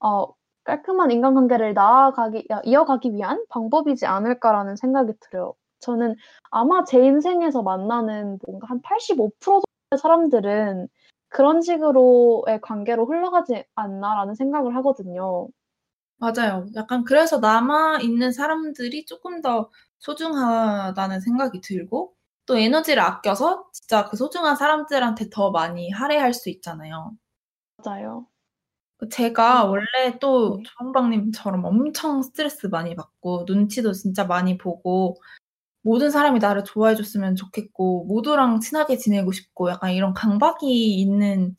어 0.00 0.26
'깔끔한 0.64 1.10
인간 1.10 1.34
관계를 1.34 1.74
나아가기 1.74 2.46
아 2.50 2.60
이어가기 2.64 3.12
위한 3.14 3.44
방법이지 3.48 4.06
않을까.'라는 4.06 4.76
생각이 4.76 5.14
들어요. 5.20 5.54
저는 5.80 6.14
아마 6.50 6.84
제 6.84 7.04
인생에서 7.04 7.62
만나는 7.62 8.38
뭔가 8.46 8.68
한 8.68 8.80
85% 8.82 9.40
정도의 9.40 9.71
사람들은 9.98 10.88
'그런 11.28 11.62
식으로의 11.62 12.60
관계로 12.62 13.06
흘러가지 13.06 13.64
않나.'라는 13.74 14.34
생각을 14.34 14.76
하거든요. 14.76 15.48
맞아요. 16.18 16.66
약간 16.76 17.04
그래서 17.04 17.38
남아 17.38 17.98
있는 18.00 18.32
사람들이 18.32 19.04
쪼끔 19.06 19.42
더 19.42 19.70
소중하다는 19.98 21.20
생각이 21.20 21.60
들고 21.60 22.14
또 22.46 22.56
에너지를 22.56 23.02
아껴서 23.02 23.68
진짜 23.72 24.04
그 24.08 24.16
소중한 24.16 24.56
사람들한테 24.56 25.30
더 25.30 25.50
많이 25.50 25.90
할애할 25.90 26.32
수 26.32 26.48
있잖아요. 26.50 27.12
맞아요. 27.76 28.26
그 28.98 29.08
제가 29.08 29.64
원래 29.64 30.18
또 30.20 30.58
네. 30.58 30.62
조롱박 30.64 31.08
님처럼 31.10 31.64
엄청 31.64 32.22
스트레스 32.22 32.66
많이 32.66 32.94
받고 32.94 33.44
눈치도 33.46 33.92
진짜 33.92 34.24
많이 34.24 34.56
보고 34.58 35.16
모든 35.82 36.10
사람이 36.10 36.38
나를 36.40 36.64
좋아해 36.64 36.94
줬으면 36.96 37.36
좋겠고 37.36 38.04
모두랑 38.06 38.60
친하게 38.60 38.96
지내고 38.98 39.32
싶고 39.32 39.70
약간 39.70 39.92
이런 39.92 40.14
강박이 40.14 41.00
있는 41.00 41.54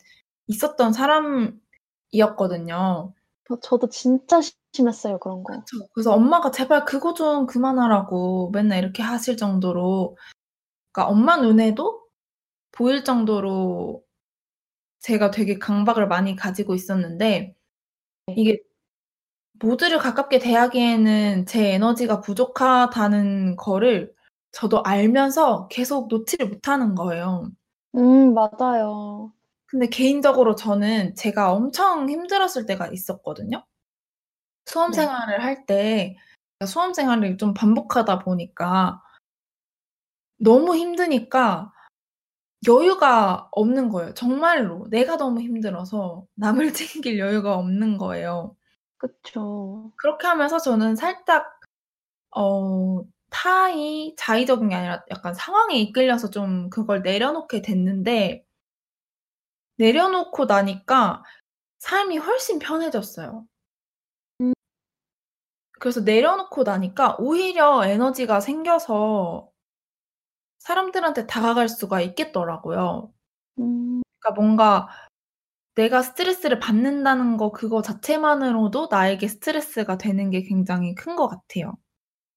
있었던 0.48 0.92
사람이었거든요. 0.92 3.14
어 3.50 3.60
저도 3.60 3.88
진짜 3.90 4.40
심했어요, 4.72 5.18
그런 5.18 5.42
거. 5.44 5.60
그쵸. 5.66 5.86
그래서 5.92 6.12
엄마가 6.14 6.50
"제발 6.50 6.84
그거 6.84 7.12
좀 7.14 7.46
그만하라."고 7.46 8.50
맨날 8.52 8.78
이렇게 8.78 9.02
하실 9.02 9.36
정도로 9.36 10.16
그러니까 10.92 11.12
엄마 11.12 11.38
눈에도 11.38 12.02
보일 12.72 13.04
정도로 13.04 14.04
제가 15.00 15.30
되게 15.32 15.58
강박을 15.58 16.06
많이 16.08 16.36
가지고 16.36 16.74
있었는데 16.74 17.54
네. 18.28 18.34
이게 18.36 18.58
모두를 19.60 19.98
가깝게 19.98 20.38
대하기에는 20.38 21.46
제 21.46 21.72
에너지가 21.74 22.20
부족하다는 22.20 23.56
거를 23.56 24.12
저도 24.52 24.82
알면서 24.84 25.68
계속 25.68 26.08
놓지를 26.08 26.48
못하는 26.48 26.94
거예요. 26.94 27.50
음, 27.96 28.34
맞아요. 28.34 29.32
근데 29.66 29.86
개인적으로 29.88 30.54
저는 30.54 31.14
제가 31.16 31.52
엄청 31.52 32.08
힘들었을 32.08 32.66
때가 32.66 32.88
있었거든요. 32.88 33.64
수험 34.66 34.90
네. 34.92 34.96
생활을 34.96 35.42
할 35.42 35.66
때 35.66 36.16
수험 36.66 36.94
생활을 36.94 37.36
좀 37.36 37.52
반복하다 37.54 38.20
보니까 38.20 39.00
너무 40.38 40.76
힘드니까 40.76 41.72
여유가 42.66 43.48
없는 43.52 43.88
거예요. 43.90 44.14
정말로 44.14 44.86
내가 44.90 45.16
너무 45.16 45.40
힘들어서 45.40 46.26
남을 46.36 46.72
챙길 46.74 47.18
여유가 47.18 47.56
없는 47.56 47.98
거예요. 47.98 48.56
그쵸. 49.04 49.92
그렇게 49.96 50.26
하면서 50.26 50.58
저는 50.58 50.96
살짝 50.96 51.60
어 52.36 53.02
타의 53.30 54.14
자의적인 54.18 54.70
게 54.70 54.74
아니라 54.76 55.04
약간 55.10 55.34
상황에 55.34 55.76
이끌려서 55.78 56.30
좀 56.30 56.70
그걸 56.70 57.02
내려놓게 57.02 57.62
됐는데 57.62 58.44
내려놓고 59.76 60.44
나니까 60.46 61.22
삶이 61.80 62.18
훨씬 62.18 62.58
편해졌어요. 62.58 63.46
음. 64.42 64.54
그래서 65.80 66.00
내려놓고 66.00 66.62
나니까 66.64 67.16
오히려 67.18 67.84
에너지가 67.86 68.40
생겨서 68.40 69.48
사람들한테 70.58 71.26
다가갈 71.26 71.68
수가 71.68 72.00
있겠더라고요. 72.00 73.12
음. 73.58 74.02
그러니까 74.20 74.40
뭔가 74.40 74.88
내가 75.76 76.02
스트레스를 76.02 76.58
받는다는 76.60 77.36
거 77.36 77.50
그거 77.52 77.80
자체만으로도 77.82 78.88
나에게 78.90 79.28
스트레스가 79.28 79.98
되는 79.98 80.30
게 80.30 80.42
굉장히 80.42 80.94
큰 80.96 81.14
것 81.16 81.28
같아요. 81.28 81.74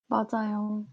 맞아요. 0.09 0.85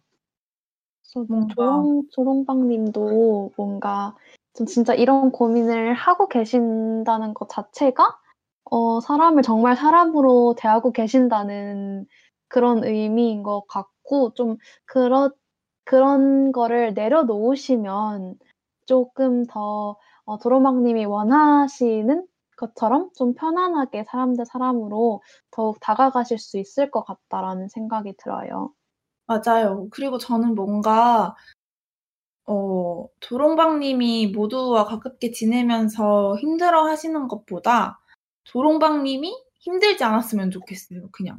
그래서 1.03 1.27
뭔가 1.29 1.55
조롱 1.55 2.03
조롱박 2.11 2.67
님도 2.67 3.53
뭔가 3.57 4.15
좀 4.55 4.67
진짜 4.67 4.95
이런 4.95 5.31
고민을 5.33 5.95
하고 5.95 6.29
계신다는 6.29 7.35
것 7.35 7.49
자체가 7.49 8.17
어 8.71 9.01
사람을 9.01 9.43
정말 9.43 9.77
사람으로 9.77 10.55
대하고 10.59 10.93
계신다는 10.93 12.07
그런 12.49 12.85
의미인 12.85 13.43
것 13.43 13.67
같고 13.69 14.35
좀 14.35 14.57
그런 14.87 15.31
그런 15.85 16.53
거를 16.53 16.95
내려놓으시면 16.95 18.37
쪼끔 18.87 19.45
더어 19.47 19.97
조롱박 20.43 20.83
님이 20.83 21.05
원하시는 21.07 22.27
것처럼 22.57 23.11
좀 23.17 23.35
편안하게 23.35 24.05
사람 24.09 24.37
대 24.37 24.45
사람으로 24.45 25.23
더욱 25.51 25.79
다가가실 25.81 26.39
수 26.39 26.59
있을 26.59 26.91
것 26.91 27.05
같다라는 27.05 27.69
생각이 27.69 28.15
들어요. 28.17 28.73
맞아요. 29.27 29.89
그리고 29.91 30.19
저는 30.19 30.55
뭔가 30.55 31.35
어 32.47 33.07
조롱박 33.21 33.79
님이 33.79 34.27
모두와 34.27 34.85
가깝게 34.85 35.31
지내면서 35.31 36.37
힘들어 36.37 36.85
하시는 36.85 37.27
것보다 37.27 38.01
조롱박 38.45 39.03
님이 39.03 39.35
힘들지 39.61 40.05
않았으면 40.05 40.51
좋겠어요 40.51 41.09
그냥. 41.11 41.39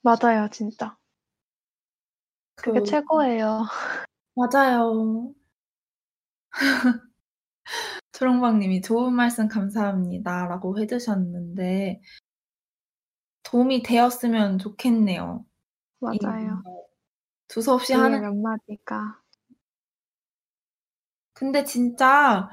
맞아요 0.00 0.48
진짜. 0.50 0.96
그게 2.56 2.80
그 2.80 2.84
최고예요. 2.86 3.64
맞아요. 4.34 5.32
조롱박 8.14 8.58
님이 8.58 8.80
"좋은 8.80 9.12
말씀 9.12 9.48
감사합니다."라고 9.48 10.78
해 10.80 10.86
주셨는데 10.86 12.00
도움이 13.44 13.82
되었으면 13.82 14.58
좋겠네요. 14.58 15.44
이 16.10 16.18
맞아요. 16.18 16.62
두서없이 17.48 17.92
뒤에 17.92 17.94
하는 17.94 18.20
몇 18.20 18.34
마디가. 18.34 19.22
근데 21.34 21.64
진짜 21.64 22.48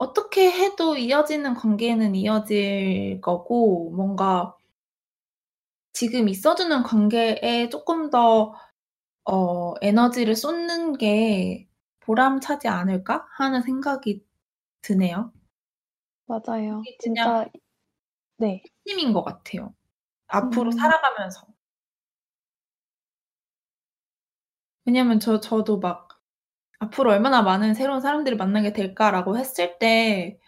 어떻게 0.00 0.50
해도 0.50 0.96
이어지는 0.96 1.54
관계는 1.54 2.14
이어질 2.14 3.20
거고 3.20 3.90
뭔가 3.96 4.54
지금 5.92 6.28
있어주는 6.28 6.82
관계에 6.82 7.68
쪼끔 7.70 8.10
더어 8.10 8.54
'에너지를 9.82 10.36
쏟는 10.36 10.98
게 10.98 11.67
보람차지 12.08 12.68
않을까?' 12.68 13.26
하는 13.38 13.62
생각이 13.62 14.24
드네요. 14.82 15.32
맞아요. 16.26 16.88
진짜 16.98 17.48
네. 18.38 18.68
핵심인 18.86 19.12
것 19.12 19.22
같아요 19.24 19.74
앞으로 20.28 20.70
음. 20.70 20.72
살아가면서. 20.72 21.46
왜냐면 24.84 25.20
저 25.20 25.40
저도 25.40 25.78
막 25.80 26.08
'앞으로 26.80 27.12
얼마나 27.12 27.42
많은 27.42 27.74
새로운 27.74 28.00
사람들을 28.02 28.36
만나게 28.38 28.72
될까?'라고 28.74 29.38
했을 29.38 29.78
때 29.78 30.38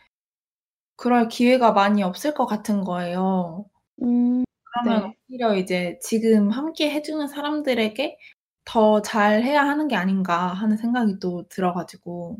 그럴 0.96 1.28
기회가 1.28 1.72
많이 1.72 2.02
없을 2.02 2.34
것 2.34 2.46
같은 2.46 2.84
거예요. 2.84 3.66
음 4.02 4.44
그러면 4.64 5.02
네. 5.02 5.16
오히려 5.30 5.56
이제 5.56 5.98
'지금 6.02 6.50
함께 6.50 6.90
해 6.90 7.02
주는 7.02 7.26
사람들에게 7.28 8.18
더 8.64 9.02
잘해야 9.02 9.62
하는 9.62 9.88
게 9.88 9.96
아닌가.' 9.96 10.48
하는 10.54 10.76
생각이 10.76 11.18
또 11.20 11.44
들어 11.48 11.72
가지고. 11.74 12.38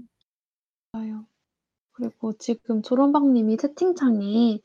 맞아요. 0.93 1.27
그리고 1.93 2.33
지금 2.39 2.83
조롱박 2.83 3.33
님이 3.33 3.57
채팅창에 3.59 4.61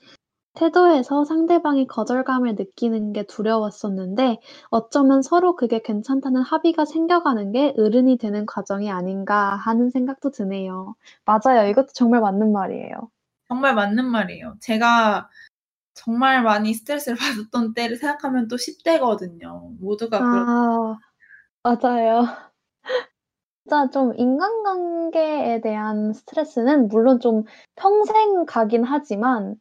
태도에서 0.56 1.26
상대방이 1.26 1.88
거절감을 1.88 2.56
느끼는 2.56 3.14
게 3.14 3.23
두려웠었는데 3.23 4.40
어쩌면 4.72 5.22
서로 5.23 5.56
그게 5.56 5.82
괜찮다는 5.82 6.41
합의가 6.44 6.86
생겨가는 6.86 7.52
게 7.53 7.73
어른이 7.77 8.18
되는 8.19 8.45
과정이 8.48 8.91
아닌가 8.91 9.56
하는 9.57 9.90
생각도 9.91 10.32
드네요. 10.32 10.95
맞아요. 11.26 11.69
이것도 11.69 11.90
정말 11.94 12.22
맞는 12.22 12.52
말이에요. 12.53 13.11
정말 13.48 13.76
맞는 13.76 14.06
말이에요. 14.10 14.57
제가 14.61 15.30
정말 15.94 16.44
많이 16.44 16.73
스트레스를 16.73 17.18
받았던 17.52 17.73
때를 17.76 17.98
생각하면 17.98 18.48
또 18.49 18.57
10 18.57 18.84
대거든요. 18.84 19.72
모두가 19.80 20.26
그렇 20.26 20.48
아 20.48 20.98
맞아요. 21.66 22.26
진짜 23.64 23.90
좀 23.92 24.14
인간관계에 24.18 25.62
대한 25.62 26.14
스트레스는 26.14 26.88
물론 26.90 27.20
좀 27.20 27.44
평생 27.76 28.46
가긴 28.46 28.84
하지만 28.84 29.56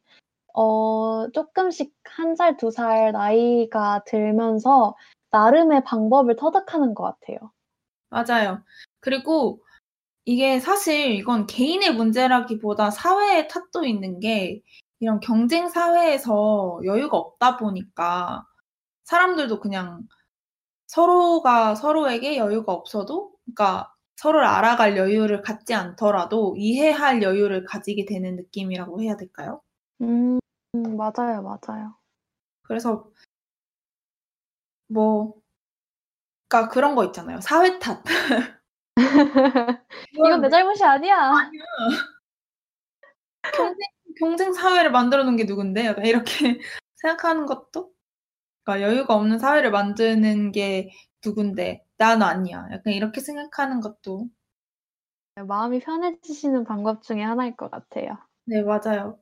어 0.53 1.29
쪼끔씩 1.31 1.93
1 2.03 2.35
살, 2.35 2.57
2살 2.57 3.13
나이가 3.13 4.03
들면서 4.05 4.95
나름의 5.31 5.83
방법을 5.85 6.35
터득하는 6.37 6.95
것 6.95 7.03
같아요. 7.05 7.51
맞아요. 8.09 8.63
그리고 9.01 9.61
이게 10.25 10.59
사실 10.59 11.11
이건 11.15 11.47
개인의 11.47 11.95
문제라기보다 11.95 12.91
사회의 12.91 13.47
탓도 13.49 13.85
있는 13.85 14.19
게 14.21 14.61
이런 15.01 15.19
경쟁 15.21 15.69
사회에서 15.69 16.81
여유가 16.85 17.17
없다 17.17 17.57
보니까 17.57 18.45
사람들도 19.05 19.59
그냥 19.61 20.03
서로가 20.95 21.75
서로에게 21.75 22.37
여유가 22.37 22.73
없어도 22.73 23.33
그러니까 23.45 23.91
서로를 24.17 24.47
알아갈 24.47 24.97
여유를 24.97 25.41
갖지 25.41 25.73
않더라도 25.73 26.55
이해할 26.57 27.21
여유를 27.21 27.65
가지게 27.65 28.05
되는 28.05 28.37
느낌이라고 28.37 29.01
해야 29.01 29.17
될까요? 29.17 29.61
음 30.01 30.39
맞아요, 30.97 31.41
맞아요. 31.43 31.95
그래서 32.63 33.11
뭐 34.89 35.35
그러니까 36.49 36.69
그런 36.73 36.95
거 36.95 37.03
있잖아요. 37.05 37.39
사회 37.41 37.79
탓. 37.79 38.03
"이건 40.13 40.41
내 40.41 40.49
잘못이 40.49 40.83
아니야." 40.83 41.17
아니야. 41.17 41.63
"경쟁 43.53 43.87
경쟁 44.19 44.53
사회를 44.53 44.91
만들어 44.91 45.23
놓은 45.23 45.35
게 45.37 45.45
누군데?" 45.45 45.85
약간 45.85 46.05
이렇게 46.05 46.59
생각하는 46.97 47.45
것도 47.47 47.91
그러니까 48.65 48.81
'여유가 48.89 49.15
없는 49.15 49.39
사회를 49.39 49.71
만드는 49.71 50.51
게 50.51 50.91
누군데 51.25 51.83
난 51.97 52.21
아니야.' 52.23 52.67
약간 52.73 52.93
이렇게 52.93 53.21
생각하는 53.21 53.81
것도 53.81 54.29
네 55.35 55.43
마음이 55.43 55.79
편해지시는 55.79 56.65
방법 56.65 57.01
중에 57.01 57.21
하나일 57.21 57.55
것 57.55 57.71
같아요. 57.71 58.17
네 58.45 58.61
맞아요. 58.63 59.19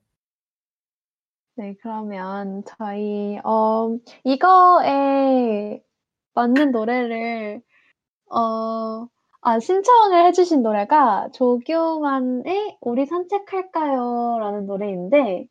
네 1.55 1.75
그러면 1.81 2.63
저희 2.65 3.39
어 3.43 3.97
이거에 4.23 5.81
맞는 6.33 6.71
노래를 6.71 7.61
어 8.29 9.07
아 9.45 9.59
신청을 9.59 10.25
해 10.25 10.31
주신 10.33 10.63
노래가 10.63 11.29
조경환의 11.33 12.77
우리 12.81 13.05
산책할까요 13.05 14.37
라는 14.39 14.67
노래인데 14.67 15.47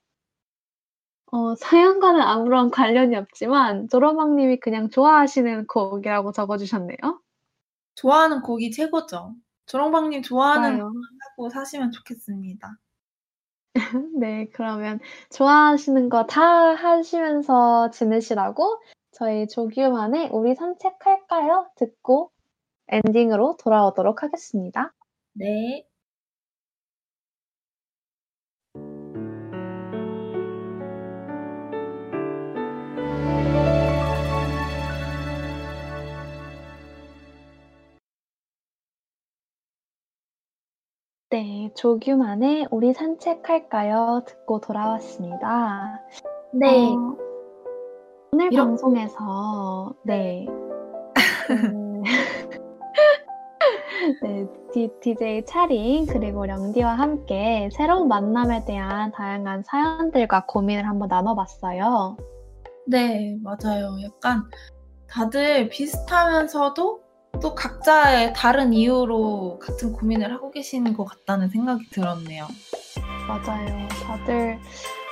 어 1.32 1.54
사연과는 1.56 2.20
아무런 2.20 2.70
관련이 2.70 3.16
없지만 3.16 3.88
조롱박 3.88 4.34
님이 4.36 4.60
그냥 4.60 4.90
좋아하시는 4.90 5.66
곡이라고 5.66 6.32
적어 6.32 6.58
주셨네요. 6.58 6.98
좋아하는 7.94 8.42
곡이 8.42 8.70
최고죠. 8.70 9.34
조롱박 9.66 10.08
님 10.10 10.22
좋아하는. 10.22 10.78
곡만 10.80 10.94
하고 11.30 11.48
사시면 11.50 11.90
좋겠습니다. 11.92 12.76
네, 14.18 14.48
그러면 14.52 15.00
좋아하시는 15.30 16.08
거 16.10 16.26
다 16.26 16.42
하시면서 16.74 17.90
지내시라고 17.90 18.82
저희 19.12 19.48
조규만의 19.48 20.28
우리 20.32 20.54
산책할까요? 20.54 21.70
듣고 21.76 22.30
엔딩으로 22.88 23.56
돌아오도록 23.58 24.22
하겠습니다. 24.22 24.92
네. 25.34 25.86
네, 41.32 41.70
조규만의 41.74 42.68
우리 42.70 42.92
산책할까요? 42.92 44.22
듣고 44.26 44.60
돌아왔습니다. 44.60 46.02
네. 46.52 46.92
어, 46.92 47.16
오늘 48.32 48.52
이런- 48.52 48.66
방송에서 48.68 49.94
네, 50.02 50.46
음, 51.74 52.02
네, 54.22 54.46
디, 54.74 54.90
DJ 55.00 55.46
차링 55.46 56.04
그리고 56.04 56.44
령디와 56.44 56.92
함께 56.92 57.70
새로운 57.72 58.08
만남에 58.08 58.66
대한 58.66 59.10
다양한 59.12 59.62
사연들과 59.62 60.44
고민을 60.44 60.86
한번 60.86 61.08
나눠봤어요. 61.08 62.18
네, 62.86 63.38
맞아요. 63.42 63.96
약간 64.04 64.42
다들 65.08 65.70
비슷하면서도 65.70 67.00
또 67.40 67.54
각자의 67.54 68.34
다른 68.34 68.72
이유로 68.72 69.58
같은 69.60 69.92
고민을 69.92 70.32
하고 70.32 70.50
계시는 70.50 70.94
것 70.94 71.04
같다는 71.04 71.48
생각이 71.48 71.88
들었네요. 71.90 72.46
맞아요. 73.26 73.88
다들 74.04 74.58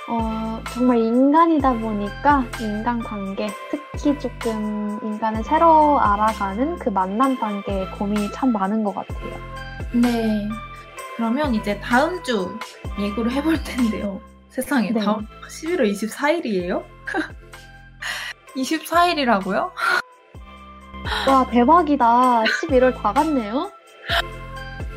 어, 0.09 0.61
정말 0.75 0.99
인간이다 0.99 1.73
보니까 1.75 2.45
인간 2.61 3.01
관계, 3.01 3.47
특히 3.71 4.19
조금 4.19 4.99
인간을 5.05 5.45
새로 5.45 6.01
알아가는 6.01 6.79
그 6.79 6.89
만남 6.89 7.39
단계에 7.39 7.87
고민이 7.91 8.33
참 8.33 8.53
많은 8.53 8.83
것 8.83 8.93
같아요. 8.95 9.31
네. 9.95 10.49
그러면 11.17 11.55
이제 11.55 11.79
다음 11.81 12.23
주 12.25 12.59
예고를 12.99 13.31
해볼 13.33 13.63
텐데요. 13.63 14.21
세상에, 14.49 14.91
네. 14.91 15.01
다음 15.01 15.27
11월 15.49 15.93
24일이에요? 15.93 16.83
24일이라고요? 18.57 19.71
와, 21.29 21.47
대박이다. 21.51 22.43
11월 22.45 22.95
다 22.95 23.13
갔네요. 23.13 23.71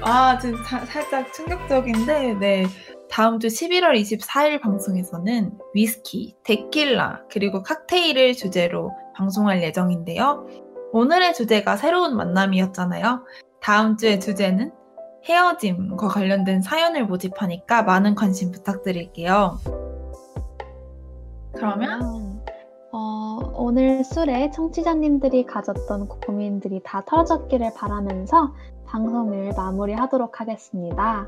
아, 0.02 0.38
지금 0.38 0.62
사- 0.64 0.86
살짝 0.86 1.32
충격적인데, 1.34 2.34
네. 2.36 2.66
다음 3.10 3.40
주 3.40 3.48
11월 3.48 3.94
24일 4.00 4.60
방송에서는 4.60 5.52
위스키, 5.74 6.36
데킬라, 6.44 7.22
그리고 7.32 7.62
칵테일을 7.62 8.34
주제로 8.34 8.92
방송할 9.16 9.62
예정인데요. 9.62 10.48
오늘의 10.94 11.34
주제가 11.36 11.78
새로운 11.78 12.18
만남이었잖아요. 12.18 13.24
다음 13.62 13.98
주의 13.98 14.20
주제는 14.20 14.72
헤어짐과 15.26 16.08
관련된 16.08 16.62
사연을 16.62 17.06
모집하니까 17.06 17.84
많은 17.84 18.16
관심 18.16 18.52
부탁드릴게요. 18.52 19.60
그러면 21.56 22.44
어, 22.96 23.40
오늘 23.56 24.04
술에 24.04 24.52
청취자님들이 24.52 25.48
가졌던 25.48 26.08
고민들이 26.08 26.80
다 26.84 27.04
털어졌기를 27.08 27.74
바라면서 27.76 28.54
방송을 28.86 29.54
마무리하도록 29.58 30.40
하겠습니다. 30.40 31.28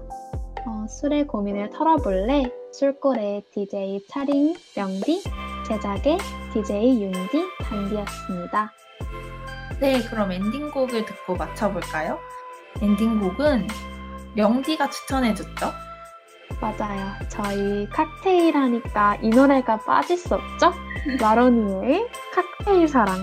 어, 0.68 0.88
술의 0.88 1.26
고민을 1.26 1.72
털어볼래? 1.72 2.44
술골의 2.72 3.46
DJ 3.52 4.06
차링, 4.08 4.54
명디, 4.76 5.24
제작의 5.68 6.20
DJ 6.54 7.02
윤디, 7.02 7.44
단디였습니다. 7.64 8.72
네, 9.82 10.04
그럼 10.04 10.34
엔딩곡을 10.34 11.06
듣고 11.06 11.36
맞춰볼까요? 11.36 12.20
엔딩곡은 12.80 13.68
명디가 14.36 14.92
추천해줬죠? 14.92 15.72
맞아요. 16.61 17.11
저희 17.30 17.88
칵테일 17.90 18.56
하니까 18.56 19.15
이 19.22 19.30
노래가 19.30 19.77
빠질 19.77 20.18
수 20.18 20.36
없죠? 20.36 20.73
마로니의 21.19 22.07
칵테일 22.34 22.88
사랑. 22.88 23.18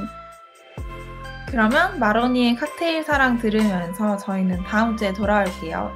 그러면 1.48 1.98
마로니의 1.98 2.56
칵테일 2.56 3.02
사랑 3.04 3.38
들으면서 3.38 4.16
저희는 4.16 4.64
다음 4.64 4.96
주에 4.96 5.12
돌아올게요. 5.12 5.92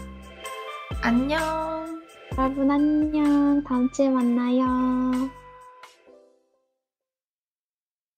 안녕! 1.03 2.03
여러분 2.37 2.71
안녕. 2.71 3.63
다음 3.65 3.91
주에 3.91 4.09
만나요. 4.11 5.31